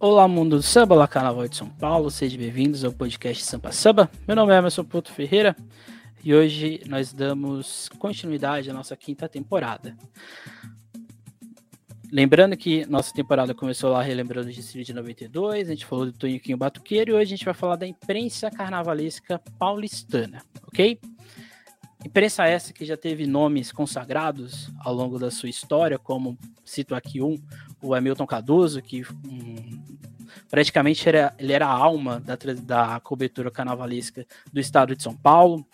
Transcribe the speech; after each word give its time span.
Olá, 0.00 0.28
mundo 0.28 0.58
do 0.58 0.62
samba, 0.62 0.94
lá 0.94 1.08
Carnaval 1.08 1.48
de 1.48 1.56
São 1.56 1.68
Paulo, 1.68 2.08
sejam 2.08 2.38
bem-vindos 2.38 2.84
ao 2.84 2.92
podcast 2.92 3.42
Sampa 3.42 3.72
Samba. 3.72 4.08
Meu 4.28 4.36
nome 4.36 4.54
é 4.54 4.56
Emerson 4.56 4.84
Puto 4.84 5.10
Ferreira 5.10 5.56
e 6.22 6.32
hoje 6.32 6.80
nós 6.86 7.12
damos 7.12 7.88
continuidade 7.98 8.70
à 8.70 8.72
nossa 8.72 8.96
quinta 8.96 9.28
temporada. 9.28 9.96
Lembrando 12.12 12.56
que 12.56 12.86
nossa 12.86 13.12
temporada 13.12 13.52
começou 13.52 13.90
lá 13.90 14.00
relembrando 14.00 14.48
o 14.48 14.52
Distrito 14.52 14.86
de 14.86 14.94
92, 14.94 15.68
a 15.68 15.72
gente 15.72 15.84
falou 15.84 16.06
do 16.06 16.12
Toninho 16.12 16.56
Batuqueiro 16.56 17.10
e 17.10 17.14
hoje 17.14 17.34
a 17.34 17.36
gente 17.36 17.44
vai 17.44 17.54
falar 17.54 17.74
da 17.74 17.86
imprensa 17.86 18.52
carnavalesca 18.52 19.40
paulistana, 19.58 20.44
ok? 20.68 21.00
Imprensa 22.04 22.46
essa 22.46 22.72
que 22.72 22.84
já 22.84 22.96
teve 22.96 23.26
nomes 23.26 23.72
consagrados 23.72 24.70
ao 24.78 24.94
longo 24.94 25.18
da 25.18 25.30
sua 25.30 25.48
história, 25.48 25.98
como 25.98 26.38
cito 26.64 26.94
aqui 26.94 27.20
um, 27.20 27.36
o 27.82 27.92
Hamilton 27.92 28.26
Cardoso, 28.26 28.80
que 28.80 29.02
um, 29.02 29.82
praticamente 30.48 31.08
era, 31.08 31.34
ele 31.38 31.52
era 31.52 31.66
a 31.66 31.72
alma 31.72 32.20
da, 32.20 32.36
da 32.62 33.00
cobertura 33.00 33.50
carnavalesca 33.50 34.24
do 34.52 34.60
estado 34.60 34.94
de 34.94 35.02
São 35.02 35.14
Paulo, 35.14 35.66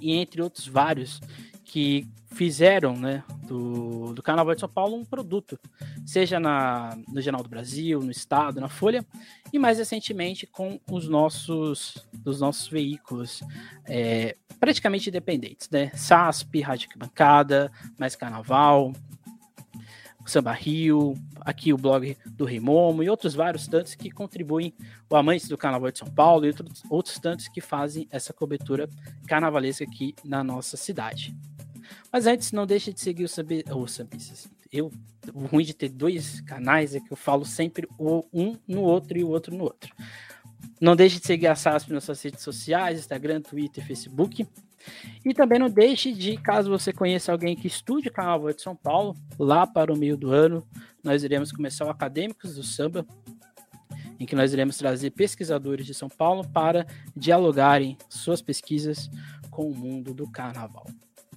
e 0.00 0.12
entre 0.12 0.40
outros 0.40 0.68
vários 0.68 1.20
que 1.68 2.08
fizeram 2.32 2.96
né, 2.96 3.22
do, 3.46 4.14
do 4.14 4.22
Carnaval 4.22 4.54
de 4.54 4.60
São 4.60 4.68
Paulo 4.68 4.96
um 4.96 5.04
produto, 5.04 5.58
seja 6.06 6.40
na, 6.40 6.96
no 7.06 7.20
Jornal 7.20 7.42
do 7.42 7.48
Brasil, 7.48 8.00
no 8.00 8.10
Estado, 8.10 8.60
na 8.60 8.68
Folha, 8.68 9.04
e 9.52 9.58
mais 9.58 9.78
recentemente 9.78 10.46
com 10.46 10.80
os 10.90 11.08
nossos, 11.08 12.08
dos 12.12 12.40
nossos 12.40 12.68
veículos 12.68 13.42
é, 13.86 14.36
praticamente 14.58 15.10
independentes, 15.10 15.68
né? 15.70 15.90
SASP, 15.94 16.60
Rádio 16.60 16.88
Bancada, 16.96 17.70
Mais 17.98 18.16
Carnaval, 18.16 18.92
Samba 20.28 20.52
Rio, 20.52 21.14
aqui 21.40 21.72
o 21.72 21.78
blog 21.78 22.16
do 22.26 22.44
Rei 22.44 22.60
Momo 22.60 23.02
e 23.02 23.08
outros 23.08 23.34
vários 23.34 23.66
tantos 23.66 23.94
que 23.94 24.10
contribuem, 24.10 24.74
o 25.08 25.16
Amantes 25.16 25.48
do 25.48 25.56
Carnaval 25.56 25.90
de 25.90 25.98
São 25.98 26.08
Paulo 26.08 26.44
e 26.44 26.48
outros, 26.48 26.82
outros 26.90 27.18
tantos 27.18 27.48
que 27.48 27.60
fazem 27.60 28.06
essa 28.10 28.32
cobertura 28.32 28.88
carnavalesca 29.26 29.84
aqui 29.84 30.14
na 30.24 30.44
nossa 30.44 30.76
cidade. 30.76 31.34
Mas 32.12 32.26
antes, 32.26 32.52
não 32.52 32.66
deixe 32.66 32.92
de 32.92 33.00
seguir 33.00 33.24
o, 33.24 33.28
Sambi, 33.28 33.64
o 33.70 33.86
Sambistas. 33.86 34.48
Eu, 34.70 34.90
o 35.32 35.46
ruim 35.46 35.64
de 35.64 35.74
ter 35.74 35.88
dois 35.88 36.40
canais 36.42 36.94
é 36.94 37.00
que 37.00 37.12
eu 37.12 37.16
falo 37.16 37.44
sempre 37.44 37.88
o 37.98 38.24
um 38.32 38.56
no 38.66 38.82
outro 38.82 39.18
e 39.18 39.24
o 39.24 39.28
outro 39.28 39.56
no 39.56 39.64
outro. 39.64 39.94
Não 40.80 40.94
deixe 40.94 41.18
de 41.18 41.26
seguir 41.26 41.46
a 41.46 41.54
SASP 41.54 41.92
nas 41.92 42.04
suas 42.04 42.22
redes 42.22 42.42
sociais, 42.42 42.98
Instagram, 42.98 43.40
Twitter, 43.40 43.84
Facebook. 43.84 44.46
E 45.24 45.34
também 45.34 45.58
não 45.58 45.68
deixe 45.68 46.12
de, 46.12 46.36
caso 46.36 46.70
você 46.70 46.92
conheça 46.92 47.32
alguém 47.32 47.56
que 47.56 47.66
estude 47.66 48.10
Carnaval 48.10 48.52
de 48.52 48.62
São 48.62 48.76
Paulo, 48.76 49.16
lá 49.38 49.66
para 49.66 49.92
o 49.92 49.96
meio 49.96 50.16
do 50.16 50.30
ano, 50.30 50.66
nós 51.02 51.24
iremos 51.24 51.50
começar 51.50 51.84
o 51.84 51.90
Acadêmicos 51.90 52.54
do 52.54 52.62
Samba, 52.62 53.06
em 54.20 54.26
que 54.26 54.36
nós 54.36 54.52
iremos 54.52 54.76
trazer 54.76 55.10
pesquisadores 55.10 55.86
de 55.86 55.94
São 55.94 56.08
Paulo 56.08 56.46
para 56.48 56.86
dialogarem 57.16 57.96
suas 58.08 58.42
pesquisas 58.42 59.10
com 59.50 59.68
o 59.68 59.76
mundo 59.76 60.14
do 60.14 60.30
carnaval. 60.30 60.86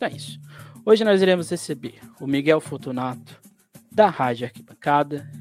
Então 0.02 0.10
é 0.10 0.16
isso. 0.16 0.40
Hoje 0.84 1.04
nós 1.04 1.22
iremos 1.22 1.48
receber 1.48 2.00
o 2.20 2.26
Miguel 2.26 2.60
Fortunato, 2.60 3.40
da 3.92 4.10
Rádio 4.10 4.48
Arquibancada. 4.48 5.32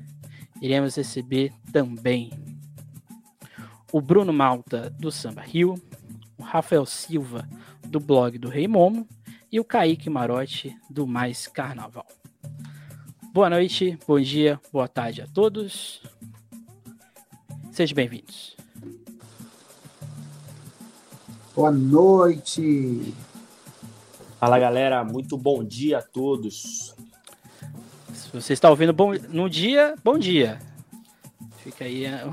Iremos 0.61 0.97
receber 0.97 1.51
também 1.73 2.31
o 3.91 4.03
Bruno 4.03 4.35
Malta, 4.35 4.91
do 4.91 5.11
Samba 5.11 5.41
Rio, 5.41 5.77
o 6.37 6.43
Rafael 6.43 6.85
Silva, 6.85 7.49
do 7.89 7.99
blog 7.99 8.37
do 8.37 8.51
Rei 8.51 8.69
Momo, 8.69 9.09
e 9.51 9.59
o 9.59 9.65
Kaique 9.65 10.11
Marotti, 10.11 10.77
do 10.91 11.07
Mais 11.07 11.47
Carnaval. 11.47 12.07
Boa 13.33 13.49
noite, 13.49 13.99
bom 14.07 14.21
dia, 14.21 14.61
boa 14.71 14.87
tarde 14.87 15.23
a 15.23 15.27
todos. 15.27 16.03
Sejam 17.73 17.97
bem-vindos. 17.97 18.55
Boa 21.57 21.73
noite. 21.73 23.15
Fala 24.41 24.59
galera, 24.59 25.05
muito 25.05 25.37
bom 25.37 25.63
dia 25.63 25.99
a 25.99 26.03
todos. 26.03 26.95
Se 28.15 28.33
você 28.33 28.55
está 28.55 28.71
ouvindo 28.71 28.91
bom, 28.91 29.13
no 29.29 29.51
dia, 29.51 29.95
bom 30.03 30.17
dia. 30.17 30.59
Fica 31.59 31.85
aí. 31.85 32.07
É, 32.07 32.25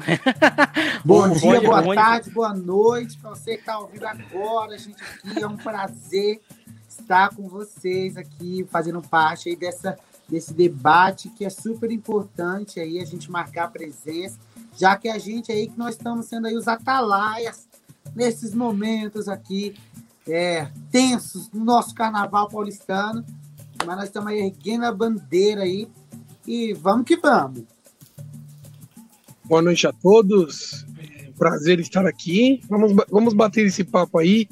bom, 1.04 1.30
dia, 1.30 1.60
boa 1.60 1.82
bom 1.82 1.94
tarde, 1.94 2.28
dia. 2.28 2.34
boa 2.34 2.54
noite 2.54 3.18
para 3.18 3.32
você 3.32 3.56
que 3.56 3.60
está 3.60 3.78
ouvindo 3.78 4.06
agora, 4.06 4.78
gente. 4.78 5.04
Aqui 5.04 5.44
é 5.44 5.46
um 5.46 5.58
prazer 5.58 6.40
estar 6.88 7.36
com 7.36 7.50
vocês 7.50 8.16
aqui, 8.16 8.66
fazendo 8.72 9.02
parte 9.02 9.50
aí 9.50 9.58
dessa, 9.58 10.00
desse 10.30 10.54
debate 10.54 11.28
que 11.32 11.44
é 11.44 11.50
super 11.50 11.92
importante 11.92 12.80
aí 12.80 13.02
a 13.02 13.06
gente 13.06 13.30
marcar 13.30 13.66
a 13.66 13.70
presença, 13.70 14.40
já 14.78 14.96
que 14.96 15.10
a 15.10 15.18
gente 15.18 15.52
aí 15.52 15.68
que 15.68 15.78
nós 15.78 15.96
estamos 15.96 16.28
sendo 16.28 16.48
aí 16.48 16.56
os 16.56 16.70
atalaias 16.70 17.68
nesses 18.16 18.56
momentos 18.56 19.28
aqui 19.28 19.76
é, 20.28 20.70
tensos 20.92 21.50
no 21.52 21.64
nosso 21.64 21.94
carnaval 21.96 22.50
paulistano, 22.50 23.24
mas 23.86 23.96
nós 23.96 24.06
estamos 24.06 24.30
aí 24.30 24.40
erguendo 24.40 24.86
a 24.86 24.92
bandeira 24.92 25.62
aí 25.62 25.88
e 26.46 26.74
vamos 26.74 27.06
que 27.06 27.18
vamos. 27.18 27.64
Boa 29.46 29.62
noite 29.62 29.88
a 29.88 29.94
todos. 29.94 30.86
É 31.00 31.32
prazer 31.38 31.80
estar 31.80 32.06
aqui. 32.06 32.62
Vamos, 32.70 32.94
vamos 33.10 33.34
bater 33.34 33.66
esse 33.66 33.84
papo 33.84 34.18
aí. 34.18 34.48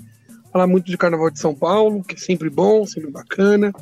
Falar 0.54 0.68
muito 0.68 0.90
de 0.90 0.98
Carnaval 0.98 1.30
de 1.30 1.40
São 1.40 1.54
Paulo, 1.54 2.02
que 2.02 2.16
é 2.16 2.18
sempre 2.18 2.50
bom, 2.50 2.86
sempre 2.86 3.12
bacana. 3.12 3.74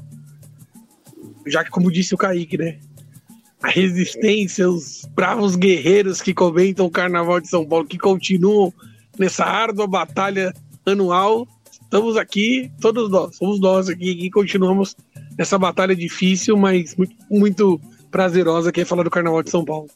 Já 1.45 1.63
que, 1.63 1.69
como 1.69 1.91
disse 1.91 2.15
o 2.15 2.17
Kaique, 2.17 2.57
né? 2.57 2.79
A 3.61 3.69
resistência, 3.69 4.67
os 4.67 5.05
bravos 5.13 5.55
guerreiros 5.55 6.19
que 6.19 6.33
comentam 6.33 6.85
o 6.87 6.91
Carnaval 6.91 7.39
de 7.39 7.47
São 7.47 7.63
Paulo, 7.65 7.85
que 7.85 7.99
continuam 7.99 8.73
nessa 9.17 9.45
árdua 9.45 9.85
batalha 9.85 10.51
anual. 10.85 11.47
Estamos 11.93 12.17
aqui, 12.17 12.71
todos 12.81 13.07
nós, 13.07 13.35
somos 13.35 13.59
nós 13.59 13.87
aqui, 13.87 14.15
que 14.15 14.31
continuamos 14.31 14.95
nessa 15.37 15.59
batalha 15.59 15.95
difícil, 15.95 16.57
mas 16.57 16.95
muito, 16.95 17.15
muito 17.29 17.79
prazerosa, 18.09 18.71
que 18.71 18.81
é 18.81 18.85
falar 18.85 19.03
do 19.03 19.11
Carnaval 19.11 19.43
de 19.43 19.51
São 19.51 19.63
Paulo. 19.63 19.87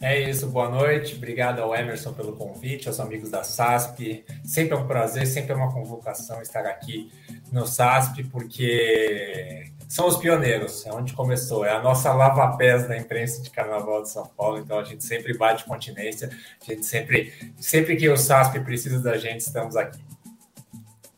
É 0.00 0.30
isso, 0.30 0.46
boa 0.46 0.70
noite. 0.70 1.16
Obrigado 1.16 1.58
ao 1.58 1.74
Emerson 1.74 2.12
pelo 2.12 2.34
convite, 2.34 2.86
aos 2.86 3.00
amigos 3.00 3.28
da 3.28 3.42
SASP. 3.42 4.24
Sempre 4.44 4.74
é 4.74 4.78
um 4.78 4.86
prazer, 4.86 5.26
sempre 5.26 5.52
é 5.52 5.56
uma 5.56 5.72
convocação 5.72 6.40
estar 6.40 6.64
aqui 6.64 7.10
no 7.50 7.66
SASP, 7.66 8.22
porque 8.30 9.64
são 9.88 10.06
os 10.06 10.16
pioneiros, 10.16 10.86
é 10.86 10.92
onde 10.92 11.12
começou, 11.12 11.64
é 11.64 11.72
a 11.72 11.82
nossa 11.82 12.12
lava-pés 12.12 12.86
da 12.86 12.96
imprensa 12.96 13.42
de 13.42 13.50
Carnaval 13.50 14.02
de 14.02 14.10
São 14.10 14.26
Paulo, 14.36 14.58
então 14.58 14.78
a 14.78 14.84
gente 14.84 15.02
sempre 15.02 15.36
bate 15.36 15.64
continência, 15.64 16.30
a 16.62 16.64
gente 16.64 16.86
sempre, 16.86 17.32
sempre 17.56 17.96
que 17.96 18.08
o 18.08 18.16
SASP 18.16 18.60
precisa 18.60 19.00
da 19.00 19.18
gente, 19.18 19.40
estamos 19.40 19.74
aqui. 19.74 19.98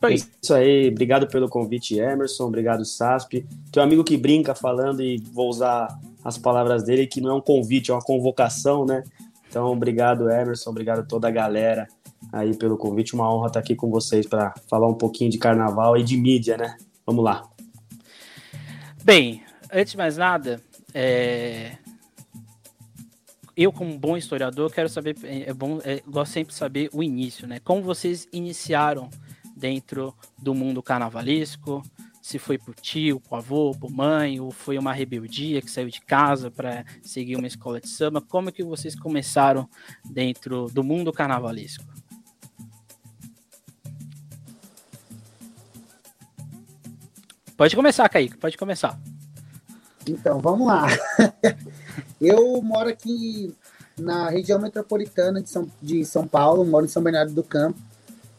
É 0.03 0.15
isso 0.15 0.55
aí, 0.55 0.89
obrigado 0.89 1.27
pelo 1.27 1.49
convite, 1.49 1.99
Emerson, 1.99 2.45
obrigado, 2.45 2.84
SASP. 2.84 3.47
Teu 3.73 3.83
amigo 3.83 4.05
que 4.05 4.17
brinca 4.17 4.55
falando 4.55 5.03
e 5.03 5.17
vou 5.33 5.49
usar 5.49 5.89
as 6.23 6.37
palavras 6.37 6.84
dele, 6.84 7.07
que 7.07 7.21
não 7.21 7.31
é 7.31 7.34
um 7.34 7.41
convite, 7.41 7.91
é 7.91 7.95
uma 7.95 8.03
convocação, 8.03 8.85
né? 8.85 9.03
Então, 9.49 9.67
obrigado, 9.73 10.31
Emerson, 10.31 10.71
obrigado 10.71 11.06
toda 11.06 11.29
a 11.29 11.31
galera 11.31 11.89
aí 12.33 12.55
pelo 12.55 12.77
convite. 12.77 13.15
Uma 13.15 13.33
honra 13.33 13.47
estar 13.47 13.61
aqui 13.61 13.75
com 13.75 13.91
vocês 13.91 14.27
para 14.27 14.53
falar 14.69 14.89
um 14.89 14.95
pouquinho 14.95 15.31
de 15.31 15.39
carnaval 15.39 15.97
e 15.97 16.03
de 16.03 16.17
mídia, 16.17 16.56
né? 16.56 16.77
Vamos 17.06 17.25
lá. 17.25 17.49
Bem, 19.03 19.43
antes 19.73 19.93
de 19.93 19.97
mais 19.97 20.17
nada, 20.17 20.61
é... 20.93 21.77
eu, 23.56 23.73
como 23.73 23.97
bom 23.97 24.17
historiador, 24.17 24.71
quero 24.71 24.89
saber, 24.89 25.17
é 25.23 25.55
bom, 25.55 25.79
é, 25.85 26.03
gosto 26.06 26.33
sempre 26.33 26.53
de 26.53 26.59
saber 26.59 26.91
o 26.93 27.03
início, 27.03 27.47
né? 27.47 27.61
Como 27.61 27.83
vocês 27.83 28.29
iniciaram 28.33 29.09
dentro 29.56 30.15
do 30.39 30.55
mundo 30.55 30.83
carnavalesco? 30.83 31.83
se 32.27 32.41
foi 32.41 32.59
por 32.59 32.75
tio, 32.75 33.21
por 33.21 33.37
avô, 33.37 33.71
por 33.71 33.89
mãe, 33.89 34.41
ou 34.41 34.50
foi 34.50 34.77
uma 34.77 34.93
rebeldia 34.93 35.62
que 35.62 35.71
saiu 35.71 35.89
de 35.89 36.00
casa 36.00 36.50
para 36.50 36.84
seguir 37.00 37.37
uma 37.37 37.47
escola 37.47 37.81
de 37.81 37.89
samba. 37.89 38.21
Como 38.21 38.49
é 38.49 38.53
que 38.53 38.64
vocês 38.64 38.97
começaram 38.99 39.69
dentro 40.05 40.67
do 40.73 40.82
mundo 40.82 41.12
carnavalesco? 41.12 41.85
Pode 47.56 47.76
começar, 47.76 48.08
Kaique, 48.08 48.37
pode 48.37 48.58
começar. 48.58 49.00
Então, 50.05 50.41
vamos 50.41 50.67
lá. 50.67 50.88
Eu 52.20 52.61
moro 52.61 52.88
aqui 52.88 53.55
na 53.97 54.31
região 54.31 54.61
metropolitana 54.61 55.41
de 55.41 55.49
São, 55.49 55.70
de 55.81 56.05
São 56.05 56.26
Paulo, 56.26 56.64
moro 56.64 56.87
em 56.87 56.88
São 56.88 57.05
Bernardo 57.05 57.32
do 57.32 57.44
Campo. 57.44 57.79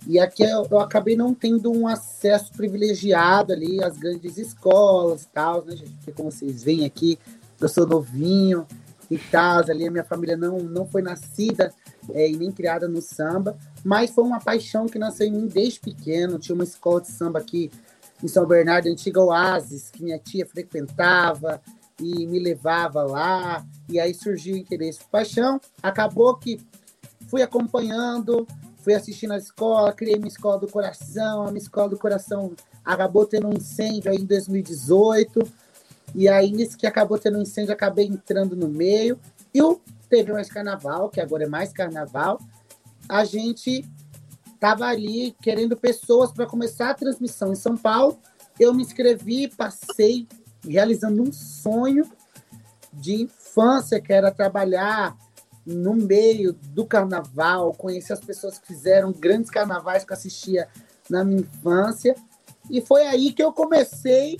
E 0.08 0.20
aqui 0.20 0.42
eu, 0.44 0.66
eu, 0.72 0.80
acabei 0.80 1.18
não 1.18 1.34
tendo 1.34 1.70
um 1.70 1.86
acesso 1.86 2.54
privilegiado 2.54 3.52
ali 3.52 3.84
às 3.84 3.98
grandes 3.98 4.38
escolas 4.38 5.24
e 5.24 5.28
tal, 5.28 5.66
né, 5.66 5.76
gente? 5.76 5.92
Porque 5.92 6.14
como 6.14 6.32
vocês 6.32 6.64
veem 6.64 6.86
aqui, 6.86 7.20
eu 7.60 7.68
sou 7.68 7.86
novinho 7.86 8.66
e 9.12 9.18
tal, 9.18 9.60
ali 9.70 9.86
a 9.86 9.92
minha 9.92 10.06
família 10.06 10.38
não, 10.38 10.60
não 10.60 10.86
foi 10.86 11.02
nascida 11.02 11.74
é, 12.14 12.30
e 12.30 12.38
nem 12.38 12.52
criada 12.52 12.88
no 12.88 13.02
samba, 13.02 13.58
mas 13.84 14.12
foi 14.12 14.24
uma 14.24 14.40
paixão 14.40 14.86
que 14.86 14.98
nasceu 14.98 15.28
em 15.28 15.32
mim 15.32 15.48
desde 15.48 15.82
pequeno. 15.82 16.40
Tinha 16.40 16.56
uma 16.56 16.64
escola 16.64 17.02
de 17.02 17.10
samba 17.10 17.40
aqui 17.40 17.70
em 18.24 18.28
São 18.30 18.46
Bernardo, 18.46 18.88
antiga 18.88 19.22
Oasis, 19.22 19.90
que 19.90 20.04
minha 20.04 20.18
tia 20.18 20.46
frequentava, 20.46 21.62
e 22.02 22.28
me 22.28 22.40
levava 22.40 23.04
lá, 23.04 23.66
e 23.90 24.00
aí 24.00 24.14
surgiu 24.14 24.56
o 24.56 24.58
interesse 24.58 25.00
por 25.00 25.10
paixão. 25.10 25.60
Acabou 25.82 26.36
que 26.38 26.60
fui 27.28 27.42
acompanhando, 27.42 28.48
fui 28.88 28.94
assistindo 28.94 29.34
a 29.34 29.38
escola, 29.38 29.92
criei 29.92 30.16
minha 30.16 30.30
escola 30.30 30.58
do 30.58 30.66
coração, 30.70 31.42
a 31.42 31.52
minha 31.52 31.62
escola 31.62 31.90
do 31.90 32.00
coração 32.00 32.54
acabou 32.86 33.26
tendo 33.26 33.50
um 33.50 33.52
incêndio 33.52 34.10
aí 34.10 34.16
em 34.18 34.26
2018, 34.26 35.42
e 36.16 36.30
aí 36.30 36.50
nisso 36.54 36.78
que 36.78 36.88
acabou 36.88 37.20
tendo 37.20 37.38
um 37.38 37.42
incêndio, 37.42 37.74
acabei 37.74 38.06
entrando 38.06 38.56
no 38.56 38.70
meio, 38.70 39.20
e 39.54 39.62
o 39.62 39.82
Teve 40.10 40.32
Mais 40.32 40.48
Carnaval, 40.48 41.10
que 41.10 41.20
agora 41.20 41.44
é 41.44 41.48
Mais 41.50 41.74
Carnaval, 41.74 42.40
a 43.10 43.26
gente 43.26 43.84
estava 44.54 44.86
ali 44.86 45.36
querendo 45.42 45.76
pessoas 45.76 46.32
para 46.32 46.46
começar 46.46 46.92
a 46.92 46.94
transmissão 46.94 47.52
em 47.52 47.56
São 47.56 47.76
Paulo, 47.76 48.18
eu 48.58 48.74
me 48.74 48.84
inscrevi, 48.84 49.50
passei 49.50 50.26
realizando 50.66 51.22
um 51.22 51.34
sonho 51.34 52.10
de 52.94 53.24
infância, 53.24 54.00
que 54.00 54.14
era 54.14 54.32
trabalhar 54.32 55.14
no 55.68 55.94
meio 55.94 56.54
do 56.54 56.86
carnaval, 56.86 57.74
conhecer 57.74 58.14
as 58.14 58.22
pessoas 58.22 58.58
que 58.58 58.68
fizeram 58.68 59.12
grandes 59.12 59.52
carnavais 59.52 60.06
que 60.06 60.14
eu 60.14 60.16
assistia 60.16 60.70
na 61.10 61.26
minha 61.26 61.42
infância. 61.42 62.16
E 62.72 62.80
foi 62.80 63.06
aí 63.06 63.34
que 63.34 63.44
eu 63.44 63.52
comecei 63.52 64.40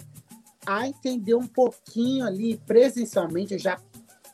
a 0.66 0.88
entender 0.88 1.36
um 1.36 1.46
pouquinho 1.46 2.26
ali 2.26 2.58
presencialmente. 2.66 3.54
Eu 3.54 3.60
já 3.60 3.78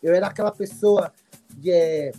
eu 0.04 0.14
era 0.14 0.28
aquela 0.28 0.52
pessoa 0.52 1.12
é, 1.66 2.12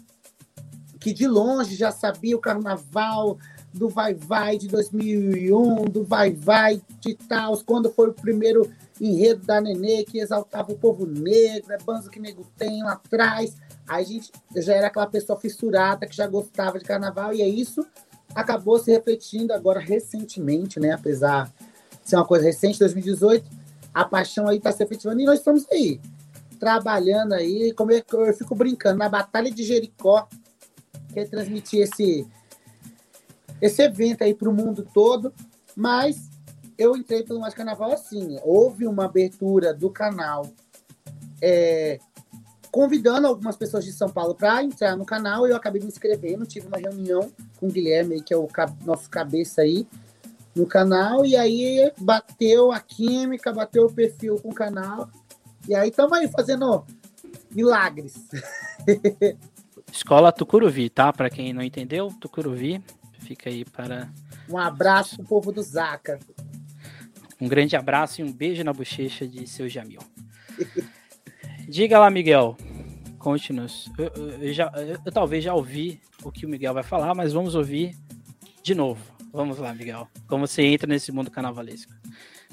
que 0.98 1.12
de 1.12 1.28
longe 1.28 1.76
já 1.76 1.92
sabia 1.92 2.36
o 2.36 2.40
carnaval 2.40 3.38
do 3.72 3.88
Vai 3.88 4.14
Vai 4.14 4.56
de 4.56 4.68
2001, 4.68 5.84
do 5.84 6.02
Vai 6.04 6.32
Vai 6.32 6.80
de 7.00 7.14
Taos, 7.14 7.62
quando 7.62 7.92
foi 7.92 8.08
o 8.08 8.14
primeiro 8.14 8.70
enredo 9.00 9.44
da 9.44 9.60
Nenê 9.60 10.04
que 10.04 10.18
exaltava 10.18 10.72
o 10.72 10.78
povo 10.78 11.04
negro, 11.04 11.72
é 11.72 11.78
banzo 11.78 12.08
que 12.08 12.20
nego 12.20 12.46
tem 12.56 12.82
lá 12.82 12.92
atrás. 12.92 13.54
A 13.86 14.02
gente 14.02 14.32
já 14.56 14.74
era 14.74 14.86
aquela 14.86 15.06
pessoa 15.06 15.38
fissurada 15.38 16.06
que 16.06 16.16
já 16.16 16.26
gostava 16.26 16.78
de 16.78 16.84
carnaval, 16.84 17.34
e 17.34 17.42
é 17.42 17.48
isso 17.48 17.86
acabou 18.34 18.78
se 18.78 18.90
refletindo 18.90 19.52
agora 19.52 19.80
recentemente, 19.80 20.80
né? 20.80 20.92
Apesar 20.92 21.52
de 22.02 22.10
ser 22.10 22.16
uma 22.16 22.26
coisa 22.26 22.44
recente, 22.44 22.78
2018, 22.78 23.48
a 23.92 24.04
paixão 24.04 24.48
aí 24.48 24.58
está 24.58 24.72
se 24.72 24.82
efetivando 24.82 25.20
e 25.20 25.24
nós 25.24 25.38
estamos 25.38 25.66
aí, 25.70 26.00
trabalhando 26.58 27.32
aí, 27.32 27.72
como 27.72 27.92
é 27.92 28.02
eu 28.12 28.34
fico 28.34 28.54
brincando, 28.54 28.98
na 28.98 29.08
Batalha 29.08 29.50
de 29.50 29.62
Jericó, 29.62 30.28
que 31.12 31.20
é 31.20 31.24
transmitir 31.24 31.82
esse, 31.82 32.26
esse 33.60 33.82
evento 33.82 34.24
aí 34.24 34.34
para 34.34 34.48
o 34.48 34.52
mundo 34.52 34.86
todo, 34.92 35.32
mas 35.76 36.28
eu 36.76 36.96
entrei 36.96 37.22
pelo 37.22 37.40
Mais 37.40 37.54
Carnaval 37.54 37.92
assim, 37.92 38.36
houve 38.42 38.86
uma 38.86 39.04
abertura 39.04 39.72
do 39.72 39.90
canal 39.90 40.50
é, 41.40 42.00
convidando 42.74 43.28
algumas 43.28 43.56
pessoas 43.56 43.84
de 43.84 43.92
São 43.92 44.08
Paulo 44.08 44.34
para 44.34 44.60
entrar 44.64 44.96
no 44.96 45.04
canal. 45.04 45.46
Eu 45.46 45.54
acabei 45.54 45.80
me 45.80 45.86
inscrevendo, 45.86 46.44
tive 46.44 46.66
uma 46.66 46.76
reunião 46.76 47.30
com 47.56 47.68
o 47.68 47.70
Guilherme, 47.70 48.20
que 48.20 48.34
é 48.34 48.36
o 48.36 48.48
nosso 48.84 49.08
cabeça 49.08 49.62
aí, 49.62 49.86
no 50.56 50.66
canal. 50.66 51.24
E 51.24 51.36
aí 51.36 51.92
bateu 51.96 52.72
a 52.72 52.80
química, 52.80 53.52
bateu 53.52 53.86
o 53.86 53.92
perfil 53.92 54.40
com 54.40 54.48
o 54.48 54.54
canal. 54.54 55.08
E 55.68 55.74
aí 55.76 55.90
estamos 55.90 56.18
aí 56.18 56.26
fazendo 56.26 56.84
milagres. 57.48 58.28
Escola 59.92 60.32
Tucuruvi, 60.32 60.90
tá? 60.90 61.12
Para 61.12 61.30
quem 61.30 61.52
não 61.52 61.62
entendeu, 61.62 62.08
Tucuruvi, 62.20 62.82
fica 63.20 63.50
aí 63.50 63.64
para. 63.64 64.12
Um 64.50 64.58
abraço 64.58 65.18
pro 65.18 65.26
povo 65.26 65.52
do 65.52 65.62
Zaca. 65.62 66.18
Um 67.40 67.46
grande 67.46 67.76
abraço 67.76 68.20
e 68.20 68.24
um 68.24 68.32
beijo 68.32 68.64
na 68.64 68.72
bochecha 68.72 69.28
de 69.28 69.46
seu 69.46 69.68
Jamil. 69.68 70.00
Diga 71.68 71.98
lá, 71.98 72.10
Miguel. 72.10 72.56
Conte-nos. 73.18 73.90
Eu, 73.98 74.38
eu, 74.40 74.52
já, 74.52 74.70
eu, 74.76 74.98
eu 75.04 75.12
talvez 75.12 75.42
já 75.42 75.54
ouvi 75.54 76.00
o 76.22 76.30
que 76.30 76.44
o 76.44 76.48
Miguel 76.48 76.74
vai 76.74 76.82
falar, 76.82 77.14
mas 77.14 77.32
vamos 77.32 77.54
ouvir 77.54 77.96
de 78.62 78.74
novo. 78.74 79.00
Vamos 79.32 79.58
lá, 79.58 79.74
Miguel. 79.74 80.08
Como 80.28 80.46
você 80.46 80.62
entra 80.62 80.86
nesse 80.86 81.10
mundo 81.10 81.30
carnavalesco? 81.30 81.92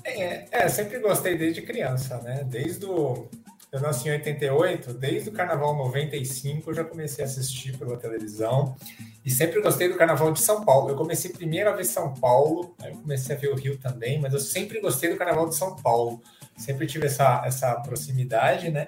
É, 0.03 0.47
é, 0.51 0.67
sempre 0.67 0.99
gostei 0.99 1.37
desde 1.37 1.61
criança, 1.61 2.19
né? 2.21 2.43
Desde 2.43 2.85
o. 2.85 3.27
Eu 3.71 3.79
nasci 3.79 4.09
em 4.09 4.11
88, 4.11 4.93
desde 4.95 5.29
o 5.29 5.31
Carnaval 5.31 5.73
95 5.77 6.69
eu 6.69 6.73
já 6.73 6.83
comecei 6.83 7.23
a 7.23 7.27
assistir 7.27 7.77
pela 7.77 7.95
televisão 7.95 8.75
e 9.23 9.31
sempre 9.31 9.61
gostei 9.61 9.87
do 9.87 9.95
Carnaval 9.95 10.33
de 10.33 10.41
São 10.41 10.65
Paulo. 10.65 10.89
Eu 10.89 10.97
comecei 10.97 11.31
primeiro 11.31 11.69
a 11.69 11.73
ver 11.73 11.85
São 11.85 12.13
Paulo, 12.15 12.75
aí 12.81 12.91
eu 12.91 12.97
comecei 12.97 13.33
a 13.33 13.39
ver 13.39 13.47
o 13.47 13.55
Rio 13.55 13.77
também, 13.77 14.19
mas 14.19 14.33
eu 14.33 14.41
sempre 14.41 14.81
gostei 14.81 15.09
do 15.09 15.15
Carnaval 15.15 15.47
de 15.47 15.55
São 15.55 15.77
Paulo 15.77 16.21
sempre 16.61 16.87
tive 16.87 17.07
essa, 17.07 17.41
essa 17.45 17.75
proximidade, 17.75 18.69
né? 18.69 18.87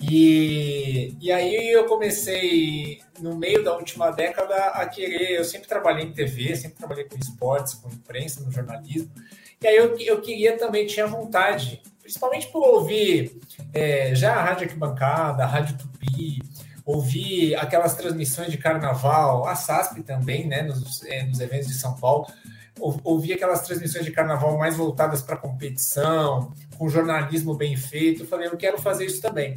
E, 0.00 1.14
e 1.20 1.30
aí 1.30 1.70
eu 1.70 1.84
comecei, 1.84 3.00
no 3.20 3.36
meio 3.36 3.62
da 3.62 3.76
última 3.76 4.10
década, 4.10 4.54
a 4.70 4.86
querer. 4.88 5.38
Eu 5.38 5.44
sempre 5.44 5.68
trabalhei 5.68 6.06
em 6.06 6.12
TV, 6.12 6.56
sempre 6.56 6.78
trabalhei 6.78 7.04
com 7.04 7.18
esportes, 7.18 7.74
com 7.74 7.88
imprensa, 7.88 8.42
no 8.42 8.50
jornalismo. 8.50 9.10
E 9.62 9.66
aí 9.66 9.76
eu, 9.76 9.96
eu 9.98 10.20
queria 10.22 10.56
também, 10.56 10.86
tinha 10.86 11.06
vontade, 11.06 11.82
principalmente 12.00 12.48
por 12.48 12.66
ouvir 12.66 13.38
é, 13.74 14.14
já 14.14 14.34
a 14.34 14.42
Rádio 14.42 14.64
Arquibancada, 14.64 15.44
a 15.44 15.46
Rádio 15.46 15.76
Tupi, 15.76 16.40
ouvir 16.86 17.54
aquelas 17.56 17.94
transmissões 17.94 18.50
de 18.50 18.56
carnaval, 18.56 19.46
a 19.46 19.54
SASP 19.54 20.02
também, 20.02 20.46
né, 20.46 20.62
nos, 20.62 21.04
é, 21.04 21.24
nos 21.24 21.40
eventos 21.40 21.68
de 21.68 21.74
São 21.74 21.94
Paulo 21.94 22.26
ouvir 23.04 23.34
aquelas 23.34 23.62
transmissões 23.62 24.04
de 24.04 24.10
carnaval 24.10 24.56
mais 24.58 24.76
voltadas 24.76 25.22
para 25.22 25.36
competição, 25.36 26.52
com 26.76 26.88
jornalismo 26.88 27.54
bem 27.54 27.76
feito. 27.76 28.22
Eu 28.22 28.26
falei, 28.26 28.48
eu 28.48 28.56
quero 28.56 28.78
fazer 28.80 29.04
isso 29.04 29.20
também. 29.20 29.54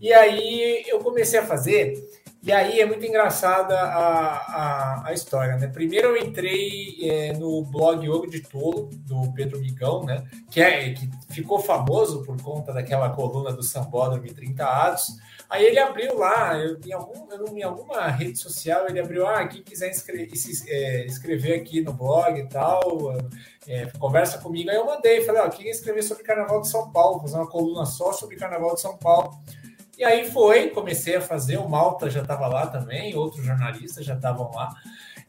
E 0.00 0.12
aí 0.12 0.84
eu 0.88 0.98
comecei 0.98 1.38
a 1.38 1.46
fazer, 1.46 1.94
e 2.42 2.52
aí 2.52 2.80
é 2.80 2.86
muito 2.86 3.04
engraçada 3.04 3.76
a, 3.76 4.36
a, 4.36 5.08
a 5.08 5.12
história, 5.12 5.56
né? 5.56 5.66
Primeiro 5.66 6.08
eu 6.08 6.16
entrei 6.16 6.96
é, 7.02 7.32
no 7.32 7.64
blog 7.64 8.08
Ogo 8.08 8.30
de 8.30 8.40
Tolo, 8.40 8.88
do 8.98 9.32
Pedro 9.32 9.58
Migão, 9.58 10.04
né? 10.04 10.24
Que, 10.50 10.60
é, 10.60 10.92
que 10.92 11.10
ficou 11.28 11.58
famoso 11.58 12.22
por 12.22 12.40
conta 12.40 12.72
daquela 12.72 13.10
coluna 13.10 13.52
do 13.52 13.62
Sambódromo 13.62 14.32
30 14.32 14.64
Atos. 14.64 15.16
Aí 15.48 15.64
ele 15.64 15.78
abriu 15.78 16.18
lá, 16.18 16.58
eu, 16.58 16.78
em, 16.84 16.92
algum, 16.92 17.32
eu, 17.32 17.56
em 17.56 17.62
alguma 17.62 18.08
rede 18.08 18.38
social, 18.38 18.86
ele 18.88 18.98
abriu, 18.98 19.26
ah, 19.26 19.46
quem 19.46 19.62
quiser 19.62 19.90
inscrever, 19.90 20.36
se, 20.36 20.68
é, 20.68 21.06
escrever 21.06 21.60
aqui 21.60 21.80
no 21.80 21.92
blog 21.92 22.38
e 22.38 22.48
tal, 22.48 23.14
é, 23.66 23.86
conversa 23.98 24.38
comigo. 24.38 24.70
Aí 24.70 24.76
eu 24.76 24.84
mandei, 24.84 25.22
falei, 25.22 25.42
ó, 25.42 25.48
quem 25.48 25.68
escrever 25.68 26.02
sobre 26.02 26.24
Carnaval 26.24 26.60
de 26.60 26.68
São 26.68 26.90
Paulo, 26.90 27.20
fazer 27.20 27.36
uma 27.36 27.48
coluna 27.48 27.86
só 27.86 28.12
sobre 28.12 28.36
Carnaval 28.36 28.74
de 28.74 28.80
São 28.80 28.96
Paulo. 28.96 29.38
E 29.96 30.04
aí 30.04 30.30
foi, 30.30 30.68
comecei 30.70 31.16
a 31.16 31.20
fazer, 31.20 31.56
o 31.58 31.68
Malta 31.68 32.10
já 32.10 32.20
estava 32.22 32.46
lá 32.48 32.66
também, 32.66 33.16
outros 33.16 33.44
jornalistas 33.44 34.04
já 34.04 34.14
estavam 34.14 34.50
lá. 34.52 34.74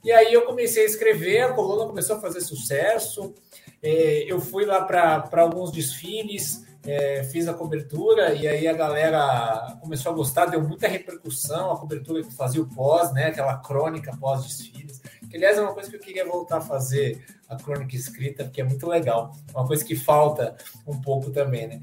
E 0.03 0.11
aí 0.11 0.33
eu 0.33 0.43
comecei 0.43 0.83
a 0.83 0.85
escrever, 0.85 1.41
a 1.41 1.53
coluna 1.53 1.85
começou 1.87 2.17
a 2.17 2.19
fazer 2.19 2.41
sucesso. 2.41 3.33
É, 3.81 4.25
eu 4.27 4.39
fui 4.39 4.65
lá 4.65 4.83
para 4.83 5.41
alguns 5.41 5.71
desfiles, 5.71 6.65
é, 6.91 7.23
fiz 7.23 7.47
a 7.47 7.53
cobertura 7.53 8.33
e 8.33 8.47
aí 8.47 8.67
a 8.67 8.73
galera 8.73 9.77
começou 9.81 10.11
a 10.11 10.15
gostar, 10.15 10.45
deu 10.45 10.61
muita 10.61 10.87
repercussão 10.87 11.71
a 11.71 11.77
cobertura 11.77 12.23
que 12.23 12.33
fazia 12.33 12.61
o 12.61 12.67
pós, 12.67 13.13
né? 13.13 13.27
Aquela 13.27 13.57
crônica 13.57 14.15
pós-desfiles. 14.17 15.01
Que, 15.29 15.35
aliás, 15.35 15.57
é 15.57 15.61
uma 15.61 15.73
coisa 15.73 15.89
que 15.89 15.95
eu 15.95 15.99
queria 15.99 16.25
voltar 16.25 16.57
a 16.57 16.61
fazer, 16.61 17.23
a 17.49 17.57
crônica 17.57 17.95
escrita, 17.95 18.45
porque 18.45 18.61
é 18.61 18.63
muito 18.63 18.87
legal. 18.87 19.35
Uma 19.53 19.67
coisa 19.67 19.83
que 19.83 19.95
falta 19.95 20.55
um 20.85 20.99
pouco 21.01 21.29
também, 21.29 21.67
né? 21.67 21.81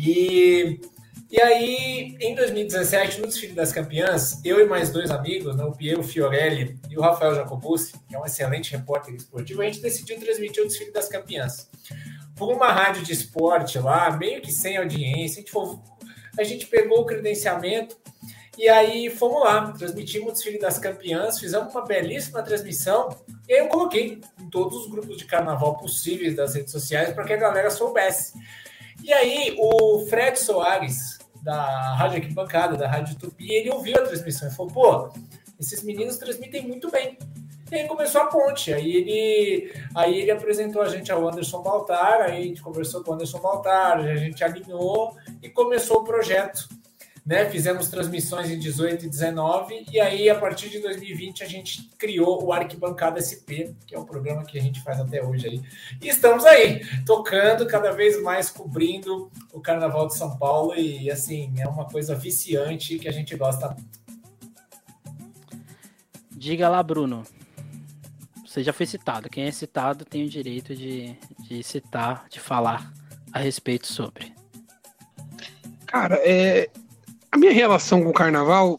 E, 0.00 0.80
e 1.30 1.40
aí, 1.40 2.16
em 2.18 2.34
2017, 2.34 3.20
no 3.20 3.26
desfile 3.26 3.52
das 3.52 3.72
campeãs, 3.72 4.40
eu 4.44 4.60
e 4.60 4.64
mais 4.64 4.90
dois 4.90 5.10
amigos, 5.10 5.54
né, 5.56 5.64
o 5.64 5.72
Piero 5.72 6.02
Fiorelli 6.02 6.78
e 6.88 6.96
o 6.96 7.02
Rafael 7.02 7.34
Jacobucci, 7.34 7.94
que 8.08 8.14
é 8.14 8.18
um 8.18 8.24
excelente 8.24 8.72
repórter 8.72 9.14
esportivo, 9.14 9.60
a 9.60 9.64
gente 9.66 9.80
decidiu 9.80 10.18
transmitir 10.18 10.62
o 10.62 10.66
desfile 10.66 10.92
das 10.92 11.08
campeãs 11.08 11.68
por 12.36 12.52
uma 12.52 12.70
rádio 12.70 13.02
de 13.02 13.12
esporte 13.12 13.78
lá, 13.78 14.10
meio 14.16 14.40
que 14.40 14.52
sem 14.52 14.76
audiência. 14.76 15.38
A 15.38 15.40
gente, 15.40 15.50
foi, 15.50 15.78
a 16.38 16.44
gente 16.44 16.66
pegou 16.66 17.00
o 17.00 17.06
credenciamento 17.06 17.96
e 18.58 18.68
aí 18.68 19.10
fomos 19.10 19.42
lá, 19.42 19.72
transmitimos 19.72 20.28
o 20.28 20.32
desfile 20.32 20.58
das 20.58 20.78
campeãs, 20.78 21.38
fizemos 21.38 21.74
uma 21.74 21.84
belíssima 21.84 22.42
transmissão. 22.42 23.08
E 23.48 23.52
aí 23.52 23.60
eu 23.60 23.68
coloquei 23.68 24.20
em 24.38 24.50
todos 24.50 24.84
os 24.84 24.90
grupos 24.90 25.16
de 25.16 25.24
carnaval 25.24 25.76
possíveis 25.76 26.36
das 26.36 26.54
redes 26.54 26.72
sociais 26.72 27.12
para 27.12 27.24
que 27.24 27.32
a 27.32 27.38
galera 27.38 27.70
soubesse. 27.70 28.32
E 29.02 29.12
aí 29.12 29.54
o 29.58 30.06
Fred 30.08 30.38
Soares, 30.38 31.18
da 31.42 31.94
Rádio 31.94 32.16
Arquibancada, 32.16 32.76
da 32.76 32.88
Rádio 32.88 33.16
Tupi, 33.16 33.52
ele 33.52 33.70
ouviu 33.70 33.96
a 33.96 34.02
transmissão 34.02 34.48
e 34.48 34.54
falou: 34.54 34.72
pô, 34.72 35.20
esses 35.60 35.82
meninos 35.82 36.16
transmitem 36.16 36.66
muito 36.66 36.90
bem. 36.90 37.18
E 37.70 37.74
aí 37.74 37.88
começou 37.88 38.20
a 38.20 38.26
ponte. 38.26 38.72
Aí 38.72 38.96
ele, 38.96 39.72
aí 39.94 40.20
ele 40.20 40.30
apresentou 40.30 40.82
a 40.82 40.88
gente 40.88 41.10
ao 41.10 41.26
Anderson 41.28 41.62
Baltar, 41.62 42.22
aí 42.22 42.38
a 42.38 42.42
gente 42.42 42.62
conversou 42.62 43.02
com 43.02 43.10
o 43.10 43.14
Anderson 43.14 43.40
Baltar, 43.40 43.98
a 43.98 44.16
gente 44.16 44.42
alinhou 44.44 45.16
e 45.42 45.48
começou 45.48 45.98
o 45.98 46.04
projeto 46.04 46.68
né? 47.26 47.50
Fizemos 47.50 47.88
transmissões 47.88 48.48
em 48.48 48.58
18 48.58 49.04
e 49.04 49.08
19, 49.08 49.86
e 49.90 49.98
aí, 49.98 50.30
a 50.30 50.38
partir 50.38 50.70
de 50.70 50.78
2020, 50.78 51.42
a 51.42 51.48
gente 51.48 51.90
criou 51.98 52.44
o 52.44 52.52
Arquibancada 52.52 53.20
SP, 53.20 53.74
que 53.84 53.96
é 53.96 53.98
o 53.98 54.04
programa 54.04 54.44
que 54.44 54.56
a 54.56 54.62
gente 54.62 54.80
faz 54.84 55.00
até 55.00 55.24
hoje 55.24 55.48
aí. 55.48 55.62
E 56.00 56.08
estamos 56.08 56.44
aí, 56.44 56.86
tocando 57.04 57.66
cada 57.66 57.90
vez 57.90 58.22
mais, 58.22 58.48
cobrindo 58.48 59.28
o 59.52 59.60
Carnaval 59.60 60.06
de 60.06 60.16
São 60.16 60.38
Paulo, 60.38 60.76
e 60.76 61.10
assim, 61.10 61.52
é 61.58 61.66
uma 61.66 61.86
coisa 61.86 62.14
viciante 62.14 62.96
que 62.96 63.08
a 63.08 63.12
gente 63.12 63.34
gosta. 63.34 63.76
Diga 66.30 66.68
lá, 66.68 66.80
Bruno. 66.80 67.24
Você 68.56 68.62
já 68.62 68.72
foi 68.72 68.86
citado. 68.86 69.28
Quem 69.28 69.44
é 69.44 69.50
citado 69.50 70.02
tem 70.02 70.24
o 70.24 70.30
direito 70.30 70.74
de, 70.74 71.14
de 71.40 71.62
citar, 71.62 72.24
de 72.30 72.40
falar 72.40 72.90
a 73.30 73.38
respeito 73.38 73.86
sobre. 73.86 74.32
Cara, 75.84 76.14
é, 76.24 76.70
a 77.30 77.36
minha 77.36 77.52
relação 77.52 78.02
com 78.02 78.08
o 78.08 78.14
carnaval 78.14 78.78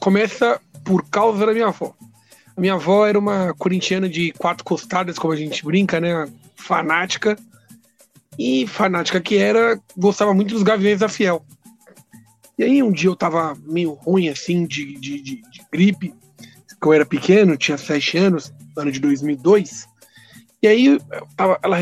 começa 0.00 0.60
por 0.84 1.08
causa 1.08 1.46
da 1.46 1.52
minha 1.52 1.68
avó. 1.68 1.94
A 2.56 2.60
minha 2.60 2.74
avó 2.74 3.06
era 3.06 3.16
uma 3.16 3.54
corintiana 3.54 4.08
de 4.08 4.32
quatro 4.32 4.64
costadas, 4.64 5.20
como 5.20 5.32
a 5.32 5.36
gente 5.36 5.64
brinca, 5.64 6.00
né? 6.00 6.28
Fanática. 6.56 7.38
E 8.36 8.66
fanática 8.66 9.20
que 9.20 9.38
era, 9.38 9.80
gostava 9.96 10.34
muito 10.34 10.52
dos 10.52 10.64
Gaviões 10.64 10.98
da 10.98 11.08
Fiel. 11.08 11.46
E 12.58 12.64
aí 12.64 12.82
um 12.82 12.90
dia 12.90 13.08
eu 13.08 13.14
tava 13.14 13.56
meio 13.62 13.92
ruim, 13.92 14.28
assim, 14.28 14.66
de, 14.66 14.98
de, 14.98 15.22
de, 15.22 15.42
de 15.42 15.66
gripe. 15.72 16.12
Eu 16.82 16.92
era 16.92 17.06
pequeno, 17.06 17.56
tinha 17.56 17.78
sete 17.78 18.18
anos 18.18 18.52
ano 18.76 18.92
de 18.92 19.00
2002. 19.00 19.86
E 20.62 20.68
aí 20.68 20.98
tava, 21.36 21.58
ela 21.62 21.76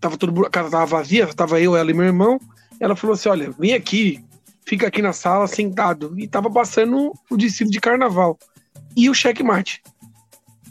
tava 0.00 0.16
todo 0.16 0.46
a 0.46 0.50
casa 0.50 0.70
tava 0.70 0.86
vazia, 0.86 1.26
tava 1.28 1.60
eu, 1.60 1.76
ela 1.76 1.90
e 1.90 1.94
meu 1.94 2.06
irmão. 2.06 2.40
Ela 2.78 2.96
falou 2.96 3.14
assim: 3.14 3.28
"Olha, 3.28 3.50
vem 3.52 3.74
aqui, 3.74 4.24
fica 4.66 4.86
aqui 4.86 5.02
na 5.02 5.12
sala 5.12 5.46
sentado". 5.46 6.14
E 6.18 6.26
tava 6.26 6.50
passando 6.50 7.12
o 7.30 7.36
desfile 7.36 7.70
de 7.70 7.80
carnaval 7.80 8.38
e 8.96 9.08
o 9.08 9.14
checkmate. 9.14 9.82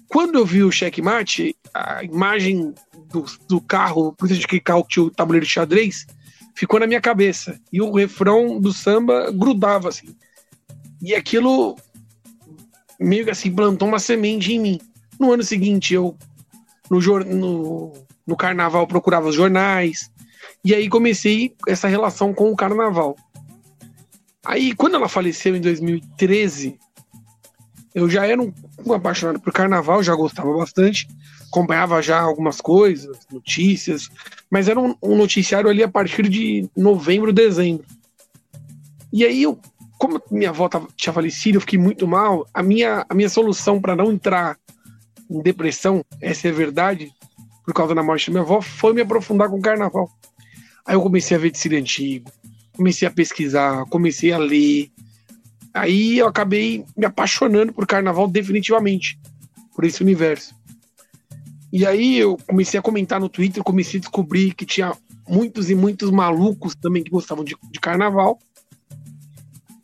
Quando 0.07 0.39
eu 0.39 0.45
vi 0.45 0.63
o 0.63 0.71
checkmate, 0.71 1.55
a 1.73 2.03
imagem 2.03 2.73
do, 3.11 3.25
do 3.47 3.61
carro, 3.61 4.13
por 4.13 4.29
isso 4.29 4.47
que 4.47 4.59
carro 4.59 4.85
tinha 4.87 5.03
o 5.03 5.11
tabuleiro 5.11 5.45
de 5.45 5.51
xadrez, 5.51 6.07
ficou 6.55 6.79
na 6.79 6.87
minha 6.87 7.01
cabeça. 7.01 7.59
E 7.71 7.81
o 7.81 7.93
refrão 7.93 8.59
do 8.59 8.73
samba 8.73 9.31
grudava 9.31 9.89
assim. 9.89 10.15
E 11.01 11.13
aquilo 11.13 11.77
meio 12.99 13.23
que 13.23 13.31
assim 13.31 13.51
plantou 13.51 13.87
uma 13.87 13.99
semente 13.99 14.51
em 14.51 14.59
mim. 14.59 14.79
No 15.19 15.33
ano 15.33 15.43
seguinte, 15.43 15.93
eu 15.93 16.15
no, 16.89 16.99
no, 17.19 17.93
no 18.25 18.37
carnaval 18.37 18.87
procurava 18.87 19.27
os 19.27 19.35
jornais. 19.35 20.11
E 20.63 20.73
aí 20.73 20.89
comecei 20.89 21.55
essa 21.67 21.87
relação 21.87 22.33
com 22.33 22.51
o 22.51 22.55
carnaval. 22.55 23.15
Aí, 24.45 24.73
quando 24.73 24.95
ela 24.95 25.07
faleceu 25.07 25.55
em 25.55 25.61
2013, 25.61 26.79
eu 27.93 28.09
já 28.09 28.25
era 28.25 28.41
um, 28.41 28.53
um 28.85 28.93
apaixonado 28.93 29.39
por 29.39 29.53
carnaval, 29.53 30.01
já 30.01 30.15
gostava 30.15 30.51
bastante, 30.53 31.07
acompanhava 31.47 32.01
já 32.01 32.19
algumas 32.19 32.61
coisas, 32.61 33.17
notícias, 33.31 34.09
mas 34.49 34.67
era 34.67 34.79
um, 34.79 34.95
um, 35.03 35.15
noticiário 35.15 35.69
ali 35.69 35.83
a 35.83 35.89
partir 35.89 36.27
de 36.29 36.69
novembro, 36.75 37.33
dezembro. 37.33 37.85
E 39.11 39.25
aí, 39.25 39.43
eu, 39.43 39.59
como 39.97 40.21
minha 40.31 40.49
avó 40.49 40.69
tava, 40.69 40.87
tinha 40.95 41.13
falecido, 41.13 41.57
eu 41.57 41.61
fiquei 41.61 41.77
muito 41.79 42.07
mal. 42.07 42.47
A 42.53 42.63
minha, 42.63 43.05
a 43.09 43.13
minha 43.13 43.29
solução 43.29 43.81
para 43.81 43.95
não 43.95 44.11
entrar 44.11 44.57
em 45.29 45.41
depressão, 45.41 46.03
essa 46.21 46.47
é 46.47 46.51
verdade, 46.51 47.11
por 47.65 47.73
causa 47.73 47.93
da 47.93 48.01
morte 48.01 48.27
da 48.27 48.31
minha 48.31 48.43
avó, 48.43 48.61
foi 48.61 48.93
me 48.93 49.01
aprofundar 49.01 49.49
com 49.49 49.57
o 49.57 49.61
carnaval. 49.61 50.09
Aí 50.85 50.95
eu 50.95 51.01
comecei 51.01 51.37
a 51.37 51.39
ver 51.39 51.51
de 51.51 51.75
antigo, 51.75 52.31
comecei 52.75 53.07
a 53.07 53.11
pesquisar, 53.11 53.85
comecei 53.85 54.31
a 54.31 54.37
ler. 54.37 54.91
Aí 55.73 56.17
eu 56.17 56.27
acabei 56.27 56.83
me 56.97 57.05
apaixonando 57.05 57.71
por 57.71 57.85
carnaval 57.85 58.27
definitivamente, 58.27 59.19
por 59.75 59.85
esse 59.85 60.01
universo. 60.01 60.55
E 61.71 61.85
aí 61.85 62.17
eu 62.17 62.37
comecei 62.47 62.79
a 62.79 62.83
comentar 62.83 63.19
no 63.19 63.29
Twitter, 63.29 63.63
comecei 63.63 63.99
a 63.99 64.01
descobrir 64.01 64.55
que 64.55 64.65
tinha 64.65 64.91
muitos 65.27 65.69
e 65.69 65.75
muitos 65.75 66.09
malucos 66.09 66.73
também 66.73 67.03
que 67.03 67.11
gostavam 67.11 67.43
de, 67.43 67.55
de 67.71 67.79
carnaval. 67.79 68.39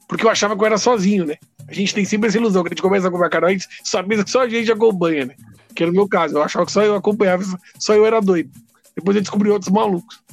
Porque 0.08 0.26
eu 0.26 0.30
achava 0.30 0.56
que 0.56 0.62
eu 0.62 0.66
era 0.66 0.78
sozinho, 0.78 1.26
né? 1.26 1.36
A 1.68 1.74
gente 1.74 1.94
tem 1.94 2.06
sempre 2.06 2.30
essa 2.30 2.38
ilusão, 2.38 2.64
que 2.64 2.70
a 2.70 2.72
gente 2.72 2.82
começa 2.82 3.08
a 3.08 3.10
acompanhar 3.10 3.30
canal, 3.30 3.50
a 3.50 3.54
gente 3.54 3.68
sabe 3.84 4.24
que 4.24 4.30
só 4.30 4.42
a 4.42 4.50
gente 4.50 4.72
acompanha, 4.72 5.26
né? 5.26 5.36
Que 5.74 5.84
era 5.84 5.92
o 5.92 5.96
meu 5.96 6.08
caso. 6.08 6.38
Eu 6.38 6.44
achava 6.44 6.66
que 6.66 6.72
só 6.72 6.84
eu 6.84 6.96
acompanhava, 6.96 7.44
só 7.80 7.94
eu 7.94 8.06
era 8.06 8.22
doido. 8.22 8.52
Depois 8.96 9.16
eu 9.16 9.22
descobri 9.22 9.50
outros 9.50 9.72
malucos. 9.72 10.24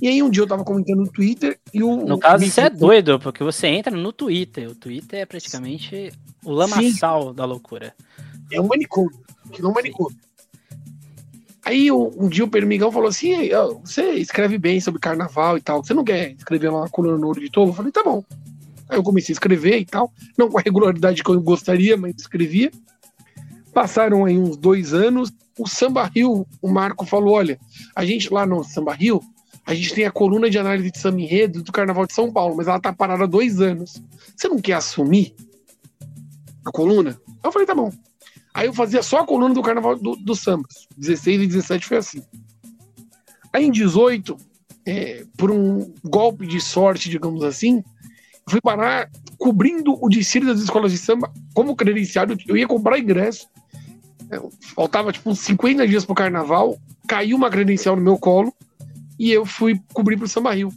E 0.00 0.08
aí 0.08 0.22
um 0.22 0.28
dia 0.28 0.42
eu 0.42 0.48
tava 0.48 0.64
comentando 0.64 0.98
no 0.98 1.08
Twitter 1.08 1.58
e 1.72 1.82
o. 1.82 2.04
No 2.04 2.18
caso, 2.18 2.44
você 2.44 2.62
é 2.62 2.70
doido, 2.70 3.20
porque 3.20 3.44
você 3.44 3.68
entra 3.68 3.96
no 3.96 4.12
Twitter. 4.12 4.68
O 4.68 4.74
Twitter 4.74 5.20
é 5.20 5.26
praticamente 5.26 6.12
o 6.44 6.50
lamaçal 6.50 7.28
Sim. 7.28 7.34
da 7.34 7.44
loucura. 7.44 7.94
É 8.50 8.60
um 8.60 8.66
manicômio, 8.66 9.12
que 9.52 9.62
não 9.62 9.70
é 9.70 9.72
um 9.72 9.74
manicômio. 9.76 10.18
Aí 11.64 11.92
um 11.92 12.28
dia 12.28 12.44
o 12.44 12.50
Permigão 12.50 12.90
falou 12.90 13.08
assim: 13.08 13.48
você 13.84 14.14
escreve 14.14 14.58
bem 14.58 14.80
sobre 14.80 15.00
carnaval 15.00 15.56
e 15.56 15.60
tal. 15.60 15.84
Você 15.84 15.94
não 15.94 16.02
quer 16.02 16.32
escrever 16.32 16.68
uma 16.68 16.88
coluna 16.88 17.16
no 17.16 17.28
ouro 17.28 17.40
de 17.40 17.48
tolo? 17.48 17.70
Eu 17.70 17.74
falei, 17.74 17.92
tá 17.92 18.02
bom. 18.02 18.24
Aí 18.92 18.98
eu 18.98 19.02
comecei 19.02 19.32
a 19.32 19.36
escrever 19.36 19.78
e 19.78 19.86
tal, 19.86 20.12
não 20.36 20.50
com 20.50 20.58
a 20.58 20.60
regularidade 20.60 21.24
que 21.24 21.30
eu 21.30 21.40
gostaria, 21.40 21.96
mas 21.96 22.14
escrevia. 22.18 22.70
Passaram 23.72 24.26
aí 24.26 24.38
uns 24.38 24.54
dois 24.54 24.92
anos, 24.92 25.32
o 25.58 25.66
Samba 25.66 26.04
Rio, 26.04 26.46
o 26.60 26.68
Marco 26.68 27.06
falou: 27.06 27.34
olha, 27.34 27.58
a 27.96 28.04
gente 28.04 28.30
lá 28.30 28.44
no 28.44 28.62
Samba 28.62 28.92
Rio, 28.92 29.22
a 29.64 29.72
gente 29.72 29.94
tem 29.94 30.04
a 30.04 30.10
coluna 30.10 30.50
de 30.50 30.58
análise 30.58 30.90
de 30.90 30.98
samba 30.98 31.22
enredo 31.22 31.62
do 31.62 31.72
Carnaval 31.72 32.06
de 32.06 32.12
São 32.12 32.30
Paulo, 32.30 32.54
mas 32.54 32.68
ela 32.68 32.78
tá 32.78 32.92
parada 32.92 33.24
há 33.24 33.26
dois 33.26 33.62
anos. 33.62 33.94
Você 34.36 34.46
não 34.46 34.58
quer 34.58 34.74
assumir 34.74 35.34
a 36.62 36.70
coluna? 36.70 37.18
Eu 37.42 37.50
falei: 37.50 37.66
tá 37.66 37.74
bom. 37.74 37.90
Aí 38.52 38.66
eu 38.66 38.74
fazia 38.74 39.02
só 39.02 39.20
a 39.20 39.26
coluna 39.26 39.54
do 39.54 39.62
Carnaval 39.62 39.96
do, 39.96 40.16
do 40.16 40.36
Samba. 40.36 40.68
16 40.98 41.40
e 41.40 41.46
17 41.46 41.86
foi 41.86 41.96
assim. 41.96 42.22
Aí 43.50 43.64
em 43.64 43.70
18, 43.70 44.36
é, 44.84 45.24
por 45.38 45.50
um 45.50 45.94
golpe 46.04 46.46
de 46.46 46.60
sorte, 46.60 47.08
digamos 47.08 47.42
assim, 47.42 47.82
fui 48.48 48.60
parar 48.60 49.10
cobrindo 49.38 49.96
o 50.00 50.08
desfile 50.08 50.46
das 50.46 50.60
escolas 50.60 50.92
de 50.92 50.98
samba 50.98 51.32
como 51.54 51.76
credenciado. 51.76 52.36
Eu 52.46 52.56
ia 52.56 52.66
comprar 52.66 52.98
ingresso. 52.98 53.48
Faltava 54.74 55.12
tipo 55.12 55.34
50 55.34 55.86
dias 55.86 56.04
pro 56.04 56.14
carnaval. 56.14 56.78
Caiu 57.06 57.36
uma 57.36 57.50
credencial 57.50 57.96
no 57.96 58.02
meu 58.02 58.18
colo 58.18 58.52
e 59.18 59.30
eu 59.30 59.44
fui 59.44 59.80
cobrir 59.92 60.16
pro 60.16 60.28
Samba 60.28 60.54
Rio. 60.54 60.72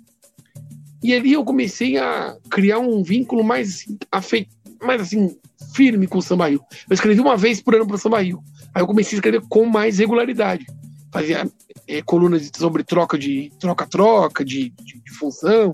E 1.01 1.13
ali 1.13 1.33
eu 1.33 1.45
comecei 1.45 1.97
a 1.97 2.35
criar 2.49 2.79
um 2.79 3.03
vínculo 3.03 3.43
mais 3.43 3.85
afeito, 4.11 4.49
mais 4.81 5.01
assim, 5.01 5.37
firme 5.73 6.07
com 6.07 6.17
o 6.17 6.21
Samba 6.21 6.49
Rio. 6.49 6.61
Eu 6.89 6.93
escrevi 6.93 7.21
uma 7.21 7.37
vez 7.37 7.61
por 7.61 7.75
ano 7.75 7.87
pro 7.87 7.97
Samba 7.97 8.21
Rio. 8.21 8.43
Aí 8.73 8.81
eu 8.81 8.87
comecei 8.87 9.15
a 9.15 9.19
escrever 9.19 9.41
com 9.47 9.65
mais 9.65 9.99
regularidade. 9.99 10.65
Fazia 11.11 11.49
é, 11.87 12.01
colunas 12.01 12.51
sobre 12.57 12.83
troca 12.83 13.17
de 13.17 13.51
troca-troca, 13.59 14.43
de, 14.43 14.71
de, 14.71 14.99
de 14.99 15.11
função 15.13 15.71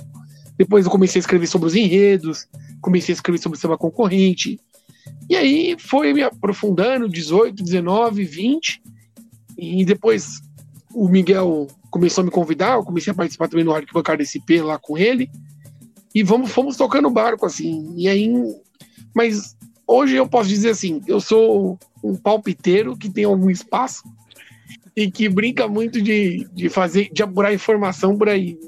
depois 0.61 0.85
eu 0.85 0.91
comecei 0.91 1.17
a 1.17 1.21
escrever 1.21 1.47
sobre 1.47 1.67
os 1.67 1.75
enredos, 1.75 2.47
comecei 2.79 3.13
a 3.13 3.15
escrever 3.15 3.39
sobre 3.39 3.57
o 3.57 3.61
samba 3.61 3.79
concorrente. 3.79 4.59
E 5.27 5.35
aí 5.35 5.75
foi 5.79 6.13
me 6.13 6.21
aprofundando, 6.21 7.09
18, 7.09 7.63
19, 7.63 8.23
20. 8.23 8.79
E 9.57 9.83
depois 9.83 10.39
o 10.93 11.09
Miguel 11.09 11.65
começou 11.89 12.21
a 12.21 12.25
me 12.25 12.29
convidar, 12.29 12.75
eu 12.75 12.83
comecei 12.83 13.09
a 13.11 13.15
participar 13.15 13.47
também 13.47 13.65
no 13.65 13.73
Arquibancada 13.73 14.21
SP 14.21 14.61
lá 14.61 14.77
com 14.77 14.99
ele. 14.99 15.31
E 16.13 16.21
vamos, 16.21 16.51
fomos 16.51 16.77
tocando 16.77 17.09
barco, 17.09 17.43
assim. 17.47 17.95
E 17.97 18.07
aí. 18.07 18.31
Mas 19.15 19.57
hoje 19.87 20.15
eu 20.15 20.27
posso 20.27 20.47
dizer 20.47 20.69
assim: 20.69 21.01
eu 21.07 21.19
sou 21.19 21.79
um 22.03 22.15
palpiteiro 22.15 22.95
que 22.95 23.09
tem 23.09 23.23
algum 23.23 23.49
espaço 23.49 24.03
e 24.95 25.09
que 25.09 25.27
brinca 25.27 25.67
muito 25.67 25.99
de, 25.99 26.47
de 26.53 26.69
fazer, 26.69 27.09
de 27.11 27.23
apurar 27.23 27.51
informação 27.51 28.15
por 28.15 28.29
aí. 28.29 28.59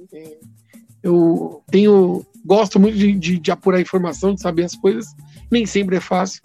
Eu 1.04 1.62
tenho, 1.68 2.26
gosto 2.46 2.80
muito 2.80 2.98
de, 2.98 3.14
de, 3.14 3.40
de, 3.40 3.52
apurar 3.52 3.82
informação, 3.82 4.34
de 4.34 4.42
saber 4.42 4.64
as 4.64 4.76
coisas. 4.76 5.14
Nem 5.52 5.66
sempre 5.66 5.98
é 5.98 6.00
fácil, 6.00 6.42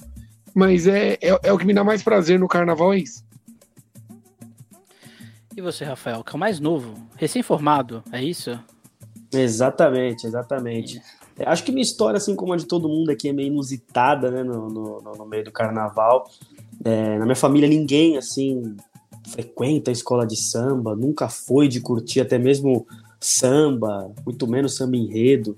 mas 0.55 0.87
é, 0.87 1.15
é, 1.23 1.39
é 1.45 1.53
o 1.53 1.59
que 1.59 1.65
me 1.65 1.73
dá 1.73 1.85
mais 1.85 2.03
prazer 2.03 2.39
no 2.39 2.49
carnaval, 2.49 2.93
é 2.93 2.99
isso. 2.99 3.25
E 5.57 5.61
você, 5.61 5.85
Rafael, 5.85 6.23
que 6.23 6.33
é 6.33 6.37
o 6.37 6.39
mais 6.39 6.61
novo, 6.61 6.95
recém-formado, 7.17 8.03
é 8.13 8.23
isso? 8.23 8.59
Exatamente, 9.33 10.27
exatamente. 10.27 11.01
É, 11.39 11.49
acho 11.49 11.65
que 11.65 11.71
minha 11.71 11.83
história, 11.83 12.17
assim 12.17 12.35
como 12.35 12.53
a 12.53 12.57
de 12.57 12.67
todo 12.67 12.89
mundo 12.89 13.11
aqui, 13.11 13.29
é 13.29 13.33
meio 13.33 13.49
inusitada, 13.49 14.31
né, 14.31 14.43
no, 14.43 14.69
no, 14.69 15.01
no 15.17 15.27
meio 15.27 15.45
do 15.45 15.53
carnaval. 15.53 16.29
É, 16.85 17.19
na 17.19 17.25
minha 17.25 17.37
família, 17.37 17.69
ninguém, 17.69 18.17
assim, 18.17 18.77
frequenta 19.29 19.91
a 19.91 19.93
escola 19.93 20.27
de 20.27 20.37
samba, 20.37 20.97
nunca 20.97 21.29
foi 21.29 21.69
de 21.69 21.81
curtir 21.81 22.21
até 22.21 22.39
mesmo 22.39 22.87
samba, 23.21 24.11
muito 24.25 24.47
menos 24.47 24.77
samba 24.77 24.97
enredo. 24.97 25.57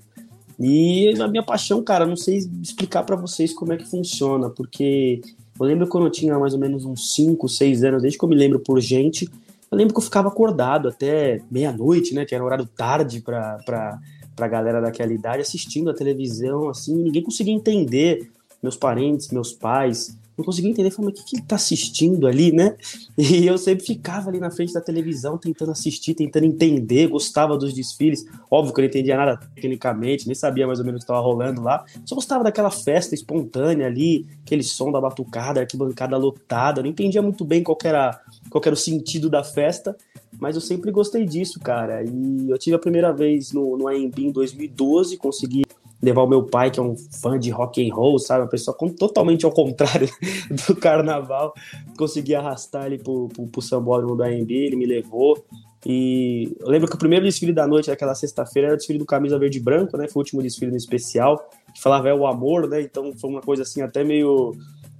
E 0.59 1.13
a 1.19 1.27
minha 1.27 1.43
paixão, 1.43 1.83
cara, 1.83 2.05
não 2.05 2.15
sei 2.15 2.37
explicar 2.61 3.03
para 3.03 3.15
vocês 3.15 3.53
como 3.53 3.73
é 3.73 3.77
que 3.77 3.89
funciona, 3.89 4.49
porque 4.49 5.21
eu 5.59 5.65
lembro 5.65 5.87
quando 5.87 6.05
eu 6.05 6.11
tinha 6.11 6.37
mais 6.37 6.53
ou 6.53 6.59
menos 6.59 6.85
uns 6.85 7.15
5, 7.15 7.49
6 7.49 7.83
anos, 7.83 8.01
desde 8.01 8.17
que 8.17 8.23
eu 8.23 8.29
me 8.29 8.35
lembro 8.35 8.59
por 8.59 8.79
gente, 8.79 9.29
eu 9.71 9.77
lembro 9.77 9.93
que 9.93 9.99
eu 9.99 10.03
ficava 10.03 10.27
acordado 10.27 10.87
até 10.87 11.41
meia-noite, 11.49 12.13
né, 12.13 12.25
que 12.25 12.35
era 12.35 12.43
horário 12.43 12.65
tarde 12.65 13.21
para 13.21 13.99
pra 14.35 14.47
galera 14.47 14.81
daquela 14.81 15.13
idade 15.13 15.41
assistindo 15.41 15.89
a 15.89 15.93
televisão, 15.93 16.69
assim, 16.69 16.95
ninguém 16.95 17.21
conseguia 17.21 17.53
entender. 17.53 18.31
Meus 18.63 18.75
parentes, 18.75 19.29
meus 19.29 19.51
pais, 19.51 20.17
não 20.41 20.45
conseguia 20.45 20.71
entender, 20.71 20.91
falei, 20.91 21.11
mas 21.11 21.19
o 21.19 21.23
que, 21.23 21.29
que 21.29 21.35
ele 21.37 21.45
tá 21.45 21.55
assistindo 21.55 22.27
ali, 22.27 22.51
né? 22.51 22.75
E 23.17 23.45
eu 23.45 23.57
sempre 23.57 23.85
ficava 23.85 24.29
ali 24.29 24.39
na 24.39 24.49
frente 24.49 24.73
da 24.73 24.81
televisão 24.81 25.37
tentando 25.37 25.71
assistir, 25.71 26.15
tentando 26.15 26.45
entender, 26.45 27.07
gostava 27.07 27.57
dos 27.57 27.73
desfiles. 27.73 28.25
Óbvio 28.49 28.73
que 28.73 28.79
eu 28.79 28.83
não 28.83 28.89
entendia 28.89 29.15
nada 29.15 29.37
tecnicamente, 29.55 30.25
nem 30.25 30.35
sabia 30.35 30.65
mais 30.65 30.79
ou 30.79 30.85
menos 30.85 30.99
o 30.99 31.01
que 31.01 31.11
estava 31.11 31.19
rolando 31.19 31.61
lá. 31.61 31.85
Só 32.05 32.15
gostava 32.15 32.43
daquela 32.43 32.71
festa 32.71 33.13
espontânea 33.13 33.85
ali, 33.85 34.27
aquele 34.43 34.63
som 34.63 34.91
da 34.91 34.99
batucada, 34.99 35.59
arquibancada 35.59 36.17
lotada. 36.17 36.79
Eu 36.79 36.83
não 36.83 36.91
entendia 36.91 37.21
muito 37.21 37.45
bem 37.45 37.63
qual 37.63 37.77
era, 37.83 38.19
qual 38.49 38.61
era 38.65 38.73
o 38.73 38.77
sentido 38.77 39.29
da 39.29 39.43
festa, 39.43 39.95
mas 40.39 40.55
eu 40.55 40.61
sempre 40.61 40.91
gostei 40.91 41.25
disso, 41.25 41.59
cara. 41.59 42.03
E 42.03 42.49
eu 42.49 42.57
tive 42.57 42.75
a 42.75 42.79
primeira 42.79 43.13
vez 43.13 43.51
no, 43.51 43.77
no 43.77 43.87
AMB 43.87 44.17
em 44.19 44.31
2012, 44.31 45.17
consegui 45.17 45.63
levar 46.01 46.23
o 46.23 46.27
meu 46.27 46.43
pai, 46.43 46.71
que 46.71 46.79
é 46.79 46.83
um 46.83 46.95
fã 46.97 47.37
de 47.37 47.49
rock 47.51 47.87
and 47.87 47.93
roll, 47.93 48.17
sabe? 48.17 48.41
Uma 48.41 48.49
pessoa 48.49 48.75
totalmente 48.97 49.45
ao 49.45 49.51
contrário 49.51 50.09
do 50.67 50.75
carnaval. 50.75 51.53
Consegui 51.97 52.33
arrastar 52.33 52.87
ele 52.87 52.97
pro, 52.97 53.29
pro, 53.29 53.47
pro 53.47 53.61
sambódromo 53.61 54.15
do 54.15 54.23
AMB, 54.23 54.51
ele 54.51 54.75
me 54.75 54.85
levou. 54.85 55.43
E 55.85 56.55
eu 56.59 56.69
lembro 56.69 56.87
que 56.87 56.95
o 56.95 56.99
primeiro 56.99 57.25
desfile 57.25 57.53
da 57.53 57.67
noite, 57.67 57.89
naquela 57.89 58.13
sexta-feira, 58.13 58.67
era 58.67 58.75
o 58.75 58.77
desfile 58.77 58.99
do 58.99 59.05
Camisa 59.05 59.37
Verde 59.39 59.57
e 59.57 59.61
Branco, 59.61 59.97
né? 59.97 60.07
Foi 60.07 60.21
o 60.21 60.23
último 60.23 60.41
desfile 60.41 60.71
no 60.71 60.77
especial, 60.77 61.49
que 61.73 61.81
falava 61.81 62.09
é 62.09 62.13
o 62.13 62.27
amor, 62.27 62.67
né? 62.67 62.81
Então 62.81 63.11
foi 63.13 63.29
uma 63.29 63.41
coisa 63.41 63.63
assim 63.63 63.81
até 63.81 64.03
meio 64.03 64.53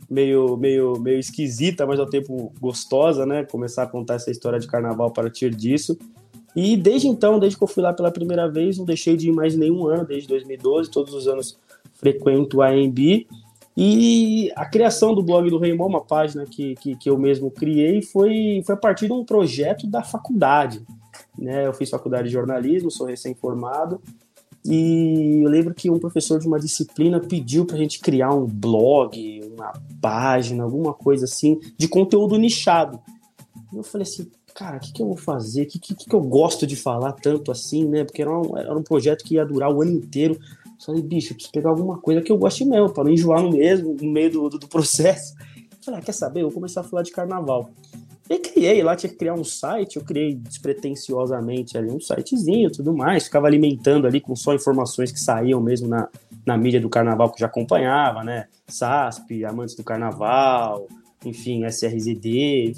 meio 0.10 0.58
meio 0.58 1.00
meio 1.00 1.20
esquisita, 1.20 1.86
mas 1.86 2.00
ao 2.00 2.08
tempo 2.08 2.51
gostosa, 2.60 3.25
né? 3.25 3.46
Começar 3.46 3.84
a 3.84 3.88
contar 3.88 4.15
essa 4.15 4.31
história 4.31 4.60
de 4.60 4.67
carnaval 4.67 5.08
a 5.08 5.12
partir 5.12 5.53
disso. 5.53 5.98
E 6.55 6.75
desde 6.75 7.08
então, 7.08 7.39
desde 7.39 7.58
que 7.58 7.63
eu 7.63 7.67
fui 7.67 7.81
lá 7.81 7.93
pela 7.93 8.12
primeira 8.12 8.50
vez, 8.50 8.77
não 8.77 8.86
deixei 8.86 9.15
de 9.15 9.29
ir 9.29 9.31
mais 9.31 9.55
nenhum 9.55 9.88
ano, 9.88 10.05
desde 10.05 10.27
2012, 10.27 10.91
todos 10.91 11.13
os 11.13 11.27
anos 11.27 11.58
frequento 11.96 12.62
a 12.62 12.70
AMB. 12.70 13.27
E 13.75 14.51
a 14.55 14.65
criação 14.65 15.15
do 15.15 15.24
blog 15.24 15.50
do 15.50 15.58
Raymond, 15.58 15.89
uma 15.89 16.03
página 16.03 16.46
que, 16.46 16.75
que, 16.75 16.96
que, 16.96 17.10
eu 17.10 17.17
mesmo 17.17 17.50
criei, 17.50 18.01
foi, 18.01 18.62
foi 18.65 18.75
a 18.75 18.77
partir 18.77 19.08
de 19.08 19.13
um 19.13 19.24
projeto 19.24 19.88
da 19.88 20.03
faculdade. 20.03 20.86
Né? 21.38 21.65
Eu 21.65 21.74
fiz 21.74 21.89
faculdade 21.89 22.27
de 22.27 22.34
jornalismo, 22.34 22.91
sou 22.91 23.08
recém-formado, 23.08 24.01
e 24.63 25.41
eu 25.43 25.50
lembro 25.50 25.74
que 25.74 25.89
um 25.89 26.00
professor 26.00 26.39
de 26.39 26.48
uma 26.48 26.60
disciplina 26.60 27.20
pediu 27.20 27.65
para 27.65 27.75
a 27.75 27.79
gente 27.79 28.00
criar 28.00 28.31
um 28.34 28.46
blog, 28.46 29.41
uma 29.55 29.74
página, 30.00 30.63
alguma 30.63 30.93
coisa 30.93 31.25
assim, 31.25 31.60
de 31.77 31.88
conteúdo 31.88 32.38
nichado. 32.38 33.00
Eu 33.74 33.84
falei 33.84 34.03
assim, 34.03 34.29
cara, 34.53 34.77
o 34.77 34.79
que, 34.79 34.93
que 34.93 35.01
eu 35.01 35.08
vou 35.08 35.17
fazer? 35.17 35.63
O 35.63 35.67
que, 35.67 35.79
que, 35.79 35.96
que 35.96 36.13
eu 36.13 36.22
gosto 36.22 36.65
de 36.67 36.75
falar 36.75 37.13
tanto 37.13 37.51
assim, 37.51 37.86
né? 37.86 38.03
Porque 38.03 38.22
era 38.22 38.31
um, 38.31 38.58
era 38.58 38.77
um 38.77 38.84
projeto 38.84 39.24
que 39.24 39.36
ia 39.36 39.46
durar 39.46 39.74
o 39.74 39.81
ano 39.81 39.91
inteiro. 39.91 40.39
Falei, 40.84 41.01
bicho, 41.01 41.34
preciso 41.34 41.51
pegar 41.51 41.70
alguma 41.70 42.00
coisa 42.00 42.22
que 42.22 42.31
eu 42.31 42.38
goste 42.38 42.65
mesmo, 42.65 42.89
para 42.89 43.03
não 43.03 43.12
enjoar 43.12 43.41
no 43.43 43.51
mesmo, 43.51 43.96
no 44.00 44.12
meio 44.12 44.31
do, 44.31 44.50
do, 44.50 44.60
do 44.60 44.67
processo. 44.67 45.36
Falei, 45.84 46.00
ah, 46.00 46.03
quer 46.03 46.12
saber? 46.12 46.41
Eu 46.41 46.46
vou 46.46 46.53
começar 46.53 46.81
a 46.81 46.84
falar 46.84 47.03
de 47.03 47.12
carnaval. 47.12 47.70
E 48.29 48.39
criei, 48.39 48.81
lá 48.81 48.96
tinha 48.96 49.10
que 49.10 49.17
criar 49.17 49.34
um 49.34 49.43
site, 49.43 49.98
eu 49.98 50.03
criei 50.05 50.36
despretensiosamente 50.36 51.77
ali 51.77 51.91
um 51.91 52.00
sitezinho 52.00 52.72
tudo 52.72 52.93
mais, 52.93 53.25
ficava 53.25 53.46
alimentando 53.46 54.08
ali 54.08 54.22
com 54.22 54.38
só 54.38 54.53
informações 54.53 55.12
que 55.12 55.20
saíam 55.20 55.60
mesmo 55.60 55.89
na, 55.89 56.08
na 56.46 56.58
mídia 56.58 56.79
do 56.79 56.88
carnaval 56.88 57.29
que 57.29 57.36
eu 57.36 57.39
já 57.41 57.48
acompanhava, 57.48 58.24
né? 58.24 58.48
SASP, 58.70 59.43
Amantes 59.43 59.75
do 59.75 59.84
Carnaval, 59.84 60.88
enfim, 61.25 61.65
SRZD, 61.65 62.74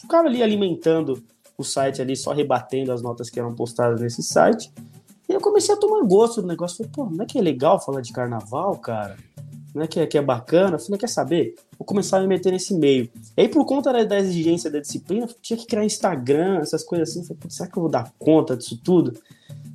ficava 0.00 0.28
ali 0.28 0.42
alimentando 0.42 1.22
o 1.56 1.64
site 1.64 2.00
ali, 2.00 2.16
só 2.16 2.32
rebatendo 2.32 2.92
as 2.92 3.02
notas 3.02 3.28
que 3.28 3.38
eram 3.38 3.54
postadas 3.54 4.00
nesse 4.00 4.22
site. 4.22 4.72
E 5.28 5.32
eu 5.32 5.40
comecei 5.40 5.74
a 5.74 5.78
tomar 5.78 6.02
gosto 6.06 6.42
do 6.42 6.48
negócio. 6.48 6.78
Falei, 6.78 6.92
pô, 6.92 7.06
não 7.06 7.22
é 7.22 7.26
que 7.26 7.38
é 7.38 7.42
legal 7.42 7.80
falar 7.80 8.00
de 8.00 8.12
carnaval, 8.12 8.76
cara? 8.78 9.16
Não 9.74 9.82
é 9.82 9.86
que 9.86 10.00
é, 10.00 10.06
que 10.06 10.18
é 10.18 10.22
bacana? 10.22 10.78
Falei, 10.78 10.98
quer 10.98 11.08
saber? 11.08 11.54
Vou 11.78 11.86
começar 11.86 12.18
a 12.18 12.20
me 12.20 12.26
meter 12.26 12.50
nesse 12.50 12.74
meio. 12.74 13.08
E 13.36 13.42
aí, 13.42 13.48
por 13.48 13.64
conta 13.64 13.92
da, 13.92 14.02
da 14.02 14.18
exigência 14.18 14.70
da 14.70 14.80
disciplina, 14.80 15.28
tinha 15.40 15.56
que 15.56 15.66
criar 15.66 15.84
Instagram, 15.84 16.58
essas 16.58 16.82
coisas 16.82 17.10
assim. 17.10 17.22
Falei, 17.24 17.40
será 17.48 17.70
que 17.70 17.78
eu 17.78 17.82
vou 17.82 17.90
dar 17.90 18.12
conta 18.18 18.56
disso 18.56 18.80
tudo? 18.82 19.16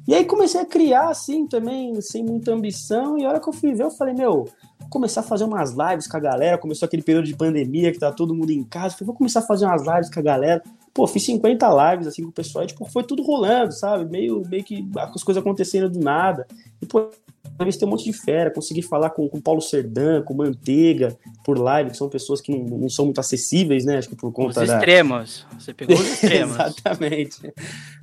E 0.08 0.13
aí 0.13 0.25
comecei 0.25 0.60
a 0.60 0.65
criar, 0.65 1.10
assim, 1.10 1.48
também, 1.48 2.00
sem 2.01 2.24
muita 2.24 2.51
ambição. 2.51 3.17
E 3.17 3.25
a 3.25 3.29
hora 3.29 3.39
que 3.39 3.48
eu 3.48 3.53
fui 3.53 3.74
ver, 3.74 3.84
eu 3.84 3.91
falei, 3.91 4.13
meu, 4.13 4.48
começar 4.89 5.22
a 5.22 5.24
fazer 5.24 5.44
umas 5.44 5.72
lives 5.72 6.08
com 6.08 6.18
a 6.18 6.20
galera. 6.20 6.58
Começou 6.58 6.86
aquele 6.86 7.04
período 7.04 7.25
de 7.25 7.36
pandemia 7.36 7.92
que 7.92 8.00
tá 8.00 8.12
todo 8.12 8.34
mundo 8.36 8.51
em 8.51 8.63
casa. 8.63 8.95
Falei, 8.95 9.08
vou 9.08 9.15
começar 9.15 9.39
a 9.39 9.43
fazer 9.43 9.65
umas 9.65 9.86
lives 9.86 10.10
com 10.10 10.19
a 10.19 10.24
galera. 10.24 10.63
Pô, 10.93 11.06
fiz 11.08 11.24
50 11.26 11.91
lives 11.91 12.08
assim 12.08 12.24
com 12.24 12.30
o 12.30 12.34
pessoal 12.34 12.63
e, 12.63 12.67
tipo, 12.67 12.86
foi 12.86 13.04
tudo 13.04 13.21
rolando, 13.24 13.74
sabe? 13.74 14.10
Meio, 14.10 14.41
meio 14.48 14.63
que 14.63 14.88
as 14.95 15.24
coisas 15.24 15.41
acontecendo 15.41 15.89
do 15.89 16.00
nada. 16.00 16.48
E, 16.82 16.86
pô, 16.86 17.10
tem 17.58 17.88
um 17.88 17.91
monte 17.91 18.03
de 18.03 18.13
fera, 18.13 18.51
consegui 18.51 18.81
falar 18.81 19.10
com, 19.12 19.27
com 19.29 19.39
Paulo 19.39 19.62
Serdã, 19.62 20.21
com 20.21 20.34
Manteiga, 20.34 21.17
por 21.43 21.58
live, 21.58 21.91
que 21.91 21.97
são 21.97 22.10
pessoas 22.10 22.41
que 22.41 22.51
não, 22.51 22.77
não 22.77 22.89
são 22.89 23.05
muito 23.05 23.19
acessíveis, 23.19 23.86
né? 23.86 23.97
Acho 23.97 24.10
que 24.10 24.15
por 24.15 24.31
conta 24.31 24.62
os 24.62 24.67
da... 24.67 24.75
extremos. 24.75 25.45
Você 25.58 25.73
pegou 25.73 25.95
os 25.95 26.08
extremos. 26.12 26.55
Exatamente. 26.55 27.53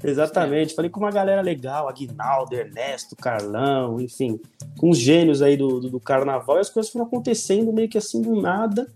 Exatamente. 0.03 0.75
Falei 0.75 0.91
com 0.91 1.01
uma 1.01 1.11
galera 1.11 1.43
legal, 1.43 1.89
Aguinaldo, 1.89 2.55
Ernesto, 2.55 3.15
Carlão, 3.15 4.01
enfim, 4.01 4.41
com 4.79 4.91
os 4.91 4.99
gênios 4.99 5.43
aí 5.43 5.57
do, 5.57 5.81
do, 5.81 5.91
do 5.91 6.01
carnaval, 6.01 6.57
e 6.57 6.61
as 6.61 6.71
coisas 6.71 6.91
foram 6.91 7.07
acontecendo 7.07 7.73
meio 7.73 7.89
que 7.89 7.99
assim 7.99 8.23
do 8.23 8.41
nada. 8.41 8.87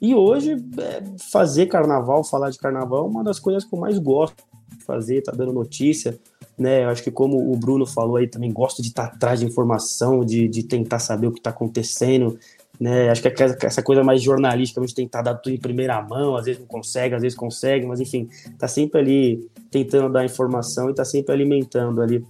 E 0.00 0.14
hoje, 0.14 0.56
é, 0.78 1.02
fazer 1.30 1.66
carnaval, 1.66 2.24
falar 2.24 2.50
de 2.50 2.58
carnaval, 2.58 3.06
é 3.06 3.08
uma 3.08 3.22
das 3.22 3.38
coisas 3.38 3.64
que 3.64 3.72
eu 3.72 3.78
mais 3.78 3.98
gosto 3.98 4.36
de 4.76 4.84
fazer, 4.84 5.22
tá 5.22 5.30
dando 5.30 5.52
notícia, 5.52 6.18
né? 6.62 6.84
Eu 6.84 6.88
acho 6.88 7.02
que 7.02 7.10
como 7.10 7.52
o 7.52 7.56
Bruno 7.56 7.84
falou 7.84 8.16
aí, 8.16 8.26
também 8.26 8.52
gosto 8.52 8.80
de 8.80 8.88
estar 8.88 9.08
tá 9.08 9.14
atrás 9.14 9.40
de 9.40 9.46
informação, 9.46 10.24
de, 10.24 10.48
de 10.48 10.62
tentar 10.62 10.98
saber 10.98 11.26
o 11.26 11.32
que 11.32 11.40
está 11.40 11.50
acontecendo, 11.50 12.38
né? 12.80 13.10
Acho 13.10 13.22
que 13.22 13.42
essa 13.66 13.82
coisa 13.82 14.02
mais 14.02 14.22
jornalística, 14.22 14.80
a 14.80 14.86
gente 14.86 14.94
tentar 14.94 15.22
dar 15.22 15.34
tudo 15.34 15.54
em 15.54 15.58
primeira 15.58 16.00
mão, 16.00 16.36
às 16.36 16.46
vezes 16.46 16.60
não 16.60 16.66
consegue, 16.66 17.14
às 17.14 17.22
vezes 17.22 17.36
consegue, 17.36 17.86
mas 17.86 18.00
enfim, 18.00 18.28
tá 18.58 18.66
sempre 18.66 19.00
ali 19.00 19.50
tentando 19.70 20.12
dar 20.12 20.24
informação 20.24 20.88
e 20.88 20.94
tá 20.94 21.04
sempre 21.04 21.32
alimentando 21.32 22.00
ali 22.00 22.24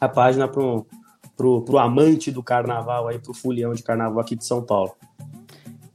a 0.00 0.08
página 0.08 0.46
para 0.46 0.62
pro, 1.36 1.62
pro 1.62 1.78
amante 1.78 2.30
do 2.30 2.42
carnaval 2.42 3.08
aí, 3.08 3.18
pro 3.18 3.32
fulião 3.32 3.72
de 3.72 3.82
carnaval 3.82 4.20
aqui 4.20 4.36
de 4.36 4.44
São 4.44 4.62
Paulo. 4.62 4.94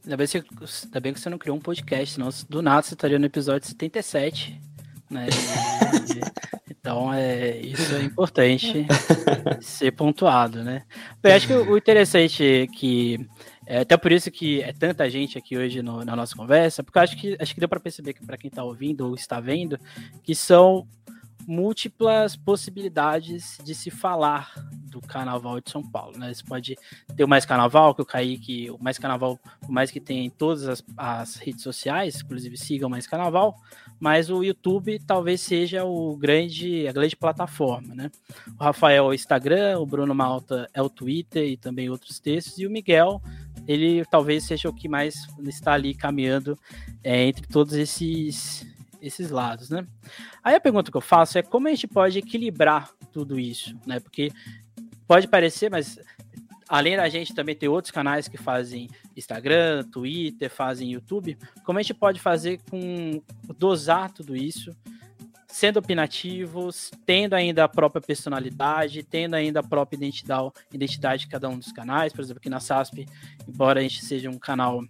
Ainda 0.04 0.16
bem, 0.16 0.26
que, 0.26 0.44
ainda 0.84 1.00
bem 1.00 1.12
que 1.12 1.20
você 1.20 1.30
não 1.30 1.38
criou 1.38 1.56
um 1.56 1.60
podcast, 1.60 2.14
senão 2.14 2.28
do 2.48 2.62
nada 2.62 2.82
você 2.82 2.94
estaria 2.94 3.18
no 3.18 3.26
episódio 3.26 3.66
77, 3.68 4.60
né? 5.10 5.26
Então, 6.86 7.12
é, 7.12 7.58
isso 7.58 7.96
é 7.96 8.02
importante 8.04 8.86
ser 9.60 9.90
pontuado, 9.90 10.62
né? 10.62 10.84
Eu 11.20 11.32
acho 11.32 11.48
que 11.48 11.52
o 11.52 11.76
interessante 11.76 12.44
é 12.44 12.66
que, 12.68 13.28
é 13.66 13.80
até 13.80 13.96
por 13.96 14.12
isso 14.12 14.30
que 14.30 14.62
é 14.62 14.72
tanta 14.72 15.10
gente 15.10 15.36
aqui 15.36 15.58
hoje 15.58 15.82
no, 15.82 16.04
na 16.04 16.14
nossa 16.14 16.36
conversa, 16.36 16.84
porque 16.84 17.00
acho 17.00 17.16
que, 17.16 17.36
acho 17.40 17.52
que 17.52 17.58
deu 17.58 17.68
para 17.68 17.80
perceber 17.80 18.12
que 18.12 18.24
para 18.24 18.38
quem 18.38 18.46
está 18.46 18.62
ouvindo 18.62 19.04
ou 19.04 19.16
está 19.16 19.40
vendo, 19.40 19.76
que 20.22 20.32
são 20.32 20.86
múltiplas 21.44 22.36
possibilidades 22.36 23.58
de 23.64 23.74
se 23.74 23.90
falar 23.90 24.52
do 24.84 25.00
carnaval 25.00 25.60
de 25.60 25.68
São 25.68 25.82
Paulo, 25.82 26.16
né? 26.16 26.32
Você 26.32 26.44
pode 26.44 26.76
ter 27.16 27.24
o 27.24 27.28
Mais 27.28 27.44
Carnaval, 27.44 27.96
que 27.96 28.02
o 28.02 28.06
Kaique, 28.06 28.70
o 28.70 28.78
Mais 28.80 28.96
Carnaval, 28.96 29.40
o 29.68 29.72
mais 29.72 29.90
que 29.90 30.00
tem 30.00 30.26
em 30.26 30.30
todas 30.30 30.68
as, 30.68 30.84
as 30.96 31.36
redes 31.36 31.62
sociais, 31.62 32.20
inclusive 32.22 32.56
sigam 32.56 32.88
o 32.88 32.90
Mais 32.90 33.08
Carnaval, 33.08 33.56
mas 33.98 34.30
o 34.30 34.42
YouTube 34.42 34.98
talvez 35.06 35.40
seja 35.40 35.84
o 35.84 36.16
grande, 36.16 36.86
a 36.86 36.92
grande 36.92 37.16
plataforma, 37.16 37.94
né? 37.94 38.10
O 38.58 38.62
Rafael 38.62 39.04
é 39.04 39.08
o 39.08 39.14
Instagram, 39.14 39.78
o 39.78 39.86
Bruno 39.86 40.14
Malta 40.14 40.68
é 40.74 40.82
o 40.82 40.90
Twitter 40.90 41.44
e 41.44 41.56
também 41.56 41.88
outros 41.88 42.18
textos, 42.18 42.58
e 42.58 42.66
o 42.66 42.70
Miguel, 42.70 43.22
ele 43.66 44.04
talvez 44.06 44.44
seja 44.44 44.68
o 44.68 44.74
que 44.74 44.88
mais 44.88 45.14
está 45.44 45.72
ali 45.72 45.94
caminhando 45.94 46.58
é, 47.02 47.24
entre 47.24 47.46
todos 47.46 47.74
esses, 47.74 48.66
esses 49.00 49.30
lados, 49.30 49.70
né? 49.70 49.86
Aí 50.44 50.54
a 50.54 50.60
pergunta 50.60 50.90
que 50.90 50.96
eu 50.96 51.02
faço 51.02 51.38
é 51.38 51.42
como 51.42 51.68
a 51.68 51.70
gente 51.70 51.86
pode 51.86 52.18
equilibrar 52.18 52.90
tudo 53.12 53.38
isso, 53.38 53.74
né? 53.86 53.98
Porque 53.98 54.30
pode 55.06 55.26
parecer, 55.26 55.70
mas 55.70 55.98
além 56.68 56.96
da 56.96 57.08
gente 57.08 57.34
também 57.34 57.54
ter 57.54 57.68
outros 57.68 57.90
canais 57.90 58.28
que 58.28 58.36
fazem 58.36 58.88
Instagram, 59.16 59.84
Twitter, 59.84 60.50
fazem 60.50 60.92
YouTube, 60.92 61.38
como 61.64 61.78
a 61.78 61.82
gente 61.82 61.94
pode 61.94 62.20
fazer 62.20 62.60
com 62.70 63.22
dosar 63.56 64.10
tudo 64.12 64.36
isso, 64.36 64.74
sendo 65.46 65.78
opinativos, 65.78 66.90
tendo 67.06 67.34
ainda 67.34 67.64
a 67.64 67.68
própria 67.68 68.02
personalidade, 68.02 69.02
tendo 69.02 69.34
ainda 69.34 69.60
a 69.60 69.62
própria 69.62 69.96
identidade, 69.96 70.52
identidade 70.72 71.22
de 71.22 71.28
cada 71.28 71.48
um 71.48 71.58
dos 71.58 71.72
canais, 71.72 72.12
por 72.12 72.20
exemplo, 72.20 72.40
aqui 72.40 72.50
na 72.50 72.60
SASP, 72.60 73.06
embora 73.48 73.80
a 73.80 73.82
gente 73.82 74.04
seja 74.04 74.28
um 74.28 74.38
canal 74.38 74.84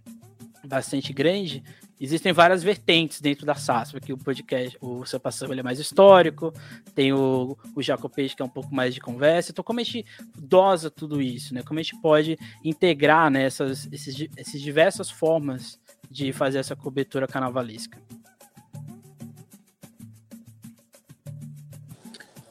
bastante 0.67 1.13
grande, 1.13 1.63
existem 2.01 2.33
várias 2.33 2.63
vertentes 2.63 3.21
dentro 3.21 3.47
da 3.47 3.55
SAS, 3.55 3.93
porque 3.93 4.13
o 4.13 4.19
podcast, 4.19 4.77
o 4.81 5.05
seu 5.05 5.19
passado 5.19 5.53
ele 5.53 5.61
é 5.61 5.63
mais 5.63 5.79
histórico, 5.79 6.53
tem 6.95 7.13
o, 7.13 7.57
o 7.75 7.83
Jacopês 7.83 8.35
que 8.35 8.43
é 8.43 8.45
um 8.45 8.51
pouco 8.51 8.75
mais 8.75 8.95
de 8.95 9.01
conversa. 9.01 9.51
Então, 9.51 9.65
como 9.65 9.81
a 9.81 9.83
gente 9.83 10.05
dosa 10.39 10.91
tudo 10.91 11.21
isso, 11.21 11.55
né? 11.55 11.63
Como 11.63 11.81
a 11.81 11.83
gente 11.83 12.01
pode 12.01 12.39
integrar 12.65 13.31
né, 13.31 13.45
essas 13.45 13.89
esses, 13.91 14.29
essas 14.37 14.61
diversas 14.61 15.11
formas 15.11 15.79
de 16.11 16.33
fazer 16.33 16.59
essa 16.59 16.77
cobertura 16.77 17.27
carnavalesca? 17.27 17.99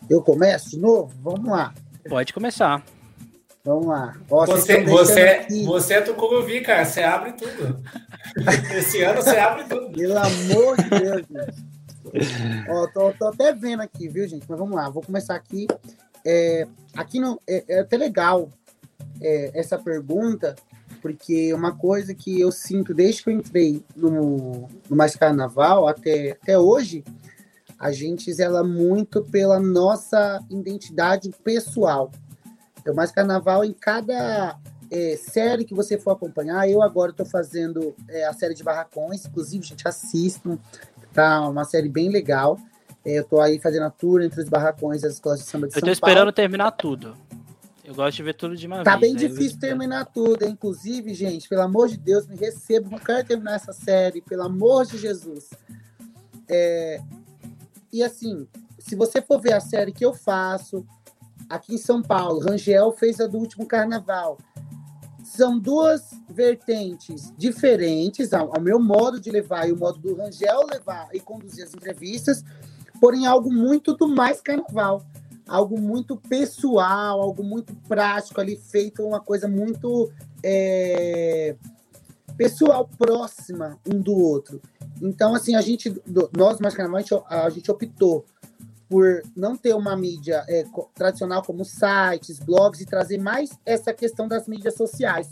Eu 0.10 0.22
começo 0.22 0.72
de 0.72 0.78
novo? 0.78 1.12
Vamos 1.22 1.50
lá. 1.50 1.74
Pode 2.08 2.32
começar. 2.32 2.84
Vamos 3.64 3.88
lá. 3.88 4.16
Ó, 4.30 4.46
você, 4.46 4.84
você, 4.84 5.48
você 5.66 5.96
é 5.96 6.02
Tucuruvi, 6.02 6.62
cara. 6.62 6.86
Você 6.86 7.02
abre 7.02 7.34
tudo. 7.34 7.82
Esse 8.76 9.02
ano 9.04 9.22
você 9.22 9.38
abre 9.38 9.64
tudo. 9.66 9.92
Pelo 9.92 10.18
amor 10.18 10.78
de 10.78 10.90
Deus, 10.90 11.26
Ó, 12.70 12.88
tô, 12.88 13.12
tô, 13.14 13.28
até 13.28 13.54
vendo 13.54 13.82
aqui, 13.82 14.08
viu, 14.08 14.28
gente? 14.28 14.46
Mas 14.48 14.58
vamos 14.58 14.76
lá. 14.76 14.90
Vou 14.90 15.04
começar 15.04 15.36
aqui. 15.36 15.68
É, 16.24 16.68
aqui 16.96 17.20
no, 17.20 17.40
é, 17.48 17.64
é 17.68 17.80
até 17.80 17.98
legal 17.98 18.50
é, 19.22 19.52
essa 19.54 19.78
pergunta, 19.78 20.56
porque 21.02 21.54
uma 21.54 21.76
coisa 21.76 22.14
que 22.14 22.40
eu 22.40 22.52
sinto 22.52 22.94
desde 22.94 23.24
que 23.24 23.30
eu 23.30 23.34
entrei 23.34 23.84
no, 23.96 24.68
no 24.90 24.96
Mais 24.96 25.16
Carnaval 25.16 25.88
até, 25.88 26.32
até 26.32 26.58
hoje, 26.58 27.04
a 27.78 27.92
gente 27.92 28.32
zela 28.34 28.64
muito 28.64 29.22
pela 29.24 29.60
nossa 29.60 30.44
identidade 30.50 31.32
pessoal. 31.44 32.12
É 32.86 32.92
o 32.92 32.96
Mais 32.96 33.12
Carnaval 33.12 33.66
em 33.66 33.74
cada 33.74 34.58
é, 34.96 35.18
série 35.18 35.66
que 35.66 35.74
você 35.74 35.98
for 35.98 36.12
acompanhar. 36.12 36.70
Eu 36.70 36.82
agora 36.82 37.12
estou 37.12 37.26
fazendo 37.26 37.94
é, 38.08 38.26
a 38.26 38.32
série 38.32 38.54
de 38.54 38.64
Barracões, 38.64 39.26
inclusive, 39.26 39.66
gente, 39.66 39.86
assistam. 39.86 40.58
Tá 41.14 41.48
uma 41.50 41.66
série 41.66 41.90
bem 41.90 42.10
legal. 42.10 42.58
É, 43.04 43.18
eu 43.18 43.24
estou 43.24 43.42
aí 43.42 43.60
fazendo 43.60 43.84
a 43.84 43.90
tour 43.90 44.22
entre 44.22 44.42
os 44.42 44.48
barracões 44.48 45.02
das 45.02 45.14
escolas 45.14 45.40
de 45.40 45.46
samba 45.46 45.68
de 45.68 45.76
eu 45.76 45.80
São 45.82 45.82
Eu 45.82 45.86
tô 45.88 45.92
esperando 45.92 46.32
terminar 46.32 46.72
tudo. 46.72 47.16
Eu 47.84 47.94
gosto 47.94 48.16
de 48.18 48.24
ver 48.24 48.36
tudo 48.36 48.56
de 48.56 48.66
uma 48.66 48.84
tá 48.84 48.96
vez. 48.96 49.14
Tá 49.14 49.20
bem 49.20 49.30
difícil 49.30 49.60
terminar 49.60 50.06
tudo, 50.06 50.44
hein? 50.44 50.52
inclusive, 50.52 51.14
gente, 51.14 51.48
pelo 51.50 51.62
amor 51.62 51.90
de 51.90 51.98
Deus, 51.98 52.26
me 52.26 52.36
receba, 52.36 52.90
não 52.90 52.98
quero 52.98 53.28
terminar 53.28 53.56
essa 53.56 53.74
série, 53.74 54.22
pelo 54.22 54.44
amor 54.44 54.86
de 54.86 54.98
Jesus. 54.98 55.50
É... 56.50 57.02
E 57.92 58.02
assim, 58.02 58.48
se 58.80 58.96
você 58.96 59.22
for 59.22 59.40
ver 59.40 59.54
a 59.54 59.60
série 59.60 59.92
que 59.92 60.06
eu 60.06 60.14
faço 60.14 60.86
aqui 61.50 61.76
em 61.76 61.78
São 61.78 62.02
Paulo, 62.02 62.40
Rangel 62.40 62.92
fez 62.94 63.20
a 63.20 63.28
do 63.28 63.38
último 63.38 63.68
carnaval. 63.68 64.38
São 65.26 65.60
duas 65.60 66.12
vertentes 66.30 67.34
diferentes, 67.38 68.32
ao, 68.32 68.56
ao 68.56 68.62
meu 68.62 68.80
modo 68.80 69.20
de 69.20 69.32
levar 69.32 69.68
e 69.68 69.74
o 69.74 69.78
modo 69.78 69.98
do 69.98 70.16
Rangel 70.16 70.68
levar 70.72 71.10
e 71.14 71.20
conduzir 71.20 71.66
as 71.66 71.74
entrevistas, 71.74 72.44
porém 73.02 73.26
algo 73.26 73.52
muito 73.52 73.94
do 73.96 74.08
mais 74.08 74.40
carnaval 74.40 75.04
algo 75.48 75.80
muito 75.80 76.16
pessoal, 76.16 77.22
algo 77.22 77.44
muito 77.44 77.76
prático 77.88 78.42
ali, 78.42 78.58
feito 78.58 79.04
uma 79.04 79.20
coisa 79.20 79.48
muito 79.48 80.12
é, 80.44 81.56
pessoal, 82.36 82.90
próxima 82.98 83.80
um 83.86 84.00
do 84.00 84.14
outro. 84.14 84.62
Então, 85.02 85.36
assim, 85.36 85.56
a 85.56 85.62
gente, 85.62 85.94
nós, 86.36 86.60
mais 86.60 86.74
carnaval, 86.74 86.98
a 86.98 87.02
gente, 87.02 87.24
a 87.28 87.50
gente 87.50 87.72
optou 87.72 88.26
por 88.90 89.24
não 89.36 89.58
ter 89.58 89.74
uma 89.74 89.96
mídia 89.96 90.44
é, 90.48 90.64
tradicional 90.94 91.42
como 91.44 91.66
sites, 91.66 92.40
blogs 92.40 92.82
e 92.82 92.86
trazer 92.86 93.18
mais 93.18 93.50
essa 93.66 93.94
questão 93.94 94.28
das 94.28 94.48
mídias 94.48 94.76
sociais 94.76 95.28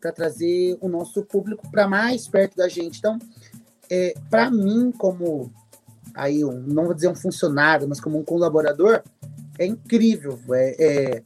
para 0.00 0.12
trazer 0.12 0.76
o 0.80 0.88
nosso 0.88 1.22
público 1.22 1.68
para 1.70 1.86
mais 1.86 2.26
perto 2.26 2.56
da 2.56 2.68
gente. 2.68 2.98
Então, 2.98 3.18
é, 3.90 4.14
para 4.30 4.50
mim, 4.50 4.92
como 4.92 5.52
aí 6.14 6.44
um, 6.44 6.60
não 6.60 6.86
vou 6.86 6.94
dizer 6.94 7.08
um 7.08 7.14
funcionário, 7.14 7.88
mas 7.88 8.00
como 8.00 8.18
um 8.18 8.24
colaborador, 8.24 9.02
é 9.58 9.66
incrível. 9.66 10.38
É, 10.52 10.76
é, 10.78 11.22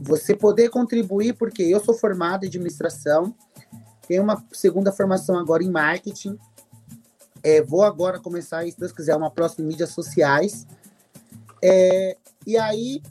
você 0.00 0.34
poder 0.34 0.70
contribuir, 0.70 1.34
porque 1.34 1.62
eu 1.62 1.80
sou 1.80 1.94
formado 1.94 2.44
em 2.44 2.48
administração, 2.48 3.34
tenho 4.08 4.22
uma 4.22 4.44
segunda 4.52 4.90
formação 4.90 5.38
agora 5.38 5.62
em 5.62 5.70
marketing. 5.70 6.38
É, 7.42 7.62
vou 7.62 7.82
agora 7.82 8.18
começar, 8.18 8.64
se 8.64 8.78
Deus 8.78 8.92
quiser, 8.92 9.14
uma 9.16 9.30
próxima 9.30 9.64
em 9.64 9.68
mídias 9.68 9.90
sociais. 9.90 10.66
É, 11.62 12.16
e 12.46 12.56
aí 12.56 13.02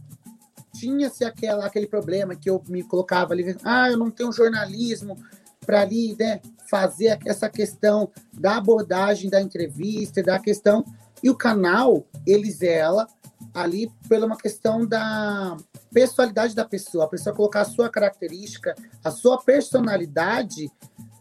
tinha-se 0.73 1.25
aquele 1.25 1.87
problema 1.87 2.35
que 2.35 2.49
eu 2.49 2.63
me 2.67 2.83
colocava 2.83 3.33
ali, 3.33 3.55
ah, 3.63 3.89
eu 3.89 3.97
não 3.97 4.09
tenho 4.09 4.31
jornalismo 4.31 5.17
para 5.65 5.81
ali, 5.81 6.15
né, 6.17 6.39
fazer 6.69 7.19
essa 7.25 7.49
questão 7.49 8.09
da 8.33 8.57
abordagem 8.57 9.29
da 9.29 9.41
entrevista, 9.41 10.23
da 10.23 10.39
questão. 10.39 10.85
E 11.21 11.29
o 11.29 11.35
canal, 11.35 12.05
ele 12.25 12.49
zela 12.49 13.07
ali 13.53 13.91
pela 14.07 14.25
uma 14.25 14.37
questão 14.37 14.85
da 14.85 15.57
personalidade 15.91 16.55
da 16.55 16.65
pessoa, 16.65 17.05
a 17.05 17.09
pessoa 17.09 17.35
colocar 17.35 17.61
a 17.61 17.65
sua 17.65 17.89
característica, 17.89 18.75
a 19.03 19.11
sua 19.11 19.37
personalidade 19.41 20.71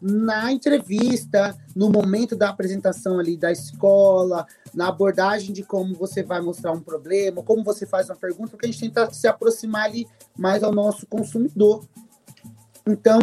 na 0.00 0.52
entrevista, 0.52 1.56
no 1.74 1.90
momento 1.90 2.36
da 2.36 2.48
apresentação 2.48 3.18
ali 3.18 3.36
da 3.36 3.50
escola, 3.50 4.46
na 4.74 4.88
abordagem 4.88 5.52
de 5.52 5.62
como 5.62 5.94
você 5.94 6.22
vai 6.22 6.40
mostrar 6.40 6.72
um 6.72 6.80
problema, 6.80 7.42
como 7.42 7.64
você 7.64 7.84
faz 7.86 8.08
uma 8.08 8.16
pergunta, 8.16 8.50
porque 8.50 8.66
a 8.66 8.68
gente 8.70 8.80
tenta 8.80 9.12
se 9.12 9.26
aproximar 9.26 9.86
ali 9.86 10.06
mais 10.36 10.62
ao 10.62 10.72
nosso 10.72 11.06
consumidor. 11.06 11.84
Então, 12.86 13.18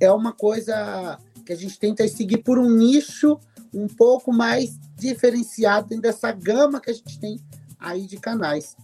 é 0.00 0.10
uma 0.10 0.32
coisa 0.32 1.18
que 1.44 1.52
a 1.52 1.56
gente 1.56 1.78
tenta 1.78 2.06
seguir 2.08 2.38
por 2.38 2.58
um 2.58 2.70
nicho 2.70 3.38
um 3.72 3.88
pouco 3.88 4.32
mais 4.32 4.78
diferenciado 4.96 5.88
dentro 5.88 6.02
dessa 6.02 6.30
gama 6.30 6.80
que 6.80 6.90
a 6.90 6.94
gente 6.94 7.18
tem 7.18 7.40
aí 7.78 8.06
de 8.06 8.16
canais. 8.16 8.76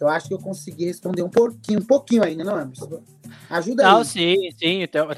Eu 0.00 0.08
acho 0.08 0.28
que 0.28 0.34
eu 0.34 0.38
consegui 0.38 0.86
responder 0.86 1.22
um 1.22 1.28
pouquinho, 1.28 1.78
um 1.78 1.84
pouquinho 1.84 2.24
ainda, 2.24 2.42
não, 2.42 2.58
Emerson? 2.58 3.02
Ajuda 3.50 3.82
não, 3.82 3.98
aí. 3.98 4.04
sim, 4.04 4.50
sim. 4.56 4.82
Então, 4.82 5.08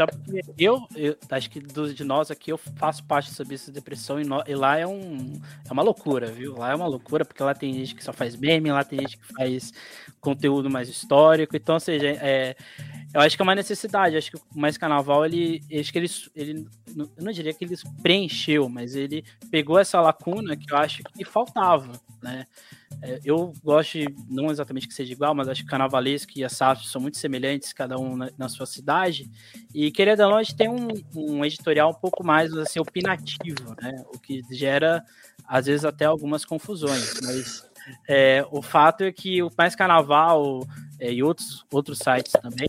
eu, 0.58 0.88
eu, 0.96 1.16
acho 1.30 1.48
que 1.48 1.60
de 1.60 2.02
nós 2.02 2.30
aqui 2.30 2.50
eu 2.50 2.58
faço 2.58 3.04
parte 3.04 3.32
sobre 3.32 3.54
essa 3.54 3.70
depressão 3.70 4.20
e, 4.20 4.24
no, 4.24 4.42
e, 4.46 4.54
lá 4.54 4.76
é, 4.76 4.86
um, 4.86 5.34
é 5.68 5.72
uma 5.72 5.82
loucura, 5.82 6.32
viu? 6.32 6.56
Lá 6.56 6.72
é 6.72 6.74
uma 6.74 6.86
loucura, 6.86 7.24
porque 7.24 7.42
lá 7.42 7.54
tem 7.54 7.72
gente 7.74 7.94
que 7.94 8.02
só 8.02 8.12
faz 8.12 8.34
meme, 8.34 8.72
lá 8.72 8.82
tem 8.82 9.00
gente 9.00 9.18
que 9.18 9.34
faz 9.34 9.72
conteúdo 10.20 10.68
mais 10.68 10.88
histórico. 10.88 11.56
Então, 11.56 11.76
ou 11.76 11.80
seja, 11.80 12.08
é, 12.08 12.56
eu 13.14 13.20
acho 13.20 13.36
que 13.36 13.42
é 13.42 13.44
uma 13.44 13.54
necessidade. 13.54 14.16
Acho 14.16 14.30
que 14.30 14.36
o 14.36 14.42
Mais 14.54 14.78
Carnaval, 14.78 15.24
ele, 15.26 15.62
acho 15.78 15.92
que 15.92 15.98
ele, 15.98 16.10
ele, 16.34 16.66
eu 16.96 17.24
não 17.24 17.32
diria 17.32 17.52
que 17.52 17.64
ele 17.64 17.76
preencheu, 18.02 18.68
mas 18.68 18.94
ele 18.94 19.24
pegou 19.50 19.78
essa 19.78 20.00
lacuna 20.00 20.56
que 20.56 20.72
eu 20.72 20.76
acho 20.76 21.02
que 21.02 21.24
faltava, 21.24 21.92
né? 22.22 22.46
É, 23.02 23.20
eu 23.24 23.52
gosto, 23.64 23.98
de, 23.98 24.06
não 24.28 24.50
exatamente 24.50 24.86
que 24.86 24.94
seja 24.94 25.12
igual, 25.12 25.34
mas 25.34 25.48
acho 25.48 25.62
que 25.62 25.68
Carnavalesco 25.68 26.32
e 26.36 26.44
a 26.44 26.48
SAF 26.48 26.86
são 26.86 27.00
muito 27.00 27.16
semelhantes, 27.16 27.72
cada 27.72 27.98
um 27.98 28.16
na, 28.16 28.30
na 28.38 28.48
sua 28.48 28.66
cidade. 28.66 29.30
E 29.74 29.90
querendo 29.90 30.20
ou 30.20 30.30
não, 30.30 30.36
a 30.36 30.42
gente 30.42 30.56
tem 30.56 30.68
um, 30.68 30.88
um 31.14 31.44
editorial 31.44 31.90
um 31.90 32.00
pouco 32.00 32.24
mais 32.24 32.52
assim, 32.54 32.78
opinativo, 32.78 33.74
né? 33.80 34.04
O 34.14 34.18
que 34.18 34.42
gera, 34.50 35.04
às 35.46 35.66
vezes, 35.66 35.84
até 35.84 36.04
algumas 36.04 36.44
confusões. 36.44 37.20
Mas 37.22 37.71
é, 38.08 38.44
o 38.50 38.62
fato 38.62 39.04
é 39.04 39.12
que 39.12 39.42
o 39.42 39.50
Mais 39.56 39.74
Carnaval 39.74 40.66
é, 40.98 41.12
e 41.12 41.22
outros, 41.22 41.64
outros 41.72 41.98
sites 41.98 42.32
também 42.32 42.68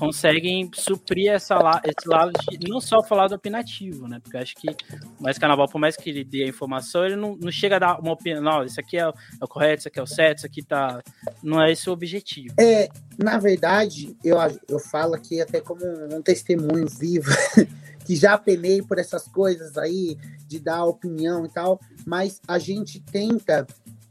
conseguem 0.00 0.70
suprir 0.74 1.30
essa 1.30 1.56
la 1.56 1.80
esse 1.84 2.08
lado 2.08 2.32
de 2.50 2.68
não 2.68 2.80
só 2.80 3.02
falar 3.02 3.28
do 3.28 3.34
opinativo, 3.34 4.08
né? 4.08 4.18
Porque 4.22 4.38
acho 4.38 4.56
que 4.56 4.70
o 4.70 5.22
Mais 5.22 5.38
Carnaval, 5.38 5.68
por 5.68 5.78
mais 5.78 5.94
que 5.94 6.08
ele 6.08 6.24
dê 6.24 6.44
a 6.44 6.48
informação, 6.48 7.04
ele 7.04 7.16
não, 7.16 7.36
não 7.36 7.52
chega 7.52 7.76
a 7.76 7.78
dar 7.78 8.00
uma 8.00 8.12
opinião, 8.12 8.42
não, 8.42 8.64
isso 8.64 8.80
aqui 8.80 8.96
é, 8.96 9.02
é, 9.02 9.12
o 9.40 9.46
correto, 9.46 9.80
isso 9.80 9.88
aqui 9.88 10.00
é 10.00 10.02
o 10.02 10.06
certo, 10.06 10.38
isso 10.38 10.46
aqui 10.46 10.62
tá. 10.62 11.02
Não 11.42 11.62
é 11.62 11.70
esse 11.70 11.88
o 11.90 11.92
objetivo. 11.92 12.54
É, 12.58 12.88
na 13.18 13.38
verdade, 13.38 14.16
eu, 14.24 14.38
eu 14.68 14.78
falo 14.78 15.14
aqui 15.14 15.40
até 15.40 15.60
como 15.60 15.82
um 15.84 16.22
testemunho 16.22 16.88
vivo. 16.88 17.30
que 18.10 18.16
já 18.16 18.36
penei 18.36 18.82
por 18.82 18.98
essas 18.98 19.28
coisas 19.28 19.78
aí, 19.78 20.18
de 20.48 20.58
dar 20.58 20.84
opinião 20.84 21.46
e 21.46 21.48
tal, 21.48 21.80
mas 22.04 22.40
a 22.48 22.58
gente 22.58 22.98
tenta 22.98 23.64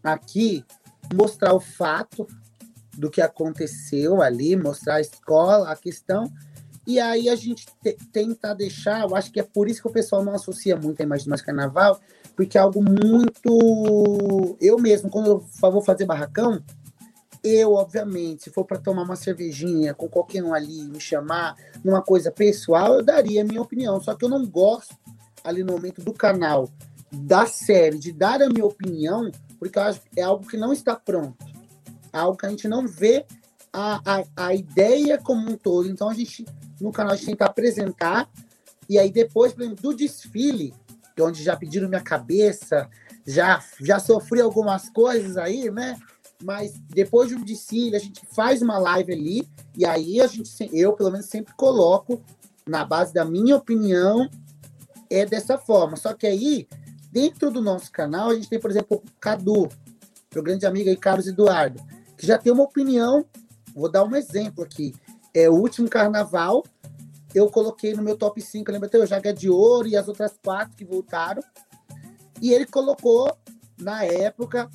aqui 0.04 0.64
mostrar 1.14 1.54
o 1.54 1.60
fato 1.60 2.28
do 2.98 3.10
que 3.10 3.22
aconteceu 3.22 4.22
ali, 4.22 4.56
mostrar 4.56 4.96
a 4.96 5.02
escola, 5.02 5.72
a 5.72 5.76
questão, 5.76 6.32
e 6.86 7.00
aí 7.00 7.30
a 7.30 7.36
gente 7.36 7.68
te, 7.84 7.98
tenta 8.12 8.54
deixar, 8.56 9.08
eu 9.08 9.16
acho 9.16 9.32
que 9.32 9.40
é 9.40 9.44
por 9.44 9.70
isso 9.70 9.82
que 9.82 9.88
o 9.88 9.92
pessoal 9.92 10.24
não 10.24 10.34
associa 10.34 10.76
muito 10.76 11.00
a 11.00 11.04
imagem 11.04 11.26
do 11.26 11.30
mais 11.30 11.42
carnaval, 11.42 12.00
porque 12.36 12.58
é 12.58 12.62
algo 12.62 12.82
muito. 12.82 14.58
Eu 14.60 14.80
mesmo, 14.80 15.10
quando 15.10 15.28
eu 15.28 15.46
vou 15.62 15.82
fazer 15.82 16.06
barracão, 16.06 16.64
eu, 17.44 17.74
obviamente, 17.74 18.46
se 18.46 18.50
for 18.50 18.66
para 18.66 18.80
tomar 18.80 19.04
uma 19.04 19.16
cervejinha 19.16 19.94
com 19.94 20.10
qualquer 20.10 20.44
um 20.44 20.54
ali, 20.54 20.84
me 20.86 21.00
chamar 21.00 21.56
numa 21.84 22.02
coisa 22.02 22.32
pessoal, 22.32 22.96
eu 22.96 23.04
daria 23.04 23.42
a 23.42 23.46
minha 23.46 23.62
opinião. 23.62 24.02
Só 24.02 24.16
que 24.16 24.26
eu 24.26 24.30
não 24.30 24.46
gosto, 24.46 24.98
ali 25.44 25.64
no 25.64 25.74
momento 25.74 26.02
do 26.02 26.12
canal, 26.12 26.70
da 27.12 27.46
série, 27.46 28.00
de 28.00 28.12
dar 28.12 28.42
a 28.42 28.50
minha 28.50 28.66
opinião, 28.66 29.30
porque 29.60 29.78
é 30.16 30.22
algo 30.22 30.48
que 30.48 30.58
não 30.58 30.72
está 30.72 30.96
pronto. 30.96 31.46
É 32.14 32.18
algo 32.18 32.38
que 32.38 32.46
a 32.46 32.50
gente 32.50 32.68
não 32.68 32.88
vê 32.88 33.26
a, 33.72 34.02
a, 34.06 34.24
a 34.48 34.56
ideia 34.56 35.18
como 35.18 35.52
um 35.52 35.58
todo. 35.58 35.90
Então, 35.90 36.10
a 36.10 36.14
gente, 36.14 36.46
no 36.80 36.92
canal, 36.92 37.14
a 37.14 37.16
gente 37.16 37.28
tenta 37.28 37.46
apresentar. 37.46 38.30
E 38.90 38.98
aí, 38.98 39.12
depois, 39.12 39.54
por 39.54 39.62
exemplo, 39.62 39.82
do 39.82 39.94
desfile, 39.96 40.74
é 41.16 41.22
onde 41.22 41.44
já 41.44 41.56
pediram 41.56 41.90
minha 41.90 42.02
cabeça, 42.02 42.90
já, 43.28 43.64
já 43.82 44.00
sofri 44.00 44.42
algumas 44.42 44.90
coisas 44.90 45.38
aí, 45.38 45.70
né? 45.70 46.00
Mas 46.42 46.74
depois 46.90 47.30
do 47.30 47.44
desfile, 47.44 47.96
a 47.96 48.00
gente 48.00 48.22
faz 48.34 48.62
uma 48.62 48.78
live 48.80 49.14
ali. 49.14 49.48
E 49.76 49.86
aí, 49.86 50.22
a 50.22 50.28
gente, 50.28 50.50
eu, 50.74 50.94
pelo 50.94 51.12
menos, 51.12 51.28
sempre 51.28 51.54
coloco, 51.54 52.22
na 52.66 52.86
base 52.86 53.14
da 53.14 53.26
minha 53.26 53.58
opinião, 53.58 54.30
é 55.10 55.26
dessa 55.26 55.58
forma. 55.58 55.98
Só 55.98 56.14
que 56.14 56.26
aí, 56.26 56.68
Dentro 57.12 57.52
do 57.52 57.62
nosso 57.62 57.92
canal, 57.92 58.30
a 58.30 58.36
gente 58.36 58.50
tem, 58.50 58.60
por 58.60 58.70
exemplo, 58.70 58.98
o 58.98 59.04
Cadu, 59.20 59.70
meu 60.34 60.44
grande 60.44 60.66
amigo 60.66 60.90
aí, 60.90 60.98
Carlos 60.98 61.28
Eduardo, 61.28 61.82
que 62.18 62.26
já 62.26 62.38
tem 62.38 62.52
uma 62.52 62.64
opinião 62.64 63.26
vou 63.80 63.90
dar 63.90 64.04
um 64.04 64.16
exemplo 64.16 64.64
aqui. 64.64 64.94
É 65.34 65.50
o 65.50 65.54
último 65.54 65.90
carnaval, 65.90 66.64
eu 67.34 67.50
coloquei 67.50 67.94
no 67.94 68.04
meu 68.04 68.18
top 68.18 68.42
5, 68.42 68.72
lembra 68.72 68.88
até 68.88 68.98
o 68.98 69.06
Jaga 69.06 69.34
de 69.34 69.50
Ouro 69.50 69.88
e 69.88 69.96
as 69.96 70.08
outras 70.08 70.38
quatro 70.44 70.76
que 70.76 70.84
voltaram. 70.84 71.42
E 72.42 72.52
ele 72.52 72.66
colocou, 72.66 73.36
na 73.80 74.04
época, 74.04 74.70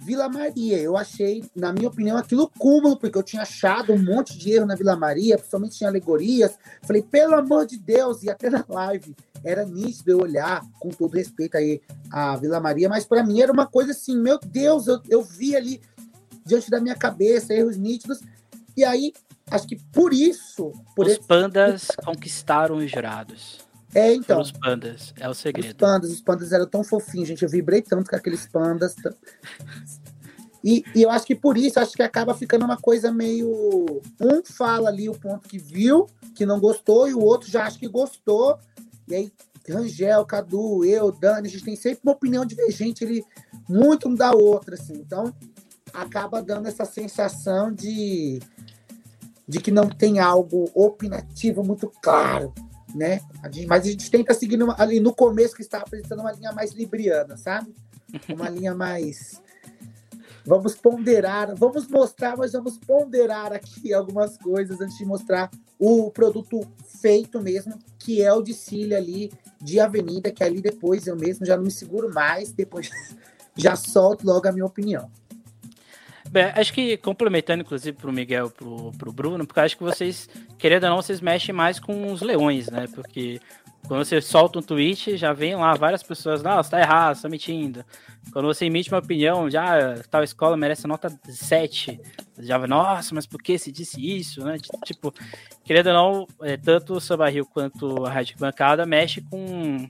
Vila 0.00 0.28
Maria. 0.28 0.78
Eu 0.78 0.96
achei, 0.96 1.44
na 1.54 1.72
minha 1.72 1.88
opinião, 1.88 2.16
aquilo 2.16 2.50
cúmulo, 2.58 2.96
porque 2.96 3.18
eu 3.18 3.22
tinha 3.22 3.42
achado 3.42 3.92
um 3.92 4.02
monte 4.02 4.36
de 4.36 4.52
erro 4.52 4.66
na 4.66 4.74
Vila 4.74 4.96
Maria, 4.96 5.36
principalmente 5.36 5.76
tinha 5.76 5.90
alegorias. 5.90 6.58
Falei, 6.82 7.02
pelo 7.02 7.34
amor 7.34 7.66
de 7.66 7.78
Deus, 7.78 8.22
e 8.22 8.30
até 8.30 8.48
na 8.48 8.64
live 8.66 9.14
era 9.44 9.64
nítido 9.64 10.10
eu 10.10 10.20
olhar, 10.20 10.62
com 10.80 10.88
todo 10.88 11.14
respeito 11.16 11.56
aí, 11.56 11.80
a 12.10 12.36
Vila 12.36 12.60
Maria, 12.60 12.88
mas 12.88 13.04
para 13.04 13.22
mim 13.22 13.40
era 13.40 13.52
uma 13.52 13.66
coisa 13.66 13.92
assim, 13.92 14.18
meu 14.18 14.38
Deus, 14.38 14.86
eu, 14.86 15.00
eu 15.08 15.22
vi 15.22 15.54
ali 15.56 15.80
diante 16.44 16.70
da 16.70 16.80
minha 16.80 16.94
cabeça 16.94 17.54
erros 17.54 17.76
nítidos, 17.76 18.20
e 18.76 18.84
aí, 18.84 19.12
acho 19.50 19.66
que 19.66 19.76
por 19.92 20.12
isso. 20.12 20.72
Por 20.96 21.06
os 21.06 21.12
esse... 21.12 21.22
pandas 21.26 21.88
conquistaram 22.04 22.76
os 22.76 22.90
jurados. 22.90 23.69
É, 23.94 24.14
então. 24.14 24.36
Foram 24.36 24.40
os 24.42 24.52
pandas, 24.52 25.14
é 25.18 25.28
o 25.28 25.34
segredo. 25.34 25.68
Os 25.68 25.72
pandas, 25.74 26.10
os 26.10 26.20
pandas 26.20 26.52
eram 26.52 26.66
tão 26.66 26.84
fofinhos, 26.84 27.28
gente. 27.28 27.42
Eu 27.42 27.48
vibrei 27.48 27.82
tanto 27.82 28.08
com 28.08 28.16
aqueles 28.16 28.46
pandas. 28.46 28.94
E, 30.62 30.84
e, 30.94 31.02
eu 31.02 31.10
acho 31.10 31.26
que 31.26 31.34
por 31.34 31.56
isso, 31.56 31.80
acho 31.80 31.94
que 31.96 32.02
acaba 32.02 32.34
ficando 32.34 32.64
uma 32.64 32.76
coisa 32.76 33.10
meio. 33.10 33.48
Um 34.20 34.42
fala 34.44 34.90
ali 34.90 35.08
o 35.08 35.18
ponto 35.18 35.48
que 35.48 35.58
viu, 35.58 36.06
que 36.34 36.46
não 36.46 36.60
gostou, 36.60 37.08
e 37.08 37.14
o 37.14 37.20
outro 37.20 37.50
já 37.50 37.64
acha 37.64 37.78
que 37.78 37.88
gostou. 37.88 38.58
E 39.08 39.14
aí, 39.14 39.32
Rangel, 39.68 40.24
Cadu, 40.24 40.84
eu, 40.84 41.10
Dani, 41.10 41.48
a 41.48 41.50
gente 41.50 41.64
tem 41.64 41.76
sempre 41.76 42.00
uma 42.04 42.12
opinião 42.12 42.44
divergente, 42.44 43.04
ele 43.04 43.24
muito 43.68 44.08
um 44.08 44.14
da 44.14 44.32
outra, 44.32 44.74
assim. 44.74 44.94
Então, 44.94 45.34
acaba 45.92 46.42
dando 46.42 46.68
essa 46.68 46.84
sensação 46.84 47.72
de, 47.72 48.38
de 49.48 49.60
que 49.60 49.70
não 49.70 49.88
tem 49.88 50.20
algo 50.20 50.70
opinativo 50.74 51.64
muito 51.64 51.90
claro 52.02 52.52
né? 52.94 53.20
Mas 53.66 53.84
a 53.84 53.90
gente 53.90 54.10
tenta 54.10 54.34
seguir 54.34 54.56
numa, 54.56 54.74
ali 54.78 55.00
no 55.00 55.14
começo 55.14 55.54
que 55.54 55.62
estava 55.62 55.84
apresentando 55.84 56.20
uma 56.20 56.32
linha 56.32 56.52
mais 56.52 56.72
libriana, 56.72 57.36
sabe? 57.36 57.74
Uma 58.28 58.48
linha 58.50 58.74
mais. 58.74 59.40
Vamos 60.44 60.74
ponderar, 60.74 61.54
vamos 61.54 61.86
mostrar, 61.86 62.36
mas 62.36 62.52
vamos 62.52 62.78
ponderar 62.78 63.52
aqui 63.52 63.92
algumas 63.92 64.36
coisas 64.38 64.80
antes 64.80 64.96
de 64.96 65.04
mostrar 65.04 65.50
o 65.78 66.10
produto 66.10 66.60
feito 67.00 67.40
mesmo, 67.40 67.78
que 67.98 68.22
é 68.22 68.32
o 68.32 68.42
de 68.42 68.54
Cília 68.54 68.98
ali 68.98 69.30
de 69.60 69.78
Avenida, 69.78 70.30
que 70.30 70.42
ali 70.42 70.60
depois 70.60 71.06
eu 71.06 71.16
mesmo 71.16 71.44
já 71.44 71.56
não 71.56 71.64
me 71.64 71.70
seguro 71.70 72.12
mais, 72.12 72.52
depois 72.52 72.90
já 73.54 73.76
solto 73.76 74.26
logo 74.26 74.48
a 74.48 74.52
minha 74.52 74.64
opinião. 74.64 75.10
Bem, 76.30 76.44
acho 76.54 76.72
que 76.72 76.96
complementando, 76.96 77.62
inclusive, 77.62 77.96
para 77.96 78.08
o 78.08 78.12
Miguel 78.12 78.46
e 78.46 78.50
pro, 78.50 78.92
pro 78.92 79.12
Bruno, 79.12 79.44
porque 79.44 79.58
acho 79.58 79.76
que 79.76 79.82
vocês, 79.82 80.28
querendo 80.56 80.84
ou 80.84 80.90
não, 80.90 81.02
vocês 81.02 81.20
mexem 81.20 81.52
mais 81.52 81.80
com 81.80 82.12
os 82.12 82.22
leões, 82.22 82.70
né? 82.70 82.86
Porque 82.94 83.40
quando 83.88 84.04
você 84.04 84.20
solta 84.20 84.60
um 84.60 84.62
tweet, 84.62 85.16
já 85.16 85.32
vem 85.32 85.56
lá 85.56 85.74
várias 85.74 86.04
pessoas, 86.04 86.40
não, 86.40 86.62
você 86.62 86.70
tá 86.70 86.80
errado, 86.80 87.16
você 87.16 87.22
tá 87.22 87.28
mentindo. 87.28 87.84
Quando 88.32 88.46
você 88.46 88.66
emite 88.66 88.90
uma 88.90 89.00
opinião, 89.00 89.50
já 89.50 89.96
tal 90.08 90.22
escola 90.22 90.56
merece 90.56 90.86
nota 90.86 91.10
7. 91.24 92.00
Já 92.38 92.58
vai, 92.58 92.68
nossa, 92.68 93.12
mas 93.12 93.26
por 93.26 93.42
que 93.42 93.58
se 93.58 93.72
disse 93.72 94.00
isso, 94.00 94.44
né? 94.44 94.56
Tipo, 94.84 95.12
querendo 95.64 95.88
ou 95.88 95.92
não, 95.92 96.26
é, 96.42 96.56
tanto 96.56 96.94
o 96.94 97.00
Samba 97.00 97.28
Rio 97.28 97.44
quanto 97.44 98.06
a 98.06 98.10
Rádio 98.10 98.36
Bancada 98.38 98.86
mexe 98.86 99.20
com, 99.22 99.88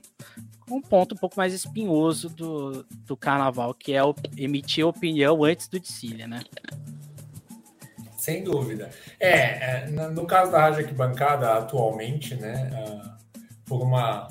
um 0.71 0.81
ponto 0.81 1.15
um 1.15 1.17
pouco 1.17 1.35
mais 1.37 1.53
espinhoso 1.53 2.29
do, 2.29 2.83
do 3.05 3.17
carnaval, 3.17 3.73
que 3.73 3.93
é 3.93 4.03
o, 4.03 4.15
emitir 4.37 4.85
opinião 4.85 5.43
antes 5.43 5.67
do 5.67 5.79
desfile, 5.79 6.25
né? 6.27 6.41
Sem 8.17 8.43
dúvida. 8.43 8.91
É, 9.19 9.85
é 9.85 9.87
no 9.87 10.25
caso 10.25 10.51
da 10.51 10.59
Rádio 10.59 10.81
Arquibancada, 10.81 11.53
atualmente, 11.53 12.35
né, 12.35 12.69
ah, 12.71 13.17
por 13.65 13.81
uma, 13.81 14.27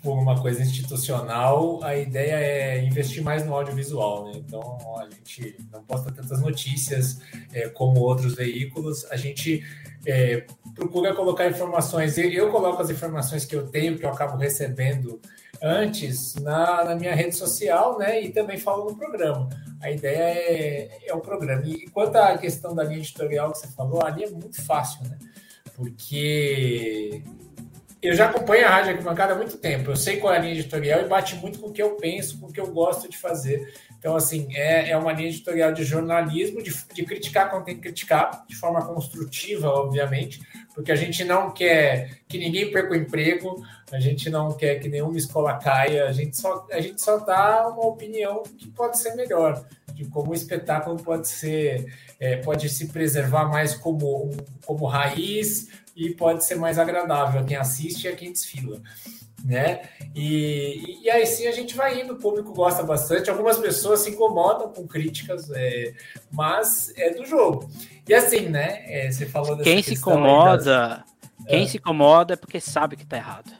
por 0.00 0.12
uma 0.12 0.40
coisa 0.40 0.62
institucional, 0.62 1.82
a 1.82 1.96
ideia 1.96 2.34
é 2.34 2.84
investir 2.84 3.22
mais 3.22 3.44
no 3.44 3.54
audiovisual, 3.54 4.26
né? 4.26 4.32
Então, 4.36 4.78
a 4.98 5.10
gente 5.10 5.56
não 5.72 5.82
posta 5.82 6.12
tantas 6.12 6.40
notícias 6.40 7.20
é, 7.52 7.68
como 7.68 8.00
outros 8.00 8.34
veículos, 8.34 9.04
a 9.10 9.16
gente 9.16 9.64
é, 10.06 10.46
procura 10.74 11.12
colocar 11.12 11.48
informações, 11.48 12.16
eu 12.18 12.50
coloco 12.50 12.80
as 12.80 12.88
informações 12.88 13.44
que 13.44 13.56
eu 13.56 13.66
tenho, 13.66 13.98
que 13.98 14.04
eu 14.04 14.10
acabo 14.10 14.36
recebendo 14.36 15.20
antes 15.62 16.34
na, 16.36 16.84
na, 16.84 16.94
minha 16.94 17.14
rede 17.14 17.34
social, 17.36 17.98
né? 17.98 18.22
E 18.22 18.30
também 18.30 18.58
falo 18.58 18.90
no 18.90 18.96
programa. 18.96 19.48
A 19.80 19.90
ideia 19.90 20.22
é, 20.22 21.08
é 21.08 21.14
o 21.14 21.20
programa. 21.20 21.62
E 21.66 21.88
quanto 21.90 22.16
à 22.16 22.36
questão 22.36 22.74
da 22.74 22.84
linha 22.84 22.98
editorial 22.98 23.52
que 23.52 23.58
você 23.58 23.68
falou, 23.68 24.04
ali 24.04 24.24
é 24.24 24.30
muito 24.30 24.64
fácil, 24.64 25.04
né? 25.04 25.18
Porque 25.74 27.22
eu 28.00 28.14
já 28.14 28.26
acompanho 28.26 28.66
a 28.66 28.70
Rádio 28.70 28.92
Arquibancada 28.92 29.32
há 29.32 29.36
muito 29.36 29.56
tempo. 29.56 29.90
Eu 29.90 29.96
sei 29.96 30.18
qual 30.18 30.32
é 30.32 30.36
a 30.36 30.40
linha 30.40 30.54
editorial 30.54 31.00
e 31.00 31.08
bate 31.08 31.34
muito 31.36 31.58
com 31.58 31.68
o 31.68 31.72
que 31.72 31.82
eu 31.82 31.96
penso, 31.96 32.38
com 32.38 32.46
o 32.46 32.52
que 32.52 32.60
eu 32.60 32.68
gosto 32.72 33.08
de 33.08 33.18
fazer. 33.18 33.72
Então, 33.98 34.14
assim, 34.14 34.46
é, 34.54 34.90
é 34.90 34.96
uma 34.96 35.12
linha 35.12 35.28
editorial 35.28 35.72
de 35.72 35.82
jornalismo, 35.82 36.62
de, 36.62 36.72
de 36.94 37.04
criticar 37.04 37.50
quando 37.50 37.64
tem 37.64 37.74
que 37.74 37.82
criticar, 37.82 38.44
de 38.48 38.54
forma 38.54 38.84
construtiva, 38.86 39.68
obviamente, 39.68 40.40
porque 40.72 40.92
a 40.92 40.96
gente 40.96 41.24
não 41.24 41.50
quer 41.50 42.20
que 42.28 42.38
ninguém 42.38 42.70
perca 42.70 42.92
o 42.92 42.96
emprego, 42.96 43.60
a 43.90 43.98
gente 43.98 44.30
não 44.30 44.52
quer 44.52 44.76
que 44.76 44.88
nenhuma 44.88 45.18
escola 45.18 45.58
caia, 45.58 46.06
a 46.06 46.12
gente 46.12 46.36
só, 46.36 46.64
a 46.70 46.80
gente 46.80 47.02
só 47.02 47.18
dá 47.18 47.66
uma 47.66 47.86
opinião 47.86 48.44
que 48.44 48.68
pode 48.68 48.98
ser 48.98 49.16
melhor, 49.16 49.66
de 49.92 50.04
como 50.04 50.30
o 50.30 50.34
espetáculo 50.34 50.96
pode 51.02 51.26
ser, 51.26 51.92
é, 52.20 52.36
pode 52.36 52.68
se 52.68 52.86
preservar 52.86 53.46
mais 53.46 53.74
como, 53.74 54.30
como 54.64 54.86
raiz 54.86 55.66
e 55.98 56.14
pode 56.14 56.44
ser 56.44 56.54
mais 56.54 56.78
agradável 56.78 57.40
a 57.40 57.44
quem 57.44 57.56
assiste 57.56 58.04
e 58.04 58.08
a 58.08 58.16
quem 58.16 58.32
desfila 58.32 58.80
né? 59.44 59.82
E, 60.14 61.00
e 61.02 61.10
aí 61.10 61.24
sim 61.26 61.46
a 61.46 61.52
gente 61.52 61.74
vai 61.76 62.00
indo, 62.00 62.14
o 62.14 62.18
público 62.18 62.52
gosta 62.52 62.82
bastante. 62.82 63.30
Algumas 63.30 63.58
pessoas 63.58 64.00
se 64.00 64.10
incomodam 64.10 64.72
com 64.72 64.86
críticas, 64.86 65.50
é, 65.50 65.94
mas 66.30 66.92
é 66.96 67.10
do 67.10 67.24
jogo. 67.24 67.70
E 68.06 68.14
assim, 68.14 68.48
né? 68.48 68.84
É, 68.86 69.10
você 69.10 69.26
falou 69.26 69.56
dessa 69.56 69.70
Quem 69.70 69.82
se 69.82 69.94
incomoda, 69.94 70.58
das... 70.64 71.46
quem 71.46 71.64
é. 71.64 71.66
se 71.66 71.76
incomoda 71.76 72.34
é 72.34 72.36
porque 72.36 72.60
sabe 72.60 72.96
que 72.96 73.06
tá 73.06 73.16
errado. 73.16 73.52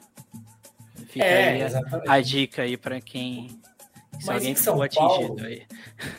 Fica 1.09 1.24
é, 1.24 1.48
aí 1.48 1.62
a, 1.62 2.14
a, 2.14 2.20
dica 2.20 2.62
aí 2.62 2.77
para 2.77 3.01
quem 3.01 3.48
se 4.18 4.27
mas 4.27 4.37
alguém 4.37 4.55
for 4.55 4.83
atingido 4.83 5.44
aí. 5.44 5.62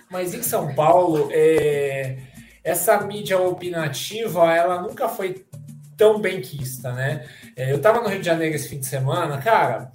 Mas 0.09 0.33
em 0.33 0.41
São 0.41 0.73
Paulo, 0.73 1.29
é, 1.31 2.17
essa 2.63 2.99
mídia 3.01 3.39
opinativa, 3.39 4.51
ela 4.51 4.81
nunca 4.81 5.07
foi 5.07 5.45
tão 5.99 6.19
bem 6.19 6.39
quista, 6.39 6.93
né? 6.93 7.27
É, 7.57 7.71
eu 7.71 7.75
estava 7.75 8.01
no 8.01 8.07
Rio 8.07 8.21
de 8.21 8.25
Janeiro 8.25 8.55
esse 8.55 8.69
fim 8.69 8.79
de 8.79 8.87
semana, 8.87 9.37
cara. 9.37 9.91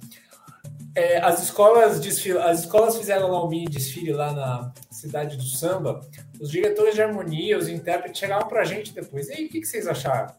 É, 0.93 1.17
as 1.17 1.41
escolas 1.41 1.99
desfil... 1.99 2.39
as 2.41 2.59
escolas 2.61 2.95
fizeram 2.95 3.29
lá 3.29 3.43
um 3.43 3.49
mini 3.49 3.65
desfile 3.65 4.13
lá 4.13 4.31
na 4.31 4.71
cidade 4.91 5.35
do 5.35 5.43
samba. 5.43 5.99
Os 6.39 6.51
diretores 6.51 6.93
de 6.93 7.01
harmonia, 7.01 7.57
os 7.57 7.67
intérpretes 7.67 8.19
chegaram 8.19 8.47
para 8.47 8.61
a 8.61 8.63
gente 8.63 8.93
depois. 8.93 9.27
E 9.27 9.33
aí, 9.33 9.45
o 9.47 9.49
que, 9.49 9.59
que 9.59 9.67
vocês 9.67 9.87
acharam? 9.87 10.33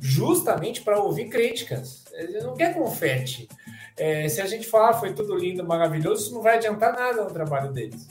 Justamente 0.00 0.82
para 0.82 0.98
ouvir 0.98 1.28
críticas. 1.28 2.04
Eles 2.12 2.42
não 2.42 2.54
quer 2.54 2.74
confete. 2.74 3.48
É, 3.96 4.28
se 4.28 4.42
a 4.42 4.46
gente 4.46 4.66
falar 4.66 4.94
foi 4.94 5.14
tudo 5.14 5.36
lindo, 5.36 5.64
maravilhoso, 5.64 6.24
isso 6.24 6.34
não 6.34 6.42
vai 6.42 6.56
adiantar 6.56 6.92
nada 6.92 7.22
no 7.22 7.30
trabalho 7.30 7.72
deles. 7.72 8.08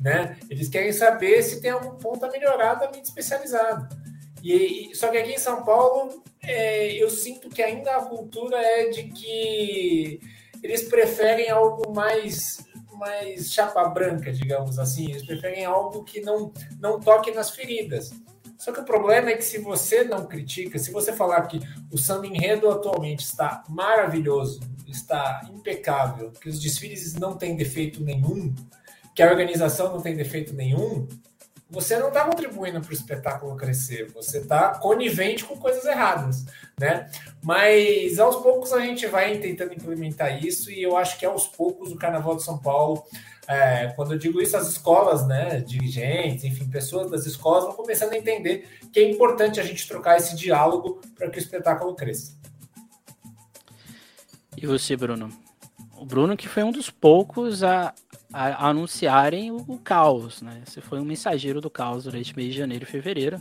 Né? 0.00 0.36
Eles 0.50 0.68
querem 0.68 0.92
saber 0.92 1.42
se 1.42 1.62
tem 1.62 1.70
algum 1.70 1.96
ponto 1.96 2.24
a 2.26 2.30
melhorar 2.30 2.74
da 2.74 2.86
mídia 2.86 3.02
especializada. 3.02 3.88
E, 4.42 4.90
só 4.94 5.08
que 5.08 5.18
aqui 5.18 5.32
em 5.32 5.38
São 5.38 5.64
Paulo, 5.64 6.22
é, 6.42 6.92
eu 6.94 7.08
sinto 7.08 7.48
que 7.48 7.62
ainda 7.62 7.96
a 7.96 8.04
cultura 8.04 8.56
é 8.56 8.88
de 8.90 9.04
que 9.04 10.20
eles 10.62 10.82
preferem 10.88 11.48
algo 11.50 11.92
mais 11.94 12.64
mais 13.02 13.52
chapa 13.52 13.84
branca, 13.88 14.32
digamos 14.32 14.78
assim. 14.78 15.10
Eles 15.10 15.24
preferem 15.24 15.64
algo 15.64 16.04
que 16.04 16.20
não, 16.20 16.52
não 16.78 17.00
toque 17.00 17.32
nas 17.32 17.50
feridas. 17.50 18.12
Só 18.56 18.70
que 18.70 18.78
o 18.78 18.84
problema 18.84 19.30
é 19.30 19.36
que 19.36 19.44
se 19.44 19.58
você 19.58 20.04
não 20.04 20.24
critica, 20.26 20.78
se 20.78 20.92
você 20.92 21.12
falar 21.12 21.48
que 21.48 21.58
o 21.90 21.98
samba 21.98 22.28
enredo 22.28 22.70
atualmente 22.70 23.24
está 23.24 23.64
maravilhoso, 23.68 24.60
está 24.86 25.40
impecável, 25.52 26.30
que 26.30 26.48
os 26.48 26.60
desfiles 26.60 27.14
não 27.14 27.36
têm 27.36 27.56
defeito 27.56 28.00
nenhum, 28.04 28.54
que 29.16 29.22
a 29.22 29.28
organização 29.28 29.92
não 29.92 30.00
tem 30.00 30.14
defeito 30.14 30.54
nenhum, 30.54 31.08
você 31.72 31.98
não 31.98 32.08
está 32.08 32.24
contribuindo 32.26 32.82
para 32.82 32.90
o 32.90 32.92
espetáculo 32.92 33.56
crescer, 33.56 34.10
você 34.12 34.38
está 34.38 34.78
conivente 34.78 35.42
com 35.42 35.56
coisas 35.56 35.86
erradas, 35.86 36.44
né? 36.78 37.10
Mas 37.42 38.18
aos 38.18 38.36
poucos 38.36 38.74
a 38.74 38.80
gente 38.80 39.06
vai 39.06 39.38
tentando 39.38 39.72
implementar 39.72 40.44
isso 40.44 40.70
e 40.70 40.82
eu 40.82 40.98
acho 40.98 41.18
que 41.18 41.24
aos 41.24 41.46
poucos 41.46 41.90
o 41.90 41.96
Carnaval 41.96 42.36
de 42.36 42.42
São 42.42 42.58
Paulo, 42.58 43.02
é, 43.48 43.90
quando 43.96 44.12
eu 44.12 44.18
digo 44.18 44.40
isso, 44.40 44.54
as 44.54 44.68
escolas, 44.68 45.26
né, 45.26 45.60
dirigentes, 45.60 46.44
enfim, 46.44 46.68
pessoas 46.68 47.10
das 47.10 47.24
escolas 47.24 47.64
vão 47.64 47.72
começando 47.72 48.12
a 48.12 48.18
entender 48.18 48.68
que 48.92 49.00
é 49.00 49.10
importante 49.10 49.58
a 49.58 49.64
gente 49.64 49.88
trocar 49.88 50.18
esse 50.18 50.36
diálogo 50.36 51.00
para 51.16 51.30
que 51.30 51.38
o 51.38 51.40
espetáculo 51.40 51.94
cresça. 51.94 52.36
E 54.58 54.66
você, 54.66 54.94
Bruno? 54.94 55.30
O 55.96 56.04
Bruno 56.04 56.36
que 56.36 56.48
foi 56.48 56.64
um 56.64 56.70
dos 56.70 56.90
poucos 56.90 57.64
a, 57.64 57.94
a, 58.32 58.68
anunciarem 58.68 59.50
o, 59.50 59.56
o, 59.68 59.78
caos, 59.78 60.42
né? 60.42 60.62
Você 60.64 60.80
foi 60.80 61.00
um 61.00 61.04
mensageiro 61.04 61.60
do 61.60 61.70
caos 61.70 62.04
durante 62.04 62.36
mês 62.36 62.52
de 62.52 62.58
janeiro 62.58 62.84
e 62.84 62.90
fevereiro. 62.90 63.40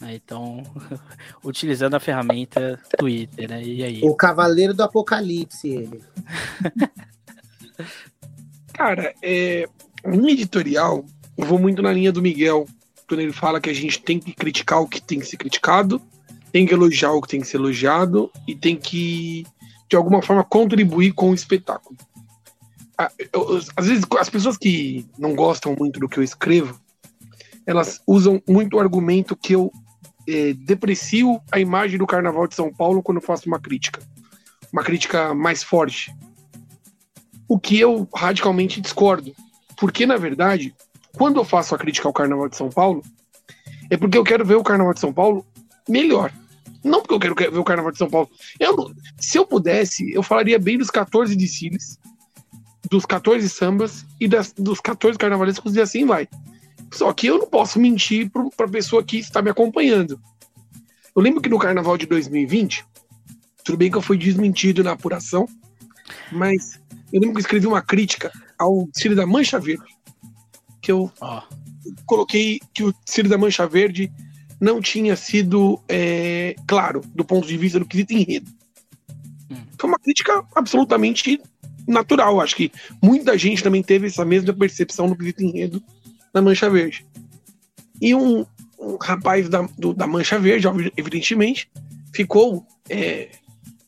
Né? 0.00 0.14
Então, 0.14 0.62
utilizando 1.44 1.94
a 1.94 2.00
ferramenta 2.00 2.80
Twitter, 2.98 3.48
né? 3.48 3.62
E 3.62 3.82
aí? 3.82 4.00
O 4.02 4.14
Cavaleiro 4.14 4.74
do 4.74 4.82
Apocalipse, 4.82 5.68
ele. 5.68 6.02
Cara, 8.72 9.14
é, 9.22 9.68
minha 10.04 10.32
editorial, 10.32 11.04
eu 11.36 11.46
vou 11.46 11.58
muito 11.58 11.82
na 11.82 11.92
linha 11.92 12.10
do 12.10 12.22
Miguel, 12.22 12.66
quando 13.06 13.20
ele 13.20 13.32
fala 13.32 13.60
que 13.60 13.68
a 13.68 13.74
gente 13.74 14.00
tem 14.00 14.18
que 14.18 14.32
criticar 14.32 14.80
o 14.80 14.88
que 14.88 15.00
tem 15.00 15.20
que 15.20 15.26
ser 15.26 15.36
criticado, 15.36 16.00
tem 16.50 16.66
que 16.66 16.74
elogiar 16.74 17.12
o 17.12 17.20
que 17.20 17.28
tem 17.28 17.40
que 17.40 17.46
ser 17.46 17.58
elogiado 17.58 18.30
e 18.46 18.54
tem 18.54 18.76
que, 18.76 19.46
de 19.88 19.96
alguma 19.96 20.22
forma, 20.22 20.42
contribuir 20.42 21.12
com 21.12 21.30
o 21.30 21.34
espetáculo. 21.34 21.96
Às 23.76 23.86
vezes, 23.86 24.04
as 24.18 24.30
pessoas 24.30 24.56
que 24.56 25.06
não 25.18 25.34
gostam 25.34 25.74
muito 25.78 25.98
do 25.98 26.08
que 26.08 26.18
eu 26.18 26.22
escrevo, 26.22 26.80
elas 27.66 28.00
usam 28.06 28.42
muito 28.48 28.76
o 28.76 28.80
argumento 28.80 29.36
que 29.36 29.54
eu 29.54 29.70
é, 30.28 30.52
deprecio 30.52 31.40
a 31.50 31.58
imagem 31.58 31.98
do 31.98 32.06
Carnaval 32.06 32.46
de 32.46 32.54
São 32.54 32.72
Paulo 32.72 33.02
quando 33.02 33.18
eu 33.18 33.22
faço 33.22 33.46
uma 33.46 33.60
crítica. 33.60 34.00
Uma 34.72 34.82
crítica 34.82 35.34
mais 35.34 35.62
forte. 35.62 36.14
O 37.48 37.58
que 37.58 37.78
eu 37.78 38.08
radicalmente 38.14 38.80
discordo. 38.80 39.32
Porque, 39.76 40.06
na 40.06 40.16
verdade, 40.16 40.74
quando 41.16 41.38
eu 41.38 41.44
faço 41.44 41.74
a 41.74 41.78
crítica 41.78 42.08
ao 42.08 42.12
Carnaval 42.12 42.48
de 42.48 42.56
São 42.56 42.70
Paulo, 42.70 43.02
é 43.90 43.96
porque 43.96 44.16
eu 44.16 44.24
quero 44.24 44.44
ver 44.44 44.54
o 44.54 44.62
Carnaval 44.62 44.94
de 44.94 45.00
São 45.00 45.12
Paulo 45.12 45.46
melhor. 45.88 46.32
Não 46.84 47.02
porque 47.02 47.14
eu 47.28 47.34
quero 47.34 47.52
ver 47.52 47.58
o 47.58 47.64
Carnaval 47.64 47.92
de 47.92 47.98
São 47.98 48.10
Paulo. 48.10 48.28
Eu, 48.58 48.92
se 49.18 49.38
eu 49.38 49.46
pudesse, 49.46 50.12
eu 50.12 50.22
falaria 50.22 50.58
bem 50.58 50.78
dos 50.78 50.90
14 50.90 51.36
desfiles, 51.36 51.98
dos 52.92 53.06
14 53.06 53.48
sambas 53.48 54.04
e 54.20 54.28
das, 54.28 54.52
dos 54.52 54.78
14 54.78 55.18
carnavalescos 55.18 55.74
e 55.74 55.80
assim 55.80 56.04
vai. 56.04 56.28
Só 56.92 57.10
que 57.14 57.26
eu 57.26 57.38
não 57.38 57.46
posso 57.46 57.80
mentir 57.80 58.30
para 58.30 58.66
a 58.66 58.70
pessoa 58.70 59.02
que 59.02 59.16
está 59.16 59.40
me 59.40 59.48
acompanhando. 59.48 60.20
Eu 61.16 61.22
lembro 61.22 61.40
que 61.40 61.48
no 61.48 61.58
carnaval 61.58 61.96
de 61.96 62.04
2020, 62.04 62.84
tudo 63.64 63.78
bem 63.78 63.90
que 63.90 63.96
eu 63.96 64.02
fui 64.02 64.18
desmentido 64.18 64.84
na 64.84 64.92
apuração, 64.92 65.48
mas 66.30 66.78
eu 67.10 67.18
lembro 67.18 67.32
que 67.32 67.38
eu 67.38 67.44
escrevi 67.46 67.66
uma 67.66 67.80
crítica 67.80 68.30
ao 68.58 68.86
desfile 68.92 69.14
da 69.14 69.26
Mancha 69.26 69.58
Verde. 69.58 69.96
Que 70.82 70.92
eu 70.92 71.10
oh. 71.18 71.40
coloquei 72.04 72.60
que 72.74 72.84
o 72.84 72.92
desfile 73.06 73.30
da 73.30 73.38
Mancha 73.38 73.66
Verde 73.66 74.12
não 74.60 74.82
tinha 74.82 75.16
sido 75.16 75.80
é, 75.88 76.54
claro 76.66 77.00
do 77.14 77.24
ponto 77.24 77.48
de 77.48 77.56
vista 77.56 77.78
do 77.78 77.86
quesito 77.86 78.12
enredo. 78.12 78.50
Hum. 79.50 79.64
Foi 79.78 79.88
uma 79.88 79.98
crítica 79.98 80.44
absolutamente 80.54 81.40
natural. 81.86 82.40
Acho 82.40 82.56
que 82.56 82.72
muita 83.02 83.36
gente 83.36 83.62
também 83.62 83.82
teve 83.82 84.06
essa 84.06 84.24
mesma 84.24 84.52
percepção 84.52 85.08
no 85.08 85.16
quesito 85.16 85.42
enredo 85.42 85.82
na 86.32 86.40
Mancha 86.42 86.68
Verde. 86.68 87.06
E 88.00 88.14
um, 88.14 88.44
um 88.78 88.96
rapaz 89.00 89.48
da, 89.48 89.62
do, 89.78 89.92
da 89.92 90.06
Mancha 90.06 90.38
Verde, 90.38 90.66
evidentemente, 90.96 91.70
ficou 92.12 92.66
é, 92.88 93.28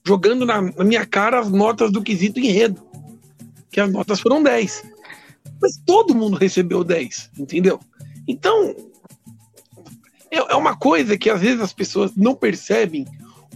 jogando 0.07 0.45
na, 0.45 0.63
na, 0.63 0.85
minha 0.85 1.07
cara 1.07 1.41
as 1.41 1.51
notas 1.51 1.91
do 1.91 2.03
quesito 2.03 2.39
enredo. 2.39 2.83
Que 3.71 3.81
as 3.81 3.91
notas 3.91 4.21
foram 4.21 4.43
10. 4.43 4.85
Mas 5.61 5.81
todo 5.85 6.15
mundo 6.15 6.37
recebeu 6.37 6.85
10, 6.85 7.31
entendeu? 7.39 7.81
Então, 8.27 8.75
é, 10.31 10.37
é 10.37 10.55
uma 10.55 10.77
coisa 10.77 11.17
que 11.17 11.31
às 11.31 11.41
vezes 11.41 11.61
as 11.61 11.73
pessoas 11.73 12.15
não 12.17 12.35
percebem 12.35 13.07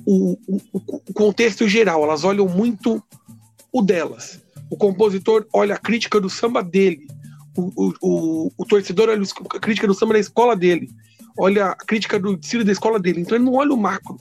o, 0.07 0.39
o, 0.47 0.61
o 0.73 1.13
contexto 1.13 1.69
geral, 1.69 2.03
elas 2.03 2.25
olham 2.25 2.49
muito 2.49 3.03
o 3.73 3.83
delas. 3.83 4.41
O 4.71 4.77
compositor 4.77 5.47
olha 5.53 5.75
a 5.75 5.79
crítica 5.79 6.21
do 6.21 6.29
samba 6.29 6.63
dele, 6.63 7.07
o, 7.57 7.93
o, 8.01 8.53
o, 8.57 8.65
torcedor 8.65 9.09
olha 9.09 9.23
a 9.23 9.61
crítica 9.61 9.87
do 9.87 9.95
samba 9.95 10.15
da 10.15 10.21
escola 10.21 10.55
dele, 10.55 10.89
olha 11.39 11.67
a 11.67 11.75
crítica 11.75 12.19
do 12.19 12.35
estilo 12.35 12.65
da 12.65 12.73
escola 12.73 12.99
dele, 12.99 13.21
então 13.21 13.37
ele 13.37 13.45
não 13.45 13.55
olha 13.55 13.73
o 13.73 13.77
macro. 13.77 14.21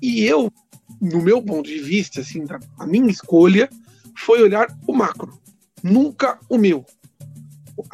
E 0.00 0.24
eu, 0.24 0.52
no 1.00 1.22
meu 1.22 1.42
ponto 1.42 1.68
de 1.68 1.78
vista, 1.78 2.20
assim, 2.20 2.44
a 2.78 2.86
minha 2.86 3.10
escolha 3.10 3.70
foi 4.16 4.42
olhar 4.42 4.66
o 4.86 4.92
macro, 4.92 5.38
nunca 5.82 6.38
o 6.48 6.58
meu. 6.58 6.84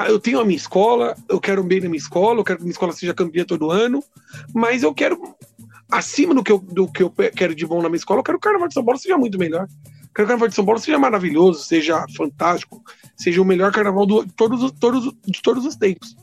Eu 0.07 0.19
tenho 0.19 0.41
a 0.41 0.45
minha 0.45 0.57
escola, 0.57 1.17
eu 1.29 1.41
quero 1.41 1.63
bem 1.63 1.81
na 1.81 1.89
minha 1.89 1.99
escola, 1.99 2.41
eu 2.41 2.45
quero 2.45 2.59
que 2.59 2.65
minha 2.65 2.73
escola 2.73 2.93
seja 2.93 3.15
campeã 3.15 3.45
todo 3.45 3.71
ano, 3.71 4.03
mas 4.53 4.83
eu 4.83 4.93
quero, 4.93 5.21
acima 5.91 6.35
do 6.35 6.43
que 6.43 6.51
eu, 6.51 6.59
do 6.59 6.91
que 6.91 7.03
eu 7.03 7.11
quero 7.11 7.55
de 7.55 7.67
bom 7.67 7.81
na 7.81 7.89
minha 7.89 7.99
escola, 7.99 8.21
eu 8.21 8.25
quero 8.25 8.39
que 8.39 8.47
o 8.47 8.49
Carnaval 8.49 8.69
de 8.69 8.75
São 8.75 8.85
Paulo 8.85 8.99
seja 8.99 9.17
muito 9.17 9.39
melhor. 9.39 9.69
Carnaval 10.27 10.49
de 10.49 10.55
São 10.57 10.65
Paulo 10.65 10.81
seja 10.81 10.99
maravilhoso, 10.99 11.63
seja 11.63 12.05
fantástico, 12.17 12.83
seja 13.17 13.41
o 13.41 13.45
melhor 13.45 13.71
carnaval 13.71 14.05
de 14.05 14.33
todos, 14.33 14.73
todos, 14.73 15.15
de 15.25 15.41
todos 15.41 15.65
os 15.65 15.77
tempos. 15.77 16.17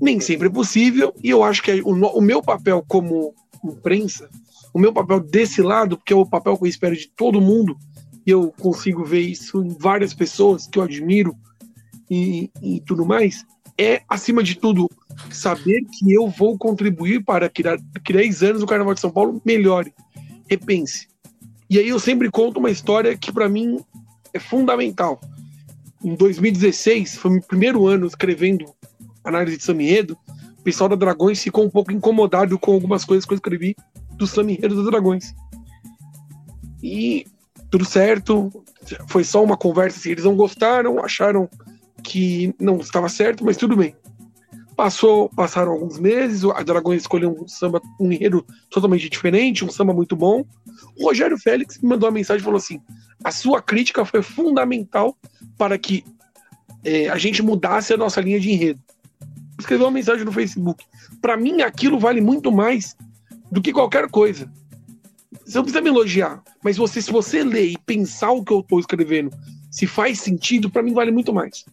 Nem 0.00 0.20
sempre 0.20 0.46
é 0.46 0.50
possível, 0.50 1.12
e 1.20 1.28
eu 1.28 1.42
acho 1.42 1.60
que 1.60 1.82
o, 1.82 1.90
o 1.90 2.20
meu 2.20 2.40
papel 2.40 2.84
como 2.86 3.34
imprensa, 3.64 4.30
o 4.72 4.78
meu 4.78 4.92
papel 4.92 5.18
desse 5.18 5.60
lado, 5.60 5.96
porque 5.96 6.12
é 6.12 6.16
o 6.16 6.24
papel 6.24 6.56
que 6.56 6.64
eu 6.64 6.68
espero 6.68 6.96
de 6.96 7.08
todo 7.08 7.40
mundo, 7.40 7.76
e 8.24 8.30
eu 8.30 8.54
consigo 8.60 9.04
ver 9.04 9.22
isso 9.22 9.60
em 9.60 9.76
várias 9.76 10.14
pessoas 10.14 10.68
que 10.68 10.78
eu 10.78 10.84
admiro 10.84 11.36
e, 12.08 12.48
e 12.62 12.80
tudo 12.80 13.04
mais, 13.04 13.44
é, 13.76 14.02
acima 14.08 14.40
de 14.40 14.54
tudo, 14.54 14.88
saber 15.32 15.82
que 15.92 16.12
eu 16.12 16.28
vou 16.28 16.56
contribuir 16.56 17.24
para 17.24 17.48
que, 17.48 17.64
que 18.04 18.12
10 18.12 18.42
anos 18.44 18.62
o 18.62 18.66
Carnaval 18.66 18.94
de 18.94 19.00
São 19.00 19.10
Paulo 19.10 19.42
melhore, 19.44 19.92
repense. 20.48 21.09
E 21.70 21.78
aí 21.78 21.88
eu 21.88 22.00
sempre 22.00 22.28
conto 22.30 22.58
uma 22.58 22.70
história 22.70 23.16
que 23.16 23.32
para 23.32 23.48
mim 23.48 23.78
é 24.34 24.40
fundamental 24.40 25.20
em 26.04 26.14
2016, 26.14 27.16
foi 27.16 27.30
meu 27.30 27.42
primeiro 27.42 27.86
ano 27.86 28.06
escrevendo 28.06 28.64
análise 29.22 29.56
de 29.56 29.62
Samiedo, 29.62 30.18
o 30.58 30.62
pessoal 30.62 30.88
da 30.88 30.96
Dragões 30.96 31.42
ficou 31.42 31.64
um 31.64 31.70
pouco 31.70 31.92
incomodado 31.92 32.58
com 32.58 32.72
algumas 32.72 33.04
coisas 33.04 33.24
que 33.24 33.32
eu 33.32 33.36
escrevi 33.36 33.76
do 34.12 34.26
Samiedo 34.26 34.74
dos 34.74 34.86
Dragões. 34.86 35.34
E 36.82 37.26
tudo 37.70 37.84
certo, 37.84 38.50
foi 39.06 39.24
só 39.24 39.42
uma 39.42 39.56
conversa, 39.56 39.98
assim, 39.98 40.10
eles 40.10 40.24
não 40.24 40.34
gostaram, 40.34 40.98
acharam 41.04 41.48
que 42.02 42.54
não 42.58 42.78
estava 42.78 43.08
certo, 43.08 43.44
mas 43.44 43.56
tudo 43.56 43.76
bem. 43.76 43.94
Passou, 44.74 45.28
passaram 45.28 45.72
alguns 45.72 45.98
meses, 45.98 46.42
a 46.44 46.62
Dragões 46.62 47.02
escolheu 47.02 47.36
um 47.38 47.46
samba, 47.46 47.80
um 48.00 48.10
enredo 48.10 48.44
totalmente 48.70 49.08
diferente, 49.08 49.64
um 49.64 49.70
samba 49.70 49.92
muito 49.92 50.16
bom. 50.16 50.44
O 50.98 51.04
Rogério 51.06 51.38
Félix 51.38 51.78
me 51.78 51.88
mandou 51.88 52.08
uma 52.08 52.14
mensagem 52.14 52.40
e 52.40 52.44
falou 52.44 52.58
assim: 52.58 52.80
a 53.22 53.30
sua 53.30 53.62
crítica 53.62 54.04
foi 54.04 54.22
fundamental 54.22 55.16
para 55.56 55.78
que 55.78 56.04
é, 56.84 57.08
a 57.08 57.18
gente 57.18 57.42
mudasse 57.42 57.92
a 57.92 57.96
nossa 57.96 58.20
linha 58.20 58.40
de 58.40 58.50
enredo. 58.50 58.80
Escreveu 59.58 59.86
uma 59.86 59.92
mensagem 59.92 60.24
no 60.24 60.32
Facebook. 60.32 60.84
Para 61.20 61.36
mim, 61.36 61.60
aquilo 61.60 61.98
vale 61.98 62.20
muito 62.20 62.50
mais 62.50 62.96
do 63.50 63.60
que 63.60 63.72
qualquer 63.72 64.08
coisa. 64.08 64.50
Você 65.44 65.58
não 65.58 65.64
precisa 65.64 65.82
me 65.82 65.90
elogiar, 65.90 66.42
mas 66.62 66.76
você, 66.76 67.02
se 67.02 67.10
você 67.10 67.42
ler 67.42 67.70
e 67.70 67.78
pensar 67.78 68.30
o 68.30 68.44
que 68.44 68.52
eu 68.52 68.60
estou 68.60 68.80
escrevendo, 68.80 69.30
se 69.70 69.86
faz 69.86 70.20
sentido, 70.20 70.70
para 70.70 70.82
mim 70.82 70.92
vale 70.92 71.10
muito 71.10 71.32
mais. 71.32 71.64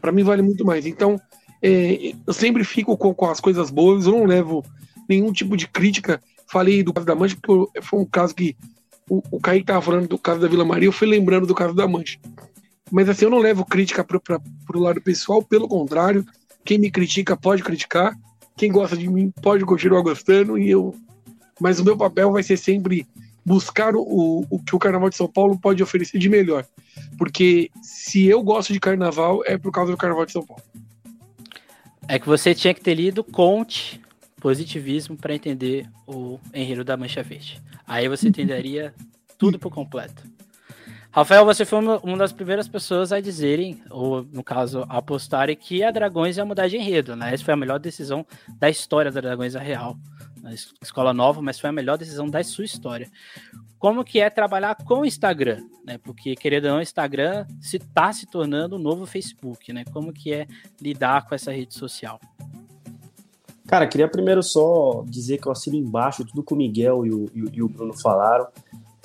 Para 0.00 0.12
mim 0.12 0.22
vale 0.22 0.42
muito 0.42 0.64
mais. 0.64 0.86
Então, 0.86 1.20
é, 1.62 2.14
eu 2.26 2.32
sempre 2.32 2.64
fico 2.64 2.96
com, 2.96 3.12
com, 3.12 3.26
as 3.26 3.40
coisas 3.40 3.70
boas, 3.70 4.06
eu 4.06 4.12
não 4.12 4.24
levo 4.24 4.64
nenhum 5.08 5.32
tipo 5.32 5.56
de 5.56 5.66
crítica. 5.66 6.20
Falei 6.50 6.82
do 6.82 6.92
caso 6.92 7.06
da 7.06 7.14
Mancha, 7.14 7.36
porque 7.40 7.82
foi 7.82 8.00
um 8.00 8.06
caso 8.06 8.34
que 8.34 8.56
o, 9.08 9.22
o 9.30 9.40
Kaique 9.40 9.64
estava 9.64 9.82
falando 9.82 10.08
do 10.08 10.18
caso 10.18 10.40
da 10.40 10.48
Vila 10.48 10.64
Maria, 10.64 10.88
eu 10.88 10.92
fui 10.92 11.06
lembrando 11.06 11.46
do 11.46 11.54
caso 11.54 11.74
da 11.74 11.86
Mancha. 11.86 12.18
Mas 12.90 13.08
assim, 13.08 13.24
eu 13.24 13.30
não 13.30 13.38
levo 13.38 13.64
crítica 13.64 14.04
para 14.04 14.18
o 14.74 14.78
lado 14.78 15.00
pessoal, 15.00 15.42
pelo 15.42 15.68
contrário, 15.68 16.24
quem 16.64 16.78
me 16.78 16.90
critica 16.90 17.36
pode 17.36 17.62
criticar, 17.62 18.16
quem 18.56 18.72
gosta 18.72 18.96
de 18.96 19.08
mim 19.08 19.32
pode 19.42 19.64
continuar 19.64 20.02
gostando, 20.02 20.58
e 20.58 20.70
eu. 20.70 20.94
Mas 21.60 21.78
o 21.78 21.84
meu 21.84 21.96
papel 21.96 22.32
vai 22.32 22.42
ser 22.42 22.56
sempre 22.56 23.06
buscar 23.44 23.94
o, 23.96 24.44
o 24.50 24.58
que 24.58 24.76
o 24.76 24.78
Carnaval 24.78 25.08
de 25.08 25.16
São 25.16 25.26
Paulo 25.26 25.58
pode 25.58 25.82
oferecer 25.82 26.18
de 26.18 26.28
melhor. 26.28 26.64
Porque 27.16 27.70
se 27.82 28.26
eu 28.26 28.42
gosto 28.42 28.72
de 28.72 28.80
carnaval, 28.80 29.42
é 29.46 29.56
por 29.56 29.72
causa 29.72 29.90
do 29.90 29.96
Carnaval 29.96 30.26
de 30.26 30.32
São 30.32 30.44
Paulo. 30.44 30.62
É 32.06 32.18
que 32.18 32.26
você 32.26 32.54
tinha 32.54 32.74
que 32.74 32.80
ter 32.80 32.94
lido 32.94 33.22
Conte, 33.24 34.00
Positivismo, 34.40 35.16
para 35.16 35.34
entender 35.34 35.88
o 36.06 36.38
enredo 36.54 36.84
da 36.84 36.96
Mancha 36.96 37.22
Verde. 37.22 37.60
Aí 37.86 38.08
você 38.08 38.28
entenderia 38.28 38.94
tudo 39.36 39.58
por 39.58 39.72
completo. 39.72 40.22
Rafael, 41.10 41.44
você 41.44 41.64
foi 41.64 41.78
uma, 41.78 41.98
uma, 41.98 42.18
das 42.18 42.32
primeiras 42.32 42.68
pessoas 42.68 43.12
a 43.12 43.20
dizerem, 43.20 43.82
ou 43.90 44.22
no 44.24 44.44
caso, 44.44 44.84
a 44.88 44.98
apostarem 44.98 45.56
que 45.56 45.82
a 45.82 45.90
Dragões 45.90 46.36
ia 46.36 46.44
mudar 46.44 46.68
de 46.68 46.76
enredo, 46.76 47.16
né? 47.16 47.32
Essa 47.32 47.44
foi 47.44 47.54
a 47.54 47.56
melhor 47.56 47.78
decisão 47.78 48.26
da 48.58 48.68
história 48.68 49.10
da 49.10 49.20
Dragões 49.20 49.56
a 49.56 49.60
Real. 49.60 49.96
Na 50.42 50.52
escola 50.52 51.12
nova, 51.12 51.42
mas 51.42 51.58
foi 51.58 51.70
a 51.70 51.72
melhor 51.72 51.98
decisão 51.98 52.28
da 52.28 52.44
sua 52.44 52.64
história. 52.64 53.10
Como 53.78 54.04
que 54.04 54.20
é 54.20 54.28
trabalhar 54.28 54.76
com 54.76 55.00
o 55.00 55.04
Instagram, 55.04 55.64
né? 55.84 55.98
Porque, 55.98 56.36
querendo 56.36 56.66
ou 56.66 56.70
não, 56.72 56.78
o 56.78 56.82
Instagram 56.82 57.46
se 57.60 57.78
está 57.78 58.12
se 58.12 58.26
tornando 58.26 58.76
o 58.76 58.78
novo 58.78 59.06
Facebook, 59.06 59.72
né? 59.72 59.84
Como 59.92 60.12
que 60.12 60.32
é 60.32 60.46
lidar 60.80 61.26
com 61.26 61.34
essa 61.34 61.50
rede 61.50 61.74
social? 61.74 62.20
Cara, 63.68 63.86
queria 63.86 64.08
primeiro 64.08 64.42
só 64.42 65.04
dizer 65.06 65.38
que 65.38 65.46
eu 65.46 65.52
assino 65.52 65.76
embaixo 65.76 66.24
tudo 66.24 66.42
que 66.42 66.54
o 66.54 66.56
Miguel 66.56 67.04
e 67.04 67.12
o, 67.12 67.30
e 67.34 67.62
o 67.62 67.68
Bruno 67.68 67.92
falaram. 67.92 68.46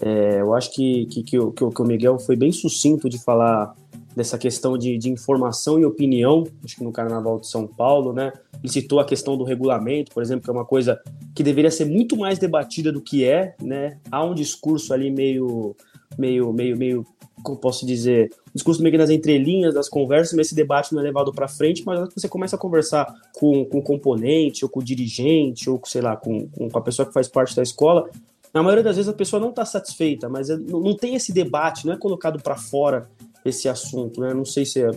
É, 0.01 0.39
eu 0.39 0.53
acho 0.53 0.72
que, 0.72 1.05
que, 1.07 1.22
que, 1.22 1.38
o, 1.38 1.51
que, 1.51 1.82
o 1.82 1.86
Miguel 1.86 2.18
foi 2.18 2.38
bem 2.38 2.51
sucinto 2.51 3.09
de 3.09 3.22
falar 3.22 3.76
dessa 4.16 4.38
questão 4.38 4.78
de, 4.78 4.97
de 4.97 5.09
informação 5.09 5.80
e 5.80 5.86
opinião, 5.86 6.45
acho 6.64 6.78
que 6.78 6.84
no 6.84 6.93
Carnaval 6.93 7.39
de 7.39 7.47
São 7.47 7.68
Paulo, 7.68 8.14
né? 8.14 8.32
Ele 8.61 8.72
citou 8.72 9.01
a 9.01 9.05
questão 9.05 9.36
do 9.38 9.43
regulamento, 9.43 10.14
por 10.14 10.24
exemplo, 10.24 10.43
que 10.43 10.49
é 10.49 10.53
uma 10.53 10.66
coisa 10.66 10.97
que 11.36 11.43
deveria 11.43 11.72
ser 11.72 11.86
muito 11.86 12.16
mais 12.16 12.39
debatida 12.39 12.89
do 12.89 13.01
que 13.01 13.26
é, 13.26 13.55
né? 13.61 13.97
Há 14.09 14.24
um 14.24 14.34
discurso 14.34 14.93
ali 14.93 15.11
meio, 15.11 15.76
meio, 16.18 16.53
meio, 16.53 16.78
meio, 16.78 17.05
como 17.41 17.57
posso 17.57 17.86
dizer, 17.86 18.31
um 18.49 18.51
discurso 18.53 18.81
meio 18.81 18.91
que 18.91 18.97
nas 18.97 19.09
entrelinhas 19.09 19.73
das 19.73 19.89
conversas, 19.89 20.34
mas 20.34 20.47
esse 20.47 20.55
debate 20.55 20.93
não 20.93 21.01
é 21.01 21.03
levado 21.03 21.31
para 21.34 21.47
frente, 21.47 21.84
mas 21.86 22.13
você 22.13 22.27
começa 22.27 22.55
a 22.55 22.59
conversar 22.59 23.13
com, 23.34 23.65
com 23.65 23.79
o 23.79 23.81
componente, 23.81 24.63
ou 24.63 24.69
com 24.69 24.79
o 24.79 24.84
dirigente, 24.84 25.69
ou 25.69 25.81
sei 25.86 26.01
lá, 26.01 26.15
com, 26.15 26.47
com 26.47 26.77
a 26.77 26.81
pessoa 26.81 27.05
que 27.05 27.13
faz 27.13 27.27
parte 27.27 27.55
da 27.55 27.63
escola, 27.63 28.09
na 28.53 28.61
maioria 28.61 28.84
das 28.84 28.97
vezes 28.97 29.09
a 29.09 29.15
pessoa 29.15 29.39
não 29.39 29.49
está 29.49 29.65
satisfeita, 29.65 30.29
mas 30.29 30.49
é, 30.49 30.57
não 30.57 30.95
tem 30.95 31.15
esse 31.15 31.34
debate, 31.34 31.88
não 31.88 31.93
é 31.93 31.97
colocado 31.97 32.39
para 32.41 32.55
fora 32.55 33.09
esse 33.43 33.67
assunto, 33.67 34.21
né? 34.21 34.34
Não 34.34 34.45
sei 34.45 34.63
se 34.63 34.81
é 34.81 34.91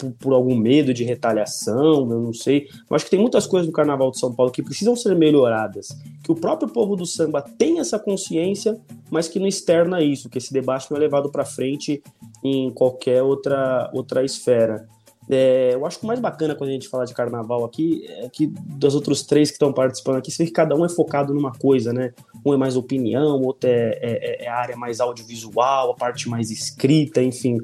por, 0.00 0.12
por, 0.12 0.32
algum 0.32 0.56
medo 0.56 0.94
de 0.94 1.04
retaliação, 1.04 2.10
eu 2.10 2.20
não 2.20 2.32
sei. 2.32 2.68
Eu 2.88 2.96
acho 2.96 3.04
que 3.04 3.10
tem 3.10 3.20
muitas 3.20 3.46
coisas 3.46 3.66
no 3.66 3.72
Carnaval 3.72 4.10
de 4.10 4.18
São 4.18 4.34
Paulo 4.34 4.50
que 4.50 4.62
precisam 4.62 4.96
ser 4.96 5.14
melhoradas, 5.14 5.88
que 6.24 6.32
o 6.32 6.34
próprio 6.34 6.68
povo 6.68 6.96
do 6.96 7.04
samba 7.04 7.42
tem 7.42 7.78
essa 7.78 7.98
consciência, 7.98 8.80
mas 9.10 9.28
que 9.28 9.38
não 9.38 9.46
externa 9.46 10.02
isso, 10.02 10.28
que 10.28 10.38
esse 10.38 10.52
debate 10.52 10.90
não 10.90 10.96
é 10.96 11.00
levado 11.00 11.30
para 11.30 11.44
frente 11.44 12.02
em 12.42 12.70
qualquer 12.70 13.22
outra, 13.22 13.90
outra 13.92 14.24
esfera. 14.24 14.88
É, 15.32 15.74
eu 15.74 15.86
acho 15.86 15.98
que 16.00 16.04
o 16.04 16.08
mais 16.08 16.18
bacana 16.18 16.56
quando 16.56 16.70
a 16.70 16.72
gente 16.72 16.88
fala 16.88 17.04
de 17.04 17.14
carnaval 17.14 17.64
aqui 17.64 18.04
é 18.08 18.28
que 18.28 18.48
dos 18.48 18.96
outros 18.96 19.22
três 19.22 19.48
que 19.48 19.54
estão 19.54 19.72
participando 19.72 20.16
aqui, 20.16 20.28
você 20.28 20.42
vê 20.42 20.46
que 20.48 20.52
cada 20.52 20.74
um 20.74 20.84
é 20.84 20.88
focado 20.88 21.32
numa 21.32 21.52
coisa, 21.52 21.92
né? 21.92 22.12
Um 22.44 22.52
é 22.52 22.56
mais 22.56 22.76
opinião, 22.76 23.40
outro 23.42 23.70
é, 23.70 23.96
é, 24.02 24.44
é, 24.44 24.48
a 24.48 24.56
área 24.56 24.76
mais 24.76 24.98
audiovisual, 24.98 25.92
a 25.92 25.94
parte 25.94 26.28
mais 26.28 26.50
escrita, 26.50 27.22
enfim. 27.22 27.58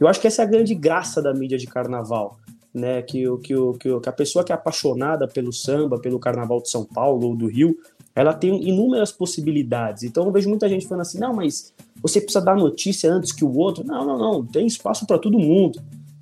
Eu 0.00 0.08
acho 0.08 0.18
que 0.18 0.26
essa 0.26 0.40
é 0.40 0.44
a 0.46 0.48
grande 0.48 0.74
graça 0.74 1.20
da 1.20 1.34
mídia 1.34 1.58
de 1.58 1.66
carnaval, 1.66 2.38
né? 2.72 3.02
Que, 3.02 3.24
que, 3.38 3.54
que, 3.78 4.00
que 4.00 4.08
a 4.08 4.12
pessoa 4.12 4.42
que 4.42 4.50
é 4.50 4.54
apaixonada 4.54 5.28
pelo 5.28 5.52
samba, 5.52 6.00
pelo 6.00 6.18
carnaval 6.18 6.62
de 6.62 6.70
São 6.70 6.84
Paulo 6.86 7.28
ou 7.28 7.36
do 7.36 7.46
Rio, 7.46 7.76
ela 8.14 8.32
tem 8.32 8.66
inúmeras 8.66 9.12
possibilidades. 9.12 10.02
Então 10.02 10.24
eu 10.24 10.32
vejo 10.32 10.48
muita 10.48 10.68
gente 10.68 10.86
falando 10.86 11.02
assim: 11.02 11.18
não, 11.18 11.34
mas 11.34 11.74
você 12.02 12.18
precisa 12.18 12.42
dar 12.42 12.56
notícia 12.56 13.12
antes 13.12 13.30
que 13.30 13.44
o 13.44 13.54
outro. 13.54 13.84
Não, 13.84 14.06
não, 14.06 14.18
não, 14.18 14.46
tem 14.46 14.66
espaço 14.66 15.06
para 15.06 15.18
todo 15.18 15.38
mundo. 15.38 15.78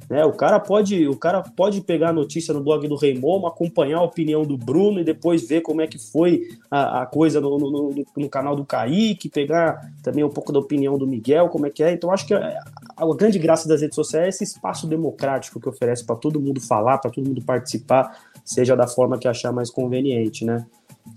Né? 0.08 0.24
O 0.24 0.32
cara 0.32 0.58
pode, 0.58 1.06
o 1.06 1.16
cara 1.16 1.42
pode 1.42 1.82
pegar 1.82 2.10
a 2.10 2.12
notícia 2.12 2.54
no 2.54 2.62
blog 2.62 2.88
do 2.88 2.96
Rei 2.96 3.18
acompanhar 3.46 3.98
a 3.98 4.02
opinião 4.02 4.42
do 4.42 4.56
Bruno 4.56 5.00
e 5.00 5.04
depois 5.04 5.46
ver 5.46 5.60
como 5.60 5.82
é 5.82 5.86
que 5.86 5.98
foi 5.98 6.48
a, 6.70 7.02
a 7.02 7.06
coisa 7.06 7.40
no, 7.40 7.58
no, 7.58 7.70
no, 7.70 8.06
no, 8.16 8.28
canal 8.28 8.56
do 8.56 8.64
Kaique, 8.64 9.28
pegar 9.28 9.92
também 10.02 10.24
um 10.24 10.30
pouco 10.30 10.52
da 10.52 10.58
opinião 10.58 10.96
do 10.96 11.06
Miguel, 11.06 11.48
como 11.48 11.66
é 11.66 11.70
que 11.70 11.82
é. 11.82 11.92
Então 11.92 12.10
acho 12.10 12.26
que 12.26 12.32
a, 12.32 12.58
a 12.96 13.14
grande 13.14 13.38
graça 13.38 13.68
das 13.68 13.82
redes 13.82 13.94
sociais 13.94 14.26
é 14.26 14.28
esse 14.28 14.44
espaço 14.44 14.86
democrático 14.86 15.60
que 15.60 15.68
oferece 15.68 16.04
para 16.04 16.16
todo 16.16 16.40
mundo 16.40 16.60
falar, 16.60 16.98
para 16.98 17.10
todo 17.10 17.26
mundo 17.26 17.42
participar, 17.42 18.18
seja 18.44 18.74
da 18.74 18.86
forma 18.86 19.18
que 19.18 19.28
achar 19.28 19.52
mais 19.52 19.70
conveniente, 19.70 20.44
né? 20.44 20.64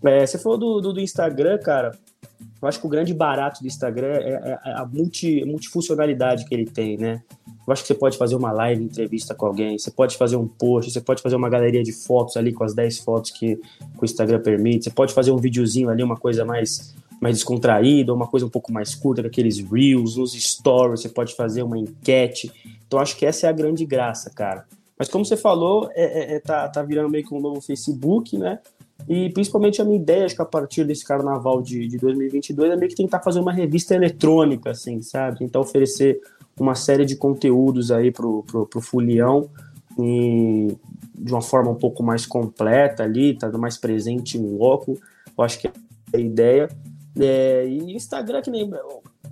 É, 0.04 0.26
você 0.26 0.38
falou 0.38 0.58
do, 0.58 0.82
do, 0.82 0.94
do 0.94 1.00
Instagram, 1.00 1.58
cara. 1.60 1.92
Eu 2.62 2.68
acho 2.68 2.80
que 2.80 2.86
o 2.86 2.90
grande 2.90 3.14
barato 3.14 3.62
do 3.62 3.68
Instagram 3.68 4.14
é, 4.14 4.60
é 4.66 4.72
a 4.74 4.86
multi, 4.86 5.44
multifuncionalidade 5.46 6.46
que 6.46 6.54
ele 6.54 6.66
tem, 6.66 6.98
né? 6.98 7.22
Eu 7.68 7.74
acho 7.74 7.84
que 7.84 7.88
você 7.88 7.96
pode 7.96 8.18
fazer 8.18 8.36
uma 8.36 8.52
live 8.52 8.84
entrevista 8.84 9.36
com 9.36 9.46
alguém, 9.46 9.78
você 9.78 9.92
pode 9.92 10.18
fazer 10.18 10.36
um 10.36 10.48
post, 10.48 10.92
você 10.92 11.02
pode 11.02 11.22
fazer 11.22 11.36
uma 11.36 11.50
galeria 11.50 11.84
de 11.84 11.92
fotos 11.92 12.36
ali 12.38 12.52
com 12.52 12.64
as 12.64 12.74
10 12.74 13.00
fotos 13.00 13.32
que, 13.32 13.56
que 13.56 14.02
o 14.02 14.06
Instagram 14.06 14.42
permite, 14.42 14.86
você 14.86 14.90
pode 14.90 15.14
fazer 15.14 15.32
um 15.32 15.38
videozinho 15.38 15.90
ali, 15.90 16.04
uma 16.04 16.18
coisa 16.18 16.44
mais, 16.44 16.96
mais 17.22 17.36
descontraída, 17.36 18.14
uma 18.14 18.28
coisa 18.28 18.46
um 18.46 18.50
pouco 18.50 18.72
mais 18.72 18.96
curta, 18.96 19.22
com 19.22 19.28
aqueles 19.28 19.60
reels, 19.60 20.16
nos 20.18 20.34
stories, 20.34 21.02
você 21.02 21.10
pode 21.10 21.36
fazer 21.36 21.64
uma 21.64 21.78
enquete. 21.78 22.52
Então 22.88 23.00
acho 23.00 23.16
que 23.16 23.26
essa 23.26 23.48
é 23.48 23.50
a 23.50 23.54
grande 23.54 23.86
graça, 23.86 24.30
cara. 24.30 24.66
Mas 24.98 25.08
como 25.08 25.26
você 25.26 25.38
falou, 25.38 25.90
é, 25.96 26.34
é, 26.34 26.36
é 26.36 26.40
tá, 26.40 26.68
tá 26.68 26.84
virando 26.84 27.10
meio 27.10 27.26
que 27.26 27.34
um 27.34 27.40
novo 27.40 27.62
Facebook, 27.62 28.38
né? 28.38 28.60
E 29.10 29.30
principalmente 29.32 29.82
a 29.82 29.86
minha 29.86 29.98
ideia, 29.98 30.26
acho 30.26 30.36
que 30.36 30.42
a 30.42 30.46
partir 30.46 30.84
desse 30.84 31.04
carnaval 31.04 31.62
de, 31.62 31.88
de 31.88 31.98
2022, 31.98 32.72
é 32.72 32.76
meio 32.76 32.90
que 32.90 32.96
tentar 32.96 33.20
fazer 33.20 33.40
uma 33.40 33.52
revista 33.52 33.96
eletrônica, 33.96 34.70
assim, 34.70 35.02
sabe? 35.02 35.40
Tentar 35.40 35.60
oferecer 35.60 36.20
uma 36.62 36.76
série 36.76 37.06
de 37.06 37.16
conteúdos 37.16 37.92
aí 37.92 38.12
pro, 38.12 38.44
pro, 38.44 38.68
pro 38.68 38.82
Fulião 38.82 39.50
e 40.00 40.78
de 41.16 41.32
uma 41.32 41.42
forma 41.42 41.72
um 41.72 41.76
pouco 41.76 42.04
mais 42.04 42.26
completa 42.26 43.04
ali, 43.04 43.36
tá 43.36 43.50
mais 43.58 43.78
presente 43.78 44.38
em 44.38 44.58
loco. 44.58 44.98
Eu 45.38 45.44
acho 45.44 45.60
que 45.60 45.68
é 45.68 45.72
a 46.14 46.18
ideia. 46.20 46.70
É, 47.20 47.66
e 47.68 47.96
Instagram, 47.96 48.42
que 48.42 48.52
nem 48.52 48.70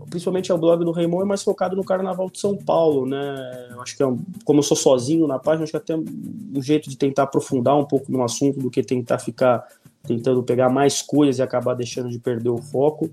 principalmente 0.09 0.51
é 0.51 0.55
o 0.55 0.57
blog 0.57 0.83
do 0.83 0.91
Raymond, 0.91 1.23
é 1.23 1.27
mais 1.27 1.43
focado 1.43 1.75
no 1.75 1.83
Carnaval 1.83 2.29
de 2.29 2.39
São 2.39 2.57
Paulo, 2.57 3.05
né? 3.05 3.67
Eu 3.71 3.81
acho 3.81 3.95
que 3.95 4.01
é 4.01 4.07
um, 4.07 4.19
como 4.43 4.59
eu 4.59 4.63
sou 4.63 4.75
sozinho 4.75 5.27
na 5.27 5.37
página, 5.37 5.63
acho 5.63 5.71
que 5.71 5.77
é 5.77 5.79
até 5.79 5.95
um 5.95 6.61
jeito 6.61 6.89
de 6.89 6.97
tentar 6.97 7.23
aprofundar 7.23 7.77
um 7.77 7.85
pouco 7.85 8.11
no 8.11 8.23
assunto 8.23 8.59
do 8.59 8.71
que 8.71 8.81
tentar 8.81 9.19
ficar 9.19 9.67
tentando 10.03 10.41
pegar 10.41 10.69
mais 10.69 11.01
coisas 11.01 11.37
e 11.37 11.41
acabar 11.43 11.75
deixando 11.75 12.09
de 12.09 12.17
perder 12.17 12.49
o 12.49 12.57
foco 12.57 13.09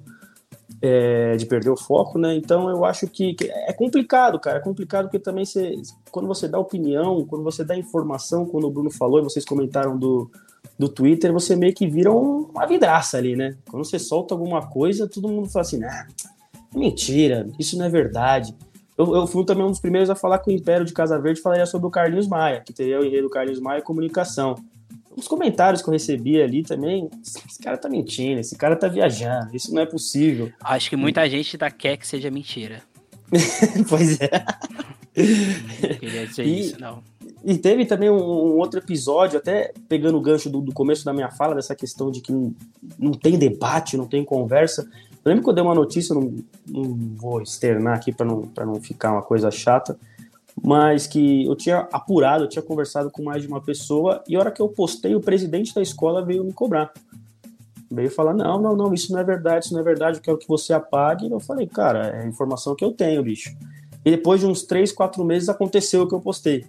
é, 0.80 1.36
de 1.36 1.46
perder 1.46 1.70
o 1.70 1.76
foco, 1.76 2.18
né? 2.18 2.34
Então 2.34 2.68
eu 2.68 2.84
acho 2.84 3.06
que, 3.06 3.34
que, 3.34 3.50
é 3.50 3.72
complicado, 3.72 4.38
cara. 4.38 4.58
É 4.58 4.60
complicado 4.60 5.04
porque 5.04 5.18
também 5.18 5.44
você, 5.44 5.74
quando 6.10 6.26
você 6.26 6.48
dá 6.48 6.58
opinião, 6.58 7.24
quando 7.24 7.44
você 7.44 7.64
dá 7.64 7.76
informação, 7.76 8.46
quando 8.46 8.66
o 8.66 8.70
Bruno 8.70 8.90
falou 8.90 9.20
e 9.20 9.24
vocês 9.24 9.44
comentaram 9.44 9.98
do, 9.98 10.30
do 10.78 10.88
Twitter, 10.88 11.32
você 11.32 11.56
meio 11.56 11.74
que 11.74 11.86
vira 11.86 12.12
uma 12.12 12.66
vidraça 12.66 13.16
ali, 13.16 13.36
né? 13.36 13.56
Quando 13.70 13.84
você 13.84 13.98
solta 13.98 14.34
alguma 14.34 14.66
coisa, 14.66 15.08
todo 15.08 15.28
mundo 15.28 15.48
fala 15.48 15.62
assim, 15.62 15.82
ah, 15.84 16.06
mentira, 16.74 17.48
isso 17.58 17.78
não 17.78 17.86
é 17.86 17.88
verdade. 17.88 18.54
Eu, 18.98 19.14
eu, 19.14 19.26
fui 19.26 19.44
também 19.44 19.64
um 19.64 19.70
dos 19.70 19.80
primeiros 19.80 20.08
a 20.08 20.14
falar 20.14 20.38
que 20.38 20.50
o 20.50 20.54
Império 20.54 20.86
de 20.86 20.92
Casa 20.92 21.18
Verde 21.18 21.40
falaria 21.40 21.66
sobre 21.66 21.86
o 21.86 21.90
Carlinhos 21.90 22.26
Maia, 22.26 22.62
que 22.62 22.72
teria 22.72 22.98
o 22.98 23.04
enredo 23.04 23.28
Carlinhos 23.28 23.60
Maia 23.60 23.82
comunicação 23.82 24.56
os 25.16 25.26
comentários 25.26 25.80
que 25.82 25.88
eu 25.88 25.92
recebi 25.92 26.40
ali 26.40 26.62
também, 26.62 27.08
esse 27.22 27.58
cara 27.62 27.78
tá 27.78 27.88
mentindo, 27.88 28.38
esse 28.38 28.54
cara 28.54 28.76
tá 28.76 28.86
viajando, 28.86 29.56
isso 29.56 29.74
não 29.74 29.80
é 29.80 29.86
possível. 29.86 30.52
Acho 30.60 30.90
que 30.90 30.96
muita 30.96 31.28
gente 31.28 31.56
tá 31.56 31.70
quer 31.70 31.96
que 31.96 32.06
seja 32.06 32.30
mentira. 32.30 32.82
pois 33.88 34.20
é. 34.20 34.30
Não 35.16 35.98
queria 35.98 36.26
dizer 36.26 36.46
e, 36.46 36.60
isso, 36.60 36.80
não. 36.80 37.02
E 37.42 37.56
teve 37.56 37.86
também 37.86 38.10
um, 38.10 38.16
um 38.16 38.58
outro 38.58 38.78
episódio, 38.78 39.38
até 39.38 39.72
pegando 39.88 40.18
o 40.18 40.20
gancho 40.20 40.50
do, 40.50 40.60
do, 40.60 40.72
começo 40.72 41.04
da 41.04 41.14
minha 41.14 41.30
fala, 41.30 41.54
dessa 41.54 41.74
questão 41.74 42.10
de 42.10 42.20
que 42.20 42.30
não, 42.30 42.54
não 42.98 43.12
tem 43.12 43.38
debate, 43.38 43.96
não 43.96 44.06
tem 44.06 44.22
conversa. 44.24 44.82
Eu 45.24 45.30
lembro 45.30 45.42
que 45.42 45.50
eu 45.50 45.54
dei 45.54 45.64
uma 45.64 45.74
notícia, 45.74 46.14
não, 46.14 46.34
não 46.68 46.84
vou 47.16 47.40
externar 47.40 47.96
aqui 47.96 48.12
para 48.12 48.26
não, 48.26 48.48
não 48.58 48.80
ficar 48.80 49.12
uma 49.12 49.22
coisa 49.22 49.50
chata, 49.50 49.98
mas 50.62 51.06
que 51.06 51.44
eu 51.44 51.54
tinha 51.54 51.88
apurado, 51.92 52.44
eu 52.44 52.48
tinha 52.48 52.62
conversado 52.62 53.10
com 53.10 53.22
mais 53.22 53.42
de 53.42 53.48
uma 53.48 53.60
pessoa, 53.60 54.22
e 54.26 54.34
a 54.34 54.40
hora 54.40 54.50
que 54.50 54.60
eu 54.60 54.68
postei, 54.68 55.14
o 55.14 55.20
presidente 55.20 55.74
da 55.74 55.82
escola 55.82 56.24
veio 56.24 56.44
me 56.44 56.52
cobrar. 56.52 56.92
Veio 57.90 58.10
falar: 58.10 58.34
não, 58.34 58.60
não, 58.60 58.74
não, 58.74 58.94
isso 58.94 59.12
não 59.12 59.20
é 59.20 59.24
verdade, 59.24 59.66
isso 59.66 59.74
não 59.74 59.80
é 59.80 59.84
verdade, 59.84 60.18
eu 60.18 60.22
quero 60.22 60.38
que 60.38 60.48
você 60.48 60.72
apague. 60.72 61.30
Eu 61.30 61.38
falei: 61.38 61.66
cara, 61.66 62.08
é 62.08 62.22
a 62.22 62.26
informação 62.26 62.74
que 62.74 62.84
eu 62.84 62.92
tenho, 62.92 63.22
bicho. 63.22 63.56
E 64.04 64.10
depois 64.10 64.40
de 64.40 64.46
uns 64.46 64.62
três, 64.62 64.92
quatro 64.92 65.24
meses 65.24 65.48
aconteceu 65.48 66.02
o 66.02 66.08
que 66.08 66.14
eu 66.14 66.20
postei. 66.20 66.64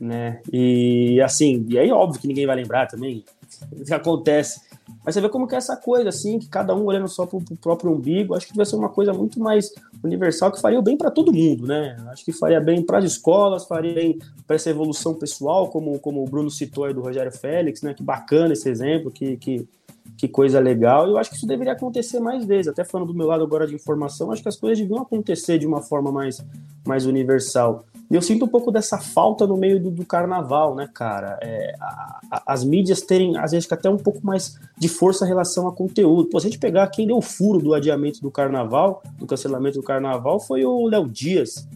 Né? 0.00 0.40
E 0.52 1.20
assim, 1.20 1.64
e 1.68 1.78
aí 1.78 1.92
óbvio 1.92 2.20
que 2.20 2.26
ninguém 2.26 2.46
vai 2.46 2.56
lembrar 2.56 2.86
também. 2.86 3.24
Acontece? 3.90 4.60
Mas 5.04 5.14
você 5.14 5.20
vê 5.20 5.28
como 5.28 5.46
que 5.46 5.54
é 5.54 5.58
essa 5.58 5.76
coisa, 5.76 6.08
assim, 6.08 6.38
que 6.38 6.48
cada 6.48 6.74
um 6.74 6.84
olhando 6.84 7.08
só 7.08 7.26
pro, 7.26 7.40
pro 7.40 7.56
próprio 7.56 7.92
umbigo, 7.92 8.34
acho 8.34 8.46
que 8.46 8.56
vai 8.56 8.64
ser 8.64 8.76
uma 8.76 8.88
coisa 8.88 9.12
muito 9.12 9.40
mais 9.40 9.72
universal 10.02 10.52
que 10.52 10.60
faria 10.60 10.80
bem 10.80 10.96
para 10.96 11.10
todo 11.10 11.32
mundo, 11.32 11.66
né? 11.66 11.96
Acho 12.08 12.24
que 12.24 12.32
faria 12.32 12.60
bem 12.60 12.82
para 12.82 12.98
as 12.98 13.04
escolas, 13.04 13.64
faria 13.64 13.94
bem 13.94 14.18
para 14.46 14.56
essa 14.56 14.70
evolução 14.70 15.14
pessoal, 15.14 15.68
como, 15.68 15.98
como 15.98 16.22
o 16.22 16.28
Bruno 16.28 16.50
citou 16.50 16.84
aí 16.84 16.94
do 16.94 17.00
Rogério 17.00 17.32
Félix, 17.32 17.82
né? 17.82 17.94
Que 17.94 18.02
bacana 18.02 18.52
esse 18.52 18.68
exemplo, 18.68 19.10
que, 19.10 19.36
que, 19.36 19.68
que 20.16 20.28
coisa 20.28 20.60
legal. 20.60 21.06
E 21.06 21.10
eu 21.10 21.18
acho 21.18 21.30
que 21.30 21.36
isso 21.36 21.46
deveria 21.46 21.72
acontecer 21.72 22.20
mais 22.20 22.44
vezes. 22.44 22.68
Até 22.68 22.84
falando 22.84 23.08
do 23.08 23.14
meu 23.14 23.26
lado 23.26 23.42
agora 23.42 23.66
de 23.66 23.74
informação, 23.74 24.30
acho 24.30 24.42
que 24.42 24.48
as 24.48 24.56
coisas 24.56 24.78
deviam 24.78 25.00
acontecer 25.02 25.58
de 25.58 25.66
uma 25.66 25.82
forma 25.82 26.12
mais, 26.12 26.44
mais 26.86 27.06
universal. 27.06 27.84
E 28.12 28.14
eu 28.14 28.20
sinto 28.20 28.44
um 28.44 28.48
pouco 28.48 28.70
dessa 28.70 28.98
falta 28.98 29.46
no 29.46 29.56
meio 29.56 29.80
do, 29.80 29.90
do 29.90 30.04
carnaval, 30.04 30.74
né, 30.74 30.86
cara? 30.92 31.38
É, 31.40 31.74
a, 31.80 32.20
a, 32.30 32.42
as 32.48 32.62
mídias 32.62 33.00
terem, 33.00 33.38
às 33.38 33.52
vezes, 33.52 33.72
até 33.72 33.88
um 33.88 33.96
pouco 33.96 34.20
mais 34.22 34.60
de 34.76 34.86
força 34.86 35.24
em 35.24 35.28
relação 35.28 35.66
a 35.66 35.72
conteúdo. 35.72 36.28
Pô, 36.28 36.38
se 36.38 36.46
a 36.46 36.50
gente 36.50 36.60
pegar 36.60 36.86
quem 36.88 37.06
deu 37.06 37.16
o 37.16 37.22
furo 37.22 37.58
do 37.58 37.72
adiamento 37.72 38.20
do 38.20 38.30
carnaval, 38.30 39.02
do 39.16 39.26
cancelamento 39.26 39.80
do 39.80 39.82
carnaval, 39.82 40.38
foi 40.38 40.62
o 40.62 40.86
Léo 40.88 41.08
Dias. 41.08 41.66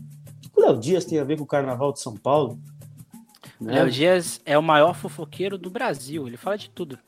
O 0.45 0.51
que 0.51 0.61
o 0.61 0.66
Léo 0.66 0.76
Dias 0.78 1.07
tem 1.07 1.18
a 1.18 1.24
ver 1.24 1.39
com 1.39 1.45
o 1.45 1.47
carnaval 1.47 1.91
de 1.91 2.01
São 2.01 2.14
Paulo? 2.14 2.59
Né? 3.59 3.72
Léo 3.72 3.91
Dias 3.91 4.39
é 4.45 4.59
o 4.59 4.62
maior 4.62 4.95
fofoqueiro 4.95 5.57
do 5.57 5.70
Brasil, 5.70 6.26
ele 6.26 6.37
fala 6.37 6.59
de 6.59 6.68
tudo. 6.68 6.99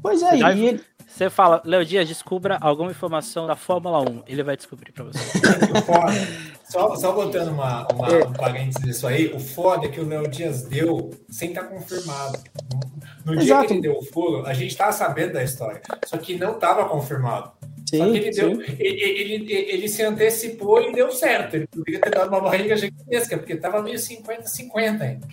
Pois 0.00 0.22
é, 0.22 0.36
e 0.36 0.64
ele, 0.64 0.80
você 1.04 1.28
fala, 1.28 1.60
Léo 1.64 1.84
Dias, 1.84 2.06
descubra 2.06 2.56
alguma 2.60 2.92
informação 2.92 3.48
da 3.48 3.56
Fórmula 3.56 4.00
1. 4.00 4.22
Ele 4.28 4.44
vai 4.44 4.56
descobrir 4.56 4.92
para 4.92 5.04
você. 5.04 5.18
só, 6.68 6.96
só 6.96 7.12
botando 7.12 7.48
uma, 7.48 7.86
uma, 7.92 8.08
é. 8.08 8.26
um 8.26 8.32
parênteses 8.32 8.82
disso 8.82 9.06
aí, 9.06 9.32
o 9.32 9.38
foda 9.38 9.86
é 9.86 9.88
que 9.88 10.00
o 10.00 10.08
Léo 10.08 10.28
Dias 10.28 10.62
deu 10.62 11.10
sem 11.28 11.50
estar 11.50 11.62
tá 11.62 11.68
confirmado. 11.68 12.38
No 13.24 13.34
Exato. 13.34 13.44
dia 13.44 13.66
que 13.66 13.72
ele 13.74 13.80
deu 13.82 13.98
o 13.98 14.02
furo, 14.02 14.46
a 14.46 14.52
gente 14.52 14.70
estava 14.70 14.92
sabendo 14.92 15.34
da 15.34 15.44
história, 15.44 15.80
só 16.04 16.16
que 16.16 16.36
não 16.36 16.52
estava 16.52 16.88
confirmado. 16.88 17.52
Sim, 17.88 17.98
só 17.98 18.10
que 18.10 18.16
ele, 18.16 18.30
deu, 18.30 18.50
ele, 18.50 19.00
ele, 19.00 19.52
ele, 19.52 19.88
se 19.88 20.02
antecipou 20.02 20.82
e 20.82 20.92
deu 20.92 21.12
certo. 21.12 21.54
Ele 21.54 21.68
poderia 21.68 22.00
ter 22.00 22.10
dado 22.10 22.28
uma 22.28 22.40
barriga 22.40 22.76
gigantesca, 22.76 23.38
porque 23.38 23.52
estava 23.52 23.80
meio 23.80 23.96
50-50 23.96 25.00
ainda. 25.00 25.26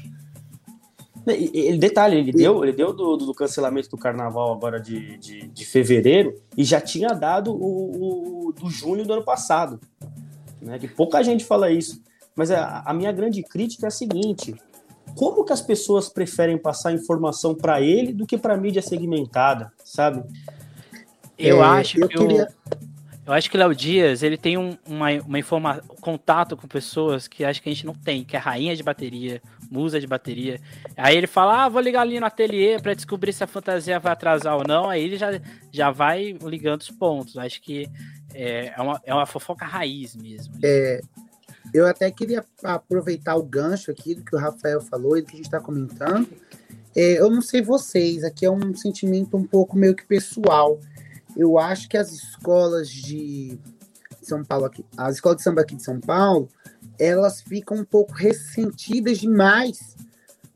Ele, 1.26 1.78
detalhe, 1.78 2.18
ele 2.18 2.32
deu, 2.32 2.64
ele 2.64 2.74
deu 2.74 2.94
do, 2.94 3.16
do 3.16 3.34
cancelamento 3.34 3.90
do 3.90 3.98
carnaval 3.98 4.52
agora 4.52 4.80
de, 4.80 5.18
de, 5.18 5.48
de, 5.48 5.66
fevereiro 5.66 6.36
e 6.58 6.66
já 6.66 6.82
tinha 6.82 7.10
dado 7.10 7.54
o, 7.56 8.48
o, 8.48 8.52
do 8.52 8.70
junho 8.70 9.06
do 9.06 9.14
ano 9.14 9.24
passado. 9.24 9.80
Né? 10.64 10.80
Que 10.80 10.88
pouca 10.88 11.24
gente 11.24 11.46
fala 11.46 11.70
isso. 11.70 12.02
Mas 12.36 12.50
a, 12.50 12.84
a 12.86 12.94
minha 12.94 13.12
grande 13.12 13.44
crítica 13.44 13.86
é 13.86 13.90
a 13.90 13.92
seguinte: 13.92 14.56
como 15.16 15.44
que 15.44 15.54
as 15.54 15.62
pessoas 15.62 16.10
preferem 16.10 16.58
passar 16.58 16.94
informação 16.94 17.54
para 17.54 17.82
ele 17.82 18.14
do 18.14 18.26
que 18.26 18.38
para 18.38 18.58
mídia 18.58 18.82
segmentada, 18.82 19.72
sabe? 19.84 20.24
Eu 21.38 21.64
é, 21.64 21.66
acho 21.66 22.00
eu 22.00 22.08
que 22.08 22.18
queria... 22.18 22.48
o, 22.70 22.94
eu 23.26 23.34
acho 23.34 23.50
que 23.50 23.56
o 23.56 23.60
Léo 23.60 23.74
Dias, 23.74 24.22
ele 24.22 24.38
tem 24.38 24.58
um, 24.58 24.78
uma, 24.86 25.10
uma 25.26 25.40
informação, 25.40 25.84
contato 26.02 26.58
com 26.58 26.68
pessoas 26.68 27.28
que 27.28 27.46
acho 27.46 27.62
que 27.62 27.70
a 27.70 27.72
gente 27.72 27.86
não 27.86 27.94
tem, 27.94 28.24
que 28.24 28.36
é 28.36 28.40
rainha 28.40 28.76
de 28.76 28.84
bateria, 28.84 29.42
musa 29.72 30.00
de 30.00 30.06
bateria. 30.06 30.60
Aí 30.98 31.16
ele 31.16 31.28
fala, 31.28 31.64
ah, 31.64 31.70
vou 31.70 31.82
ligar 31.82 32.02
ali 32.02 32.20
no 32.20 32.26
ateliê 32.26 32.80
para 32.82 32.94
descobrir 32.94 33.32
se 33.32 33.44
a 33.44 33.48
fantasia 33.48 33.98
vai 33.98 34.12
atrasar 34.12 34.58
ou 34.58 34.68
não. 34.68 34.90
Aí 34.90 35.04
ele 35.04 35.18
já, 35.18 35.40
já 35.72 35.90
vai 35.90 36.38
ligando 36.42 36.82
os 36.82 36.92
pontos. 36.92 37.38
Acho 37.38 37.62
que 37.62 37.88
é, 38.34 38.74
é, 38.76 38.82
uma, 38.82 39.02
é 39.06 39.14
uma 39.14 39.26
fofoca 39.26 39.66
raiz 39.66 40.16
mesmo. 40.16 40.54
É, 40.64 41.02
eu 41.74 41.88
até 41.88 42.10
queria 42.12 42.46
aproveitar 42.64 43.36
o 43.36 43.44
gancho 43.44 43.92
aqui 43.92 44.16
do 44.16 44.24
que 44.24 44.36
o 44.36 44.40
Rafael 44.40 44.82
falou 44.82 45.18
e 45.18 45.22
do 45.22 45.28
que 45.28 45.34
a 45.34 45.38
gente 45.38 45.46
está 45.46 45.60
comentando. 45.60 46.28
É, 46.96 47.20
eu 47.20 47.30
não 47.30 47.42
sei 47.42 47.62
vocês, 47.62 48.24
aqui 48.24 48.46
é 48.46 48.52
um 48.52 48.76
sentimento 48.76 49.36
um 49.36 49.46
pouco 49.46 49.76
meio 49.76 49.96
que 49.96 50.06
pessoal 50.06 50.80
eu 51.36 51.58
acho 51.58 51.90
que 51.90 51.98
as 51.98 52.12
escolas 52.12 52.90
de 52.90 53.58
São 54.22 54.44
Paulo 54.44 54.66
aqui, 54.66 54.86
as 54.96 55.16
escolas 55.16 55.38
de 55.38 55.44
samba 55.44 55.62
aqui 55.62 55.76
de 55.76 55.84
São 55.84 56.00
Paulo, 56.00 56.50
elas 57.00 57.42
ficam 57.42 57.78
um 57.78 57.86
pouco 57.86 58.14
ressentidas 58.14 59.18
demais 59.18 59.96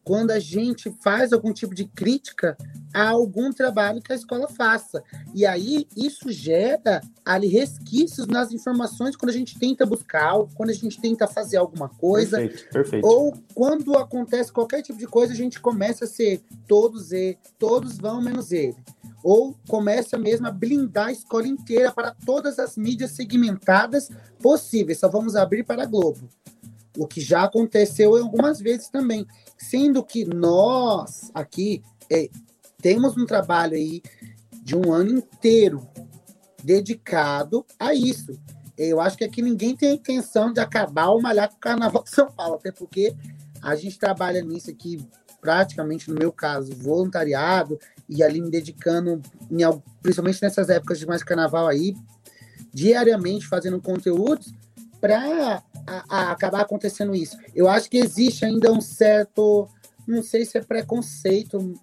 quando 0.08 0.32
a 0.32 0.40
gente 0.40 0.90
faz 1.04 1.34
algum 1.34 1.52
tipo 1.52 1.76
de 1.76 1.84
crítica 1.84 2.56
a 2.94 3.10
algum 3.10 3.52
trabalho 3.52 4.02
que 4.02 4.14
a 4.14 4.16
escola 4.16 4.48
faça. 4.48 5.04
E 5.36 5.46
aí 5.46 5.86
isso 5.98 6.32
gera 6.32 7.02
ali 7.26 7.50
resquícios 7.50 8.26
nas 8.26 8.54
informações 8.54 9.18
quando 9.18 9.32
a 9.32 9.34
gente 9.34 9.60
tenta 9.60 9.86
buscar 9.86 10.24
algo, 10.24 10.50
quando 10.56 10.70
a 10.70 10.74
gente 10.74 11.02
tenta 11.02 11.28
fazer 11.28 11.58
alguma 11.58 11.90
coisa. 11.90 12.38
Perfeito, 12.38 12.72
perfeito. 12.72 13.06
Ou 13.06 13.34
quando 13.54 13.98
acontece 13.98 14.50
qualquer 14.50 14.82
tipo 14.82 14.98
de 14.98 15.08
coisa, 15.08 15.34
a 15.34 15.36
gente 15.36 15.60
começa 15.60 16.06
a 16.06 16.08
ser 16.08 16.42
todos 16.66 17.12
e 17.12 17.38
todos 17.60 17.98
vão 17.98 18.22
menos 18.22 18.54
ele 18.54 18.78
ou 19.24 19.54
começa 19.68 20.18
mesmo 20.18 20.48
a 20.48 20.52
blindar 20.52 21.08
a 21.08 21.12
escola 21.12 21.48
inteira 21.48 21.92
para 21.92 22.16
todas 22.26 22.60
as 22.60 22.78
mídias 22.78 23.12
segmentadas 23.12 24.10
possíveis. 24.40 25.00
Só 25.00 25.10
vamos 25.10 25.36
abrir 25.36 25.66
para 25.66 25.84
a 25.84 25.86
Globo. 25.86 26.30
O 26.96 27.08
que 27.08 27.22
já 27.22 27.44
aconteceu 27.44 28.16
algumas 28.16 28.60
vezes 28.60 28.90
também. 28.90 29.26
Sendo 29.58 30.04
que 30.04 30.26
nós 30.26 31.32
aqui 31.34 31.82
é, 32.12 32.30
temos 32.82 33.18
um 33.18 33.26
trabalho 33.26 33.76
aí 33.76 34.02
de 34.64 34.76
um 34.76 34.92
ano 34.94 35.12
inteiro 35.12 35.88
dedicado 36.64 37.66
a 37.80 37.94
isso. 37.94 38.40
Eu 38.78 39.02
acho 39.02 39.18
que 39.18 39.24
aqui 39.24 39.42
ninguém 39.42 39.76
tem 39.76 39.90
a 39.90 39.94
intenção 39.94 40.54
de 40.54 40.60
acabar 40.60 41.10
o 41.10 41.22
malhar 41.22 41.50
com 41.50 41.56
o 41.56 41.60
Carnaval 41.60 42.04
de 42.04 42.12
São 42.12 42.32
Paulo, 42.32 42.56
até 42.56 42.72
porque 42.72 43.16
a 43.62 43.76
gente 43.76 43.98
trabalha 43.98 44.42
nisso 44.42 44.70
aqui 44.70 45.04
praticamente, 45.42 46.10
no 46.10 46.16
meu 46.18 46.32
caso, 46.32 46.76
voluntariado, 46.76 47.80
e 48.10 48.24
ali 48.24 48.42
me 48.42 48.50
dedicando, 48.50 49.22
em, 49.50 49.60
principalmente 50.02 50.42
nessas 50.42 50.70
épocas 50.70 51.00
de 51.00 51.06
mais 51.06 51.24
carnaval 51.24 51.68
aí, 51.68 51.96
diariamente 52.74 53.48
fazendo 53.48 53.82
conteúdos 53.82 54.54
para 55.00 55.64
acabar 56.10 56.62
acontecendo 56.62 57.16
isso. 57.16 57.38
Eu 57.56 57.70
acho 57.70 57.90
que 57.90 57.98
existe 57.98 58.46
ainda 58.46 58.72
um 58.72 58.82
certo, 58.82 59.68
não 60.06 60.22
sei 60.22 60.46
se 60.46 60.58
é 60.58 60.62
preconceito, 60.62 61.74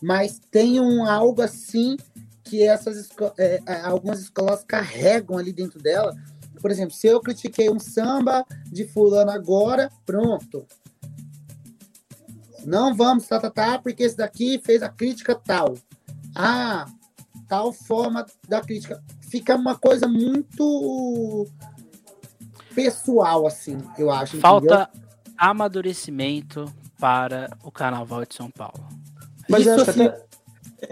mas 0.00 0.40
tem 0.50 0.80
um 0.80 1.04
algo 1.04 1.42
assim 1.42 1.96
que 2.42 2.62
essas 2.62 3.08
é, 3.38 3.60
é, 3.66 3.80
algumas 3.80 4.20
escolas 4.20 4.64
carregam 4.64 5.38
ali 5.38 5.52
dentro 5.52 5.80
dela. 5.80 6.14
Por 6.60 6.70
exemplo, 6.70 6.94
se 6.94 7.06
eu 7.06 7.20
critiquei 7.20 7.70
um 7.70 7.78
samba 7.78 8.44
de 8.66 8.86
fulano 8.86 9.30
agora, 9.30 9.90
pronto, 10.04 10.66
não 12.64 12.94
vamos 12.94 13.26
tá, 13.26 13.38
tá, 13.38 13.50
tá, 13.50 13.78
porque 13.78 14.02
esse 14.02 14.16
daqui 14.16 14.60
fez 14.64 14.82
a 14.82 14.88
crítica 14.88 15.34
tal. 15.34 15.74
Ah, 16.34 16.86
tal 17.48 17.72
forma 17.72 18.26
da 18.48 18.60
crítica. 18.60 19.02
Fica 19.30 19.54
uma 19.56 19.76
coisa 19.76 20.08
muito 20.08 21.46
pessoal, 22.74 23.46
assim, 23.46 23.78
eu 23.98 24.10
acho. 24.10 24.38
Falta 24.38 24.88
entendeu? 24.92 25.08
amadurecimento 25.36 26.72
para 26.98 27.56
o 27.62 27.70
Carnaval 27.70 28.24
de 28.24 28.34
São 28.34 28.50
Paulo. 28.50 28.86
Mas 29.48 29.62
isso, 29.62 29.70
eu 29.70 29.74
acho 29.74 29.92
que 29.92 30.02
até, 30.02 30.24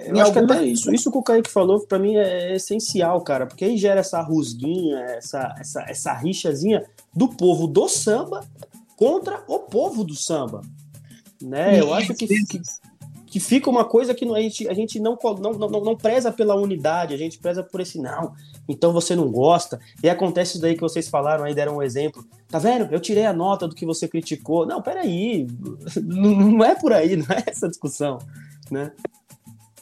eu 0.06 0.20
acho 0.20 0.32
que 0.32 0.38
até 0.38 0.64
isso, 0.64 0.94
isso 0.94 1.10
que 1.10 1.18
o 1.18 1.22
Kaique 1.22 1.50
falou, 1.50 1.80
para 1.86 1.98
mim 1.98 2.16
é 2.16 2.54
essencial, 2.54 3.20
cara, 3.22 3.46
porque 3.46 3.64
aí 3.64 3.76
gera 3.76 4.00
essa 4.00 4.20
rusguinha, 4.20 4.98
essa, 5.00 5.54
essa, 5.58 5.82
essa 5.88 6.12
rixazinha 6.12 6.84
do 7.14 7.28
povo 7.28 7.66
do 7.66 7.88
samba 7.88 8.44
contra 8.96 9.42
o 9.48 9.58
povo 9.60 10.04
do 10.04 10.14
samba 10.14 10.62
né? 11.42 11.78
Eu 11.78 11.92
acho 11.92 12.14
que, 12.14 12.26
que, 12.26 12.60
que, 13.32 13.40
fica 13.40 13.70
uma 13.70 13.86
coisa 13.86 14.12
que 14.12 14.26
a 14.26 14.40
gente, 14.42 14.68
a 14.68 14.74
gente 14.74 15.00
não, 15.00 15.18
não, 15.40 15.52
não, 15.52 15.80
não 15.80 15.96
preza 15.96 16.30
pela 16.30 16.54
unidade, 16.54 17.14
a 17.14 17.16
gente 17.16 17.38
preza 17.38 17.62
por 17.62 17.80
esse 17.80 17.98
não. 17.98 18.34
Então 18.68 18.92
você 18.92 19.16
não 19.16 19.30
gosta. 19.32 19.80
E 20.02 20.10
acontece 20.10 20.52
isso 20.52 20.60
daí 20.60 20.74
que 20.74 20.82
vocês 20.82 21.08
falaram 21.08 21.44
aí, 21.44 21.54
deram 21.54 21.78
um 21.78 21.82
exemplo. 21.82 22.22
Tá 22.46 22.58
vendo? 22.58 22.92
Eu 22.92 23.00
tirei 23.00 23.24
a 23.24 23.32
nota 23.32 23.66
do 23.66 23.74
que 23.74 23.86
você 23.86 24.06
criticou. 24.06 24.66
Não, 24.66 24.82
peraí. 24.82 25.46
Não, 25.96 26.30
não 26.30 26.64
é 26.64 26.74
por 26.74 26.92
aí, 26.92 27.16
não 27.16 27.26
é 27.30 27.42
essa 27.46 27.68
discussão, 27.68 28.18
né? 28.70 28.92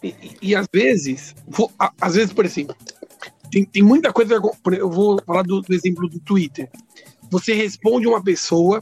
E, 0.03 0.15
e, 0.41 0.55
às 0.55 0.67
vezes, 0.73 1.35
vou, 1.47 1.71
às 2.01 2.15
vezes, 2.15 2.33
por 2.33 2.45
exemplo, 2.45 2.77
tem, 3.51 3.65
tem 3.65 3.83
muita 3.83 4.13
coisa. 4.13 4.41
Eu 4.73 4.91
vou 4.91 5.21
falar 5.27 5.43
do, 5.43 5.61
do 5.61 5.75
exemplo 5.75 6.09
do 6.09 6.21
Twitter. 6.21 6.71
Você 7.31 7.53
responde 7.53 8.07
uma 8.07 8.23
pessoa 8.23 8.81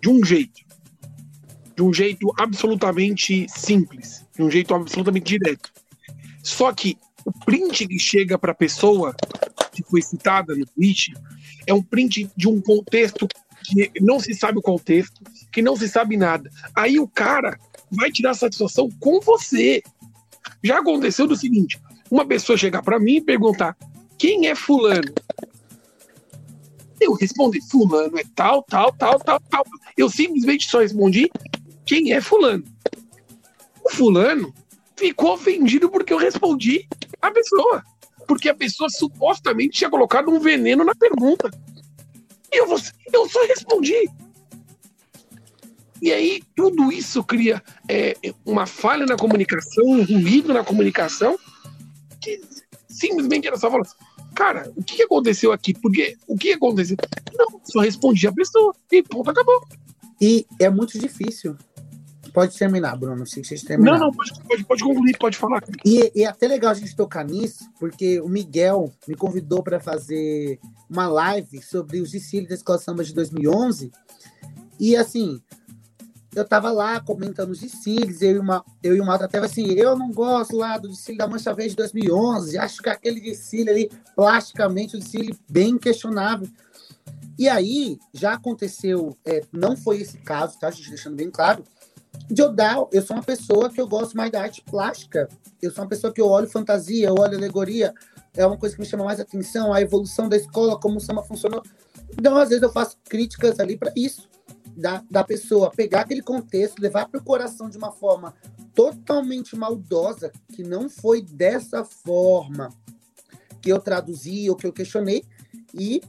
de 0.00 0.08
um 0.08 0.24
jeito 0.24 0.69
de 1.76 1.82
um 1.82 1.92
jeito 1.92 2.32
absolutamente 2.38 3.46
simples, 3.48 4.24
de 4.34 4.42
um 4.42 4.50
jeito 4.50 4.74
absolutamente 4.74 5.38
direto. 5.38 5.70
Só 6.42 6.72
que 6.72 6.98
o 7.24 7.32
print 7.44 7.86
que 7.86 7.98
chega 7.98 8.38
para 8.38 8.52
a 8.52 8.54
pessoa 8.54 9.14
que 9.72 9.82
foi 9.82 10.02
citada 10.02 10.54
no 10.54 10.66
tweet 10.66 11.12
é 11.66 11.74
um 11.74 11.82
print 11.82 12.30
de 12.36 12.48
um 12.48 12.60
contexto 12.60 13.28
que 13.62 13.90
não 14.00 14.18
se 14.18 14.34
sabe 14.34 14.58
o 14.58 14.62
contexto, 14.62 15.22
que 15.52 15.62
não 15.62 15.76
se 15.76 15.88
sabe 15.88 16.16
nada. 16.16 16.50
Aí 16.74 16.98
o 16.98 17.06
cara 17.06 17.58
vai 17.90 18.10
tirar 18.10 18.34
satisfação 18.34 18.88
com 18.98 19.20
você. 19.20 19.82
Já 20.62 20.78
aconteceu 20.78 21.26
do 21.26 21.36
seguinte: 21.36 21.80
uma 22.10 22.26
pessoa 22.26 22.58
chegar 22.58 22.82
para 22.82 22.98
mim 22.98 23.16
e 23.16 23.20
perguntar 23.20 23.76
quem 24.18 24.48
é 24.48 24.54
fulano. 24.54 25.12
Eu 27.00 27.14
respondi, 27.14 27.60
fulano 27.70 28.18
é 28.18 28.24
tal, 28.34 28.62
tal, 28.62 28.92
tal, 28.92 29.18
tal, 29.18 29.40
tal. 29.40 29.64
Eu 29.96 30.10
simplesmente 30.10 30.68
só 30.68 30.80
respondi 30.80 31.30
quem 31.90 32.12
é 32.12 32.20
fulano. 32.20 32.62
O 33.84 33.90
fulano 33.90 34.54
ficou 34.96 35.32
ofendido 35.32 35.90
porque 35.90 36.12
eu 36.12 36.18
respondi 36.18 36.86
a 37.20 37.32
pessoa. 37.32 37.82
Porque 38.28 38.48
a 38.48 38.54
pessoa 38.54 38.88
supostamente 38.88 39.78
tinha 39.78 39.90
colocado 39.90 40.30
um 40.30 40.38
veneno 40.38 40.84
na 40.84 40.94
pergunta. 40.94 41.50
E 42.52 42.60
eu, 42.60 42.68
eu 43.12 43.28
só 43.28 43.44
respondi. 43.44 44.08
E 46.00 46.12
aí, 46.12 46.40
tudo 46.54 46.92
isso 46.92 47.24
cria 47.24 47.60
é, 47.88 48.14
uma 48.46 48.66
falha 48.66 49.04
na 49.04 49.16
comunicação, 49.16 49.84
um 49.84 50.04
ruído 50.04 50.54
na 50.54 50.62
comunicação, 50.62 51.36
que 52.20 52.40
simplesmente 52.88 53.48
era 53.48 53.56
só 53.56 53.68
falar 53.68 53.82
assim, 53.82 53.96
cara, 54.32 54.72
o 54.76 54.84
que 54.84 55.02
aconteceu 55.02 55.50
aqui? 55.50 55.74
Porque 55.74 56.16
o 56.28 56.38
que 56.38 56.52
aconteceu? 56.52 56.96
Não, 57.36 57.60
só 57.64 57.80
respondi 57.80 58.28
a 58.28 58.32
pessoa 58.32 58.72
e 58.92 59.02
ponto, 59.02 59.28
acabou. 59.28 59.66
E 60.20 60.46
é 60.60 60.70
muito 60.70 60.96
difícil 60.96 61.56
Pode 62.32 62.56
terminar, 62.56 62.96
Bruno. 62.96 63.26
Se 63.26 63.42
vocês 63.42 63.62
terminar. 63.62 63.92
Não, 63.92 64.06
não, 64.06 64.12
pode, 64.12 64.32
pode, 64.42 64.64
pode 64.64 64.82
concluir, 64.82 65.18
pode 65.18 65.36
falar. 65.36 65.62
E, 65.84 66.12
e 66.14 66.24
é 66.24 66.26
até 66.26 66.46
legal 66.46 66.70
a 66.70 66.74
gente 66.74 66.94
tocar 66.94 67.24
nisso, 67.24 67.68
porque 67.78 68.20
o 68.20 68.28
Miguel 68.28 68.92
me 69.06 69.14
convidou 69.14 69.62
para 69.62 69.80
fazer 69.80 70.58
uma 70.88 71.08
live 71.08 71.62
sobre 71.62 72.00
os 72.00 72.10
desfiles 72.10 72.48
da 72.48 72.54
Escola 72.54 72.78
Samba 72.78 73.04
de 73.04 73.14
2011. 73.14 73.90
E 74.78 74.96
assim, 74.96 75.40
eu 76.34 76.44
tava 76.44 76.70
lá 76.70 77.00
comentando 77.00 77.50
os 77.50 77.60
desfiles, 77.60 78.22
eu 78.22 78.36
e 78.36 78.38
uma, 78.38 78.64
eu 78.82 78.96
e 78.96 79.00
uma 79.00 79.12
outra 79.12 79.26
até 79.26 79.38
assim, 79.38 79.72
eu 79.72 79.96
não 79.96 80.12
gosto 80.12 80.56
lá 80.56 80.78
do 80.78 80.88
desfile 80.88 81.18
da 81.18 81.26
Mancha 81.26 81.52
Verde 81.52 81.70
de 81.70 81.76
2011, 81.76 82.56
acho 82.56 82.82
que 82.82 82.88
aquele 82.88 83.20
desfile 83.20 83.70
ali, 83.70 83.90
plasticamente, 84.14 84.96
o 84.96 84.98
desfile 84.98 85.36
bem 85.48 85.76
questionável. 85.76 86.48
E 87.38 87.48
aí, 87.48 87.98
já 88.12 88.34
aconteceu, 88.34 89.16
é, 89.24 89.42
não 89.52 89.76
foi 89.76 90.00
esse 90.00 90.18
caso, 90.18 90.58
tá, 90.58 90.70
gente, 90.70 90.90
deixando 90.90 91.16
bem 91.16 91.30
claro, 91.30 91.64
dar, 92.54 92.76
eu 92.92 93.02
sou 93.02 93.16
uma 93.16 93.22
pessoa 93.22 93.70
que 93.70 93.80
eu 93.80 93.88
gosto 93.88 94.16
mais 94.16 94.30
da 94.30 94.42
arte 94.42 94.62
plástica. 94.62 95.28
Eu 95.60 95.70
sou 95.70 95.82
uma 95.82 95.88
pessoa 95.90 96.12
que 96.12 96.20
eu 96.20 96.28
olho 96.28 96.48
fantasia, 96.48 97.08
eu 97.08 97.14
olho 97.18 97.36
alegoria. 97.36 97.94
É 98.34 98.46
uma 98.46 98.56
coisa 98.56 98.74
que 98.74 98.80
me 98.80 98.86
chama 98.86 99.04
mais 99.04 99.20
atenção, 99.20 99.72
a 99.72 99.80
evolução 99.80 100.28
da 100.28 100.36
escola, 100.36 100.78
como 100.78 100.96
o 100.96 101.00
samba 101.00 101.22
funcionou. 101.22 101.62
Então, 102.12 102.36
às 102.36 102.48
vezes, 102.48 102.62
eu 102.62 102.72
faço 102.72 102.96
críticas 103.08 103.58
ali 103.60 103.76
para 103.76 103.92
isso. 103.96 104.28
da, 104.76 105.02
da 105.10 105.24
pessoa 105.24 105.70
pegar 105.70 106.02
aquele 106.02 106.22
contexto, 106.22 106.80
levar 106.80 107.06
para 107.08 107.20
o 107.20 107.24
coração 107.24 107.68
de 107.68 107.76
uma 107.76 107.92
forma 107.92 108.34
totalmente 108.74 109.56
maldosa, 109.56 110.32
que 110.48 110.62
não 110.62 110.88
foi 110.88 111.22
dessa 111.22 111.84
forma 111.84 112.70
que 113.60 113.70
eu 113.70 113.78
traduzi 113.78 114.48
ou 114.48 114.56
que 114.56 114.66
eu 114.66 114.72
questionei, 114.72 115.24
e 115.74 116.00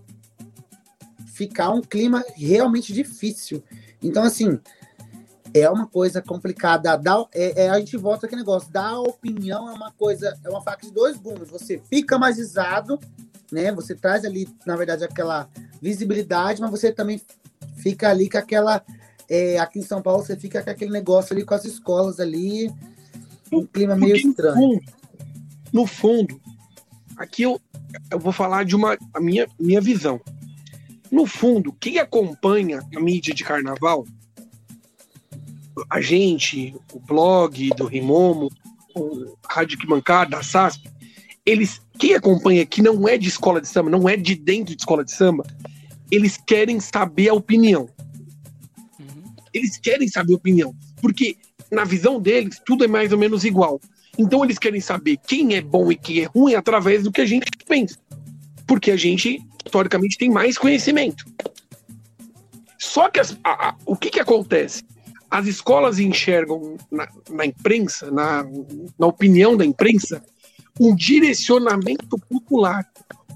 ficar 1.34 1.72
um 1.72 1.82
clima 1.82 2.24
realmente 2.36 2.94
difícil. 2.94 3.64
Então, 4.02 4.24
assim, 4.24 4.60
é 5.54 5.70
uma 5.70 5.88
coisa 5.88 6.22
complicada. 6.22 6.96
Dá, 6.98 7.26
é, 7.34 7.64
é, 7.64 7.70
a 7.70 7.80
gente 7.80 7.98
volta 7.98 8.26
aquele 8.26 8.42
negócio. 8.42 8.72
Dar 8.72 9.00
opinião 9.00 9.70
é 9.70 9.74
uma 9.74 9.92
coisa, 9.92 10.38
é 10.44 10.50
uma 10.50 10.62
faca 10.62 10.86
de 10.86 10.92
dois 10.92 11.18
gumes. 11.18 11.50
Você 11.50 11.82
fica 11.90 12.18
mais 12.18 12.38
risado, 12.38 13.00
né? 13.52 13.72
Você 13.74 13.96
traz 13.96 14.26
ali, 14.26 14.48
na 14.66 14.76
verdade, 14.76 15.04
aquela 15.04 15.50
visibilidade, 15.82 16.62
mas 16.62 16.72
você 16.72 16.92
também 16.92 17.22
fica 17.76 18.10
ali 18.10 18.30
com 18.30 18.38
aquela. 18.38 18.84
É, 19.30 19.58
aqui 19.60 19.80
em 19.80 19.84
São 19.84 20.02
Paulo, 20.02 20.24
você 20.24 20.36
fica 20.36 20.62
com 20.62 20.70
aquele 20.70 20.92
negócio 20.92 21.34
ali 21.34 21.46
com 21.46 21.54
as 21.54 21.66
escolas 21.66 22.20
ali. 22.20 22.72
Um 23.52 23.66
clima 23.66 23.96
meio 23.96 24.16
estranho. 24.16 24.56
No 24.56 24.62
fundo, 24.62 24.82
no 25.74 25.86
fundo 25.86 26.42
aqui 27.18 27.44
eu, 27.44 27.62
eu 28.10 28.20
vou 28.20 28.32
falar 28.32 28.66
de 28.66 28.76
uma 28.76 28.98
a 29.14 29.20
minha, 29.20 29.48
minha 29.60 29.80
visão. 29.80 30.20
No 31.12 31.26
fundo, 31.26 31.74
quem 31.74 32.00
acompanha 32.00 32.82
a 32.96 33.00
mídia 33.00 33.34
de 33.34 33.44
carnaval, 33.44 34.06
a 35.90 36.02
gente, 36.02 36.76
o 36.94 37.00
blog 37.00 37.70
do 37.76 37.86
Rimomo, 37.86 38.50
o 38.96 39.36
Rádio 39.48 39.78
Quimancada, 39.78 40.38
a 40.38 40.44
SASP, 40.44 40.90
eles, 41.46 41.82
quem 41.98 42.14
acompanha 42.14 42.66
que 42.66 42.82
não 42.82 43.08
é 43.08 43.18
de 43.18 43.28
escola 43.28 43.62
de 43.62 43.68
samba, 43.68 43.90
não 43.90 44.08
é 44.08 44.16
de 44.16 44.36
dentro 44.36 44.76
de 44.76 44.82
escola 44.82 45.04
de 45.04 45.12
samba, 45.12 45.44
eles 46.12 46.38
querem 46.38 46.80
saber 46.80 47.30
a 47.30 47.34
opinião. 47.34 47.90
Uhum. 49.00 49.34
Eles 49.54 49.78
querem 49.78 50.08
saber 50.08 50.34
a 50.34 50.38
opinião, 50.38 50.76
porque 51.02 51.38
na 51.72 51.86
visão 51.86 52.20
deles 52.20 52.62
tudo 52.66 52.84
é 52.84 52.88
mais 52.88 53.12
ou 53.12 53.18
menos 53.18 53.46
igual. 53.46 53.80
Então 54.18 54.44
eles 54.44 54.60
querem 54.60 54.82
saber 54.82 55.18
quem 55.26 55.56
é 55.56 55.62
bom 55.62 55.92
e 55.92 55.96
quem 55.96 56.20
é 56.20 56.26
ruim 56.26 56.54
através 56.54 57.04
do 57.04 57.12
que 57.12 57.22
a 57.22 57.26
gente 57.26 57.50
pensa. 57.66 57.98
Porque 58.68 58.92
a 58.92 58.98
gente, 58.98 59.42
historicamente, 59.66 60.18
tem 60.18 60.30
mais 60.30 60.58
conhecimento. 60.58 61.26
Só 62.78 63.10
que 63.10 63.20
as, 63.20 63.38
a, 63.44 63.70
a, 63.70 63.76
o 63.86 63.96
que, 63.96 64.10
que 64.10 64.20
acontece? 64.20 64.84
As 65.32 65.48
escolas 65.48 65.98
enxergam 65.98 66.76
na, 66.92 67.08
na 67.30 67.46
imprensa, 67.46 68.12
na, 68.12 68.46
na 69.00 69.08
opinião 69.08 69.56
da 69.56 69.66
imprensa, 69.66 70.22
um 70.80 70.94
direcionamento 70.94 72.20
popular 72.30 72.86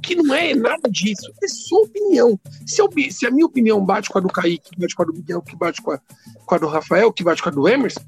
que 0.04 0.16
não 0.16 0.36
é 0.36 0.54
nada 0.54 0.90
disso, 0.90 1.32
é 1.42 1.48
sua 1.48 1.84
opinião. 1.84 2.40
Se, 2.66 2.82
eu, 2.82 2.90
se, 3.10 3.26
a 3.26 3.32
minha 3.32 3.46
opinião 3.46 3.84
bate 3.84 4.10
com 4.10 4.20
a 4.20 4.22
do 4.22 4.28
Kaique, 4.28 4.72
que 4.72 4.80
bate 4.80 4.94
com 4.94 5.02
a 5.02 5.06
do 5.06 5.14
Miguel, 5.14 5.42
que 5.42 5.56
bate 5.56 5.82
com 5.82 5.92
a, 5.92 6.00
com 6.46 6.56
a 6.56 6.58
do 6.58 6.68
Rafael, 6.68 7.12
que 7.12 7.24
bate 7.24 7.42
com 7.42 7.50
a 7.50 7.52
do 7.52 7.68
Emerson, 7.68 8.02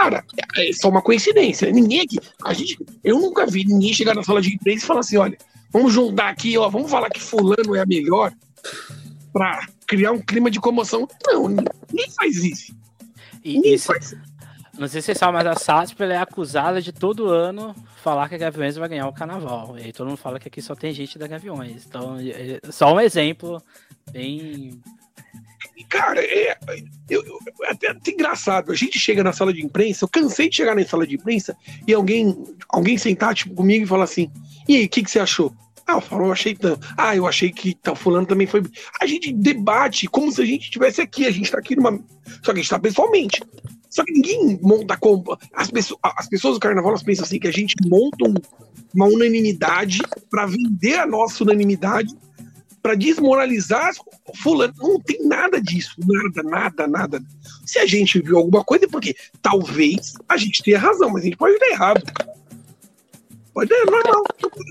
Cara, 0.00 0.24
é 0.56 0.72
só 0.72 0.88
uma 0.88 1.02
coincidência. 1.02 1.70
Ninguém 1.70 2.00
aqui. 2.00 2.18
A 2.42 2.54
gente, 2.54 2.78
eu 3.04 3.18
nunca 3.18 3.44
vi 3.44 3.66
ninguém 3.66 3.92
chegar 3.92 4.14
na 4.14 4.22
sala 4.22 4.40
de 4.40 4.54
imprensa 4.54 4.84
e 4.84 4.86
falar 4.86 5.00
assim: 5.00 5.18
olha, 5.18 5.36
vamos 5.70 5.92
juntar 5.92 6.30
aqui, 6.30 6.56
ó, 6.56 6.70
vamos 6.70 6.90
falar 6.90 7.10
que 7.10 7.20
fulano 7.20 7.74
é 7.74 7.80
a 7.80 7.86
melhor 7.86 8.32
para 9.30 9.66
criar 9.86 10.12
um 10.12 10.20
clima 10.20 10.50
de 10.50 10.58
comoção. 10.58 11.06
Não, 11.26 11.48
ninguém 11.48 12.10
faz 12.16 12.36
isso. 12.36 12.74
E 13.44 13.74
isso. 13.74 13.92
Não 14.78 14.88
sei 14.88 15.02
se 15.02 15.06
você 15.06 15.14
sabe, 15.14 15.32
mas 15.34 15.46
a 15.46 15.54
SASP 15.56 16.02
é 16.04 16.16
acusada 16.16 16.80
de 16.80 16.92
todo 16.92 17.28
ano 17.28 17.74
falar 18.02 18.28
que 18.28 18.34
a 18.34 18.38
Gaviões 18.38 18.76
vai 18.76 18.88
ganhar 18.88 19.08
o 19.08 19.12
carnaval. 19.12 19.76
E 19.78 19.82
aí 19.82 19.92
todo 19.92 20.08
mundo 20.08 20.16
fala 20.16 20.38
que 20.40 20.48
aqui 20.48 20.62
só 20.62 20.74
tem 20.74 20.92
gente 20.92 21.18
da 21.18 21.26
Gaviões. 21.26 21.84
Então, 21.86 22.16
é, 22.18 22.60
é 22.64 22.70
só 22.70 22.94
um 22.94 23.00
exemplo 23.00 23.62
bem 24.10 24.80
Cara, 25.90 26.22
é, 26.22 26.56
eu, 27.08 27.24
eu, 27.24 27.38
é 27.64 27.72
até, 27.72 27.88
até 27.88 28.12
engraçado. 28.12 28.70
A 28.70 28.76
gente 28.76 28.96
chega 28.98 29.24
na 29.24 29.32
sala 29.32 29.52
de 29.52 29.64
imprensa, 29.64 30.04
eu 30.04 30.08
cansei 30.08 30.48
de 30.48 30.56
chegar 30.56 30.76
na 30.76 30.84
sala 30.84 31.04
de 31.04 31.16
imprensa 31.16 31.56
e 31.86 31.92
alguém, 31.92 32.44
alguém 32.68 32.96
sentar 32.96 33.34
tipo, 33.34 33.54
comigo 33.56 33.84
e 33.84 33.88
falar 33.88 34.04
assim: 34.04 34.30
e 34.68 34.76
aí, 34.76 34.84
o 34.84 34.88
que, 34.88 35.02
que 35.02 35.10
você 35.10 35.18
achou? 35.18 35.52
Ah, 35.90 35.96
eu 35.96 36.00
falo, 36.00 36.26
eu 36.26 36.32
achei 36.32 36.54
tanto. 36.54 36.86
Ah, 36.96 37.16
eu 37.16 37.26
achei 37.26 37.50
que 37.50 37.74
tá, 37.74 37.96
fulano 37.96 38.26
também 38.26 38.46
foi. 38.46 38.62
A 39.00 39.06
gente 39.06 39.32
debate 39.32 40.06
como 40.06 40.30
se 40.30 40.40
a 40.40 40.44
gente 40.44 40.64
estivesse 40.64 41.00
aqui. 41.00 41.26
A 41.26 41.30
gente 41.32 41.50
tá 41.50 41.58
aqui 41.58 41.74
numa. 41.74 41.98
Só 42.44 42.52
que 42.52 42.60
a 42.60 42.62
gente 42.62 42.70
tá 42.70 42.78
pessoalmente. 42.78 43.42
Só 43.88 44.04
que 44.04 44.12
ninguém 44.12 44.58
monta 44.62 44.96
como. 44.96 45.36
As 45.52 45.68
pessoas, 45.68 45.98
as 46.16 46.28
pessoas 46.28 46.54
do 46.54 46.60
carnaval 46.60 46.90
elas 46.90 47.02
pensam 47.02 47.24
assim 47.24 47.40
que 47.40 47.48
a 47.48 47.52
gente 47.52 47.74
monta 47.84 48.24
um, 48.24 48.34
uma 48.94 49.06
unanimidade 49.06 49.98
para 50.30 50.46
vender 50.46 51.00
a 51.00 51.06
nossa 51.06 51.42
unanimidade 51.42 52.14
para 52.80 52.94
desmoralizar 52.94 53.90
fulano. 54.36 54.72
Não 54.78 55.00
tem 55.00 55.26
nada 55.26 55.60
disso, 55.60 55.96
nada, 56.06 56.48
nada, 56.48 56.86
nada. 56.86 57.22
Se 57.66 57.80
a 57.80 57.86
gente 57.86 58.22
viu 58.22 58.38
alguma 58.38 58.64
coisa, 58.64 58.84
é 58.84 58.88
porque 58.88 59.14
talvez 59.42 60.14
a 60.28 60.36
gente 60.36 60.62
tenha 60.62 60.78
razão, 60.78 61.10
mas 61.10 61.22
a 61.22 61.24
gente 61.24 61.36
pode 61.36 61.54
estar 61.54 61.68
errado. 61.68 62.02
Pode 63.52 63.70
normal. 63.86 64.22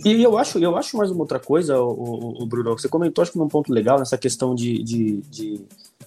E 0.06 0.24
eu 0.24 0.38
acho, 0.38 0.58
eu 0.60 0.76
acho 0.78 0.98
mais 0.98 1.12
uma 1.12 1.22
outra 1.22 1.40
coisa, 1.40 1.80
o, 1.80 1.92
o, 1.92 2.44
o 2.44 2.46
Bruno, 2.46 2.78
você 2.78 2.88
comentou 2.88 3.22
acho 3.22 3.32
que 3.32 3.38
num 3.38 3.48
ponto 3.48 3.72
legal 3.74 4.00
nessa 4.00 4.18
questão 4.18 4.56
de, 4.56 4.82
de, 4.82 5.18
de 5.30 5.62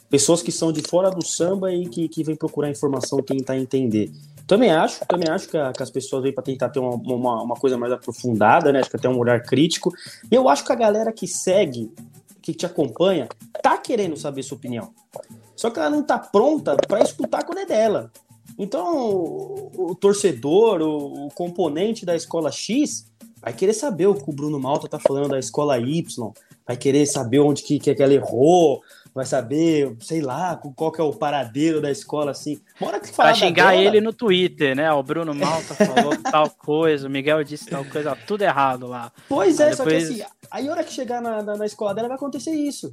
pessoas 0.08 0.42
que 0.42 0.50
são 0.50 0.72
de 0.72 0.82
fora 0.82 1.10
do 1.10 1.24
samba 1.24 1.72
e 1.72 1.86
que, 1.86 2.08
que 2.08 2.24
vem 2.24 2.36
procurar 2.36 2.70
informação 2.70 3.22
tentar 3.22 3.56
entender. 3.56 4.10
Também 4.46 4.70
acho, 4.70 5.00
também 5.06 5.28
acho 5.30 5.48
que, 5.48 5.56
a, 5.56 5.72
que 5.72 5.82
as 5.82 5.90
pessoas 5.90 6.22
vêm 6.22 6.32
para 6.32 6.42
tentar 6.42 6.68
ter 6.68 6.80
uma, 6.80 6.94
uma, 6.94 7.42
uma, 7.42 7.54
coisa 7.54 7.78
mais 7.78 7.92
aprofundada, 7.92 8.72
né? 8.72 8.80
Acho 8.80 8.90
que 8.90 8.96
até 8.96 9.08
um 9.08 9.18
olhar 9.18 9.42
crítico. 9.42 9.92
E 10.30 10.34
eu 10.34 10.48
acho 10.48 10.64
que 10.64 10.72
a 10.72 10.74
galera 10.76 11.12
que 11.12 11.26
segue, 11.26 11.90
que 12.40 12.52
te 12.52 12.66
acompanha, 12.66 13.28
tá 13.62 13.78
querendo 13.78 14.16
saber 14.16 14.42
sua 14.42 14.56
opinião. 14.56 14.92
Só 15.56 15.70
que 15.70 15.78
ela 15.78 15.90
não 15.90 16.02
tá 16.02 16.18
pronta 16.18 16.76
para 16.76 17.00
escutar 17.00 17.44
quando 17.44 17.58
é 17.58 17.66
dela. 17.66 18.10
Então, 18.58 19.06
o, 19.06 19.90
o 19.90 19.94
torcedor, 19.94 20.80
o, 20.80 21.26
o, 21.26 21.28
componente 21.30 22.04
da 22.04 22.14
escola 22.14 22.50
X, 22.50 23.06
vai 23.40 23.52
querer 23.52 23.72
saber 23.72 24.06
o 24.06 24.14
que 24.14 24.28
o 24.28 24.32
Bruno 24.32 24.58
Malta 24.60 24.88
tá 24.88 24.98
falando 24.98 25.30
da 25.30 25.38
escola 25.38 25.78
Y, 25.78 26.32
vai 26.66 26.76
querer 26.76 27.06
saber 27.06 27.40
onde 27.40 27.62
que, 27.62 27.78
que 27.78 28.02
ela 28.02 28.14
errou, 28.14 28.82
vai 29.14 29.26
saber, 29.26 29.94
sei 30.00 30.20
lá, 30.20 30.56
qual 30.56 30.90
que 30.90 31.00
é 31.00 31.04
o 31.04 31.12
paradeiro 31.12 31.80
da 31.80 31.90
escola, 31.90 32.30
assim. 32.30 32.60
Bora 32.80 32.98
que 32.98 33.12
Vai 33.12 33.34
xingar 33.34 33.72
dela. 33.72 33.82
ele 33.82 34.00
no 34.00 34.12
Twitter, 34.12 34.74
né? 34.74 34.90
O 34.92 35.02
Bruno 35.02 35.34
Malta 35.34 35.74
falou 35.74 36.16
tal 36.22 36.48
coisa, 36.50 37.06
o 37.06 37.10
Miguel 37.10 37.44
disse 37.44 37.66
tal 37.66 37.84
coisa, 37.84 38.16
tudo 38.26 38.42
errado 38.42 38.86
lá. 38.86 39.12
Pois 39.28 39.60
é, 39.60 39.70
depois... 39.70 39.76
só 39.76 39.84
que 39.84 39.96
assim, 39.96 40.22
aí 40.50 40.68
a 40.68 40.70
hora 40.70 40.84
que 40.84 40.92
chegar 40.92 41.20
na, 41.20 41.42
na, 41.42 41.56
na, 41.56 41.66
escola 41.66 41.94
dela 41.94 42.08
vai 42.08 42.16
acontecer 42.16 42.52
isso. 42.52 42.92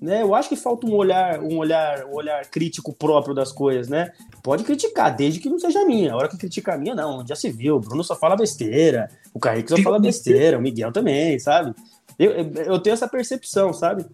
Né? 0.00 0.22
Eu 0.22 0.34
acho 0.34 0.48
que 0.48 0.56
falta 0.56 0.86
um 0.86 0.94
olhar, 0.94 1.40
um 1.40 1.58
olhar, 1.58 2.04
um 2.06 2.14
olhar 2.14 2.46
crítico 2.46 2.92
próprio 2.92 3.34
das 3.34 3.50
coisas, 3.50 3.88
né? 3.88 4.12
Pode 4.42 4.62
criticar, 4.62 5.14
desde 5.14 5.40
que 5.40 5.48
não 5.48 5.58
seja 5.58 5.84
minha. 5.84 6.12
A 6.12 6.16
hora 6.16 6.28
que 6.28 6.36
critica 6.36 6.74
a 6.74 6.78
minha, 6.78 6.94
não, 6.94 7.26
já 7.26 7.34
se 7.34 7.50
viu. 7.50 7.76
O 7.76 7.80
Bruno 7.80 8.04
só 8.04 8.14
fala 8.14 8.36
besteira, 8.36 9.10
o 9.34 9.40
Kaique 9.40 9.70
só 9.70 9.76
fala 9.78 9.98
besteira, 9.98 10.56
o 10.56 10.62
Miguel 10.62 10.92
também, 10.92 11.38
sabe? 11.38 11.74
Eu, 12.18 12.32
eu 12.32 12.78
tenho 12.78 12.94
essa 12.94 13.08
percepção, 13.08 13.72
sabe? 13.72 14.04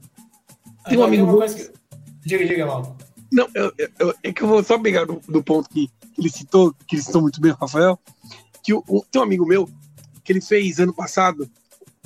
Tem 0.89 0.99
um 0.99 1.05
amigo. 1.05 1.39
Que... 1.47 1.71
Diga, 2.25 2.47
diga, 2.47 2.67
Mal. 2.67 2.97
Não, 3.31 3.49
eu, 3.55 3.73
eu, 3.99 4.15
é 4.23 4.33
que 4.33 4.43
eu 4.43 4.49
vou 4.49 4.63
só 4.63 4.79
pegar 4.79 5.05
do, 5.05 5.21
do, 5.29 5.43
ponto 5.43 5.69
que 5.69 5.91
ele 6.17 6.31
citou, 6.31 6.75
que 6.87 6.97
ele 6.97 7.03
citou 7.03 7.21
muito 7.21 7.41
bem, 7.41 7.53
Rafael, 7.53 7.99
que 8.63 8.73
o, 8.73 8.83
o, 8.87 9.05
tem 9.11 9.21
um 9.21 9.25
amigo 9.25 9.47
meu 9.47 9.69
que 10.23 10.33
ele 10.33 10.41
fez 10.41 10.79
ano 10.79 10.95
passado 10.95 11.51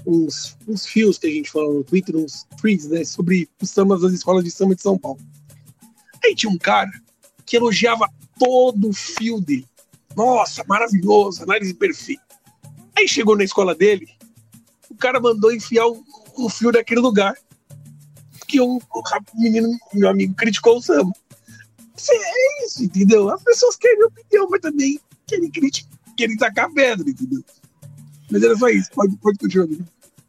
uns, 0.06 0.56
uns 0.66 0.86
fios 0.86 1.18
que 1.18 1.26
a 1.26 1.30
gente 1.30 1.50
falou 1.50 1.74
no 1.74 1.84
Twitter, 1.84 2.16
uns 2.16 2.46
tweets, 2.60 2.88
né, 2.88 3.04
sobre 3.04 3.48
os 3.60 3.70
sambas 3.70 4.00
das 4.00 4.12
escolas 4.12 4.44
de 4.44 4.50
samba 4.50 4.74
de 4.74 4.82
São 4.82 4.98
Paulo. 4.98 5.20
Aí 6.24 6.34
tinha 6.34 6.50
um 6.50 6.58
cara 6.58 6.90
que 7.44 7.56
elogiava 7.56 8.08
todo 8.38 8.88
o 8.88 8.92
fio 8.92 9.40
dele. 9.40 9.66
Nossa, 10.16 10.64
maravilhoso, 10.66 11.42
análise 11.42 11.74
perfeita. 11.74 12.22
Aí 12.96 13.06
chegou 13.06 13.36
na 13.36 13.44
escola 13.44 13.74
dele, 13.74 14.08
o 14.90 14.96
cara 14.96 15.20
mandou 15.20 15.52
enfiar 15.52 15.86
o, 15.86 16.02
o 16.36 16.48
fio 16.48 16.72
naquele 16.72 17.00
lugar 17.00 17.36
que 18.48 18.60
um, 18.60 18.76
um 18.76 19.40
menino, 19.40 19.68
meu 19.92 20.08
amigo, 20.08 20.34
criticou 20.34 20.78
o 20.78 20.82
samba. 20.82 21.12
É 22.10 22.64
isso, 22.64 22.82
entendeu? 22.82 23.28
As 23.28 23.42
pessoas 23.42 23.76
querem 23.76 24.04
opinião, 24.04 24.48
mas 24.48 24.60
também 24.60 24.98
querem 25.26 25.50
criticar, 25.50 25.98
querem 26.16 26.36
tacar 26.36 26.72
pedra, 26.72 27.08
entendeu? 27.08 27.44
Mas 28.30 28.42
era 28.42 28.56
só 28.56 28.68
isso, 28.68 28.90
pode, 28.92 29.16
pode 29.16 29.38
continuar. 29.38 29.68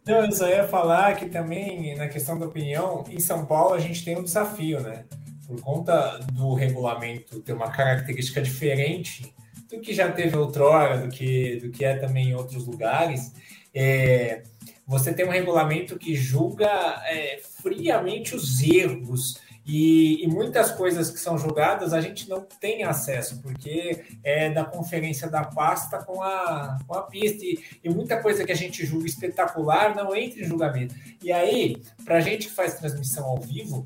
Não, 0.06 0.26
eu 0.26 0.32
só 0.32 0.48
ia 0.48 0.68
falar 0.68 1.16
que 1.16 1.28
também, 1.30 1.96
na 1.96 2.08
questão 2.08 2.38
da 2.38 2.46
opinião, 2.46 3.04
em 3.10 3.20
São 3.20 3.46
Paulo 3.46 3.74
a 3.74 3.80
gente 3.80 4.04
tem 4.04 4.18
um 4.18 4.24
desafio, 4.24 4.80
né? 4.80 5.06
Por 5.46 5.62
conta 5.62 6.20
do 6.34 6.54
regulamento 6.54 7.40
ter 7.42 7.54
uma 7.54 7.70
característica 7.70 8.42
diferente 8.42 9.34
do 9.70 9.80
que 9.80 9.94
já 9.94 10.12
teve 10.12 10.36
outrora, 10.36 10.98
do 10.98 11.10
que, 11.10 11.58
do 11.58 11.70
que 11.70 11.86
é 11.86 11.96
também 11.96 12.30
em 12.30 12.36
outros 12.36 12.66
lugares, 12.66 13.32
é, 13.74 14.44
você 14.88 15.14
tem 15.14 15.26
um 15.26 15.30
regulamento 15.30 15.98
que 15.98 16.16
julga 16.16 16.68
é, 17.06 17.40
friamente 17.62 18.36
os 18.36 18.62
erros 18.64 19.40
e, 19.72 20.24
e, 20.24 20.28
muitas 20.28 20.72
coisas 20.72 21.12
que 21.12 21.20
são 21.20 21.38
julgadas 21.38 21.94
a 21.94 22.02
gente 22.02 22.28
não 22.28 22.42
tem 22.42 22.84
acesso, 22.84 23.40
porque 23.40 24.04
é 24.24 24.50
da 24.50 24.66
conferência 24.66 25.30
da 25.30 25.44
pasta 25.44 26.00
com 26.04 26.24
a, 26.24 26.80
com 26.88 26.96
a 26.96 27.04
pista, 27.04 27.46
e, 27.46 27.60
e 27.84 27.90
muita 27.90 28.20
coisa 28.20 28.44
que 28.44 28.52
a 28.52 28.56
gente 28.56 28.84
julga 28.84 29.06
espetacular 29.06 29.96
não 29.96 30.16
entra 30.16 30.42
em 30.42 30.44
julgamento. 30.44 30.96
E 31.22 31.32
aí, 31.32 31.78
para 32.04 32.16
a 32.16 32.20
gente 32.20 32.48
que 32.48 32.54
faz 32.54 32.74
transmissão 32.74 33.26
ao 33.26 33.38
vivo, 33.38 33.86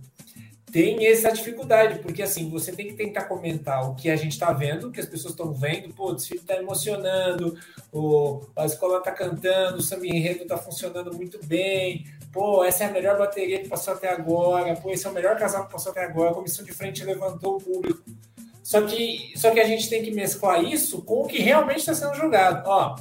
tem 0.72 1.06
essa 1.06 1.32
dificuldade, 1.32 2.00
porque 2.00 2.24
assim, 2.24 2.50
você 2.50 2.72
tem 2.72 2.88
que 2.88 2.94
tentar 2.94 3.26
comentar 3.26 3.88
o 3.88 3.94
que 3.94 4.10
a 4.10 4.16
gente 4.16 4.32
está 4.32 4.54
vendo, 4.54 4.88
o 4.88 4.92
que 4.92 5.02
as 5.02 5.06
pessoas 5.06 5.34
estão 5.34 5.54
vendo, 5.54 5.94
pô, 5.94 6.12
o 6.12 6.16
desfile 6.16 6.40
está 6.40 6.56
emocionando, 6.56 7.56
o, 7.92 8.42
a 8.56 8.66
escola 8.66 9.00
está 9.00 9.12
cantando, 9.12 9.78
o 9.78 9.82
samba 9.84 10.08
enredo 10.08 10.44
está 10.44 10.58
funcionando 10.58 11.14
muito 11.14 11.46
bem, 11.46 12.06
pô, 12.34 12.64
essa 12.64 12.84
é 12.84 12.88
a 12.88 12.92
melhor 12.92 13.18
bateria 13.18 13.62
que 13.62 13.70
passou 13.70 13.94
até 13.94 14.10
agora, 14.10 14.76
pô, 14.76 14.90
esse 14.90 15.06
é 15.06 15.10
o 15.10 15.14
melhor 15.14 15.38
casal 15.38 15.68
que 15.68 15.72
passou 15.72 15.92
até 15.92 16.04
agora, 16.04 16.32
a 16.32 16.34
comissão 16.34 16.66
de 16.66 16.74
frente 16.74 17.06
levantou 17.06 17.58
o 17.58 17.62
público. 17.62 18.04
Só 18.64 18.82
que, 18.82 19.34
só 19.36 19.52
que 19.52 19.60
a 19.60 19.68
gente 19.68 19.90
tem 19.90 20.02
que 20.02 20.10
mesclar 20.10 20.64
isso 20.64 21.04
com 21.04 21.22
o 21.22 21.28
que 21.28 21.40
realmente 21.40 21.80
está 21.80 21.94
sendo 21.94 22.16
jogado. 22.16 22.66
Ó, 22.66 22.96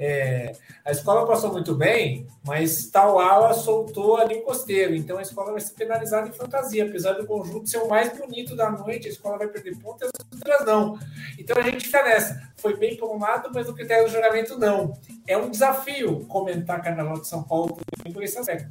é, 0.00 0.52
a 0.82 0.92
escola 0.92 1.26
passou 1.26 1.52
muito 1.52 1.74
bem, 1.74 2.26
mas 2.42 2.86
tal 2.86 3.18
ala 3.18 3.52
soltou 3.52 4.16
ali 4.16 4.36
o 4.36 4.42
costeiro, 4.42 4.94
então 4.94 5.18
a 5.18 5.22
escola 5.22 5.52
vai 5.52 5.60
ser 5.60 5.74
penalizada 5.74 6.26
em 6.26 6.32
fantasia, 6.32 6.86
apesar 6.86 7.12
do 7.12 7.26
conjunto 7.26 7.68
ser 7.68 7.76
o 7.76 7.88
mais 7.88 8.16
bonito 8.16 8.56
da 8.56 8.70
noite, 8.70 9.08
a 9.08 9.10
escola 9.10 9.36
vai 9.36 9.48
perder 9.48 9.76
pontos 9.76 10.00
e 10.00 10.06
as 10.06 10.38
outras 10.38 10.66
não. 10.66 10.98
Então 11.38 11.58
a 11.58 11.62
gente 11.62 11.84
fica 11.84 12.02
nessa. 12.02 12.50
Foi 12.56 12.78
bem 12.78 12.96
por 12.96 13.14
um 13.14 13.20
lado, 13.20 13.50
mas 13.52 13.66
no 13.66 13.74
critério 13.74 14.06
do 14.06 14.10
juramento 14.10 14.58
não. 14.58 14.94
É 15.26 15.36
um 15.36 15.50
desafio 15.50 16.24
comentar 16.26 16.82
Carnaval 16.82 17.20
de 17.20 17.26
São 17.26 17.42
Paulo 17.42 17.76
por 18.10 18.22
esse 18.22 18.38
aspecto. 18.38 18.70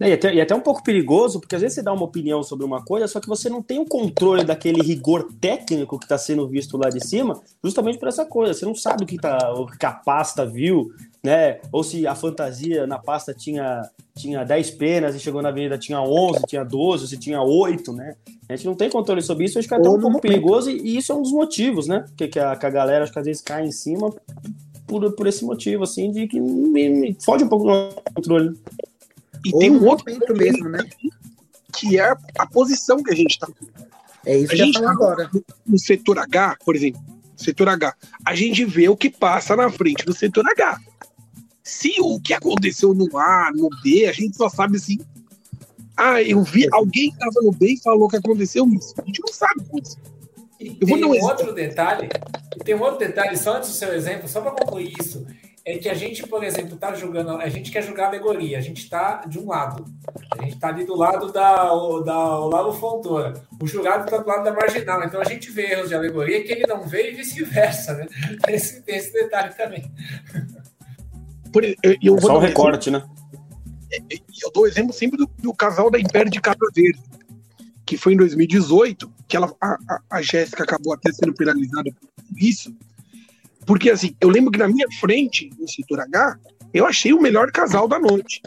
É, 0.00 0.10
e, 0.10 0.12
até, 0.12 0.34
e 0.34 0.40
até 0.40 0.54
um 0.54 0.60
pouco 0.60 0.82
perigoso, 0.82 1.40
porque 1.40 1.56
às 1.56 1.60
vezes 1.60 1.74
você 1.74 1.82
dá 1.82 1.92
uma 1.92 2.04
opinião 2.04 2.42
sobre 2.42 2.64
uma 2.64 2.84
coisa, 2.84 3.08
só 3.08 3.18
que 3.18 3.26
você 3.26 3.48
não 3.48 3.60
tem 3.60 3.80
o 3.80 3.84
controle 3.84 4.44
daquele 4.44 4.80
rigor 4.80 5.28
técnico 5.40 5.98
que 5.98 6.04
está 6.04 6.16
sendo 6.16 6.46
visto 6.46 6.76
lá 6.76 6.88
de 6.88 7.04
cima, 7.04 7.40
justamente 7.62 7.98
por 7.98 8.06
essa 8.06 8.24
coisa. 8.24 8.54
Você 8.54 8.64
não 8.64 8.76
sabe 8.76 9.02
o 9.02 9.06
que, 9.06 9.16
tá, 9.16 9.52
o 9.54 9.66
que 9.66 9.84
a 9.84 9.90
pasta 9.90 10.46
viu, 10.46 10.92
né? 11.22 11.58
Ou 11.72 11.82
se 11.82 12.06
a 12.06 12.14
fantasia 12.14 12.86
na 12.86 12.98
pasta 12.98 13.34
tinha, 13.34 13.82
tinha 14.16 14.44
10 14.44 14.70
penas 14.72 15.16
e 15.16 15.20
chegou 15.20 15.42
na 15.42 15.48
avenida 15.48 15.76
tinha 15.76 16.00
11, 16.00 16.42
tinha 16.46 16.64
12, 16.64 17.08
se 17.08 17.18
tinha 17.18 17.42
8, 17.42 17.92
né? 17.92 18.14
A 18.48 18.54
gente 18.54 18.66
não 18.66 18.76
tem 18.76 18.88
controle 18.88 19.20
sobre 19.20 19.46
isso, 19.46 19.58
acho 19.58 19.66
que 19.66 19.74
é 19.74 19.78
até 19.78 19.88
um 19.88 20.00
pouco 20.00 20.20
perigoso, 20.20 20.70
e, 20.70 20.96
isso 20.96 21.10
é 21.10 21.14
um 21.14 21.22
dos 21.22 21.32
motivos, 21.32 21.88
né? 21.88 22.04
Que, 22.16 22.28
que, 22.28 22.38
a, 22.38 22.54
que 22.54 22.66
a 22.66 22.70
galera 22.70 23.02
acho 23.02 23.12
que 23.12 23.18
às 23.18 23.26
vezes 23.26 23.42
cai 23.42 23.66
em 23.66 23.72
cima 23.72 24.14
por, 24.86 25.12
por 25.12 25.26
esse 25.26 25.44
motivo, 25.44 25.82
assim, 25.82 26.10
de 26.10 26.28
que 26.28 26.40
me, 26.40 26.88
me 26.88 27.16
foge 27.20 27.44
um 27.44 27.48
pouco 27.48 27.66
do 27.66 28.02
controle. 28.14 28.56
E 29.44 29.52
Ou 29.52 29.58
tem 29.58 29.70
um 29.70 29.84
outro 29.86 30.04
ponto 30.04 30.34
mesmo, 30.34 30.68
né? 30.68 30.84
Que 31.72 31.98
é 31.98 32.14
a 32.38 32.46
posição 32.46 33.02
que 33.02 33.12
a 33.12 33.16
gente 33.16 33.32
está. 33.32 33.48
É 34.24 34.36
isso 34.36 34.46
a 34.46 34.50
que 34.50 34.56
gente 34.56 34.80
tá 34.80 34.90
agora. 34.90 35.30
No 35.66 35.78
setor 35.78 36.18
H, 36.18 36.56
por 36.64 36.76
exemplo, 36.76 37.00
setor 37.36 37.68
H, 37.68 37.94
a 38.24 38.34
gente 38.34 38.64
vê 38.64 38.88
o 38.88 38.96
que 38.96 39.10
passa 39.10 39.54
na 39.54 39.70
frente 39.70 40.04
do 40.04 40.12
setor 40.12 40.46
H. 40.48 40.78
Se 41.62 41.94
o 42.00 42.20
que 42.20 42.32
aconteceu 42.32 42.94
no 42.94 43.16
A, 43.16 43.50
no 43.54 43.68
B, 43.82 44.06
a 44.06 44.12
gente 44.12 44.36
só 44.36 44.48
sabe 44.48 44.76
assim. 44.76 44.98
Ah, 45.96 46.22
eu 46.22 46.42
vi, 46.42 46.68
alguém 46.72 47.08
estava 47.08 47.40
no 47.42 47.50
B 47.50 47.72
e 47.72 47.82
falou 47.82 48.08
que 48.08 48.16
aconteceu 48.16 48.66
isso. 48.68 48.94
A 48.98 49.04
gente 49.04 49.20
não 49.20 49.32
sabe 49.32 49.62
isso. 49.82 49.96
Eu 50.60 50.86
vou 50.86 51.00
dar 51.00 51.06
um 51.06 51.22
outro 51.22 51.52
detalhe, 51.52 52.08
tem 52.64 52.74
um 52.74 52.82
outro 52.82 52.98
detalhe, 52.98 53.36
só 53.36 53.56
antes 53.56 53.70
do 53.70 53.74
seu 53.76 53.92
exemplo, 53.94 54.28
só 54.28 54.40
para 54.40 54.50
concluir 54.52 54.92
isso 54.98 55.24
é 55.68 55.76
que 55.76 55.88
a 55.88 55.94
gente, 55.94 56.26
por 56.26 56.42
exemplo, 56.42 56.76
está 56.76 56.94
jogando, 56.94 57.32
a 57.32 57.48
gente 57.50 57.70
quer 57.70 57.82
jogar 57.82 58.06
alegoria, 58.06 58.56
a 58.56 58.60
gente 58.60 58.82
está 58.82 59.26
de 59.26 59.38
um 59.38 59.48
lado, 59.48 59.84
a 60.38 60.42
gente 60.42 60.54
está 60.54 60.68
ali 60.68 60.86
do 60.86 60.96
lado 60.96 61.30
da, 61.30 61.64
da 62.04 62.40
Olavo 62.40 62.72
Fontoura, 62.72 63.34
o 63.60 63.66
jurado 63.66 64.04
está 64.04 64.16
do 64.16 64.26
lado 64.26 64.44
da 64.44 64.52
marginal, 64.54 65.04
então 65.04 65.20
a 65.20 65.24
gente 65.24 65.50
vê 65.50 65.72
erros 65.72 65.90
de 65.90 65.94
alegoria 65.94 66.42
que 66.42 66.50
ele 66.50 66.66
não 66.66 66.88
vê 66.88 67.10
e 67.10 67.14
vice-versa, 67.14 67.92
né? 67.92 68.06
Tem 68.46 68.54
esse, 68.56 68.80
tem 68.80 68.96
esse 68.96 69.12
detalhe 69.12 69.52
também. 69.54 69.92
Por, 71.52 71.62
eu, 71.62 71.76
eu 72.02 72.16
é 72.16 72.20
só 72.22 72.38
um 72.38 72.40
recorte, 72.40 72.90
né? 72.90 73.06
Eu 74.42 74.50
dou 74.50 74.66
exemplo 74.66 74.94
sempre 74.94 75.18
do, 75.18 75.30
do 75.38 75.52
casal 75.52 75.90
da 75.90 76.00
Império 76.00 76.30
de 76.30 76.40
Casa 76.40 76.66
Verde, 76.74 77.02
que 77.84 77.98
foi 77.98 78.14
em 78.14 78.16
2018, 78.16 79.12
que 79.28 79.36
ela, 79.36 79.54
a, 79.60 79.76
a, 79.86 80.00
a 80.12 80.22
Jéssica 80.22 80.62
acabou 80.62 80.94
até 80.94 81.12
sendo 81.12 81.34
penalizada 81.34 81.90
por 81.92 82.38
isso, 82.38 82.74
porque, 83.68 83.90
assim, 83.90 84.16
eu 84.18 84.30
lembro 84.30 84.50
que 84.50 84.58
na 84.58 84.66
minha 84.66 84.86
frente, 84.98 85.50
no 85.58 85.68
setor 85.68 86.00
H, 86.00 86.38
eu 86.72 86.86
achei 86.86 87.12
o 87.12 87.20
melhor 87.20 87.52
casal 87.52 87.86
da 87.86 87.98
noite. 87.98 88.40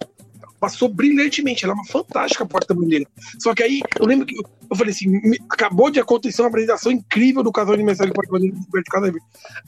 Passou 0.60 0.90
brilhantemente, 0.90 1.64
ela 1.64 1.74
é 1.74 1.76
uma 1.76 1.86
fantástica 1.86 2.44
porta-bandeira. 2.44 3.06
Só 3.38 3.54
que 3.54 3.62
aí, 3.62 3.84
eu 4.00 4.08
lembro 4.08 4.26
que 4.26 4.36
eu 4.36 4.76
falei 4.76 4.92
assim: 4.92 5.22
acabou 5.48 5.92
de 5.92 6.00
acontecer 6.00 6.42
uma 6.42 6.48
apresentação 6.48 6.92
incrível 6.92 7.44
do 7.44 7.52
casal 7.52 7.78
de 7.78 7.84
mensagem 7.84 8.12
porta-bandeira 8.12 8.56
do 8.56 8.72
Verde. 8.72 9.20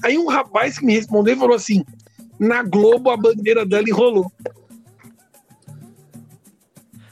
Aí 0.03 0.17
um 0.17 0.27
rapaz 0.27 0.79
que 0.79 0.85
me 0.85 0.93
respondeu 0.93 1.37
falou 1.37 1.55
assim: 1.55 1.85
na 2.39 2.63
Globo 2.63 3.11
a 3.11 3.17
bandeira 3.17 3.63
dela 3.63 3.87
enrolou. 3.87 4.31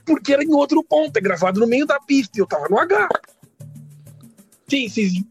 Porque 0.04 0.34
era 0.34 0.44
em 0.44 0.52
outro 0.52 0.84
ponto, 0.84 1.16
é 1.16 1.22
gravado 1.22 1.60
no 1.60 1.68
meio 1.68 1.86
da 1.86 2.00
pista, 2.00 2.40
e 2.40 2.42
eu 2.42 2.48
tava 2.48 2.68
no 2.68 2.80
H. 2.80 3.08
Sim, 4.68 4.90
sim, 4.90 5.28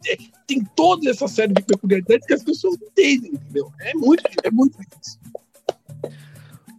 tem 0.50 0.64
toda 0.74 1.08
essa 1.08 1.28
série 1.28 1.52
de 1.52 1.62
peculiaridades 1.62 2.26
que 2.26 2.34
as 2.34 2.42
pessoas 2.42 2.76
não 2.80 2.88
entendem, 2.88 3.32
entendeu? 3.32 3.72
É 3.80 3.94
muito, 3.94 4.22
é 4.42 4.50
muito 4.50 4.76
difícil. 4.78 5.20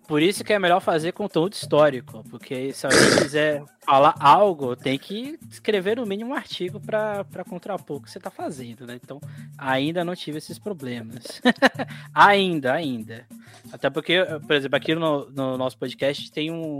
Por 0.06 0.22
isso 0.22 0.44
que 0.44 0.52
é 0.52 0.60
melhor 0.60 0.82
fazer 0.82 1.14
conteúdo 1.14 1.54
histórico, 1.54 2.22
porque 2.30 2.74
se 2.74 2.86
alguém 2.86 3.16
quiser 3.18 3.64
falar 3.86 4.14
algo, 4.20 4.76
tem 4.76 5.00
que 5.00 5.40
escrever 5.50 5.96
no 5.96 6.06
mínimo 6.06 6.32
um 6.32 6.34
artigo 6.34 6.82
para 6.82 7.46
contrapor 7.48 7.96
o 7.96 8.02
que 8.02 8.12
você 8.12 8.18
está 8.18 8.30
fazendo, 8.30 8.86
né? 8.86 9.00
Então, 9.02 9.22
ainda 9.58 10.04
não 10.04 10.14
tive 10.14 10.40
esses 10.40 10.60
problemas. 10.60 11.42
ainda, 12.14 12.74
ainda. 12.74 13.26
Até 13.72 13.90
porque, 13.90 14.18
por 14.46 14.54
exemplo, 14.54 14.76
aqui 14.76 14.94
no, 14.94 15.32
no 15.32 15.58
nosso 15.58 15.78
podcast 15.78 16.30
tem 16.30 16.52
um, 16.52 16.80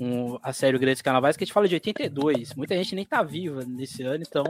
um, 0.00 0.38
a 0.42 0.52
série 0.52 0.78
Grandes 0.78 1.02
Carnavais 1.02 1.36
que 1.36 1.44
a 1.44 1.46
gente 1.46 1.52
fala 1.52 1.68
de 1.68 1.74
82. 1.74 2.54
Muita 2.54 2.74
gente 2.74 2.94
nem 2.94 3.04
tá 3.04 3.22
viva 3.22 3.62
nesse 3.66 4.02
ano, 4.02 4.24
então 4.26 4.44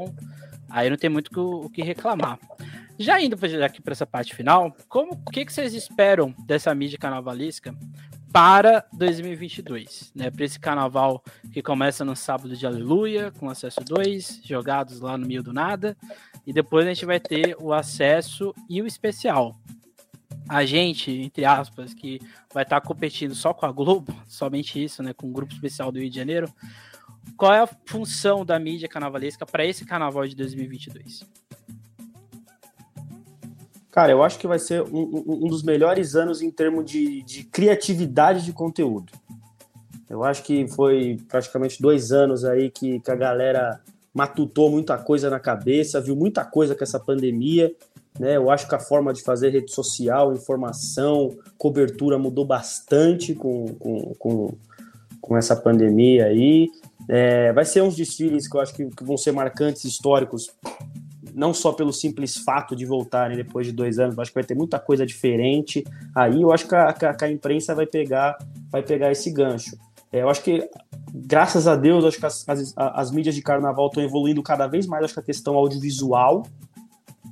aí 0.68 0.88
não 0.88 0.96
tem 0.96 1.10
muito 1.10 1.30
o, 1.36 1.68
que 1.68 1.82
reclamar. 1.82 2.38
Já 2.98 3.20
indo 3.20 3.36
aqui 3.64 3.82
para 3.82 3.92
essa 3.92 4.06
parte 4.06 4.34
final, 4.34 4.74
como 4.88 5.12
o 5.12 5.30
que, 5.30 5.44
que 5.44 5.52
vocês 5.52 5.74
esperam 5.74 6.34
dessa 6.46 6.72
mídia 6.74 6.98
carnavalesca 6.98 7.74
para 8.32 8.86
2022, 8.92 10.12
né? 10.14 10.30
Para 10.30 10.44
esse 10.44 10.60
carnaval 10.60 11.24
que 11.52 11.60
começa 11.60 12.04
no 12.04 12.14
sábado 12.14 12.56
de 12.56 12.64
Aleluia, 12.64 13.32
com 13.32 13.50
acesso 13.50 13.80
2, 13.80 14.42
jogados 14.44 15.00
lá 15.00 15.18
no 15.18 15.26
meio 15.26 15.42
do 15.42 15.52
nada, 15.52 15.96
e 16.46 16.52
depois 16.52 16.86
a 16.86 16.90
gente 16.90 17.04
vai 17.04 17.18
ter 17.18 17.56
o 17.58 17.72
acesso 17.72 18.54
e 18.68 18.80
o 18.80 18.86
especial 18.86 19.58
a 20.50 20.66
gente, 20.66 21.12
entre 21.12 21.44
aspas, 21.44 21.94
que 21.94 22.20
vai 22.52 22.64
estar 22.64 22.80
competindo 22.80 23.36
só 23.36 23.54
com 23.54 23.66
a 23.66 23.70
Globo, 23.70 24.12
somente 24.26 24.82
isso, 24.82 25.00
né, 25.00 25.12
com 25.14 25.28
o 25.28 25.32
grupo 25.32 25.52
especial 25.52 25.92
do 25.92 26.00
Rio 26.00 26.10
de 26.10 26.16
Janeiro, 26.16 26.52
qual 27.36 27.54
é 27.54 27.60
a 27.60 27.68
função 27.86 28.44
da 28.44 28.58
mídia 28.58 28.88
carnavalesca 28.88 29.46
para 29.46 29.64
esse 29.64 29.84
carnaval 29.84 30.26
de 30.26 30.34
2022? 30.34 31.24
Cara, 33.92 34.10
eu 34.10 34.24
acho 34.24 34.40
que 34.40 34.46
vai 34.48 34.58
ser 34.58 34.82
um, 34.82 35.44
um 35.44 35.46
dos 35.46 35.62
melhores 35.62 36.16
anos 36.16 36.42
em 36.42 36.50
termos 36.50 36.84
de, 36.84 37.22
de, 37.22 37.44
criatividade 37.44 38.44
de 38.44 38.52
conteúdo. 38.52 39.12
Eu 40.08 40.24
acho 40.24 40.42
que 40.42 40.66
foi 40.66 41.16
praticamente 41.28 41.80
dois 41.80 42.10
anos 42.10 42.44
aí 42.44 42.70
que, 42.70 42.98
que 42.98 43.10
a 43.10 43.16
galera 43.16 43.80
matutou 44.12 44.68
muita 44.68 44.98
coisa 44.98 45.30
na 45.30 45.38
cabeça, 45.38 46.00
viu 46.00 46.16
muita 46.16 46.44
coisa 46.44 46.74
com 46.74 46.82
essa 46.82 46.98
pandemia 46.98 47.72
né? 48.18 48.36
Eu 48.36 48.50
acho 48.50 48.68
que 48.68 48.74
a 48.74 48.80
forma 48.80 49.12
de 49.12 49.22
fazer 49.22 49.50
rede 49.50 49.72
social, 49.72 50.32
informação, 50.32 51.36
cobertura 51.56 52.18
mudou 52.18 52.44
bastante 52.44 53.34
com, 53.34 53.66
com, 53.78 54.14
com, 54.18 54.54
com 55.20 55.36
essa 55.36 55.54
pandemia 55.54 56.26
aí. 56.26 56.68
É, 57.08 57.52
vai 57.52 57.64
ser 57.64 57.82
uns 57.82 57.96
desfiles 57.96 58.48
que 58.48 58.56
eu 58.56 58.60
acho 58.60 58.74
que, 58.74 58.86
que, 58.86 59.04
vão 59.04 59.16
ser 59.16 59.32
marcantes 59.32 59.84
históricos, 59.84 60.50
não 61.34 61.54
só 61.54 61.72
pelo 61.72 61.92
simples 61.92 62.36
fato 62.36 62.76
de 62.76 62.84
voltarem 62.84 63.36
depois 63.36 63.66
de 63.66 63.72
dois 63.72 63.98
anos, 63.98 64.18
acho 64.18 64.30
que 64.30 64.34
vai 64.34 64.44
ter 64.44 64.54
muita 64.54 64.78
coisa 64.78 65.06
diferente. 65.06 65.84
Aí 66.14 66.42
eu 66.42 66.52
acho 66.52 66.68
que 66.68 66.74
a, 66.74 66.92
que 66.92 67.24
a 67.24 67.30
imprensa 67.30 67.74
vai 67.74 67.86
pegar, 67.86 68.36
vai 68.70 68.82
pegar 68.82 69.10
esse 69.10 69.30
gancho. 69.30 69.76
É, 70.12 70.22
eu 70.22 70.28
acho 70.28 70.42
que, 70.42 70.68
graças 71.14 71.68
a 71.68 71.76
Deus, 71.76 72.04
acho 72.04 72.18
que 72.18 72.26
as, 72.26 72.48
as, 72.48 72.74
as 72.76 73.10
mídias 73.12 73.34
de 73.34 73.42
carnaval 73.42 73.86
estão 73.86 74.02
evoluindo 74.02 74.42
cada 74.42 74.66
vez 74.66 74.86
mais, 74.86 75.04
acho 75.04 75.14
que 75.14 75.20
a 75.20 75.24
questão 75.24 75.54
audiovisual, 75.54 76.44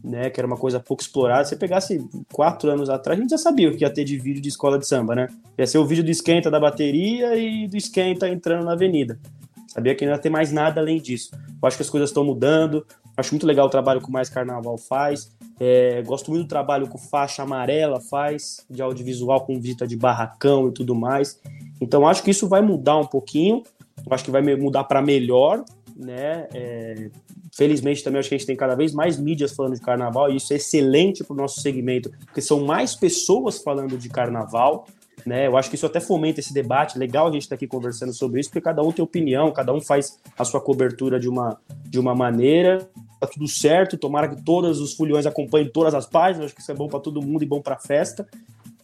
né, 0.08 0.30
que 0.30 0.40
era 0.40 0.46
uma 0.46 0.56
coisa 0.56 0.80
pouco 0.80 1.02
explorada. 1.02 1.44
Se 1.44 1.50
você 1.50 1.56
pegasse 1.56 2.08
quatro 2.32 2.70
anos 2.70 2.88
atrás, 2.88 3.18
a 3.18 3.22
gente 3.22 3.30
já 3.30 3.38
sabia 3.38 3.68
o 3.68 3.76
que 3.76 3.84
ia 3.84 3.90
ter 3.90 4.04
de 4.04 4.16
vídeo 4.18 4.40
de 4.40 4.48
escola 4.48 4.78
de 4.78 4.86
samba, 4.86 5.14
né? 5.14 5.28
Ia 5.58 5.66
ser 5.66 5.76
o 5.76 5.84
vídeo 5.84 6.02
do 6.02 6.10
esquenta 6.10 6.50
da 6.50 6.58
bateria 6.58 7.36
e 7.36 7.68
do 7.68 7.76
esquenta 7.76 8.26
entrando 8.26 8.64
na 8.64 8.72
avenida. 8.72 9.20
Sabia 9.68 9.94
que 9.94 10.06
não 10.06 10.12
ia 10.12 10.18
ter 10.18 10.30
mais 10.30 10.50
nada 10.50 10.80
além 10.80 10.98
disso. 10.98 11.30
Eu 11.34 11.68
acho 11.68 11.76
que 11.76 11.82
as 11.82 11.90
coisas 11.90 12.08
estão 12.08 12.24
mudando. 12.24 12.86
Acho 13.16 13.34
muito 13.34 13.46
legal 13.46 13.66
o 13.66 13.70
trabalho 13.70 14.00
que 14.00 14.08
o 14.08 14.12
Mais 14.12 14.30
Carnaval 14.30 14.78
faz. 14.78 15.30
É, 15.60 16.00
gosto 16.02 16.30
muito 16.30 16.44
do 16.44 16.48
trabalho 16.48 16.88
que 16.88 16.94
o 16.94 16.98
Faixa 16.98 17.42
Amarela 17.42 18.00
faz, 18.00 18.64
de 18.70 18.80
audiovisual 18.80 19.44
com 19.44 19.60
visita 19.60 19.86
de 19.86 19.96
barracão 19.96 20.68
e 20.68 20.72
tudo 20.72 20.94
mais. 20.94 21.38
Então 21.80 22.08
acho 22.08 22.22
que 22.22 22.30
isso 22.30 22.48
vai 22.48 22.62
mudar 22.62 22.96
um 22.96 23.06
pouquinho. 23.06 23.62
Acho 24.08 24.24
que 24.24 24.30
vai 24.30 24.40
mudar 24.56 24.84
para 24.84 25.02
melhor, 25.02 25.64
né? 25.94 26.48
É, 26.54 27.10
felizmente 27.58 28.04
também 28.04 28.20
acho 28.20 28.28
que 28.28 28.36
a 28.36 28.38
gente 28.38 28.46
tem 28.46 28.54
cada 28.54 28.76
vez 28.76 28.94
mais 28.94 29.18
mídias 29.18 29.52
falando 29.52 29.74
de 29.74 29.80
carnaval, 29.80 30.30
e 30.30 30.36
isso 30.36 30.52
é 30.52 30.56
excelente 30.56 31.24
para 31.24 31.34
o 31.34 31.36
nosso 31.36 31.60
segmento, 31.60 32.08
porque 32.24 32.40
são 32.40 32.64
mais 32.64 32.94
pessoas 32.94 33.58
falando 33.58 33.98
de 33.98 34.08
carnaval, 34.08 34.86
Né? 35.26 35.48
Eu 35.48 35.56
acho 35.56 35.68
que 35.68 35.74
isso 35.74 35.84
até 35.84 35.98
fomenta 35.98 36.38
esse 36.38 36.54
debate. 36.54 36.96
Legal 36.96 37.26
a 37.26 37.32
gente 37.32 37.42
estar 37.42 37.56
tá 37.56 37.56
aqui 37.56 37.66
conversando 37.66 38.12
sobre 38.12 38.38
isso, 38.38 38.48
porque 38.48 38.60
cada 38.60 38.80
um 38.84 38.92
tem 38.92 39.04
opinião, 39.04 39.50
cada 39.50 39.74
um 39.74 39.80
faz 39.80 40.16
a 40.38 40.44
sua 40.44 40.60
cobertura 40.60 41.18
de 41.18 41.28
uma, 41.28 41.58
de 41.84 41.98
uma 41.98 42.14
maneira. 42.14 42.88
Tá 43.18 43.26
tudo 43.26 43.48
certo, 43.48 43.98
tomara 43.98 44.28
que 44.28 44.40
todos 44.44 44.80
os 44.80 44.94
fulhões 44.94 45.26
acompanhem 45.26 45.68
todas 45.68 45.92
as 45.92 46.06
páginas, 46.06 46.46
acho 46.46 46.54
que 46.54 46.60
isso 46.60 46.70
é 46.70 46.74
bom 46.74 46.86
para 46.86 47.00
todo 47.00 47.20
mundo 47.20 47.42
e 47.42 47.46
bom 47.46 47.60
para 47.60 47.74
a 47.74 47.78
festa. 47.80 48.28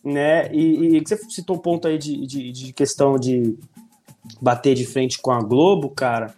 Né? 0.03 0.53
E, 0.53 0.97
e 0.97 1.01
você 1.01 1.17
citou 1.31 1.55
um 1.55 1.61
ponto 1.61 1.87
aí 1.87 1.97
de, 1.97 2.27
de, 2.27 2.51
de 2.51 2.73
questão 2.73 3.17
de 3.17 3.57
bater 4.43 4.75
de 4.75 4.85
frente 4.85 5.21
com 5.21 5.31
a 5.31 5.41
Globo, 5.41 5.89
cara. 5.89 6.35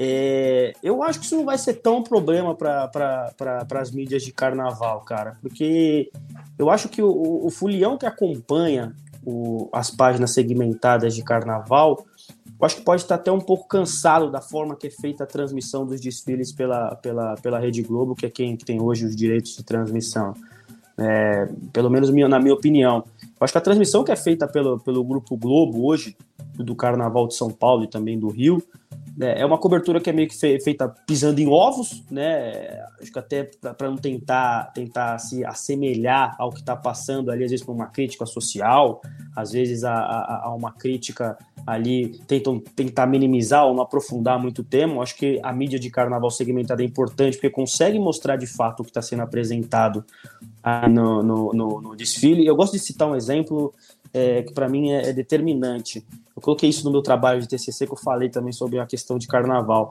É, 0.00 0.74
eu 0.80 1.02
acho 1.02 1.18
que 1.18 1.26
isso 1.26 1.36
não 1.36 1.44
vai 1.44 1.58
ser 1.58 1.74
tão 1.74 2.04
problema 2.04 2.54
para 2.54 2.86
pra, 2.86 3.66
as 3.80 3.90
mídias 3.90 4.22
de 4.22 4.32
carnaval, 4.32 5.00
cara, 5.00 5.36
porque 5.42 6.08
eu 6.56 6.70
acho 6.70 6.88
que 6.88 7.02
o, 7.02 7.44
o 7.44 7.50
fulião 7.50 7.98
que 7.98 8.06
acompanha 8.06 8.94
o, 9.26 9.68
as 9.72 9.90
páginas 9.90 10.30
segmentadas 10.30 11.16
de 11.16 11.24
carnaval, 11.24 12.06
eu 12.46 12.64
acho 12.64 12.76
que 12.76 12.82
pode 12.82 13.02
estar 13.02 13.16
até 13.16 13.32
um 13.32 13.40
pouco 13.40 13.66
cansado 13.66 14.30
da 14.30 14.40
forma 14.40 14.76
que 14.76 14.86
é 14.86 14.90
feita 14.90 15.24
a 15.24 15.26
transmissão 15.26 15.84
dos 15.84 16.00
desfiles 16.00 16.52
pela, 16.52 16.94
pela, 16.94 17.34
pela 17.34 17.58
Rede 17.58 17.82
Globo, 17.82 18.14
que 18.14 18.26
é 18.26 18.30
quem 18.30 18.56
que 18.56 18.64
tem 18.64 18.80
hoje 18.80 19.04
os 19.04 19.16
direitos 19.16 19.56
de 19.56 19.64
transmissão. 19.64 20.32
É, 20.96 21.48
pelo 21.72 21.90
menos 21.90 22.10
na 22.10 22.38
minha 22.38 22.54
opinião. 22.54 23.04
Eu 23.22 23.44
acho 23.44 23.52
que 23.52 23.58
a 23.58 23.62
transmissão 23.62 24.04
que 24.04 24.12
é 24.12 24.16
feita 24.16 24.46
pelo, 24.46 24.78
pelo 24.78 25.02
Grupo 25.02 25.36
Globo 25.36 25.86
hoje, 25.86 26.16
do 26.54 26.74
Carnaval 26.74 27.26
de 27.26 27.34
São 27.34 27.50
Paulo 27.50 27.84
e 27.84 27.88
também 27.88 28.18
do 28.18 28.28
Rio, 28.28 28.62
é, 29.20 29.40
é 29.40 29.46
uma 29.46 29.58
cobertura 29.58 30.00
que 30.00 30.08
é 30.08 30.12
meio 30.12 30.28
que 30.28 30.36
feita 30.36 30.88
pisando 31.06 31.40
em 31.40 31.48
ovos, 31.48 32.04
né? 32.10 32.80
Acho 33.00 33.12
que 33.12 33.18
até 33.18 33.44
para 33.76 33.88
não 33.88 33.96
tentar, 33.96 34.72
tentar 34.72 35.18
se 35.18 35.44
assemelhar 35.44 36.36
ao 36.38 36.50
que 36.50 36.60
está 36.60 36.76
passando 36.76 37.30
ali, 37.30 37.44
às 37.44 37.50
vezes, 37.50 37.64
para 37.64 37.74
uma 37.74 37.86
crítica 37.86 38.26
social, 38.26 39.00
às 39.34 39.52
vezes 39.52 39.84
a, 39.84 39.94
a, 39.94 40.42
a, 40.44 40.54
uma 40.54 40.72
crítica 40.72 41.36
ali, 41.66 42.18
tentam 42.26 42.60
tentar 42.60 43.06
minimizar 43.06 43.66
ou 43.66 43.74
não 43.74 43.82
aprofundar 43.82 44.38
muito 44.40 44.62
o 44.62 44.64
tema. 44.64 45.02
Acho 45.02 45.16
que 45.16 45.40
a 45.42 45.52
mídia 45.52 45.78
de 45.78 45.90
carnaval 45.90 46.30
segmentada 46.30 46.82
é 46.82 46.86
importante 46.86 47.36
porque 47.36 47.50
consegue 47.50 47.98
mostrar 47.98 48.36
de 48.36 48.46
fato 48.46 48.80
o 48.80 48.84
que 48.84 48.90
está 48.90 49.02
sendo 49.02 49.22
apresentado 49.22 50.04
no, 50.88 51.22
no, 51.22 51.52
no, 51.52 51.80
no 51.80 51.96
desfile. 51.96 52.46
Eu 52.46 52.56
gosto 52.56 52.72
de 52.72 52.78
citar 52.78 53.08
um 53.08 53.16
exemplo 53.16 53.72
é, 54.12 54.42
que 54.42 54.52
para 54.52 54.68
mim 54.68 54.90
é, 54.90 55.10
é, 55.10 55.12
determinante. 55.12 56.04
Eu 56.34 56.42
coloquei 56.42 56.68
isso 56.68 56.84
no 56.84 56.90
meu 56.90 57.02
trabalho 57.02 57.40
de 57.40 57.48
TCC, 57.48 57.86
que 57.86 57.92
eu 57.92 57.96
falei 57.96 58.28
também 58.28 58.52
sobre 58.52 58.78
a 58.78 58.86
questão 58.86 59.18
de 59.18 59.26
carnaval. 59.26 59.90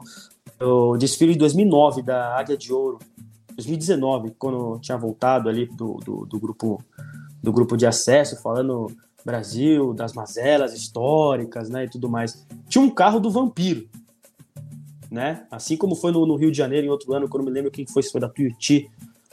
O 0.60 0.96
desfile 0.96 1.32
de 1.32 1.38
2009 1.38 2.02
da 2.02 2.36
Águia 2.36 2.56
de 2.56 2.72
Ouro, 2.72 2.98
2019, 3.54 4.32
quando 4.38 4.74
eu 4.74 4.78
tinha 4.80 4.96
voltado 4.96 5.48
ali 5.48 5.66
do, 5.66 5.94
do, 6.04 6.26
do 6.26 6.40
grupo 6.40 6.82
do 7.42 7.52
grupo 7.52 7.76
de 7.76 7.86
acesso, 7.86 8.40
falando 8.42 8.88
Brasil, 9.24 9.92
das 9.94 10.12
mazelas 10.12 10.74
históricas, 10.74 11.68
né, 11.68 11.84
e 11.84 11.88
tudo 11.88 12.08
mais. 12.08 12.46
Tinha 12.68 12.82
um 12.82 12.90
carro 12.90 13.20
do 13.20 13.30
vampiro, 13.30 13.88
né? 15.10 15.46
Assim 15.50 15.76
como 15.76 15.94
foi 15.94 16.12
no, 16.12 16.26
no 16.26 16.36
Rio 16.36 16.50
de 16.50 16.56
Janeiro 16.56 16.86
em 16.86 16.90
outro 16.90 17.12
ano, 17.12 17.28
quando 17.28 17.42
eu 17.42 17.46
me 17.46 17.54
lembro 17.54 17.70
quem 17.70 17.86
foi, 17.86 18.02
se 18.02 18.10
foi 18.10 18.20
da 18.20 18.28
Tuiuti, 18.28 18.90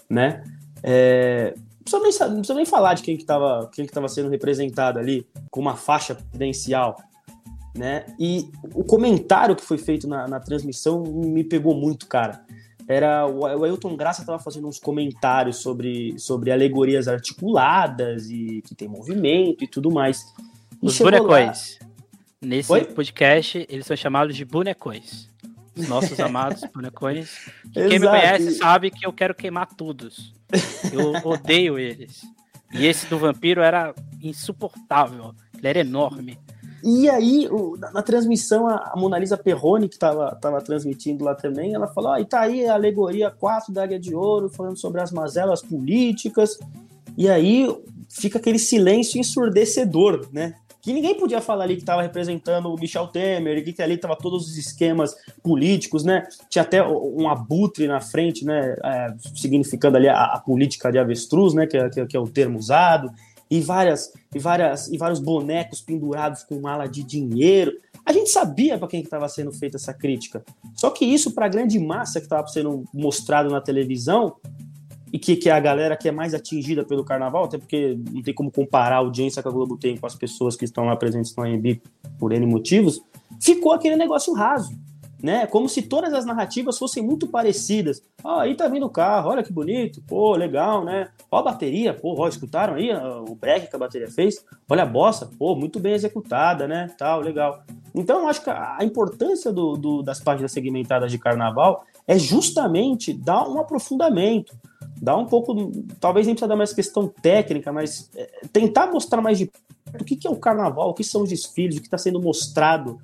né? 0.09 0.43
É, 0.83 1.55
precisa 1.85 2.25
nem, 2.25 2.29
não 2.29 2.37
precisa 2.37 2.53
nem 2.55 2.65
falar 2.65 2.93
de 2.95 3.03
quem 3.03 3.15
que 3.15 3.23
estava 3.23 3.69
quem 3.71 3.85
que 3.85 3.93
tava 3.93 4.07
sendo 4.07 4.29
representado 4.29 4.99
ali 4.99 5.27
com 5.51 5.61
uma 5.61 5.75
faixa 5.75 6.15
presidencial, 6.15 6.97
né? 7.77 8.05
E 8.19 8.49
o 8.73 8.83
comentário 8.83 9.55
que 9.55 9.63
foi 9.63 9.77
feito 9.77 10.07
na, 10.07 10.27
na 10.27 10.39
transmissão 10.39 11.03
me 11.03 11.43
pegou 11.43 11.75
muito, 11.75 12.07
cara. 12.07 12.43
Era 12.87 13.25
o, 13.25 13.39
o 13.39 13.63
Ailton 13.63 13.95
Graça 13.95 14.21
estava 14.21 14.39
fazendo 14.39 14.67
uns 14.67 14.79
comentários 14.79 15.57
sobre, 15.57 16.17
sobre 16.19 16.51
alegorias 16.51 17.07
articuladas 17.07 18.29
e 18.29 18.61
que 18.61 18.75
tem 18.75 18.87
movimento 18.87 19.63
e 19.63 19.67
tudo 19.67 19.91
mais. 19.91 20.23
E 20.81 20.87
Os 20.87 20.97
bonecões. 20.99 21.79
Lá... 21.81 21.87
Nesse 22.41 22.71
Oi? 22.71 22.85
podcast, 22.85 23.65
eles 23.67 23.87
são 23.87 23.97
chamados 23.97 24.35
de 24.35 24.45
bonecões. 24.45 25.29
Os 25.75 25.87
nossos 25.87 26.17
amados 26.21 26.61
bonecões. 26.73 27.49
Quem 27.73 27.99
me 27.99 28.07
conhece 28.07 28.51
sabe 28.51 28.91
que 28.91 29.05
eu 29.05 29.11
quero 29.11 29.33
queimar 29.33 29.67
todos. 29.75 30.31
Eu 30.91 31.29
odeio 31.29 31.77
eles. 31.77 32.21
E 32.73 32.85
esse 32.85 33.05
do 33.07 33.17
vampiro 33.17 33.61
era 33.61 33.93
insuportável. 34.21 35.33
Ele 35.57 35.67
era 35.67 35.79
enorme. 35.79 36.37
E 36.83 37.09
aí, 37.09 37.47
o, 37.49 37.75
na, 37.77 37.91
na, 37.91 38.01
transmissão, 38.03 38.67
a, 38.67 38.91
a 38.93 38.95
Mona 38.95 39.17
Lisa 39.17 39.37
Perrone, 39.37 39.87
que 39.89 39.95
estava 39.95 40.35
tava 40.35 40.61
transmitindo 40.61 41.23
lá 41.23 41.33
também, 41.33 41.73
ela 41.73 41.87
falou: 41.87 42.11
ah, 42.11 42.21
e 42.21 42.25
tá 42.25 42.41
aí 42.41 42.67
a 42.67 42.75
alegoria 42.75 43.31
4 43.31 43.73
da 43.73 43.83
Águia 43.83 43.99
de 43.99 44.13
Ouro, 44.13 44.49
falando 44.49 44.77
sobre 44.77 45.01
as 45.01 45.11
mazelas 45.11 45.63
políticas. 45.63 46.59
E 47.17 47.27
aí 47.27 47.67
fica 48.07 48.37
aquele 48.37 48.59
silêncio 48.59 49.19
ensurdecedor, 49.19 50.27
né? 50.31 50.53
Que 50.85 50.93
ninguém 50.93 51.15
podia 51.15 51.41
falar 51.41 51.63
ali 51.63 51.75
que 51.75 51.81
estava 51.81 52.03
representando 52.03 52.71
o 52.71 52.79
Michel 52.79 53.07
Temer, 53.07 53.63
que 53.63 53.81
ali 53.81 53.95
estava 53.95 54.15
todos 54.15 54.47
os 54.47 54.55
esquemas 54.55 55.15
políticos, 55.41 56.03
né? 56.03 56.27
Tinha 56.47 56.61
até 56.61 56.87
um 56.87 57.27
abutre 57.27 57.87
na 57.87 57.99
frente, 57.99 58.45
né? 58.45 58.75
É, 58.83 59.15
significando 59.35 59.97
ali 59.97 60.07
a, 60.07 60.25
a, 60.25 60.39
política 60.39 60.91
de 60.91 60.99
avestruz, 60.99 61.55
né? 61.55 61.65
Que 61.65 61.75
é, 61.75 61.89
que, 61.89 61.99
é, 62.01 62.05
que 62.05 62.15
é 62.15 62.19
o 62.19 62.27
termo 62.27 62.59
usado, 62.59 63.11
e 63.49 63.59
várias, 63.61 64.13
e 64.33 64.37
várias, 64.37 64.87
e 64.87 64.95
vários 64.95 65.19
bonecos 65.19 65.81
pendurados 65.81 66.43
com 66.43 66.59
mala 66.59 66.85
de 66.85 67.03
dinheiro. 67.03 67.71
A 68.05 68.13
gente 68.13 68.29
sabia 68.29 68.77
para 68.77 68.87
quem 68.87 69.01
estava 69.01 69.27
sendo 69.27 69.51
feita 69.51 69.77
essa 69.77 69.91
crítica. 69.91 70.45
Só 70.75 70.91
que 70.91 71.03
isso, 71.03 71.31
para 71.31 71.47
a 71.47 71.49
grande 71.49 71.79
massa 71.79 72.19
que 72.19 72.27
estava 72.27 72.47
sendo 72.47 72.83
mostrado 72.93 73.49
na 73.49 73.59
televisão, 73.59 74.35
e 75.15 75.17
que, 75.17 75.37
que 75.37 75.49
é 75.49 75.53
a 75.53 75.61
galera 75.61 75.95
que 75.95 76.09
é 76.09 76.11
mais 76.11 76.33
atingida 76.33 76.83
pelo 76.83 77.05
carnaval, 77.05 77.45
até 77.45 77.57
porque 77.57 77.97
não 78.11 78.21
tem 78.21 78.33
como 78.33 78.51
comparar 78.51 78.97
a 78.97 78.99
audiência 78.99 79.41
que 79.41 79.47
a 79.47 79.51
Globo 79.51 79.77
tem 79.77 79.95
com 79.95 80.05
as 80.05 80.13
pessoas 80.13 80.57
que 80.57 80.65
estão 80.65 80.83
lá 80.83 80.95
presentes 80.97 81.33
no 81.37 81.43
AMB 81.45 81.81
por 82.19 82.33
N 82.33 82.45
motivos, 82.45 82.99
ficou 83.39 83.71
aquele 83.71 83.95
negócio 83.95 84.33
raso. 84.33 84.77
Né? 85.23 85.47
Como 85.47 85.69
se 85.69 85.83
todas 85.83 86.13
as 86.13 86.25
narrativas 86.25 86.77
fossem 86.77 87.01
muito 87.01 87.27
parecidas. 87.27 88.03
Ah, 88.21 88.41
aí 88.41 88.55
tá 88.55 88.67
vindo 88.67 88.87
o 88.87 88.89
carro, 88.89 89.29
olha 89.29 89.41
que 89.41 89.53
bonito, 89.53 90.03
pô, 90.05 90.35
legal, 90.35 90.83
né? 90.83 91.07
Ó 91.31 91.39
a 91.39 91.43
bateria, 91.43 91.93
pô, 91.93 92.13
ó, 92.19 92.27
escutaram 92.27 92.75
aí 92.75 92.89
o 92.93 93.33
break 93.33 93.69
que 93.69 93.75
a 93.75 93.79
bateria 93.79 94.11
fez? 94.11 94.45
Olha 94.69 94.83
a 94.83 94.85
bossa, 94.85 95.29
pô, 95.39 95.55
muito 95.55 95.79
bem 95.79 95.93
executada, 95.93 96.67
né? 96.67 96.93
Tal, 96.97 97.21
legal. 97.21 97.63
Então, 97.95 98.27
acho 98.27 98.43
que 98.43 98.49
a 98.49 98.79
importância 98.81 99.53
do, 99.53 99.77
do, 99.77 100.03
das 100.03 100.19
páginas 100.19 100.51
segmentadas 100.51 101.09
de 101.09 101.17
carnaval 101.17 101.85
é 102.05 102.19
justamente 102.19 103.13
dar 103.13 103.47
um 103.47 103.59
aprofundamento, 103.59 104.53
dar 105.05 105.17
um 105.17 105.25
pouco, 105.25 105.71
talvez 105.99 106.25
nem 106.25 106.35
precisa 106.35 106.49
dar 106.49 106.55
mais 106.55 106.73
questão 106.73 107.07
técnica, 107.07 107.71
mas 107.71 108.09
é, 108.15 108.41
tentar 108.51 108.87
mostrar 108.87 109.21
mais 109.21 109.37
de 109.37 109.45
perto 109.45 110.01
o 110.01 110.03
que, 110.03 110.15
que 110.15 110.27
é 110.27 110.29
o 110.29 110.35
carnaval, 110.35 110.89
o 110.89 110.93
que 110.93 111.03
são 111.03 111.21
os 111.21 111.29
desfiles, 111.29 111.77
o 111.77 111.79
que 111.79 111.87
está 111.87 111.97
sendo 111.97 112.19
mostrado 112.19 112.99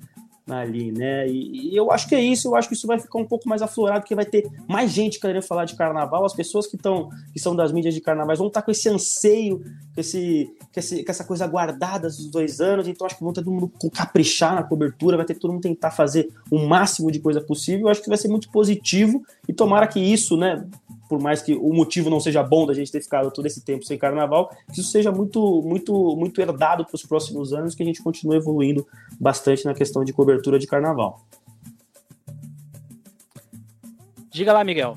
ali, 0.50 0.90
né? 0.90 1.28
E, 1.28 1.70
e, 1.70 1.76
eu 1.76 1.92
acho 1.92 2.08
que 2.08 2.14
é 2.14 2.20
isso, 2.20 2.48
eu 2.48 2.56
acho 2.56 2.68
que 2.68 2.74
isso 2.74 2.86
vai 2.86 2.98
ficar 2.98 3.18
um 3.18 3.24
pouco 3.24 3.48
mais 3.48 3.62
aflorado, 3.62 4.00
porque 4.00 4.14
vai 4.14 4.24
ter 4.24 4.50
mais 4.68 4.90
gente 4.90 5.20
querendo 5.20 5.42
falar 5.42 5.64
de 5.64 5.76
carnaval, 5.76 6.24
as 6.24 6.34
pessoas 6.34 6.66
que 6.66 6.74
estão 6.74 7.10
que 7.32 7.38
são 7.38 7.54
das 7.54 7.70
mídias 7.70 7.94
de 7.94 8.00
carnaval 8.00 8.36
vão 8.36 8.48
estar 8.48 8.60
tá 8.60 8.64
com 8.64 8.72
esse 8.72 8.88
anseio, 8.88 9.58
com, 9.94 10.00
esse, 10.00 10.50
com, 10.72 10.80
esse, 10.80 11.04
com 11.04 11.10
essa 11.10 11.24
coisa 11.24 11.46
guardada 11.46 12.08
dos 12.08 12.26
dois 12.26 12.60
anos, 12.60 12.88
então 12.88 13.06
acho 13.06 13.16
que 13.16 13.22
vão 13.22 13.32
ter 13.32 13.42
todo 13.42 13.52
mundo 13.52 13.72
caprichar 13.94 14.54
na 14.54 14.64
cobertura, 14.64 15.16
vai 15.16 15.26
ter 15.26 15.34
todo 15.34 15.52
mundo 15.52 15.62
tentar 15.62 15.92
fazer 15.92 16.28
o 16.50 16.58
máximo 16.58 17.10
de 17.10 17.20
coisa 17.20 17.40
possível, 17.40 17.86
eu 17.86 17.90
acho 17.90 18.02
que 18.02 18.08
vai 18.08 18.18
ser 18.18 18.28
muito 18.28 18.50
positivo 18.50 19.22
e 19.48 19.52
tomara 19.52 19.86
que 19.86 20.00
isso, 20.00 20.36
né, 20.36 20.66
por 21.12 21.20
mais 21.20 21.42
que 21.42 21.54
o 21.54 21.74
motivo 21.74 22.08
não 22.08 22.18
seja 22.18 22.42
bom 22.42 22.64
da 22.64 22.72
gente 22.72 22.90
ter 22.90 23.02
ficado 23.02 23.30
todo 23.30 23.44
esse 23.44 23.62
tempo 23.62 23.84
sem 23.84 23.98
carnaval, 23.98 24.48
que 24.72 24.80
isso 24.80 24.90
seja 24.90 25.12
muito, 25.12 25.60
muito, 25.60 26.16
muito 26.16 26.40
herdado 26.40 26.86
para 26.86 26.94
os 26.94 27.02
próximos 27.02 27.52
anos, 27.52 27.74
que 27.74 27.82
a 27.82 27.84
gente 27.84 28.02
continue 28.02 28.38
evoluindo 28.38 28.88
bastante 29.20 29.66
na 29.66 29.74
questão 29.74 30.06
de 30.06 30.12
cobertura 30.14 30.58
de 30.58 30.66
carnaval. 30.66 31.20
Diga 34.30 34.54
lá, 34.54 34.64
Miguel. 34.64 34.96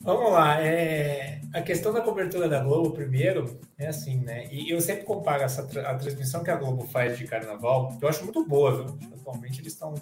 Vamos 0.00 0.32
lá. 0.32 0.60
É, 0.60 1.40
a 1.54 1.62
questão 1.62 1.92
da 1.92 2.00
cobertura 2.00 2.48
da 2.48 2.58
Globo, 2.64 2.90
primeiro, 2.90 3.60
é 3.78 3.86
assim, 3.86 4.16
né? 4.16 4.48
E 4.50 4.72
eu 4.72 4.80
sempre 4.80 5.04
comparo 5.04 5.44
essa, 5.44 5.62
a 5.88 5.94
transmissão 5.94 6.42
que 6.42 6.50
a 6.50 6.56
Globo 6.56 6.84
faz 6.88 7.16
de 7.16 7.28
carnaval, 7.28 7.96
que 7.96 8.04
eu 8.04 8.08
acho 8.08 8.24
muito 8.24 8.44
boa, 8.44 8.74
viu? 8.74 8.98
Atualmente 9.20 9.60
eles 9.60 9.72
estão 9.72 9.94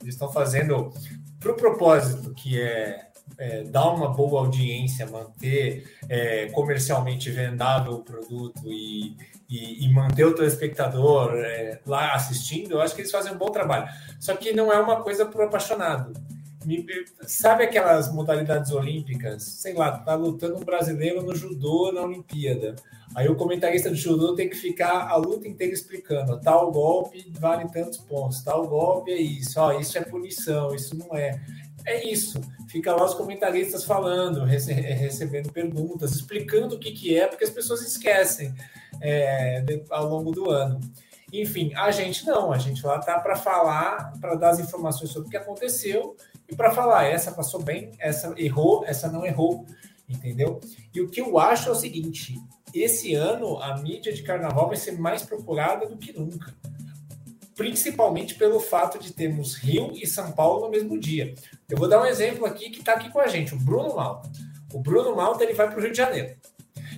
eles 0.00 0.14
estão 0.14 0.30
fazendo 0.30 0.92
para 1.40 1.50
o 1.50 1.56
propósito 1.56 2.32
que 2.32 2.60
é 2.60 3.11
é, 3.38 3.62
dar 3.64 3.90
uma 3.90 4.08
boa 4.08 4.40
audiência, 4.40 5.06
manter 5.06 5.90
é, 6.08 6.46
comercialmente 6.46 7.30
vendável 7.30 7.94
o 7.94 8.02
produto 8.02 8.62
e, 8.66 9.16
e, 9.48 9.84
e 9.84 9.92
manter 9.92 10.24
o 10.24 10.34
telespectador 10.34 11.34
é, 11.36 11.80
lá 11.86 12.14
assistindo, 12.14 12.72
eu 12.72 12.80
acho 12.80 12.94
que 12.94 13.00
eles 13.00 13.10
fazem 13.10 13.32
um 13.32 13.38
bom 13.38 13.50
trabalho. 13.50 13.88
Só 14.20 14.34
que 14.36 14.52
não 14.52 14.72
é 14.72 14.78
uma 14.78 15.02
coisa 15.02 15.26
para 15.26 15.42
o 15.42 15.46
apaixonado. 15.46 16.12
Sabe 17.22 17.64
aquelas 17.64 18.12
modalidades 18.12 18.70
olímpicas? 18.70 19.42
Sei 19.42 19.74
lá, 19.74 19.98
tá 19.98 20.14
lutando 20.14 20.56
um 20.56 20.64
brasileiro 20.64 21.22
no 21.22 21.34
judô 21.34 21.90
na 21.92 22.02
Olimpíada. 22.02 22.76
Aí 23.14 23.28
o 23.28 23.34
comentarista 23.34 23.90
do 23.90 23.96
judô 23.96 24.34
tem 24.34 24.48
que 24.48 24.56
ficar 24.56 25.08
a 25.08 25.16
luta 25.16 25.46
inteira 25.46 25.72
explicando: 25.72 26.40
tal 26.40 26.70
golpe 26.70 27.30
vale 27.38 27.68
tantos 27.70 27.98
pontos, 27.98 28.42
tal 28.42 28.66
golpe 28.66 29.10
é 29.10 29.20
isso, 29.20 29.60
ó, 29.60 29.78
isso 29.78 29.98
é 29.98 30.02
punição, 30.02 30.74
isso 30.74 30.96
não 30.96 31.14
é. 31.16 31.40
É 31.86 32.08
isso. 32.08 32.40
Fica 32.68 32.94
lá 32.94 33.04
os 33.04 33.14
comentaristas 33.14 33.84
falando, 33.84 34.44
rece 34.44 34.72
recebendo 34.72 35.52
perguntas, 35.52 36.12
explicando 36.12 36.76
o 36.76 36.78
que, 36.78 36.92
que 36.92 37.18
é, 37.18 37.26
porque 37.26 37.44
as 37.44 37.50
pessoas 37.50 37.82
esquecem. 37.82 38.54
é, 39.02 39.64
ao 39.90 40.08
longo 40.08 40.30
do 40.30 40.50
ano. 40.50 40.80
Enfim, 41.32 41.72
a 41.74 41.90
gente 41.90 42.26
não, 42.26 42.52
a 42.52 42.58
gente 42.58 42.84
lá 42.84 42.98
tá 42.98 43.18
para 43.18 43.36
falar, 43.36 44.12
para 44.20 44.34
dar 44.34 44.50
as 44.50 44.60
informações 44.60 45.10
sobre 45.10 45.28
o 45.28 45.30
que 45.30 45.36
aconteceu 45.36 46.14
e 46.48 46.54
para 46.54 46.70
falar, 46.70 47.06
essa 47.06 47.32
passou 47.32 47.62
bem, 47.62 47.90
essa 47.98 48.34
errou, 48.36 48.84
essa 48.84 49.10
não 49.10 49.24
errou, 49.24 49.64
entendeu? 50.08 50.60
E 50.94 51.00
o 51.00 51.08
que 51.08 51.20
eu 51.20 51.38
acho 51.38 51.70
é 51.70 51.72
o 51.72 51.76
seguinte: 51.76 52.38
esse 52.74 53.14
ano 53.14 53.58
a 53.62 53.78
mídia 53.78 54.12
de 54.12 54.22
carnaval 54.22 54.68
vai 54.68 54.76
ser 54.76 54.92
mais 54.92 55.22
procurada 55.22 55.86
do 55.86 55.96
que 55.96 56.12
nunca. 56.12 56.54
Principalmente 57.54 58.34
pelo 58.34 58.58
fato 58.60 58.98
de 58.98 59.12
termos 59.12 59.54
Rio 59.54 59.92
e 59.94 60.06
São 60.06 60.32
Paulo 60.32 60.62
no 60.62 60.70
mesmo 60.70 60.98
dia. 60.98 61.34
Eu 61.68 61.76
vou 61.76 61.88
dar 61.88 62.02
um 62.02 62.06
exemplo 62.06 62.46
aqui 62.46 62.70
que 62.70 62.80
está 62.80 62.94
aqui 62.94 63.10
com 63.10 63.20
a 63.20 63.28
gente, 63.28 63.54
o 63.54 63.58
Bruno 63.58 63.94
Malta. 63.94 64.30
O 64.72 64.80
Bruno 64.80 65.14
Malta 65.14 65.44
ele 65.44 65.52
vai 65.52 65.68
para 65.68 65.78
o 65.78 65.82
Rio 65.82 65.92
de 65.92 65.98
Janeiro. 65.98 66.34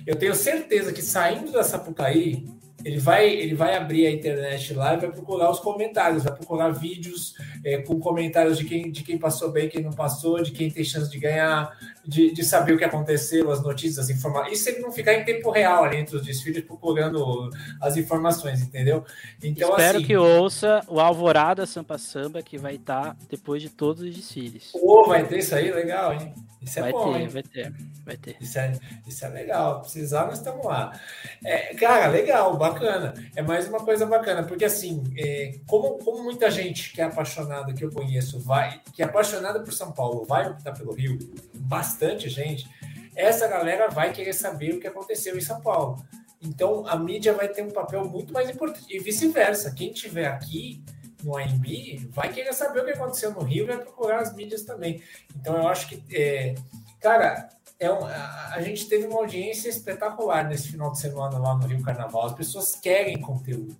Eu 0.05 0.15
tenho 0.15 0.35
certeza 0.35 0.93
que 0.93 1.01
saindo 1.01 1.51
da 1.51 1.63
Sapucaí, 1.63 2.45
ele 2.85 2.99
vai, 2.99 3.27
ele 3.27 3.55
vai 3.55 3.75
abrir 3.75 4.05
a 4.05 4.11
internet 4.11 4.71
lá 4.75 4.93
e 4.93 4.97
vai 4.97 5.11
procurar 5.11 5.49
os 5.49 5.59
comentários, 5.59 6.23
vai 6.23 6.35
procurar 6.35 6.69
vídeos 6.69 7.33
é, 7.63 7.79
com 7.79 7.99
comentários 7.99 8.59
de 8.59 8.65
quem, 8.65 8.91
de 8.91 9.01
quem 9.01 9.17
passou 9.17 9.51
bem, 9.51 9.67
quem 9.67 9.81
não 9.81 9.91
passou, 9.91 10.39
de 10.43 10.51
quem 10.51 10.69
tem 10.69 10.83
chance 10.83 11.09
de 11.09 11.17
ganhar, 11.17 11.75
de, 12.05 12.31
de 12.31 12.43
saber 12.43 12.73
o 12.73 12.77
que 12.77 12.83
aconteceu, 12.83 13.49
as 13.49 13.63
notícias, 13.63 13.97
as 13.97 14.15
informações. 14.15 14.59
Isso 14.59 14.69
ele 14.69 14.81
não 14.81 14.91
ficar 14.91 15.15
em 15.15 15.25
tempo 15.25 15.49
real 15.49 15.83
ali 15.83 15.97
entre 15.97 16.15
os 16.15 16.21
desfiles 16.21 16.63
procurando 16.63 17.49
as 17.81 17.97
informações, 17.97 18.61
entendeu? 18.61 19.03
Então, 19.43 19.71
Espero 19.71 19.97
assim, 19.97 20.05
que 20.05 20.15
ouça 20.15 20.83
o 20.87 20.99
Alvorada 20.99 21.65
Sampa 21.65 21.97
Samba, 21.97 22.43
que 22.43 22.55
vai 22.55 22.75
estar 22.75 23.17
depois 23.27 23.63
de 23.63 23.69
todos 23.69 24.03
os 24.03 24.15
desfiles. 24.15 24.69
Pô, 24.71 25.07
vai 25.07 25.25
ter 25.25 25.39
isso 25.39 25.55
aí, 25.55 25.71
legal, 25.71 26.13
hein? 26.13 26.31
Isso 26.61 26.79
é 26.79 26.81
vai 26.81 26.91
bom, 26.91 27.13
ter, 27.13 27.19
hein? 27.19 27.27
vai 27.27 27.43
ter, 27.43 27.73
vai 28.03 28.17
ter. 28.17 28.37
Isso 28.41 28.57
é, 28.57 28.73
isso 29.07 29.25
é 29.25 29.29
legal. 29.29 29.81
Precisar, 29.81 30.25
nós 30.25 30.39
estamos 30.39 30.65
lá. 30.65 30.99
É, 31.43 31.75
cara, 31.75 32.07
legal, 32.07 32.57
bacana. 32.57 33.13
É 33.35 33.41
mais 33.41 33.67
uma 33.67 33.79
coisa 33.79 34.05
bacana, 34.05 34.43
porque 34.43 34.65
assim, 34.65 35.03
é, 35.17 35.59
como, 35.67 35.97
como 35.99 36.23
muita 36.23 36.49
gente 36.49 36.91
que 36.91 37.01
é 37.01 37.05
apaixonada, 37.05 37.73
que 37.73 37.83
eu 37.83 37.91
conheço, 37.91 38.39
vai, 38.39 38.81
que 38.93 39.01
é 39.01 39.05
apaixonada 39.05 39.61
por 39.61 39.73
São 39.73 39.91
Paulo, 39.91 40.25
vai 40.25 40.49
optar 40.49 40.73
pelo 40.73 40.93
Rio, 40.93 41.19
bastante 41.53 42.29
gente, 42.29 42.67
essa 43.15 43.47
galera 43.47 43.87
vai 43.87 44.11
querer 44.11 44.33
saber 44.33 44.73
o 44.73 44.79
que 44.79 44.87
aconteceu 44.87 45.37
em 45.37 45.41
São 45.41 45.61
Paulo. 45.61 46.03
Então 46.41 46.85
a 46.87 46.97
mídia 46.97 47.33
vai 47.33 47.47
ter 47.47 47.63
um 47.63 47.71
papel 47.71 48.05
muito 48.05 48.33
mais 48.33 48.49
importante. 48.49 48.85
E 48.89 48.99
vice-versa. 48.99 49.73
Quem 49.73 49.91
estiver 49.91 50.27
aqui 50.27 50.83
no 51.25 51.35
AMB, 51.35 52.07
vai 52.11 52.31
querer 52.31 52.53
saber 52.53 52.81
o 52.81 52.85
que 52.85 52.91
aconteceu 52.91 53.31
no 53.31 53.41
Rio 53.41 53.63
e 53.63 53.67
vai 53.67 53.79
procurar 53.79 54.19
as 54.19 54.33
mídias 54.35 54.61
também. 54.61 55.01
Então 55.35 55.57
eu 55.57 55.67
acho 55.67 55.87
que, 55.87 56.03
é, 56.15 56.53
cara, 57.01 57.49
é 57.79 57.91
um, 57.91 58.05
a, 58.05 58.61
gente 58.61 58.87
teve 58.87 59.07
uma 59.07 59.19
audiência 59.19 59.67
espetacular 59.67 60.47
nesse 60.47 60.69
final 60.69 60.91
de 60.91 60.99
semana 60.99 61.39
lá 61.39 61.55
no 61.55 61.65
Rio 61.65 61.81
Carnaval. 61.81 62.27
As 62.27 62.33
pessoas 62.33 62.75
querem 62.75 63.19
conteúdo. 63.19 63.75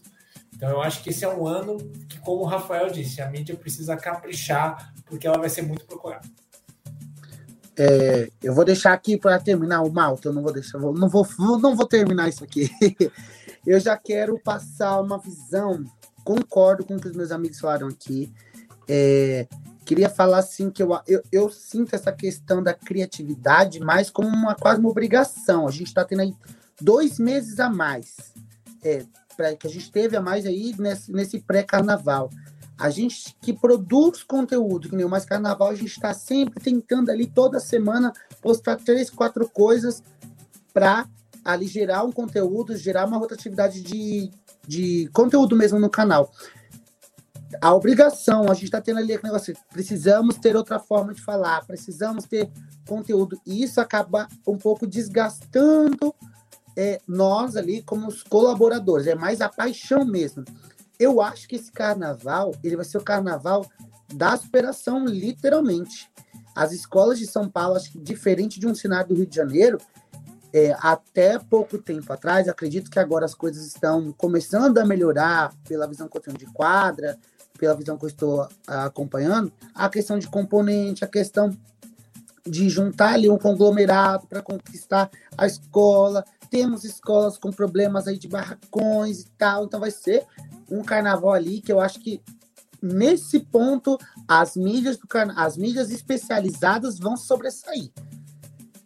Então 0.56 0.70
eu 0.70 0.82
acho 0.82 1.04
que 1.04 1.12
esse 1.12 1.24
é 1.24 1.30
um 1.30 1.46
ano 1.46 1.78
que, 2.10 2.18
como 2.20 2.42
o 2.42 2.46
Rafael 2.46 2.90
disse, 2.90 3.22
a 3.22 3.30
mídia 3.30 3.56
precisa 3.56 3.96
caprichar, 3.96 4.92
porque 5.06 5.28
ela 5.28 5.38
vai 5.38 5.50
ser 5.50 5.62
muito 5.62 5.86
procurada. 5.86 6.28
É, 7.78 8.30
eu 8.42 8.56
vou 8.56 8.66
deixar 8.66 8.94
aqui 8.94 9.18
para 9.18 9.38
terminar 9.38 9.82
o 9.82 9.92
Malta, 9.92 10.30
eu 10.30 10.34
não 10.34 10.42
vou 10.42 10.52
deixar, 10.52 10.80
não 10.80 11.10
vou, 11.10 11.28
não 11.38 11.76
vou 11.76 11.86
terminar 11.86 12.28
isso 12.28 12.44
aqui. 12.44 12.72
eu 13.68 13.80
já 13.80 13.98
quero 13.98 14.40
passar 14.40 15.00
uma 15.00 15.20
visão 15.20 15.84
concordo 16.26 16.84
com 16.84 16.96
o 16.96 17.00
que 17.00 17.08
os 17.08 17.16
meus 17.16 17.32
amigos 17.32 17.60
falaram 17.60 17.88
aqui. 17.88 18.34
É, 18.90 19.48
queria 19.86 20.10
falar 20.10 20.40
assim 20.40 20.72
que 20.72 20.82
eu, 20.82 20.90
eu, 21.08 21.22
eu, 21.32 21.50
sinto 21.50 21.96
essa 21.96 22.12
questão 22.12 22.62
da 22.62 22.74
criatividade 22.74 23.80
mais 23.80 24.10
como 24.10 24.28
uma 24.28 24.56
quase 24.56 24.80
uma 24.80 24.90
obrigação. 24.90 25.68
A 25.68 25.72
gente 25.72 25.88
está 25.88 26.04
tendo 26.04 26.22
aí 26.22 26.36
dois 26.82 27.20
meses 27.20 27.60
a 27.60 27.70
mais, 27.70 28.34
é, 28.84 29.06
pra, 29.38 29.56
que 29.56 29.68
a 29.68 29.70
gente 29.70 29.92
teve 29.92 30.18
a 30.18 30.22
mais 30.22 30.46
aí 30.46 30.76
nesse, 30.78 31.12
nesse 31.12 31.40
pré-carnaval. 31.40 32.30
A 32.78 32.90
gente 32.90 33.36
que 33.40 33.54
produz 33.54 34.22
conteúdo, 34.24 34.90
que 34.90 34.96
nem 34.98 35.06
o 35.06 35.10
Mais 35.10 35.24
Carnaval, 35.24 35.70
a 35.70 35.76
gente 35.76 35.92
está 35.92 36.14
sempre 36.14 36.62
tentando 36.62 37.10
ali 37.10 37.26
toda 37.26 37.58
semana 37.58 38.12
postar 38.42 38.76
três, 38.76 39.10
quatro 39.10 39.48
coisas 39.48 40.04
para 40.74 41.08
ali 41.46 41.68
gerar 41.68 42.04
um 42.04 42.12
conteúdo, 42.12 42.76
gerar 42.76 43.06
uma 43.06 43.18
rotatividade 43.18 43.82
de, 43.82 44.30
de 44.68 45.10
conteúdo 45.14 45.56
mesmo 45.56 45.80
no 45.80 45.90
canal. 45.90 46.32
A 47.62 47.74
obrigação, 47.74 48.50
a 48.50 48.54
gente 48.54 48.66
está 48.66 48.82
tendo 48.82 49.00
ali 49.00 49.14
aquele 49.14 49.32
negócio, 49.32 49.56
precisamos 49.72 50.38
ter 50.38 50.56
outra 50.56 50.80
forma 50.80 51.14
de 51.14 51.22
falar, 51.22 51.66
precisamos 51.66 52.26
ter 52.26 52.52
conteúdo, 52.88 53.40
e 53.46 53.64
isso 53.64 53.80
acaba 53.80 54.28
um 54.46 54.58
pouco 54.58 54.86
desgastando 54.86 56.14
é, 56.76 57.00
nós 57.08 57.56
ali 57.56 57.82
como 57.84 58.08
os 58.08 58.24
colaboradores, 58.24 59.08
é 59.08 59.16
mais 59.16 59.42
a 59.42 59.50
paixão 59.50 60.06
mesmo. 60.06 60.44
Eu 61.00 61.22
acho 61.22 61.48
que 61.48 61.56
esse 61.56 61.72
carnaval, 61.72 62.54
ele 62.64 62.76
vai 62.76 62.86
ser 62.86 62.98
o 62.98 63.04
carnaval 63.04 63.66
da 64.14 64.36
superação, 64.38 65.06
literalmente. 65.06 66.10
As 66.56 66.72
escolas 66.72 67.20
de 67.20 67.28
São 67.28 67.50
Paulo, 67.50 67.76
acho 67.76 67.92
que 67.92 68.00
diferente 68.00 68.60
de 68.60 68.68
um 68.68 68.76
cenário 68.76 69.10
do 69.10 69.16
Rio 69.16 69.26
de 69.26 69.36
Janeiro, 69.36 69.78
é, 70.56 70.74
até 70.80 71.38
pouco 71.38 71.78
tempo 71.78 72.14
atrás, 72.14 72.48
acredito 72.48 72.90
que 72.90 72.98
agora 72.98 73.26
as 73.26 73.36
coisas 73.36 73.68
estão 73.68 74.14
começando 74.14 74.78
a 74.78 74.86
melhorar 74.86 75.54
pela 75.68 75.86
visão 75.86 76.08
que 76.08 76.16
eu 76.16 76.22
tenho 76.22 76.38
de 76.38 76.46
quadra, 76.46 77.20
pela 77.60 77.76
visão 77.76 77.98
que 77.98 78.06
eu 78.06 78.10
estou 78.10 78.48
acompanhando, 78.66 79.52
a 79.74 79.90
questão 79.90 80.18
de 80.18 80.30
componente, 80.30 81.04
a 81.04 81.10
questão 81.10 81.50
de 82.48 82.70
juntar 82.70 83.16
ali 83.16 83.30
um 83.30 83.38
conglomerado 83.38 84.28
para 84.28 84.42
conquistar 84.42 85.12
a 85.38 85.46
escola. 85.46 86.24
Temos 86.50 86.86
escolas 86.86 87.38
com 87.38 87.52
problemas 87.52 88.08
aí 88.08 88.18
de 88.18 88.30
barracões 88.30 89.24
e 89.24 89.30
tal, 89.38 89.66
então 89.66 89.78
vai 89.78 89.92
ser 89.92 90.26
um 90.72 90.82
carnaval 90.82 91.34
ali 91.34 91.60
que 91.60 91.72
eu 91.74 91.82
acho 91.82 92.00
que 92.00 92.22
nesse 92.82 93.42
ponto 93.42 93.98
as 94.26 94.56
mídias 94.56 94.96
do 94.96 95.06
as 95.36 95.58
mídias 95.58 95.92
especializadas 95.92 96.98
vão 96.98 97.18
sobressair 97.18 97.92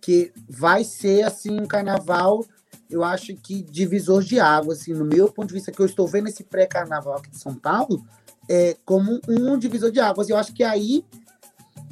que 0.01 0.31
vai 0.47 0.83
ser 0.83 1.23
assim 1.23 1.59
um 1.59 1.65
carnaval, 1.65 2.45
eu 2.89 3.03
acho 3.03 3.35
que 3.35 3.61
divisor 3.61 4.23
de 4.23 4.39
águas, 4.39 4.81
assim, 4.81 4.93
no 4.93 5.05
meu 5.05 5.31
ponto 5.31 5.49
de 5.49 5.53
vista 5.53 5.71
que 5.71 5.79
eu 5.79 5.85
estou 5.85 6.07
vendo 6.07 6.27
esse 6.27 6.43
pré-carnaval 6.43 7.17
aqui 7.17 7.29
de 7.29 7.37
São 7.37 7.53
Paulo, 7.53 8.03
é 8.49 8.75
como 8.83 9.21
um 9.27 9.57
divisor 9.57 9.91
de 9.91 9.99
águas. 9.99 10.29
Eu 10.29 10.37
acho 10.37 10.53
que 10.53 10.63
aí 10.63 11.05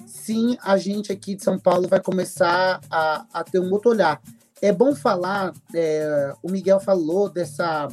sim 0.08 0.58
a 0.62 0.76
gente 0.78 1.12
aqui 1.12 1.36
de 1.36 1.44
São 1.44 1.60
Paulo 1.60 1.88
vai 1.88 2.02
começar 2.02 2.82
a, 2.90 3.26
a 3.32 3.44
ter 3.44 3.60
um 3.60 3.72
outro 3.72 3.92
olhar. 3.92 4.22
É 4.62 4.72
bom 4.72 4.96
falar, 4.96 5.54
é, 5.74 6.34
o 6.42 6.50
Miguel 6.50 6.80
falou 6.80 7.30
dessa 7.30 7.88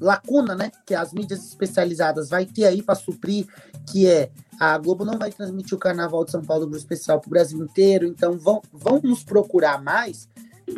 lacuna, 0.00 0.54
né, 0.54 0.70
que 0.86 0.94
as 0.94 1.12
mídias 1.12 1.44
especializadas 1.44 2.28
vai 2.28 2.46
ter 2.46 2.64
aí 2.64 2.82
para 2.82 2.94
suprir, 2.94 3.46
que 3.86 4.06
é 4.06 4.30
a 4.62 4.78
Globo 4.78 5.04
não 5.04 5.18
vai 5.18 5.32
transmitir 5.32 5.74
o 5.74 5.80
Carnaval 5.80 6.24
de 6.24 6.30
São 6.30 6.40
Paulo 6.40 6.66
no 6.66 6.76
especial 6.76 7.18
para 7.18 7.26
o 7.26 7.30
Brasil 7.30 7.58
inteiro, 7.60 8.06
então 8.06 8.38
vão, 8.38 8.62
vão 8.72 9.00
nos 9.02 9.24
procurar 9.24 9.82
mais. 9.82 10.28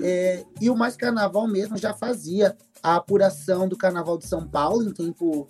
É, 0.03 0.43
e 0.59 0.71
o 0.71 0.75
Mais 0.75 0.97
Carnaval 0.97 1.47
mesmo 1.47 1.77
já 1.77 1.93
fazia 1.93 2.57
a 2.83 2.97
apuração 2.97 3.69
do 3.69 3.77
Carnaval 3.77 4.17
de 4.17 4.27
São 4.27 4.49
Paulo 4.49 4.85
em 4.85 4.91
tempo, 4.91 5.47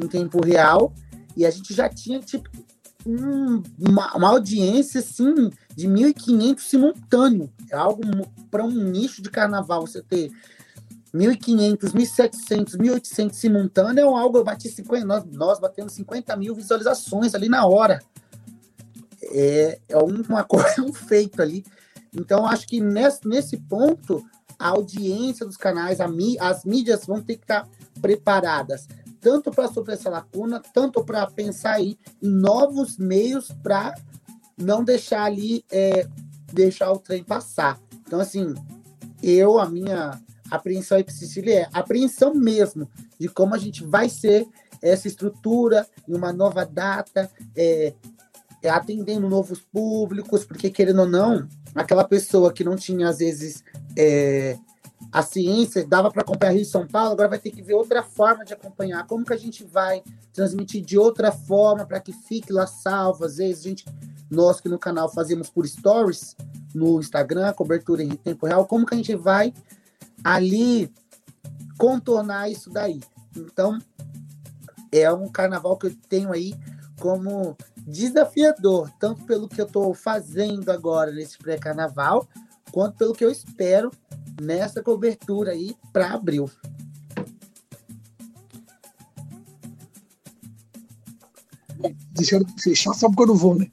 em 0.00 0.06
tempo 0.06 0.40
real, 0.40 0.94
e 1.36 1.44
a 1.44 1.50
gente 1.50 1.74
já 1.74 1.88
tinha 1.88 2.20
tipo 2.20 2.48
um, 3.04 3.60
uma, 3.76 4.14
uma, 4.14 4.28
audiência 4.28 5.00
assim 5.00 5.50
de 5.74 5.88
1.500 5.88 6.60
simultâneo. 6.60 7.52
É 7.68 7.74
algo 7.74 8.02
para 8.52 8.62
um 8.62 8.70
nicho 8.70 9.20
de 9.20 9.30
carnaval 9.30 9.84
você 9.84 10.00
ter 10.00 10.30
1.500, 11.14 11.92
1.700, 11.92 12.76
1.800 12.76 13.32
simultâneo 13.32 14.00
é 14.00 14.02
algo, 14.02 14.38
eu 14.38 14.44
bati 14.44 14.68
50, 14.68 15.06
nós, 15.06 15.24
nós 15.30 15.60
batemos 15.60 15.92
50 15.92 16.36
mil 16.36 16.54
visualizações 16.56 17.34
ali 17.34 17.48
na 17.48 17.64
hora. 17.66 18.02
É, 19.22 19.78
é 19.88 19.96
uma 19.96 20.42
coisa, 20.44 20.82
um 20.82 20.92
feito 20.92 21.40
ali. 21.40 21.64
Então, 22.12 22.44
acho 22.44 22.66
que 22.66 22.80
nesse, 22.80 23.26
nesse 23.28 23.56
ponto, 23.56 24.24
a 24.58 24.68
audiência 24.70 25.46
dos 25.46 25.56
canais, 25.56 26.00
a, 26.00 26.08
as 26.40 26.64
mídias 26.64 27.06
vão 27.06 27.22
ter 27.22 27.36
que 27.36 27.44
estar 27.44 27.68
preparadas, 28.00 28.88
tanto 29.20 29.52
para 29.52 29.68
suprir 29.68 29.94
essa 29.94 30.10
lacuna, 30.10 30.60
tanto 30.72 31.04
para 31.04 31.26
pensar 31.28 31.74
aí 31.74 31.96
em 32.20 32.28
novos 32.28 32.98
meios 32.98 33.52
para 33.62 33.94
não 34.58 34.82
deixar 34.82 35.22
ali, 35.22 35.64
é, 35.70 36.08
deixar 36.52 36.90
o 36.90 36.98
trem 36.98 37.22
passar. 37.22 37.80
Então, 38.06 38.20
assim, 38.20 38.52
eu, 39.22 39.58
a 39.58 39.68
minha 39.68 40.20
apreensão 40.54 41.02
Cecília 41.08 41.60
é 41.60 41.68
apreensão 41.72 42.34
mesmo 42.34 42.88
de 43.18 43.28
como 43.28 43.54
a 43.54 43.58
gente 43.58 43.84
vai 43.84 44.08
ser 44.08 44.46
essa 44.82 45.08
estrutura 45.08 45.86
em 46.08 46.14
uma 46.14 46.32
nova 46.32 46.64
data, 46.64 47.30
é, 47.56 47.94
é, 48.62 48.70
atendendo 48.70 49.28
novos 49.28 49.60
públicos, 49.60 50.44
porque 50.44 50.70
querendo 50.70 51.00
ou 51.00 51.08
não, 51.08 51.46
aquela 51.74 52.04
pessoa 52.04 52.52
que 52.52 52.64
não 52.64 52.76
tinha 52.76 53.08
às 53.08 53.18
vezes 53.18 53.64
é, 53.96 54.58
a 55.12 55.22
ciência, 55.22 55.86
dava 55.86 56.10
para 56.10 56.22
acompanhar 56.22 56.52
Rio 56.52 56.62
e 56.62 56.66
São 56.66 56.86
Paulo, 56.86 57.12
agora 57.12 57.28
vai 57.28 57.38
ter 57.38 57.50
que 57.50 57.62
ver 57.62 57.74
outra 57.74 58.02
forma 58.02 58.44
de 58.44 58.52
acompanhar, 58.52 59.06
como 59.06 59.24
que 59.24 59.32
a 59.32 59.38
gente 59.38 59.64
vai 59.64 60.02
transmitir 60.32 60.84
de 60.84 60.98
outra 60.98 61.30
forma 61.30 61.86
para 61.86 62.00
que 62.00 62.12
fique 62.12 62.52
lá 62.52 62.66
salvo, 62.66 63.24
às 63.24 63.36
vezes 63.36 63.64
a 63.64 63.68
gente, 63.68 63.84
nós 64.30 64.60
que 64.60 64.68
no 64.68 64.78
canal 64.78 65.08
fazemos 65.08 65.48
por 65.48 65.66
stories, 65.66 66.36
no 66.74 66.98
Instagram, 66.98 67.52
cobertura 67.52 68.02
em 68.02 68.10
tempo 68.10 68.46
real, 68.46 68.66
como 68.66 68.84
que 68.84 68.94
a 68.94 68.96
gente 68.96 69.14
vai 69.14 69.54
ali 70.24 70.90
contornar 71.78 72.50
isso 72.50 72.70
daí. 72.70 73.00
Então, 73.36 73.78
é 74.90 75.12
um 75.12 75.28
carnaval 75.28 75.76
que 75.76 75.88
eu 75.88 75.96
tenho 76.08 76.32
aí 76.32 76.54
como 76.98 77.56
desafiador, 77.86 78.90
tanto 78.98 79.24
pelo 79.24 79.48
que 79.48 79.60
eu 79.60 79.66
estou 79.66 79.92
fazendo 79.92 80.70
agora 80.70 81.12
nesse 81.12 81.36
pré-carnaval, 81.36 82.26
quanto 82.72 82.96
pelo 82.96 83.12
que 83.12 83.24
eu 83.24 83.30
espero 83.30 83.90
nessa 84.40 84.82
cobertura 84.82 85.52
aí 85.52 85.76
para 85.92 86.14
abril. 86.14 86.50
Deixaram 92.12 92.46
fechar 92.58 92.94
só 92.94 93.08
porque 93.08 93.24
eu 93.24 93.26
não 93.26 93.36
vou, 93.36 93.56
né? 93.56 93.70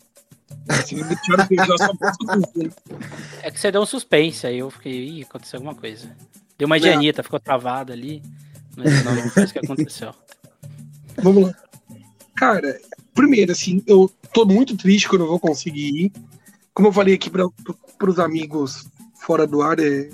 É 3.42 3.52
que 3.52 3.60
você 3.60 3.72
deu 3.72 3.82
um 3.82 3.86
suspense 3.86 4.46
aí, 4.46 4.60
eu 4.60 4.70
fiquei, 4.70 5.08
ih, 5.08 5.24
aconteceu 5.24 5.58
alguma 5.58 5.76
coisa. 5.76 6.16
Deu 6.58 6.68
uma 6.68 6.80
Janita, 6.80 7.24
ficou 7.24 7.40
travada 7.40 7.94
ali, 7.94 8.22
mas 8.78 9.04
não, 9.04 9.16
não 9.16 9.30
foi 9.30 9.44
isso 9.44 9.54
que 9.54 9.60
aconteceu. 9.60 10.14
Vamos 11.22 11.44
lá. 11.44 11.56
Cara, 12.36 12.80
primeiro, 13.14 13.52
assim, 13.52 13.84
eu 13.86 14.10
tô 14.34 14.46
muito 14.46 14.78
triste 14.78 15.10
que 15.10 15.16
eu 15.16 15.20
não 15.20 15.28
vou 15.28 15.40
conseguir 15.40 16.06
ir. 16.06 16.12
Como 16.74 16.88
eu 16.88 16.94
falei 16.94 17.16
aqui 17.16 17.30
para 17.30 18.10
os 18.10 18.20
amigos 18.20 18.88
fora 19.16 19.46
do 19.46 19.62
ar, 19.62 19.80
é, 19.80 20.10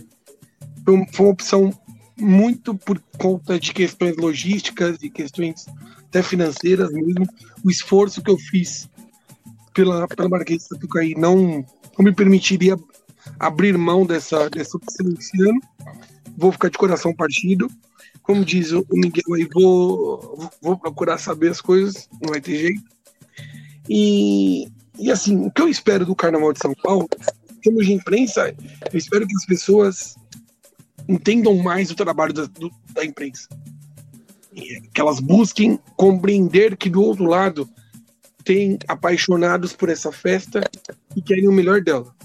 foi 1.11 1.25
uma 1.25 1.31
opção 1.31 1.71
muito 2.17 2.73
por 2.73 3.01
conta 3.17 3.59
de 3.59 3.71
questões 3.73 4.17
logísticas 4.17 4.97
e 5.01 5.09
questões 5.09 5.67
até 6.07 6.23
financeiras 6.23 6.91
mesmo. 6.91 7.27
O 7.63 7.69
esforço 7.69 8.21
que 8.21 8.31
eu 8.31 8.37
fiz 8.37 8.89
pela, 9.77 10.07
pela 10.07 10.27
Marquês 10.27 10.63
de 10.63 10.69
Sapucaí 10.69 11.13
não, 11.15 11.63
não 11.95 12.03
me 12.03 12.11
permitiria 12.11 12.75
abrir 13.39 13.77
mão 13.77 14.07
dessa, 14.07 14.49
dessa 14.49 14.75
opção 14.75 15.07
esse 15.19 15.39
ano. 15.47 15.61
Vou 16.35 16.51
ficar 16.51 16.69
de 16.69 16.79
coração 16.79 17.13
partido. 17.13 17.69
Como 18.23 18.43
diz 18.43 18.71
o 18.71 18.83
Miguel 18.91 19.35
aí, 19.35 19.47
vou, 19.53 20.49
vou 20.59 20.77
procurar 20.77 21.19
saber 21.19 21.51
as 21.51 21.61
coisas, 21.61 22.09
não 22.19 22.31
vai 22.31 22.41
ter 22.41 22.57
jeito. 22.57 22.83
E, 23.87 24.67
e 24.97 25.11
assim, 25.11 25.45
o 25.45 25.51
que 25.51 25.61
eu 25.61 25.69
espero 25.69 26.05
do 26.05 26.15
Carnaval 26.15 26.51
de 26.53 26.59
São 26.59 26.73
Paulo, 26.73 27.07
termos 27.61 27.85
de 27.85 27.93
imprensa, 27.93 28.53
eu 28.91 28.97
espero 28.97 29.27
que 29.27 29.35
as 29.35 29.45
pessoas 29.45 30.15
entendam 31.07 31.55
mais 31.57 31.91
o 31.91 31.95
trabalho 31.95 32.33
da, 32.33 32.45
do, 32.45 32.71
da 32.93 33.05
imprensa. 33.05 33.47
Que 34.51 34.99
elas 34.99 35.19
busquem 35.19 35.79
compreender 35.95 36.75
que 36.75 36.89
do 36.89 37.01
outro 37.01 37.25
lado 37.25 37.69
tem 38.47 38.79
apaixonados 38.87 39.73
por 39.73 39.89
essa 39.89 40.09
festa 40.09 40.61
e 41.13 41.21
querem 41.21 41.49
o 41.49 41.51
melhor 41.51 41.81
dela. 41.81 42.15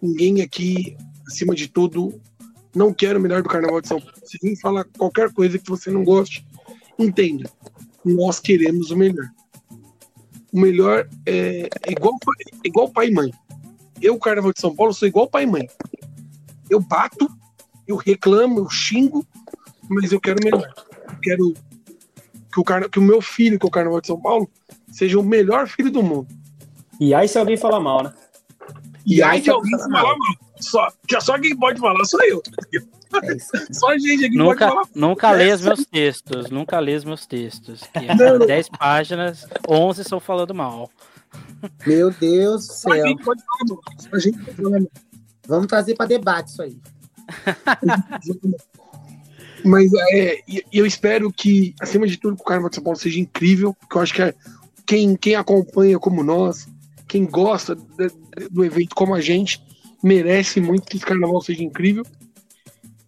Ninguém 0.00 0.40
aqui, 0.40 0.96
acima 1.26 1.54
de 1.54 1.68
tudo, 1.68 2.18
não 2.74 2.90
quer 2.90 3.14
o 3.14 3.20
melhor 3.20 3.42
do 3.42 3.50
Carnaval 3.50 3.82
de 3.82 3.88
São 3.88 4.00
Paulo. 4.00 4.14
Se 4.24 4.38
alguém 4.40 4.56
fala 4.56 4.82
qualquer 4.96 5.30
coisa 5.30 5.58
que 5.58 5.68
você 5.68 5.90
não 5.90 6.02
goste, 6.02 6.42
entenda. 6.98 7.50
Nós 8.02 8.40
queremos 8.40 8.90
o 8.90 8.96
melhor. 8.96 9.28
O 10.50 10.58
melhor 10.58 11.06
é, 11.26 11.68
é 11.86 11.92
igual, 11.92 12.14
é 12.64 12.68
igual 12.68 12.90
pai 12.90 13.08
e 13.08 13.12
mãe. 13.12 13.30
Eu, 14.00 14.18
Carnaval 14.18 14.54
de 14.54 14.60
São 14.62 14.74
Paulo, 14.74 14.94
sou 14.94 15.06
igual 15.06 15.28
pai 15.28 15.42
e 15.42 15.46
mãe. 15.46 15.68
Eu 16.70 16.80
bato 16.80 17.28
eu 17.86 17.96
reclamo, 17.96 18.60
eu 18.60 18.70
xingo, 18.70 19.26
mas 19.88 20.12
eu 20.12 20.20
quero 20.20 20.44
melhor. 20.44 20.72
Eu 21.08 21.18
quero 21.22 21.54
que 22.52 22.60
o, 22.60 22.90
que 22.90 22.98
o 22.98 23.02
meu 23.02 23.20
filho, 23.22 23.58
que 23.58 23.66
é 23.66 23.68
o 23.68 23.70
Carnaval 23.70 24.00
de 24.00 24.06
São 24.06 24.20
Paulo, 24.20 24.48
seja 24.92 25.18
o 25.18 25.22
melhor 25.22 25.68
filho 25.68 25.90
do 25.90 26.02
mundo. 26.02 26.28
E 27.00 27.14
aí 27.14 27.28
se 27.28 27.38
alguém 27.38 27.56
fala 27.56 27.80
mal, 27.80 28.02
né? 28.02 28.12
E, 29.06 29.16
e 29.16 29.22
aí 29.22 29.42
se 29.42 29.50
alguém 29.50 29.70
fala 29.78 29.88
mal. 29.88 30.18
mal. 30.18 30.36
Só, 30.60 30.88
só 31.20 31.38
quem 31.38 31.56
pode 31.56 31.80
falar 31.80 32.04
sou 32.04 32.22
eu. 32.24 32.42
É 32.74 33.72
só 33.72 33.92
a 33.92 33.98
gente 33.98 34.24
aqui 34.24 34.36
nunca, 34.36 34.66
pode 34.66 34.70
falar. 34.70 34.88
Nunca 34.94 35.30
lê 35.30 35.52
os 35.52 35.62
meus 35.62 35.86
textos, 35.86 36.50
nunca 36.50 36.78
lê 36.78 36.94
os 36.96 37.04
meus 37.04 37.26
textos. 37.26 37.82
Que 37.82 38.46
10 38.46 38.68
páginas, 38.70 39.46
11 39.68 40.04
são 40.04 40.20
falando 40.20 40.54
mal. 40.54 40.90
Meu 41.86 42.10
Deus 42.10 42.66
do 42.66 42.72
céu. 42.72 43.06
Gente 43.06 43.22
pode 43.22 43.42
falar 43.42 43.64
mal. 43.68 43.80
A 44.12 44.18
gente 44.18 44.38
pode 44.38 44.56
falar 44.56 44.80
mal. 44.80 44.90
Vamos 45.46 45.66
trazer 45.66 45.94
para 45.94 46.06
debate 46.06 46.48
isso 46.48 46.62
aí. 46.62 46.76
Mas 49.64 49.90
é, 50.12 50.40
eu 50.72 50.86
espero 50.86 51.32
que, 51.32 51.74
acima 51.80 52.06
de 52.06 52.16
tudo, 52.16 52.36
que 52.36 52.42
o 52.42 52.44
Carnaval 52.44 52.70
de 52.70 52.76
São 52.76 52.84
Paulo 52.84 52.98
seja 52.98 53.18
incrível, 53.18 53.74
porque 53.74 53.96
eu 53.96 54.02
acho 54.02 54.14
que 54.14 54.22
é, 54.22 54.34
quem, 54.88 55.14
quem 55.16 55.34
acompanha 55.34 55.98
como 55.98 56.24
nós, 56.24 56.66
quem 57.06 57.26
gosta 57.26 57.76
de, 57.76 58.10
do 58.50 58.64
evento 58.64 58.94
como 58.94 59.14
a 59.14 59.20
gente, 59.20 59.62
merece 60.02 60.62
muito 60.62 60.86
que 60.86 60.96
esse 60.96 61.04
carnaval 61.04 61.42
seja 61.42 61.62
incrível. 61.62 62.06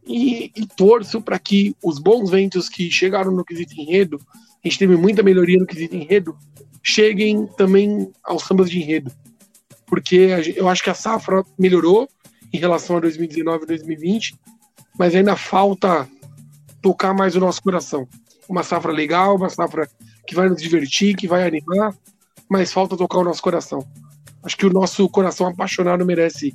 E, 0.06 0.52
e 0.54 0.66
torço 0.66 1.22
para 1.22 1.38
que 1.38 1.74
os 1.82 1.98
bons 1.98 2.30
ventos 2.30 2.68
que 2.68 2.90
chegaram 2.90 3.32
no 3.32 3.44
quesito 3.44 3.80
enredo, 3.80 4.20
a 4.62 4.68
gente 4.68 4.78
teve 4.78 4.94
muita 4.94 5.22
melhoria 5.22 5.58
no 5.58 5.66
quesito 5.66 5.96
enredo, 5.96 6.36
cheguem 6.82 7.46
também 7.56 8.12
aos 8.22 8.42
sambas 8.42 8.68
de 8.68 8.78
enredo. 8.78 9.10
Porque 9.86 10.28
eu 10.56 10.68
acho 10.68 10.84
que 10.84 10.90
a 10.90 10.94
safra 10.94 11.42
melhorou, 11.58 12.06
em 12.52 12.58
relação 12.58 12.98
a 12.98 13.00
2019 13.00 13.64
e 13.64 13.66
2020, 13.68 14.38
mas 14.98 15.14
ainda 15.14 15.34
falta 15.34 16.06
tocar 16.82 17.14
mais 17.14 17.36
o 17.36 17.40
nosso 17.40 17.62
coração. 17.62 18.06
Uma 18.48 18.62
safra 18.62 18.92
legal, 18.92 19.36
uma 19.36 19.48
safra 19.48 19.88
que 20.26 20.34
vai 20.34 20.48
nos 20.48 20.60
divertir, 20.60 21.16
que 21.16 21.28
vai 21.28 21.46
animar, 21.46 21.94
mas 22.48 22.72
falta 22.72 22.96
tocar 22.96 23.18
o 23.18 23.24
nosso 23.24 23.42
coração. 23.42 23.86
Acho 24.42 24.56
que 24.56 24.66
o 24.66 24.72
nosso 24.72 25.08
coração 25.08 25.46
apaixonado 25.46 26.04
merece 26.04 26.54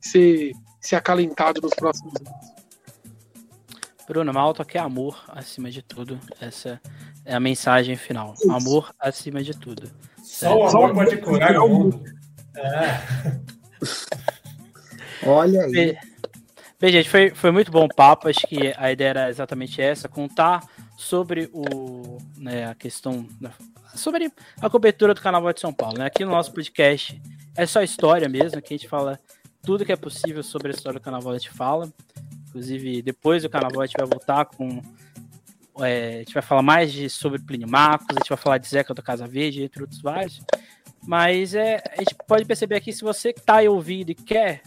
ser, 0.00 0.52
ser 0.80 0.96
acalentado 0.96 1.60
nos 1.60 1.74
próximos 1.74 2.14
anos. 2.16 2.52
Bruno 4.06 4.32
Malta 4.32 4.64
que 4.64 4.76
é 4.76 4.80
amor 4.80 5.22
acima 5.28 5.70
de 5.70 5.80
tudo. 5.82 6.18
Essa 6.40 6.80
é 7.24 7.34
a 7.34 7.40
mensagem 7.40 7.96
final. 7.96 8.34
Isso. 8.34 8.50
Amor 8.50 8.94
acima 8.98 9.42
de 9.42 9.56
tudo. 9.56 9.90
Só 10.22 10.56
o 10.56 10.66
amor 10.66 10.92
pode 10.94 11.16
curar 11.18 11.56
o 11.58 11.68
mundo. 11.68 12.02
É. 12.56 13.40
Olha 15.26 15.62
aí. 15.62 15.96
Bem, 16.80 16.92
gente, 16.92 17.08
foi, 17.08 17.30
foi 17.30 17.50
muito 17.52 17.70
bom 17.70 17.84
o 17.84 17.94
papo. 17.94 18.28
Acho 18.28 18.46
que 18.46 18.74
a 18.76 18.90
ideia 18.90 19.10
era 19.10 19.30
exatamente 19.30 19.80
essa: 19.80 20.08
contar 20.08 20.62
sobre 21.02 21.50
o, 21.52 22.18
né, 22.36 22.66
a 22.66 22.74
questão. 22.74 23.26
sobre 23.94 24.32
a 24.60 24.70
cobertura 24.70 25.12
do 25.12 25.20
Carnaval 25.20 25.52
de 25.52 25.60
São 25.60 25.72
Paulo. 25.72 25.98
Né? 25.98 26.06
Aqui 26.06 26.24
no 26.24 26.30
nosso 26.30 26.52
podcast 26.52 27.20
é 27.56 27.66
só 27.66 27.82
história 27.82 28.28
mesmo, 28.28 28.62
que 28.62 28.72
a 28.72 28.76
gente 28.76 28.88
fala 28.88 29.18
tudo 29.62 29.84
que 29.84 29.92
é 29.92 29.96
possível 29.96 30.42
sobre 30.42 30.68
a 30.68 30.74
história 30.74 30.98
do 30.98 31.02
Carnaval, 31.02 31.32
a 31.32 31.38
gente 31.38 31.50
fala. 31.50 31.92
Inclusive, 32.48 33.02
depois 33.02 33.42
do 33.42 33.50
Carnaval, 33.50 33.82
a 33.82 33.86
gente 33.86 33.96
vai 33.96 34.06
voltar 34.06 34.44
com. 34.44 34.82
É, 35.80 36.16
a 36.16 36.18
gente 36.18 36.34
vai 36.34 36.42
falar 36.42 36.62
mais 36.62 36.92
de, 36.92 37.08
sobre 37.08 37.38
Plínio 37.38 37.68
Marcos, 37.68 38.08
a 38.10 38.20
gente 38.20 38.28
vai 38.28 38.38
falar 38.38 38.58
de 38.58 38.68
Zeca 38.68 38.92
do 38.92 39.02
Casa 39.02 39.26
Verde, 39.26 39.62
entre 39.62 39.82
outros 39.82 40.02
vários. 40.02 40.40
Mas 41.04 41.54
é, 41.54 41.82
a 41.96 42.00
gente 42.00 42.14
pode 42.26 42.44
perceber 42.44 42.76
aqui, 42.76 42.92
se 42.92 43.02
você 43.02 43.30
está 43.30 43.60
ouvindo 43.62 44.10
e 44.10 44.14
quer 44.14 44.62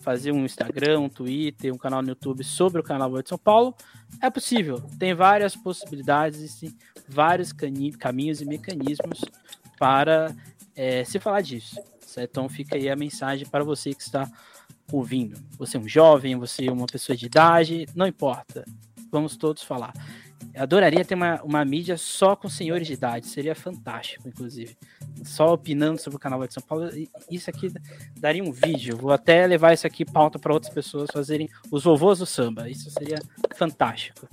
fazer 0.00 0.32
um 0.32 0.44
Instagram, 0.44 1.00
um 1.00 1.08
Twitter, 1.08 1.72
um 1.72 1.78
canal 1.78 2.02
no 2.02 2.08
YouTube 2.08 2.42
sobre 2.42 2.80
o 2.80 2.84
Carnaval 2.84 3.22
de 3.22 3.28
São 3.28 3.38
Paulo, 3.38 3.74
é 4.20 4.28
possível. 4.30 4.80
Tem 4.98 5.14
várias 5.14 5.54
possibilidades, 5.54 6.62
e 6.62 6.76
vários 7.08 7.52
caminhos 7.52 8.40
e 8.40 8.44
mecanismos 8.44 9.20
para 9.78 10.34
é, 10.74 11.04
se 11.04 11.18
falar 11.18 11.42
disso. 11.42 11.76
Certo? 12.00 12.30
Então 12.30 12.48
fica 12.48 12.76
aí 12.76 12.88
a 12.88 12.96
mensagem 12.96 13.46
para 13.46 13.62
você 13.62 13.94
que 13.94 14.02
está 14.02 14.28
ouvindo. 14.90 15.38
Você 15.58 15.76
é 15.76 15.80
um 15.80 15.88
jovem, 15.88 16.36
você 16.36 16.66
é 16.66 16.72
uma 16.72 16.86
pessoa 16.86 17.16
de 17.16 17.26
idade, 17.26 17.86
não 17.94 18.06
importa. 18.06 18.64
Vamos 19.10 19.36
todos 19.36 19.62
falar. 19.62 19.92
Eu 20.54 20.62
adoraria 20.62 21.04
ter 21.04 21.14
uma, 21.14 21.40
uma 21.42 21.64
mídia 21.64 21.96
só 21.96 22.34
com 22.34 22.48
senhores 22.48 22.86
de 22.86 22.94
idade, 22.94 23.26
seria 23.26 23.54
fantástico, 23.54 24.28
inclusive. 24.28 24.76
Só 25.24 25.52
opinando 25.52 26.00
sobre 26.00 26.16
o 26.16 26.20
canal 26.20 26.46
de 26.46 26.54
São 26.54 26.62
Paulo. 26.62 26.88
Isso 27.30 27.50
aqui 27.50 27.72
daria 28.18 28.42
um 28.42 28.52
vídeo. 28.52 28.96
Vou 28.96 29.12
até 29.12 29.46
levar 29.46 29.72
isso 29.72 29.86
aqui 29.86 30.04
pauta 30.04 30.38
para 30.38 30.52
outras 30.52 30.72
pessoas 30.72 31.10
fazerem 31.12 31.48
os 31.70 31.84
vovôs 31.84 32.18
do 32.18 32.26
samba. 32.26 32.68
Isso 32.68 32.90
seria 32.90 33.18
fantástico. 33.54 34.28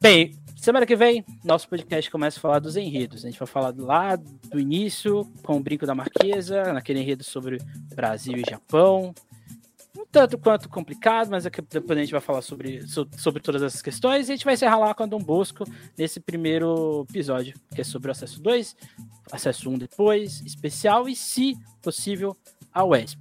Bem, 0.00 0.34
semana 0.56 0.86
que 0.86 0.96
vem, 0.96 1.24
nosso 1.44 1.68
podcast 1.68 2.10
começa 2.10 2.38
a 2.38 2.40
falar 2.40 2.58
dos 2.58 2.76
enredos. 2.76 3.24
A 3.24 3.28
gente 3.28 3.38
vai 3.38 3.48
falar 3.48 3.74
lá 3.76 4.16
do 4.16 4.58
início, 4.58 5.24
com 5.42 5.56
o 5.56 5.60
Brinco 5.60 5.86
da 5.86 5.94
Marquesa, 5.94 6.72
naquele 6.72 7.00
enredo 7.00 7.24
sobre 7.24 7.58
Brasil 7.94 8.36
e 8.36 8.48
Japão 8.48 9.14
um 9.98 10.06
tanto 10.06 10.38
quanto 10.38 10.68
complicado, 10.68 11.28
mas 11.28 11.44
depois 11.44 11.98
a 11.98 12.02
gente 12.02 12.12
vai 12.12 12.20
falar 12.20 12.40
sobre, 12.40 12.84
sobre 12.86 13.42
todas 13.42 13.62
essas 13.62 13.82
questões. 13.82 14.28
E 14.28 14.32
a 14.32 14.36
gente 14.36 14.44
vai 14.44 14.54
encerrar 14.54 14.78
lá 14.78 14.94
com 14.94 15.02
a 15.02 15.06
Dom 15.06 15.18
Bosco 15.18 15.64
nesse 15.96 16.20
primeiro 16.20 17.04
episódio, 17.10 17.54
que 17.74 17.80
é 17.80 17.84
sobre 17.84 18.08
o 18.08 18.12
acesso 18.12 18.40
2, 18.40 18.76
acesso 19.32 19.68
1 19.68 19.72
um 19.72 19.78
depois, 19.78 20.40
especial 20.42 21.08
e, 21.08 21.16
se 21.16 21.56
possível, 21.82 22.36
a 22.72 22.84
UESP. 22.84 23.18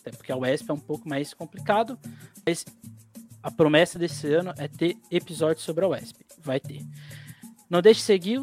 Até 0.00 0.10
porque 0.16 0.32
a 0.32 0.36
UESP 0.36 0.70
é 0.70 0.74
um 0.74 0.80
pouco 0.80 1.06
mais 1.06 1.34
complicado, 1.34 1.98
mas 2.44 2.64
a 3.42 3.50
promessa 3.50 3.98
desse 3.98 4.26
ano 4.32 4.54
é 4.56 4.66
ter 4.66 4.96
episódio 5.10 5.62
sobre 5.62 5.84
a 5.84 5.88
UESP. 5.88 6.24
Vai 6.38 6.58
ter. 6.58 6.80
Não 7.68 7.82
deixe 7.82 8.00
de 8.00 8.06
seguir, 8.06 8.40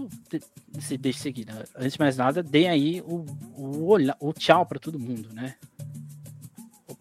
se 0.80 0.98
deixe 0.98 1.18
de 1.18 1.24
seguir, 1.24 1.46
né? 1.46 1.64
antes 1.76 1.94
de 1.94 2.00
mais 2.00 2.18
nada, 2.18 2.44
deem 2.44 2.70
aí 2.70 3.02
o, 3.02 3.26
o, 3.56 3.96
o 4.20 4.34
tchau 4.34 4.66
para 4.66 4.80
todo 4.80 5.00
mundo, 5.00 5.34
né? 5.34 5.56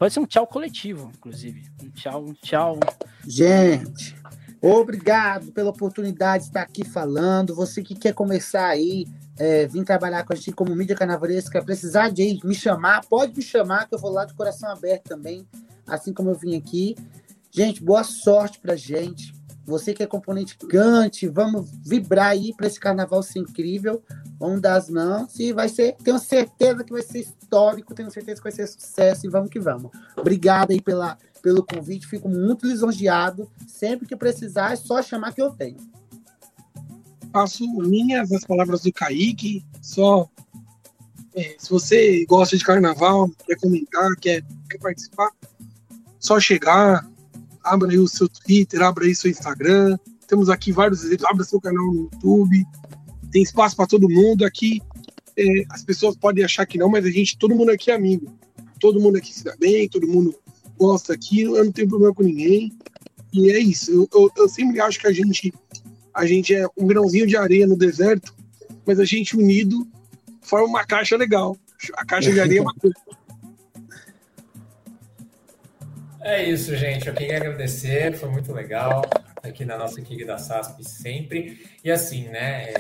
Pode 0.01 0.15
ser 0.15 0.21
um 0.21 0.25
tchau 0.25 0.47
coletivo, 0.47 1.13
inclusive. 1.15 1.63
Um 1.85 1.91
tchau, 1.91 2.25
um 2.25 2.33
tchau. 2.33 2.81
Gente. 3.27 4.17
Obrigado 4.59 5.53
pela 5.53 5.69
oportunidade 5.69 6.45
de 6.45 6.49
estar 6.49 6.63
aqui 6.63 6.87
falando. 6.89 7.55
Você 7.55 7.83
que 7.83 7.95
quer 7.95 8.15
começar 8.15 8.67
aí, 8.67 9.07
é, 9.39 9.67
vir 9.67 9.85
trabalhar 9.85 10.25
com 10.25 10.33
a 10.33 10.37
gente 10.37 10.53
como 10.53 10.75
mídia 10.75 10.97
carnavalesca, 10.97 11.63
precisar 11.63 12.09
de 12.09 12.41
me 12.43 12.55
chamar, 12.55 13.05
pode 13.11 13.37
me 13.37 13.43
chamar, 13.43 13.87
que 13.87 13.95
eu 13.95 13.99
vou 13.99 14.11
lá 14.11 14.25
de 14.25 14.33
coração 14.33 14.71
aberto 14.71 15.05
também, 15.05 15.47
assim 15.87 16.15
como 16.15 16.31
eu 16.31 16.35
vim 16.35 16.57
aqui. 16.57 16.97
Gente, 17.51 17.85
boa 17.85 18.03
sorte 18.03 18.59
pra 18.59 18.77
gente. 18.77 19.35
Você 19.71 19.95
que 19.95 20.03
é 20.03 20.07
componente 20.07 20.59
cante, 20.59 21.29
vamos 21.29 21.71
vibrar 21.87 22.33
aí 22.33 22.53
para 22.53 22.67
esse 22.67 22.81
carnaval 22.81 23.23
ser 23.23 23.39
incrível. 23.39 24.03
Vamos 24.39 24.61
dar 24.61 24.75
as 24.75 24.91
mãos 24.91 25.39
e 25.39 25.53
vai 25.53 25.69
ser, 25.69 25.95
tenho 26.03 26.19
certeza 26.19 26.83
que 26.83 26.93
vai 26.93 27.03
ser 27.03 27.21
histórico, 27.21 27.95
tenho 27.95 28.11
certeza 28.11 28.41
que 28.41 28.43
vai 28.43 28.53
ser 28.53 28.67
sucesso 28.67 29.27
e 29.27 29.31
vamos 29.31 29.49
que 29.49 29.61
vamos. 29.61 29.93
Obrigado 30.17 30.73
aí 30.73 30.81
pela, 30.81 31.17
pelo 31.41 31.65
convite, 31.65 32.09
fico 32.09 32.29
muito 32.29 32.67
lisonjeado. 32.67 33.49
Sempre 33.69 34.09
que 34.09 34.17
precisar, 34.17 34.73
é 34.73 34.77
só 34.77 35.01
chamar 35.01 35.33
que 35.33 35.41
eu 35.41 35.51
tenho. 35.51 35.79
Faço 37.33 37.65
minhas 37.83 38.33
as 38.33 38.45
palavras 38.45 38.83
do 38.83 38.93
Kaique, 38.93 39.65
só 39.81 40.29
é, 41.33 41.55
se 41.57 41.71
você 41.71 42.25
gosta 42.27 42.57
de 42.57 42.65
carnaval, 42.65 43.31
quer 43.47 43.57
comentar, 43.57 44.17
quer, 44.21 44.43
quer 44.69 44.79
participar, 44.79 45.31
só 46.19 46.41
chegar, 46.41 47.09
abra 47.63 47.91
aí 47.91 47.99
o 47.99 48.09
seu 48.09 48.29
Twitter, 48.29 48.83
abra 48.83 49.05
aí 49.05 49.15
seu 49.15 49.31
Instagram. 49.31 49.99
Temos 50.27 50.49
aqui 50.49 50.73
vários 50.73 51.05
exemplos, 51.05 51.27
abra 51.27 51.45
seu 51.45 51.61
canal 51.61 51.85
no 51.87 52.03
YouTube. 52.03 52.67
Tem 53.31 53.43
espaço 53.43 53.77
para 53.77 53.87
todo 53.87 54.09
mundo 54.09 54.45
aqui. 54.45 54.81
É, 55.37 55.65
as 55.71 55.83
pessoas 55.83 56.17
podem 56.17 56.45
achar 56.45 56.67
que 56.67 56.79
não, 56.79 56.89
mas 56.89 57.05
a 57.05 57.11
gente, 57.11 57.39
todo 57.39 57.55
mundo 57.55 57.71
aqui 57.71 57.91
é 57.91 57.95
amigo. 57.95 58.33
Todo 58.79 59.01
mundo 59.01 59.17
aqui 59.17 59.33
se 59.33 59.45
dá 59.45 59.55
bem, 59.59 59.89
todo 59.89 60.07
mundo 60.07 60.35
gosta 60.79 61.13
aqui, 61.13 61.43
eu 61.43 61.65
não 61.65 61.73
tenho 61.73 61.89
problema 61.89 62.15
com 62.15 62.23
ninguém. 62.23 62.73
E 63.33 63.51
é 63.51 63.59
isso. 63.59 63.91
Eu, 63.91 64.09
eu, 64.13 64.31
eu 64.37 64.49
sempre 64.49 64.81
acho 64.81 64.99
que 64.99 65.07
a 65.07 65.13
gente, 65.13 65.53
a 66.15 66.27
gente 66.27 66.55
é 66.55 66.67
um 66.77 66.87
grãozinho 66.87 67.27
de 67.27 67.37
areia 67.37 67.67
no 67.67 67.77
deserto, 67.77 68.35
mas 68.87 68.99
a 68.99 69.05
gente 69.05 69.37
unido 69.37 69.87
forma 70.41 70.67
uma 70.67 70.85
caixa 70.85 71.17
legal. 71.17 71.57
A 71.95 72.05
caixa 72.05 72.33
de 72.33 72.41
areia 72.41 72.59
é 72.59 72.63
uma 72.63 72.75
coisa. 72.75 72.97
É 76.23 76.45
isso, 76.45 76.77
gente. 76.77 77.09
Eu 77.09 77.15
queria 77.15 77.39
agradecer, 77.39 78.15
foi 78.15 78.29
muito 78.29 78.53
legal 78.53 79.03
aqui 79.43 79.65
na 79.65 79.79
nossa 79.79 80.01
equipe 80.01 80.23
da 80.25 80.37
SASP 80.37 80.85
sempre. 80.85 81.67
E 81.83 81.91
assim, 81.91 82.29
né? 82.29 82.73
É, 82.73 82.75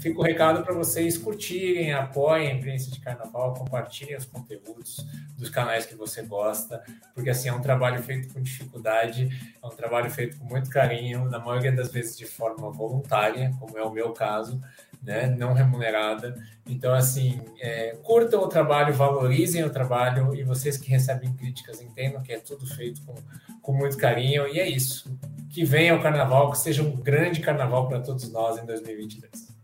fica 0.00 0.18
o 0.18 0.22
recado 0.22 0.64
para 0.64 0.74
vocês 0.74 1.16
curtirem, 1.16 1.92
apoiem 1.92 2.50
a 2.50 2.54
imprensa 2.54 2.90
de 2.90 2.98
carnaval, 2.98 3.54
compartilhem 3.54 4.16
os 4.16 4.24
conteúdos 4.24 5.06
dos 5.38 5.48
canais 5.48 5.86
que 5.86 5.94
você 5.94 6.22
gosta, 6.22 6.82
porque 7.14 7.30
assim 7.30 7.48
é 7.48 7.52
um 7.52 7.60
trabalho 7.60 8.02
feito 8.02 8.34
com 8.34 8.42
dificuldade, 8.42 9.28
é 9.62 9.66
um 9.66 9.70
trabalho 9.70 10.10
feito 10.10 10.36
com 10.36 10.44
muito 10.44 10.68
carinho, 10.68 11.26
na 11.26 11.38
maioria 11.38 11.70
das 11.70 11.92
vezes 11.92 12.18
de 12.18 12.26
forma 12.26 12.70
voluntária, 12.72 13.52
como 13.60 13.78
é 13.78 13.84
o 13.84 13.90
meu 13.90 14.12
caso 14.12 14.60
né, 15.04 15.34
não 15.38 15.52
remunerada. 15.52 16.34
Então, 16.66 16.94
assim, 16.94 17.40
é, 17.60 17.96
curtam 18.02 18.42
o 18.42 18.48
trabalho, 18.48 18.94
valorizem 18.94 19.62
o 19.62 19.70
trabalho 19.70 20.34
e 20.34 20.42
vocês 20.42 20.78
que 20.78 20.88
recebem 20.88 21.32
críticas 21.34 21.80
entendam 21.80 22.22
que 22.22 22.32
é 22.32 22.40
tudo 22.40 22.66
feito 22.66 23.02
com, 23.02 23.14
com 23.60 23.72
muito 23.72 23.96
carinho. 23.96 24.48
E 24.48 24.58
é 24.58 24.68
isso. 24.68 25.14
Que 25.50 25.64
venha 25.64 25.94
o 25.94 26.02
carnaval, 26.02 26.50
que 26.50 26.58
seja 26.58 26.82
um 26.82 26.96
grande 26.96 27.40
carnaval 27.40 27.86
para 27.86 28.00
todos 28.00 28.30
nós 28.30 28.60
em 28.60 28.64
2022. 28.64 29.54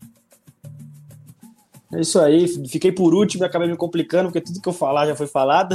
É 1.93 2.01
isso 2.01 2.21
aí, 2.21 2.47
fiquei 2.69 2.93
por 2.93 3.13
último 3.13 3.43
e 3.43 3.47
acabei 3.47 3.67
me 3.67 3.77
complicando, 3.77 4.29
porque 4.29 4.41
tudo 4.41 4.61
que 4.61 4.69
eu 4.69 4.73
falar 4.73 5.07
já 5.07 5.17
foi 5.17 5.27
falado. 5.27 5.75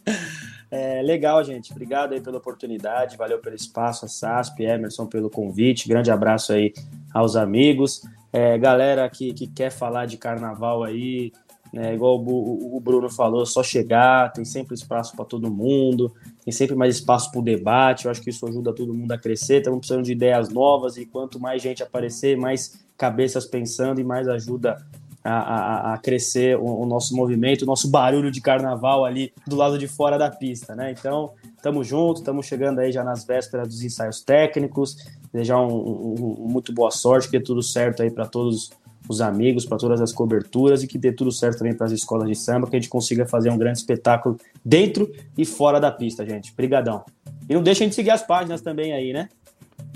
é, 0.70 1.02
legal, 1.02 1.44
gente. 1.44 1.72
Obrigado 1.72 2.14
aí 2.14 2.22
pela 2.22 2.38
oportunidade, 2.38 3.18
valeu 3.18 3.38
pelo 3.38 3.54
espaço, 3.54 4.06
a 4.06 4.08
SASP, 4.08 4.62
Emerson 4.62 5.06
pelo 5.06 5.28
convite. 5.28 5.88
Grande 5.88 6.10
abraço 6.10 6.54
aí 6.54 6.72
aos 7.12 7.36
amigos. 7.36 8.00
É, 8.36 8.58
galera 8.58 9.08
que, 9.08 9.32
que 9.32 9.46
quer 9.46 9.70
falar 9.70 10.04
de 10.04 10.18
carnaval 10.18 10.84
aí, 10.84 11.32
né, 11.72 11.94
igual 11.94 12.22
o, 12.22 12.76
o, 12.76 12.78
Bruno 12.78 13.08
falou, 13.08 13.46
só 13.46 13.62
chegar, 13.62 14.30
tem 14.30 14.44
sempre 14.44 14.74
espaço 14.74 15.16
para 15.16 15.24
todo 15.24 15.50
mundo, 15.50 16.12
tem 16.44 16.52
sempre 16.52 16.76
mais 16.76 16.96
espaço 16.96 17.30
para 17.30 17.40
o 17.40 17.42
debate. 17.42 18.04
Eu 18.04 18.10
acho 18.10 18.20
que 18.20 18.28
isso 18.28 18.46
ajuda 18.46 18.74
todo 18.74 18.92
mundo 18.92 19.10
a 19.10 19.16
crescer. 19.16 19.60
Estamos 19.60 19.78
precisando 19.78 20.04
de 20.04 20.12
ideias 20.12 20.50
novas 20.50 20.98
e 20.98 21.06
quanto 21.06 21.40
mais 21.40 21.62
gente 21.62 21.82
aparecer, 21.82 22.36
mais 22.36 22.78
cabeças 22.98 23.46
pensando 23.46 24.02
e 24.02 24.04
mais 24.04 24.28
ajuda 24.28 24.84
a, 25.24 25.38
a, 25.38 25.94
a 25.94 25.98
crescer 25.98 26.58
o, 26.58 26.82
o, 26.82 26.86
nosso 26.86 27.16
movimento, 27.16 27.62
o 27.62 27.66
nosso 27.66 27.90
barulho 27.90 28.30
de 28.30 28.42
carnaval 28.42 29.06
ali 29.06 29.32
do 29.46 29.56
lado 29.56 29.78
de 29.78 29.88
fora 29.88 30.18
da 30.18 30.30
pista, 30.30 30.76
né? 30.76 30.92
Então, 30.92 31.32
estamos 31.56 31.86
juntos, 31.86 32.20
estamos 32.20 32.44
chegando 32.44 32.80
aí 32.80 32.92
já 32.92 33.02
nas 33.02 33.24
vésperas 33.24 33.66
dos 33.68 33.82
ensaios 33.82 34.20
técnicos. 34.20 34.96
Desejar 35.36 35.60
um, 35.60 35.68
um, 35.68 36.44
um, 36.44 36.48
muito 36.48 36.72
boa 36.72 36.90
sorte, 36.90 37.28
que 37.28 37.38
dê 37.38 37.44
tudo 37.44 37.62
certo 37.62 38.02
aí 38.02 38.10
para 38.10 38.24
todos 38.26 38.70
os 39.06 39.20
amigos, 39.20 39.66
para 39.66 39.76
todas 39.76 40.00
as 40.00 40.10
coberturas 40.10 40.82
e 40.82 40.86
que 40.86 40.96
dê 40.96 41.12
tudo 41.12 41.30
certo 41.30 41.58
também 41.58 41.74
para 41.74 41.84
as 41.84 41.92
escolas 41.92 42.26
de 42.26 42.34
samba, 42.34 42.66
que 42.66 42.74
a 42.74 42.78
gente 42.78 42.88
consiga 42.88 43.26
fazer 43.26 43.50
um 43.50 43.58
grande 43.58 43.78
espetáculo 43.78 44.38
dentro 44.64 45.12
e 45.36 45.44
fora 45.44 45.78
da 45.78 45.92
pista, 45.92 46.24
gente. 46.24 46.52
Obrigadão. 46.52 47.04
E 47.46 47.52
não 47.52 47.62
deixem 47.62 47.86
de 47.86 47.94
seguir 47.94 48.12
as 48.12 48.22
páginas 48.22 48.62
também 48.62 48.94
aí, 48.94 49.12
né? 49.12 49.28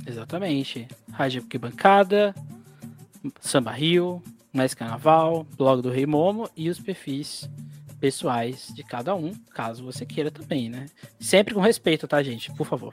Exatamente. 0.07 0.87
Rádio 1.11 1.43
Bancada, 1.59 2.35
Samba 3.41 3.71
Rio, 3.71 4.23
Mais 4.53 4.75
Carnaval, 4.75 5.47
Blog 5.57 5.81
do 5.81 5.89
Rei 5.89 6.05
Momo 6.05 6.51
e 6.55 6.69
os 6.69 6.79
perfis 6.79 7.49
pessoais 7.99 8.71
de 8.75 8.85
cada 8.85 9.15
um, 9.15 9.33
caso 9.55 9.83
você 9.83 10.05
queira 10.05 10.31
também, 10.31 10.69
né? 10.69 10.85
Sempre 11.19 11.55
com 11.55 11.61
respeito, 11.61 12.07
tá, 12.07 12.23
gente? 12.23 12.53
Por 12.53 12.67
favor. 12.67 12.93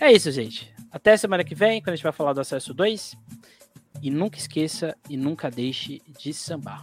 É 0.00 0.10
isso, 0.10 0.32
gente. 0.32 0.72
Até 0.90 1.14
semana 1.14 1.44
que 1.44 1.54
vem, 1.54 1.82
quando 1.82 1.90
a 1.92 1.96
gente 1.96 2.02
vai 2.02 2.12
falar 2.12 2.32
do 2.32 2.40
acesso 2.40 2.72
2. 2.72 3.14
E 4.02 4.10
nunca 4.10 4.38
esqueça 4.38 4.96
e 5.10 5.16
nunca 5.16 5.50
deixe 5.50 6.00
de 6.18 6.32
sambar. 6.32 6.78